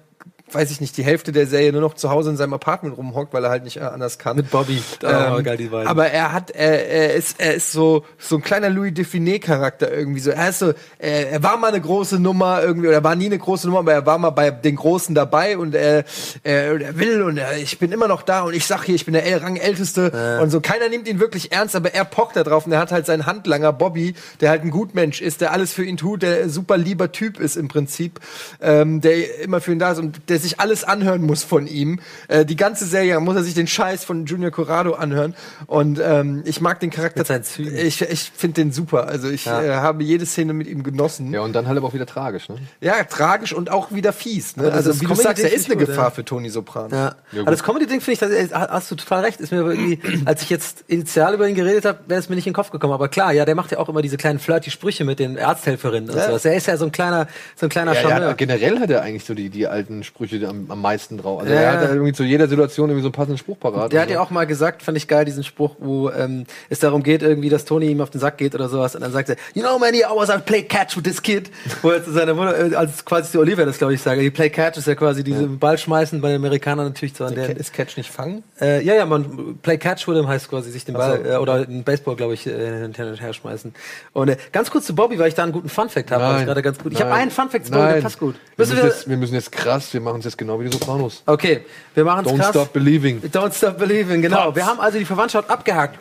weiß 0.55 0.71
ich 0.71 0.81
nicht, 0.81 0.97
die 0.97 1.03
Hälfte 1.03 1.31
der 1.31 1.47
Serie 1.47 1.71
nur 1.71 1.81
noch 1.81 1.93
zu 1.93 2.09
Hause 2.09 2.29
in 2.31 2.37
seinem 2.37 2.53
Apartment 2.53 2.97
rumhockt, 2.97 3.33
weil 3.33 3.43
er 3.43 3.49
halt 3.49 3.63
nicht 3.63 3.77
äh, 3.77 3.81
anders 3.81 4.17
kann. 4.19 4.35
Mit 4.37 4.49
Bobby. 4.51 4.81
Ähm, 5.03 5.33
Oh, 5.39 5.43
geil, 5.43 5.57
die 5.57 5.67
beiden. 5.67 5.87
aber 5.87 6.07
er 6.07 6.31
hat, 6.33 6.51
er, 6.51 6.87
er 6.89 7.13
ist, 7.13 7.39
er 7.39 7.53
ist 7.55 7.71
so, 7.71 8.05
so 8.17 8.37
ein 8.37 8.41
kleiner 8.41 8.69
Louis 8.69 8.93
Define 8.93 9.39
Charakter 9.39 9.91
irgendwie 9.91 10.19
so. 10.19 10.31
Er 10.31 10.49
ist 10.49 10.59
so, 10.59 10.73
er, 10.97 11.31
er 11.31 11.43
war 11.43 11.57
mal 11.57 11.67
eine 11.67 11.81
große 11.81 12.19
Nummer 12.19 12.61
irgendwie, 12.63 12.87
oder 12.87 12.97
er 12.97 13.03
war 13.03 13.15
nie 13.15 13.27
eine 13.27 13.37
große 13.37 13.67
Nummer, 13.67 13.79
aber 13.79 13.93
er 13.93 14.05
war 14.05 14.17
mal 14.17 14.29
bei 14.31 14.51
den 14.51 14.75
Großen 14.75 15.13
dabei 15.15 15.57
und 15.57 15.75
er, 15.75 16.03
er, 16.43 16.79
er 16.81 16.97
will 16.99 17.21
und 17.21 17.37
er, 17.37 17.57
ich 17.57 17.77
bin 17.79 17.91
immer 17.91 18.07
noch 18.07 18.21
da 18.23 18.41
und 18.41 18.53
ich 18.53 18.65
sag 18.65 18.83
hier, 18.83 18.95
ich 18.95 19.05
bin 19.05 19.13
der 19.13 19.25
El- 19.25 19.39
Rangälteste 19.39 20.39
und 20.41 20.49
so. 20.49 20.59
Keiner 20.61 20.89
nimmt 20.89 21.07
ihn 21.07 21.19
wirklich 21.19 21.51
ernst, 21.51 21.75
aber 21.75 21.93
er 21.93 22.05
pockt 22.05 22.35
da 22.35 22.43
drauf 22.43 22.65
und 22.65 22.71
er 22.71 22.79
hat 22.79 22.91
halt 22.91 23.05
seinen 23.05 23.25
Handlanger 23.25 23.71
Bobby, 23.73 24.15
der 24.41 24.49
halt 24.49 24.63
ein 24.63 24.71
Gutmensch 24.71 25.21
ist, 25.21 25.41
der 25.41 25.51
alles 25.53 25.71
für 25.73 25.83
ihn 25.83 25.97
tut, 25.97 26.23
der 26.23 26.49
super 26.49 26.77
lieber 26.77 27.11
Typ 27.11 27.39
ist 27.39 27.55
im 27.55 27.67
Prinzip, 27.67 28.19
ähm, 28.61 29.01
der 29.01 29.39
immer 29.41 29.61
für 29.61 29.71
ihn 29.71 29.79
da 29.79 29.91
ist 29.91 29.99
und 29.99 30.21
der 30.29 30.38
sich 30.39 30.59
alles 30.59 30.83
anhören 30.83 31.21
muss 31.21 31.43
von 31.43 31.67
ihm. 31.67 31.99
Äh, 32.27 32.45
die 32.45 32.55
ganze 32.55 32.85
Serie 32.85 33.19
muss 33.19 33.35
er 33.35 33.43
sich 33.43 33.53
den 33.53 33.67
Scheiß 33.67 34.03
von 34.03 34.25
Junior 34.25 34.51
Corrado 34.51 34.93
anhören. 34.93 35.35
Und 35.67 35.99
ähm, 36.03 36.41
ich 36.45 36.61
mag 36.61 36.79
den 36.79 36.89
Charakter. 36.89 37.23
Ich, 37.57 38.01
ich 38.01 38.31
finde 38.35 38.61
den 38.61 38.71
super. 38.71 39.07
Also 39.07 39.29
ich 39.29 39.45
Ja. 39.45 39.61
äh, 39.63 39.69
habe 39.75 40.03
jede 40.03 40.25
Szene 40.25 40.53
mit 40.53 40.67
ihm 40.67 40.83
genossen. 40.83 41.33
Ja, 41.33 41.41
und 41.41 41.53
dann 41.53 41.67
halt 41.67 41.77
aber 41.77 41.87
auch 41.87 41.93
wieder 41.93 42.05
tragisch, 42.05 42.49
ne? 42.49 42.55
Ja, 42.81 43.03
tragisch 43.03 43.53
und 43.53 43.69
auch 43.71 43.91
wieder 43.91 44.13
fies. 44.13 44.57
Ne? 44.57 44.71
Also 44.71 44.99
wie 45.01 45.05
du 45.05 45.15
sagst, 45.15 45.43
er 45.43 45.51
ist 45.53 45.65
eine 45.69 45.75
Gefahr 45.77 46.05
ja. 46.05 46.09
für 46.11 46.25
Tony 46.25 46.49
Soprano. 46.49 46.95
Ja. 46.95 47.15
aber 47.41 47.51
das 47.51 47.63
Comedy-Ding 47.63 48.01
finde 48.01 48.13
ich, 48.13 48.49
das, 48.49 48.53
hast 48.69 48.91
du 48.91 48.95
total 48.95 49.23
recht. 49.25 49.39
Ist 49.41 49.51
mir 49.51 49.59
aber 49.61 49.73
irgendwie, 49.73 49.99
als 50.25 50.41
ich 50.41 50.49
jetzt 50.49 50.83
initial 50.87 51.33
über 51.33 51.47
ihn 51.47 51.55
geredet 51.55 51.85
habe, 51.85 51.99
wäre 52.07 52.19
es 52.19 52.29
mir 52.29 52.35
nicht 52.35 52.47
in 52.47 52.51
den 52.51 52.55
Kopf 52.55 52.71
gekommen. 52.71 52.93
Aber 52.93 53.09
klar, 53.09 53.31
ja, 53.33 53.45
der 53.45 53.55
macht 53.55 53.71
ja 53.71 53.79
auch 53.79 53.89
immer 53.89 54.01
diese 54.01 54.17
kleinen 54.17 54.39
flirty 54.39 54.71
Sprüche 54.71 55.03
mit 55.05 55.19
den 55.19 55.37
Arzthelferinnen 55.37 56.09
und 56.09 56.15
Ja. 56.15 56.27
sowas. 56.27 56.45
Er 56.45 56.55
ist 56.55 56.67
ja 56.67 56.77
so 56.77 56.85
ein 56.85 56.91
kleiner, 56.91 57.27
so 57.55 57.65
ein 57.65 57.69
kleiner 57.69 57.93
Ja, 57.93 58.01
Charmeur. 58.01 58.27
ja, 58.29 58.33
generell 58.33 58.79
hat 58.79 58.89
er 58.89 59.01
eigentlich 59.01 59.25
so 59.25 59.33
die, 59.33 59.49
die 59.49 59.67
alten 59.67 60.03
Sprüche 60.03 60.28
Sprüche 60.29 60.47
am, 60.47 60.65
am 60.69 60.81
meisten 60.81 61.17
drauf. 61.17 61.41
Also 61.41 61.53
Ja, 61.53 61.59
er 61.59 61.71
hat 61.71 61.81
ja. 61.81 61.87
ja 61.87 61.93
irgendwie 61.93 62.13
zu 62.13 62.23
jeder 62.23 62.47
Situation 62.47 62.89
irgendwie 62.89 63.03
so 63.03 63.07
einen 63.07 63.13
passenden 63.13 63.37
Spruch 63.37 63.59
parat. 63.59 63.91
Der 63.91 64.01
hat 64.01 64.09
so. 64.09 64.13
ja 64.13 64.21
auch 64.21 64.29
mal 64.29 64.45
gesagt, 64.45 64.83
fand 64.83 64.97
ich 64.97 65.07
geil, 65.07 65.25
diesen 65.25 65.43
Spruch, 65.43 65.75
wo 65.79 66.09
ähm, 66.09 66.45
es 66.69 66.79
darum 66.79 67.03
geht, 67.03 67.21
irgendwie, 67.21 67.49
dass 67.49 67.65
Tony 67.65 67.87
ihm 67.87 68.01
auf 68.01 68.09
den 68.09 68.19
Sack 68.19 68.37
geht 68.37 68.55
oder 68.55 68.69
sowas. 68.69 68.95
Und 68.95 69.01
dann 69.01 69.11
sagt 69.11 69.29
er, 69.29 69.35
you 69.53 69.61
know, 69.61 69.77
many 69.79 70.03
hours 70.03 70.29
I've 70.29 70.41
played 70.41 70.69
catch 70.69 70.95
with 70.95 71.03
this 71.03 71.21
kid. 71.21 71.49
Wo 71.81 71.89
er 71.89 72.03
zu 72.03 72.11
seiner 72.11 72.33
Mutter, 72.33 72.71
äh, 72.71 72.75
als 72.75 73.03
quasi 73.05 73.31
zu 73.31 73.39
Olivia 73.39 73.65
das, 73.65 73.77
glaube 73.77 73.93
ich, 73.93 74.01
sage. 74.01 74.21
Die 74.21 74.31
Play 74.31 74.49
catch 74.49 74.77
ist 74.77 74.87
ja 74.87 74.95
quasi 74.95 75.23
diese 75.23 75.47
Ball 75.47 75.77
schmeißen 75.77 76.21
bei 76.21 76.29
den 76.29 76.37
Amerikanern 76.37 76.87
natürlich 76.87 77.15
so 77.15 77.25
an 77.25 77.35
der. 77.35 77.57
ist 77.57 77.73
Catch 77.73 77.97
nicht 77.97 78.11
fangen? 78.11 78.43
Äh, 78.59 78.83
ja, 78.83 78.95
ja, 78.95 79.05
man 79.05 79.57
Play 79.61 79.77
Catch 79.77 80.07
with 80.07 80.17
him 80.17 80.27
heißt 80.27 80.49
quasi 80.49 80.71
sich 80.71 80.85
den 80.85 80.95
Ball 80.95 81.21
so. 81.23 81.29
äh, 81.29 81.37
oder 81.37 81.53
einen 81.55 81.83
Baseball, 81.83 82.15
glaube 82.15 82.33
ich, 82.33 82.47
äh, 82.47 82.79
hin 82.93 83.07
und 83.07 83.21
her 83.21 83.33
schmeißen. 83.33 83.73
Und 84.13 84.29
äh, 84.29 84.37
ganz 84.51 84.71
kurz 84.71 84.85
zu 84.85 84.95
Bobby, 84.95 85.17
weil 85.19 85.27
ich 85.27 85.35
da 85.35 85.43
einen 85.43 85.51
guten 85.51 85.69
Fun 85.69 85.89
Fact 85.89 86.11
habe, 86.11 86.23
ich 86.23 86.29
Nein. 86.31 86.45
gerade 86.45 86.61
ganz 86.61 86.79
gut. 86.79 86.93
Ich 86.93 87.01
habe 87.01 87.13
einen 87.13 87.31
Fun 87.31 87.49
Fact 87.49 87.65
zu 87.65 87.71
Bobby, 87.71 87.93
der 87.93 88.01
passt 88.01 88.19
gut. 88.19 88.35
Wir 88.55 88.65
müssen, 88.65 88.77
wir, 88.77 88.85
jetzt, 88.85 89.09
wir 89.09 89.17
müssen 89.17 89.35
jetzt 89.35 89.51
krass, 89.51 89.93
wir 89.93 90.01
machen 90.01 90.18
es 90.19 90.25
jetzt 90.25 90.37
genau 90.37 90.59
wie 90.59 90.65
die 90.65 90.71
Sopranos. 90.71 91.23
okay, 91.25 91.65
wir 91.95 92.05
machen 92.05 92.25
es 92.25 92.31
Don't 92.31 92.37
krass. 92.37 92.49
stop 92.49 92.73
believing. 92.73 93.21
Don't 93.21 93.53
stop 93.53 93.77
believing, 93.77 94.21
genau. 94.21 94.45
Pops. 94.45 94.55
Wir 94.55 94.65
haben 94.65 94.79
also 94.79 94.97
die 94.99 95.05
Verwandtschaft 95.05 95.49
abgehakt. 95.49 95.97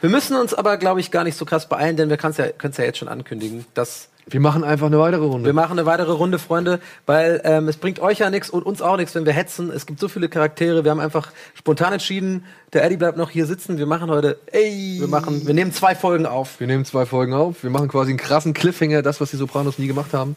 Wir 0.00 0.10
müssen 0.10 0.36
uns 0.36 0.52
aber, 0.52 0.76
glaube 0.78 1.00
ich, 1.00 1.10
gar 1.10 1.22
nicht 1.24 1.36
so 1.36 1.44
krass 1.44 1.68
beeilen, 1.68 1.96
denn 1.96 2.10
wir 2.10 2.16
können 2.16 2.32
es 2.32 2.36
ja, 2.38 2.46
ja 2.46 2.84
jetzt 2.84 2.98
schon 2.98 3.06
ankündigen, 3.08 3.64
dass 3.74 4.08
Wir 4.26 4.40
machen 4.40 4.64
einfach 4.64 4.86
eine 4.88 4.98
weitere 4.98 5.24
Runde. 5.24 5.46
wir 5.46 5.52
machen 5.52 5.78
eine 5.78 5.86
weitere 5.86 6.10
Runde, 6.10 6.40
Freunde, 6.40 6.80
weil 7.06 7.40
ähm, 7.44 7.68
es 7.68 7.76
bringt 7.76 8.00
euch 8.00 8.18
ja 8.18 8.28
nichts 8.28 8.50
und 8.50 8.64
uns 8.66 8.82
auch 8.82 8.96
nichts, 8.96 9.14
wenn 9.14 9.26
wir 9.26 9.32
hetzen. 9.32 9.70
Es 9.70 9.86
gibt 9.86 10.00
so 10.00 10.08
viele 10.08 10.28
Charaktere. 10.28 10.82
Wir 10.82 10.90
haben 10.90 10.98
einfach 10.98 11.30
spontan 11.54 11.92
entschieden, 11.92 12.44
der 12.72 12.84
Eddie 12.84 12.96
bleibt 12.96 13.16
noch 13.16 13.30
hier 13.30 13.46
sitzen. 13.46 13.78
Wir 13.78 13.86
machen 13.86 14.10
heute, 14.10 14.38
ey, 14.50 14.96
wir 14.98 15.06
machen, 15.08 15.46
wir 15.46 15.54
nehmen 15.54 15.72
zwei 15.72 15.94
Folgen 15.94 16.26
auf. 16.26 16.58
Wir 16.58 16.66
nehmen 16.66 16.84
zwei 16.84 17.06
Folgen 17.06 17.32
auf. 17.32 17.62
Wir 17.62 17.70
machen 17.70 17.86
quasi 17.86 18.10
einen 18.10 18.18
krassen 18.18 18.54
Cliffhanger, 18.54 19.02
das, 19.02 19.20
was 19.20 19.30
die 19.30 19.36
Sopranos 19.36 19.78
nie 19.78 19.86
gemacht 19.86 20.14
haben. 20.14 20.34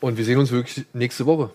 Und 0.00 0.16
wir 0.16 0.24
sehen 0.24 0.38
uns 0.38 0.52
wirklich 0.52 0.86
nächste 0.94 1.26
Woche. 1.26 1.50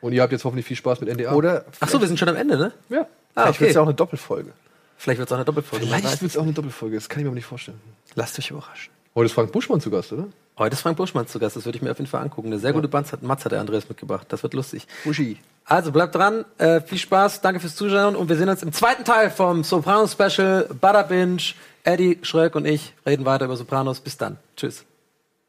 Und 0.00 0.12
ihr 0.12 0.22
habt 0.22 0.32
jetzt 0.32 0.44
hoffentlich 0.44 0.66
viel 0.66 0.76
Spaß 0.76 1.00
mit 1.00 1.14
NDA. 1.14 1.32
Oder 1.32 1.64
Ach 1.80 1.88
so, 1.88 2.00
wir 2.00 2.08
sind 2.08 2.18
schon 2.18 2.28
am 2.28 2.36
Ende, 2.36 2.56
ne? 2.56 2.72
Ja. 2.88 3.06
Ah, 3.34 3.44
vielleicht 3.44 3.46
wird 3.46 3.56
okay. 3.56 3.68
es 3.68 3.74
ja 3.74 3.80
auch 3.82 3.86
eine 3.86 3.94
Doppelfolge. 3.94 4.52
Vielleicht 4.96 5.18
wird 5.18 5.28
es 5.28 5.32
auch 5.32 5.36
eine 5.36 5.44
Doppelfolge. 5.44 5.86
Vielleicht 5.86 6.22
wird 6.22 6.30
es 6.30 6.36
auch 6.36 6.42
eine 6.42 6.52
Doppelfolge. 6.52 6.96
Das 6.96 7.08
kann 7.08 7.20
ich 7.20 7.24
mir 7.24 7.30
aber 7.30 7.34
nicht 7.34 7.46
vorstellen. 7.46 7.80
Lasst 8.14 8.38
euch 8.38 8.50
überraschen. 8.50 8.92
Heute 9.14 9.26
ist 9.26 9.32
Frank 9.32 9.50
Buschmann 9.50 9.80
zu 9.80 9.90
Gast, 9.90 10.12
oder? 10.12 10.28
Heute 10.58 10.74
ist 10.74 10.82
Frank 10.82 10.96
Buschmann 10.96 11.26
zu 11.26 11.38
Gast. 11.38 11.56
Das 11.56 11.64
würde 11.64 11.76
ich 11.76 11.82
mir 11.82 11.90
auf 11.90 11.98
jeden 11.98 12.08
Fall 12.08 12.22
angucken. 12.22 12.48
Eine 12.48 12.58
sehr 12.58 12.72
gute 12.72 12.86
Banz 12.86 13.12
hat, 13.12 13.22
Matz 13.22 13.44
hat 13.44 13.52
der 13.52 13.60
Andreas 13.60 13.88
mitgebracht. 13.88 14.26
Das 14.28 14.42
wird 14.42 14.54
lustig. 14.54 14.86
Buschi. 15.04 15.38
Also 15.64 15.90
bleibt 15.92 16.14
dran, 16.14 16.44
äh, 16.58 16.80
viel 16.80 16.98
Spaß, 16.98 17.40
danke 17.40 17.60
fürs 17.60 17.76
Zuschauen 17.76 18.16
und 18.16 18.28
wir 18.28 18.36
sehen 18.36 18.48
uns 18.48 18.62
im 18.62 18.72
zweiten 18.72 19.04
Teil 19.04 19.30
vom 19.30 19.62
Sopranos 19.62 20.12
Special. 20.12 20.68
Butter 20.80 21.04
Binge, 21.04 21.42
Eddie 21.84 22.18
Schröck 22.22 22.54
und 22.56 22.66
ich 22.66 22.92
reden 23.06 23.24
weiter 23.24 23.46
über 23.46 23.56
Sopranos. 23.56 24.00
Bis 24.00 24.16
dann. 24.16 24.36
Tschüss. 24.56 24.84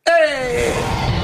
Ey! 0.06 1.21